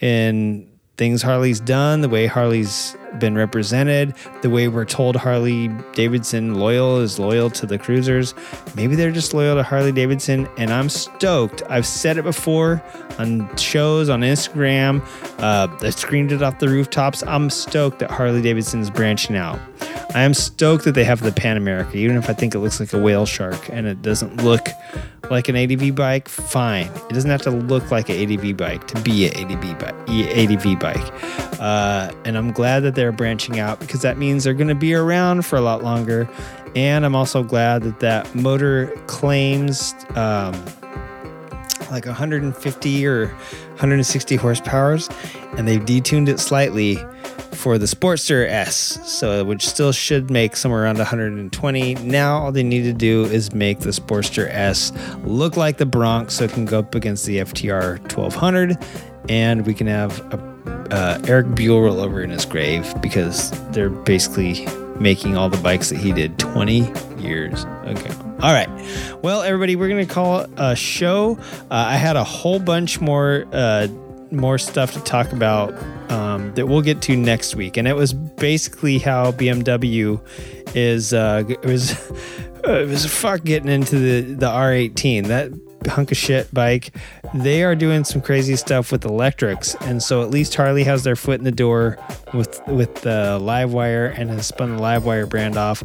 in 0.01 0.70
things 1.01 1.23
Harley's 1.23 1.61
done, 1.61 2.03
the 2.03 2.11
way 2.11 2.27
Harley's 2.27 2.95
been 3.19 3.35
represented, 3.35 4.15
the 4.43 4.51
way 4.51 4.69
we're 4.69 4.85
told 4.85 5.17
Harley 5.17 5.69
Davidson 5.95 6.57
loyal 6.57 7.01
is 7.01 7.19
loyal 7.19 7.49
to 7.53 7.65
the 7.65 7.79
cruisers. 7.79 8.35
Maybe 8.77 8.97
they're 8.97 9.11
just 9.11 9.33
loyal 9.33 9.57
to 9.57 9.63
Harley 9.63 9.93
Davidson, 9.93 10.47
and 10.59 10.71
I'm 10.71 10.91
stoked. 10.91 11.63
I've 11.71 11.87
said 11.87 12.19
it 12.19 12.23
before 12.23 12.83
on 13.19 13.57
shows, 13.57 14.11
on 14.11 14.21
Instagram. 14.21 15.01
Uh, 15.39 15.75
I 15.81 15.89
screamed 15.89 16.33
it 16.33 16.43
off 16.43 16.59
the 16.59 16.69
rooftops. 16.69 17.23
I'm 17.23 17.49
stoked 17.49 18.01
that 18.01 18.11
Harley 18.11 18.43
Davidson's 18.43 18.91
branching 18.91 19.37
out. 19.37 19.59
I 20.15 20.21
am 20.21 20.35
stoked 20.35 20.85
that 20.85 20.93
they 20.93 21.05
have 21.05 21.23
the 21.23 21.33
Pan 21.33 21.57
America, 21.57 21.97
even 21.97 22.19
if 22.19 22.29
I 22.29 22.35
think 22.35 22.55
it 22.55 22.59
looks 22.59 22.79
like 22.79 22.93
a 22.93 22.99
whale 22.99 23.25
shark 23.25 23.71
and 23.71 23.87
it 23.87 24.03
doesn't 24.03 24.45
look 24.45 24.69
like 25.31 25.49
an 25.49 25.57
ADV 25.57 25.95
bike. 25.95 26.29
Fine, 26.29 26.87
it 26.87 27.11
doesn't 27.11 27.31
have 27.31 27.43
to 27.43 27.51
look 27.51 27.91
like 27.91 28.09
an 28.09 28.17
ADV 28.17 28.57
bike 28.57 28.87
to 28.89 29.01
be 29.01 29.29
an 29.29 29.51
ADV 29.51 29.79
bike. 29.79 29.95
ADV 30.09 30.79
bike, 30.79 31.61
uh, 31.61 32.13
and 32.25 32.37
I'm 32.37 32.53
glad 32.53 32.81
that 32.81 32.95
they're 32.95 33.13
branching 33.13 33.59
out 33.59 33.81
because 33.81 34.03
that 34.03 34.19
means 34.19 34.45
they're 34.45 34.55
going 34.55 34.69
to 34.69 34.75
be 34.75 34.95
around 34.95 35.47
for 35.47 35.57
a 35.57 35.63
lot 35.63 35.83
longer. 35.83 36.29
And 36.77 37.05
I'm 37.05 37.17
also 37.17 37.43
glad 37.43 37.83
that 37.83 38.01
that 38.01 38.33
motor 38.35 38.89
claims 39.07 39.95
um, 40.15 40.55
like 41.91 42.07
150 42.07 43.07
or 43.07 43.27
160 43.27 44.39
horsepowers, 44.39 45.11
and 45.59 45.67
they've 45.67 45.81
detuned 45.81 46.29
it 46.29 46.41
slightly 46.41 46.97
for 47.53 47.79
the 47.79 47.87
Sportster 47.87 48.49
S, 48.49 48.99
so 49.05 49.45
which 49.45 49.69
still 49.69 49.93
should 49.93 50.31
make 50.31 50.57
somewhere 50.57 50.85
around 50.85 50.99
120. 50.99 51.95
Now 51.97 52.39
all 52.39 52.53
they 52.53 52.63
need 52.63 52.83
to 52.83 52.93
do 52.93 53.25
is 53.25 53.53
make 53.53 53.81
the 53.81 53.91
Sportster 53.91 54.49
S 54.49 54.93
look 55.25 55.57
like 55.57 55.79
the 55.79 55.87
Bronx, 55.87 56.35
so 56.35 56.45
it 56.45 56.53
can 56.53 56.65
go 56.65 56.79
up 56.79 56.95
against 56.95 57.27
the 57.27 57.39
FTR 57.39 57.99
1200, 58.01 58.79
and 59.29 59.67
we 59.67 59.75
can 59.75 59.87
have 59.87 60.21
a 60.33 60.51
uh, 60.91 61.21
Erik 61.27 61.55
Buell 61.55 61.83
roll 61.83 62.01
over 62.01 62.21
in 62.23 62.31
his 62.31 62.45
grave 62.45 62.93
because 63.01 63.51
they're 63.71 63.91
basically 63.91 64.67
making 64.99 65.37
all 65.37 65.49
the 65.49 65.57
bikes 65.59 65.89
that 65.91 65.99
he 65.99 66.13
did 66.13 66.39
20 66.39 66.93
years 67.19 67.65
ago. 67.85 68.30
All 68.43 68.55
right. 68.55 68.71
Well, 69.23 69.43
everybody, 69.43 69.77
we're 69.77 69.89
going 69.89 70.07
to 70.07 70.11
call 70.11 70.47
a 70.57 70.75
show. 70.75 71.37
Uh, 71.71 71.75
I 71.89 71.97
had 71.97 72.17
a 72.17 72.25
whole 72.25 72.59
bunch 72.59 72.99
more 72.99 73.45
uh, 73.53 73.87
more 74.31 74.57
stuff 74.57 74.95
to 74.95 75.01
talk 75.01 75.33
about 75.33 75.75
um, 76.11 76.55
that 76.55 76.67
we'll 76.67 76.81
get 76.81 77.03
to 77.03 77.17
next 77.17 77.55
week, 77.55 77.77
and 77.77 77.87
it 77.87 77.95
was 77.95 78.15
basically 78.15 78.99
how 78.99 79.33
BMW 79.33 80.19
is. 80.75 81.13
Uh, 81.13 81.45
it 81.49 81.63
was 81.67 81.91
it 82.65 82.89
was 82.89 83.05
fuck 83.05 83.45
getting 83.45 83.69
into 83.69 83.99
the 83.99 84.35
the 84.35 84.49
R18 84.49 85.27
that 85.27 85.53
hunk 85.89 86.11
of 86.11 86.17
shit 86.17 86.53
bike. 86.53 86.95
They 87.35 87.63
are 87.63 87.75
doing 87.75 88.05
some 88.05 88.21
crazy 88.21 88.57
stuff 88.57 88.93
with 88.93 89.05
electrics, 89.05 89.75
and 89.83 90.03
so 90.03 90.23
at 90.23 90.31
least 90.31 90.55
Harley 90.55 90.85
has 90.85 91.05
their 91.05 91.17
foot 91.17 91.39
in 91.39 91.45
the 91.45 91.53
door 91.53 91.99
with 92.35 92.61
with 92.67 92.95
the 93.03 93.39
Livewire 93.41 94.17
and 94.17 94.31
has 94.31 94.47
spun 94.47 94.77
the 94.77 94.83
Livewire 94.83 95.29
brand 95.29 95.57
off. 95.57 95.83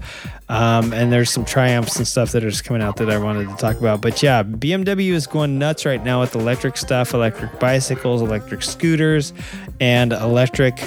Um, 0.47 0.93
and 0.93 1.11
there's 1.11 1.31
some 1.31 1.43
triumphs 1.43 1.95
and 1.97 2.07
stuff 2.07 2.31
that 2.33 2.43
are 2.43 2.49
just 2.49 2.65
coming 2.65 2.81
out 2.81 2.97
that 2.97 3.09
I 3.09 3.17
wanted 3.17 3.49
to 3.49 3.55
talk 3.55 3.77
about. 3.77 4.01
But 4.01 4.21
yeah, 4.21 4.43
BMW 4.43 5.11
is 5.11 5.25
going 5.25 5.57
nuts 5.57 5.85
right 5.85 6.03
now 6.03 6.21
with 6.21 6.35
electric 6.35 6.77
stuff, 6.77 7.13
electric 7.13 7.59
bicycles, 7.59 8.21
electric 8.21 8.61
scooters, 8.61 9.33
and 9.79 10.13
electric. 10.13 10.79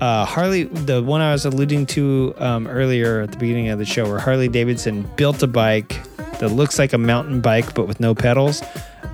Uh, 0.00 0.24
Harley, 0.24 0.64
the 0.64 1.02
one 1.02 1.20
I 1.20 1.32
was 1.32 1.44
alluding 1.44 1.86
to 1.86 2.34
um, 2.38 2.66
earlier 2.66 3.20
at 3.20 3.32
the 3.32 3.38
beginning 3.38 3.68
of 3.68 3.78
the 3.78 3.84
show, 3.84 4.08
where 4.08 4.18
Harley 4.18 4.48
Davidson 4.48 5.02
built 5.16 5.42
a 5.42 5.46
bike 5.46 6.00
that 6.38 6.50
looks 6.50 6.78
like 6.78 6.92
a 6.92 6.98
mountain 6.98 7.40
bike 7.40 7.74
but 7.74 7.86
with 7.86 8.00
no 8.00 8.14
pedals. 8.14 8.62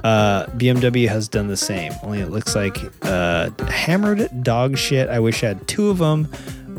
Uh, 0.04 0.46
BMW 0.56 1.08
has 1.08 1.28
done 1.28 1.46
the 1.46 1.56
same, 1.56 1.92
only 2.02 2.20
it 2.20 2.30
looks 2.30 2.56
like 2.56 2.76
uh, 3.02 3.50
hammered 3.68 4.28
dog 4.42 4.76
shit. 4.76 5.08
I 5.08 5.20
wish 5.20 5.44
I 5.44 5.48
had 5.48 5.68
two 5.68 5.90
of 5.90 5.98
them 5.98 6.28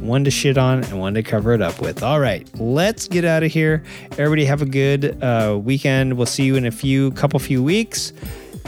one 0.01 0.25
to 0.25 0.31
shit 0.31 0.57
on 0.57 0.83
and 0.83 0.99
one 0.99 1.13
to 1.13 1.23
cover 1.23 1.53
it 1.53 1.61
up 1.61 1.81
with. 1.81 2.03
All 2.03 2.19
right, 2.19 2.49
let's 2.59 3.07
get 3.07 3.23
out 3.23 3.43
of 3.43 3.51
here. 3.51 3.83
Everybody 4.11 4.45
have 4.45 4.61
a 4.61 4.65
good 4.65 5.23
uh, 5.23 5.57
weekend. 5.63 6.17
We'll 6.17 6.25
see 6.25 6.43
you 6.43 6.55
in 6.55 6.65
a 6.65 6.71
few 6.71 7.11
couple 7.11 7.39
few 7.39 7.63
weeks 7.63 8.11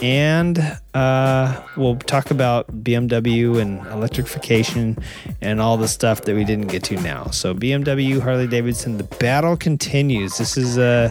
and 0.02 0.78
uh, 0.94 1.62
we'll 1.78 1.96
talk 1.96 2.32
about 2.32 2.84
BMW 2.84 3.60
and 3.62 3.86
electrification 3.88 4.98
and 5.42 5.62
all 5.62 5.78
the 5.78 5.88
stuff 5.88 6.24
that 6.24 6.36
we 6.36 6.44
didn't 6.44 6.68
get 6.68 6.84
to 6.84 6.98
now. 6.98 7.26
So 7.28 7.54
BMW, 7.54 8.22
Harley 8.22 8.48
Davidson, 8.48 8.98
the 8.98 9.04
battle 9.04 9.56
continues. 9.56 10.38
This 10.38 10.58
is 10.58 10.78
uh, 10.78 11.10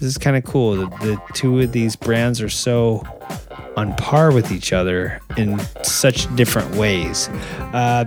this 0.00 0.02
is 0.02 0.18
kind 0.18 0.36
of 0.36 0.44
cool. 0.44 0.76
The, 0.76 0.86
the 0.98 1.20
two 1.34 1.60
of 1.60 1.72
these 1.72 1.96
brands 1.96 2.40
are 2.42 2.50
so 2.50 3.02
on 3.76 3.94
par 3.96 4.32
with 4.32 4.52
each 4.52 4.72
other 4.72 5.20
in 5.36 5.58
such 5.82 6.34
different 6.36 6.74
ways. 6.76 7.28
Uh, 7.72 8.04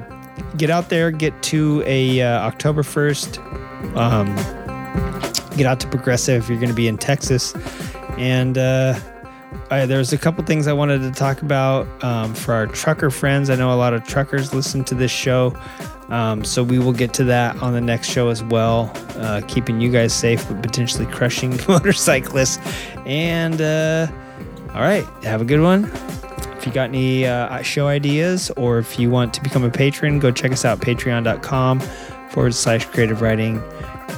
get 0.57 0.69
out 0.69 0.89
there, 0.89 1.10
get 1.11 1.41
to 1.43 1.84
a 1.85 2.22
uh, 2.22 2.41
October 2.41 2.84
first. 2.84 3.39
Um, 3.95 4.35
get 5.57 5.65
out 5.65 5.80
to 5.80 5.88
Progressive 5.88 6.43
if 6.43 6.49
you're 6.49 6.60
going 6.60 6.69
to 6.69 6.76
be 6.76 6.88
in 6.88 6.98
Texas, 6.98 7.56
and. 8.18 8.57
Uh, 8.57 8.99
uh, 9.72 9.85
there's 9.85 10.11
a 10.11 10.18
couple 10.18 10.43
things 10.43 10.68
I 10.68 10.73
wanted 10.73 10.99
to 10.99 11.11
talk 11.11 11.41
about 11.41 11.88
um, 12.03 12.34
for 12.34 12.53
our 12.53 12.68
trucker 12.68 13.10
friends. 13.10 13.49
I 13.49 13.56
know 13.56 13.73
a 13.73 13.76
lot 13.76 13.93
of 13.93 14.03
truckers 14.03 14.53
listen 14.53 14.84
to 14.84 14.95
this 14.95 15.11
show, 15.11 15.57
um, 16.10 16.43
so 16.43 16.61
we 16.61 16.77
will 16.77 16.91
get 16.91 17.14
to 17.15 17.23
that 17.23 17.56
on 17.64 17.72
the 17.72 17.80
next 17.80 18.10
show 18.10 18.27
as 18.27 18.43
well, 18.43 18.91
uh, 19.15 19.41
keeping 19.48 19.80
you 19.80 19.89
guys 19.89 20.14
safe 20.14 20.45
but 20.49 20.61
potentially 20.61 21.06
crushing 21.06 21.57
motorcyclists. 21.69 22.60
And 23.06 23.61
uh, 23.61 24.07
all 24.73 24.81
right, 24.81 25.06
have 25.23 25.41
a 25.41 25.45
good 25.45 25.61
one. 25.61 25.85
If 26.57 26.68
you 26.68 26.73
got 26.73 26.89
any 26.89 27.26
uh, 27.26 27.61
show 27.61 27.88
ideas 27.88 28.52
or 28.57 28.77
if 28.77 28.99
you 28.99 29.10
want 29.10 29.34
to 29.35 29.41
become 29.41 29.64
a 29.64 29.72
patron, 29.72 30.19
go 30.19 30.31
check 30.31 30.52
us 30.52 30.65
out 30.65 30.80
patreon.com 30.80 31.80
forward 32.30 32.53
slash 32.53 32.85
creative 32.85 33.22
riding. 33.22 33.64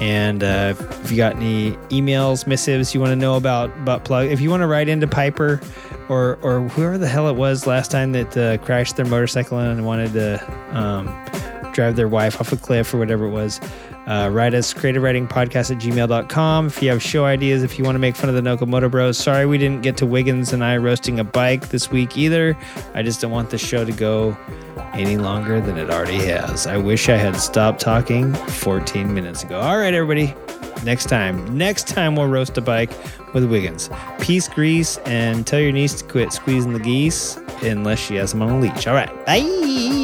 And 0.01 0.43
uh, 0.43 0.75
if 0.77 1.11
you 1.11 1.17
got 1.17 1.35
any 1.35 1.71
emails, 1.89 2.47
missives 2.47 2.93
you 2.93 2.99
want 2.99 3.11
to 3.11 3.15
know 3.15 3.35
about 3.35 3.85
butt 3.85 4.03
plug, 4.03 4.27
if 4.27 4.41
you 4.41 4.49
want 4.49 4.61
to 4.61 4.67
write 4.67 4.89
into 4.89 5.07
Piper 5.07 5.61
or 6.09 6.37
or 6.41 6.61
whoever 6.69 6.97
the 6.97 7.07
hell 7.07 7.27
it 7.29 7.35
was 7.35 7.65
last 7.67 7.91
time 7.91 8.11
that 8.13 8.35
uh, 8.37 8.57
crashed 8.57 8.95
their 8.97 9.05
motorcycle 9.05 9.59
and 9.59 9.85
wanted 9.85 10.13
to 10.13 10.77
um, 10.77 11.05
drive 11.73 11.95
their 11.95 12.07
wife 12.07 12.39
off 12.39 12.51
a 12.51 12.57
cliff 12.57 12.93
or 12.93 12.97
whatever 12.97 13.25
it 13.25 13.31
was, 13.31 13.59
uh, 14.07 14.29
write 14.31 14.53
us 14.53 14.73
creative 14.73 15.01
riding 15.03 15.27
podcast 15.27 15.71
at 15.71 15.81
gmail.com. 15.81 16.67
If 16.67 16.81
you 16.81 16.89
have 16.89 17.01
show 17.01 17.25
ideas, 17.25 17.63
if 17.63 17.77
you 17.77 17.85
want 17.85 17.95
to 17.95 17.99
make 17.99 18.15
fun 18.15 18.29
of 18.29 18.35
the 18.35 18.41
Nokomoto 18.41 18.89
Bros, 18.89 19.17
sorry 19.17 19.45
we 19.45 19.57
didn't 19.57 19.81
get 19.81 19.97
to 19.97 20.05
Wiggins 20.05 20.53
and 20.53 20.63
I 20.63 20.77
roasting 20.77 21.19
a 21.19 21.23
bike 21.23 21.69
this 21.69 21.89
week 21.91 22.17
either. 22.17 22.57
I 22.93 23.03
just 23.03 23.21
don't 23.21 23.31
want 23.31 23.49
the 23.49 23.57
show 23.57 23.85
to 23.85 23.91
go 23.91 24.37
any 24.93 25.17
longer 25.17 25.61
than 25.61 25.77
it 25.77 25.89
already 25.89 26.17
has. 26.25 26.67
I 26.67 26.77
wish 26.77 27.09
I 27.09 27.17
had 27.17 27.35
stopped 27.37 27.79
talking 27.79 28.33
14 28.33 29.13
minutes 29.13 29.43
ago. 29.43 29.59
All 29.59 29.77
right, 29.77 29.93
everybody. 29.93 30.35
Next 30.83 31.07
time, 31.07 31.57
next 31.57 31.87
time 31.87 32.15
we'll 32.15 32.27
roast 32.27 32.57
a 32.57 32.61
bike 32.61 32.91
with 33.33 33.45
Wiggins. 33.45 33.89
Peace, 34.19 34.49
grease, 34.49 34.97
and 35.05 35.47
tell 35.47 35.59
your 35.59 35.71
niece 35.71 36.01
to 36.01 36.05
quit 36.05 36.33
squeezing 36.33 36.73
the 36.73 36.79
geese 36.79 37.37
unless 37.61 37.99
she 37.99 38.15
has 38.15 38.31
them 38.31 38.41
on 38.41 38.49
a 38.49 38.59
leash. 38.59 38.85
All 38.85 38.93
right. 38.93 39.25
Bye. 39.25 40.02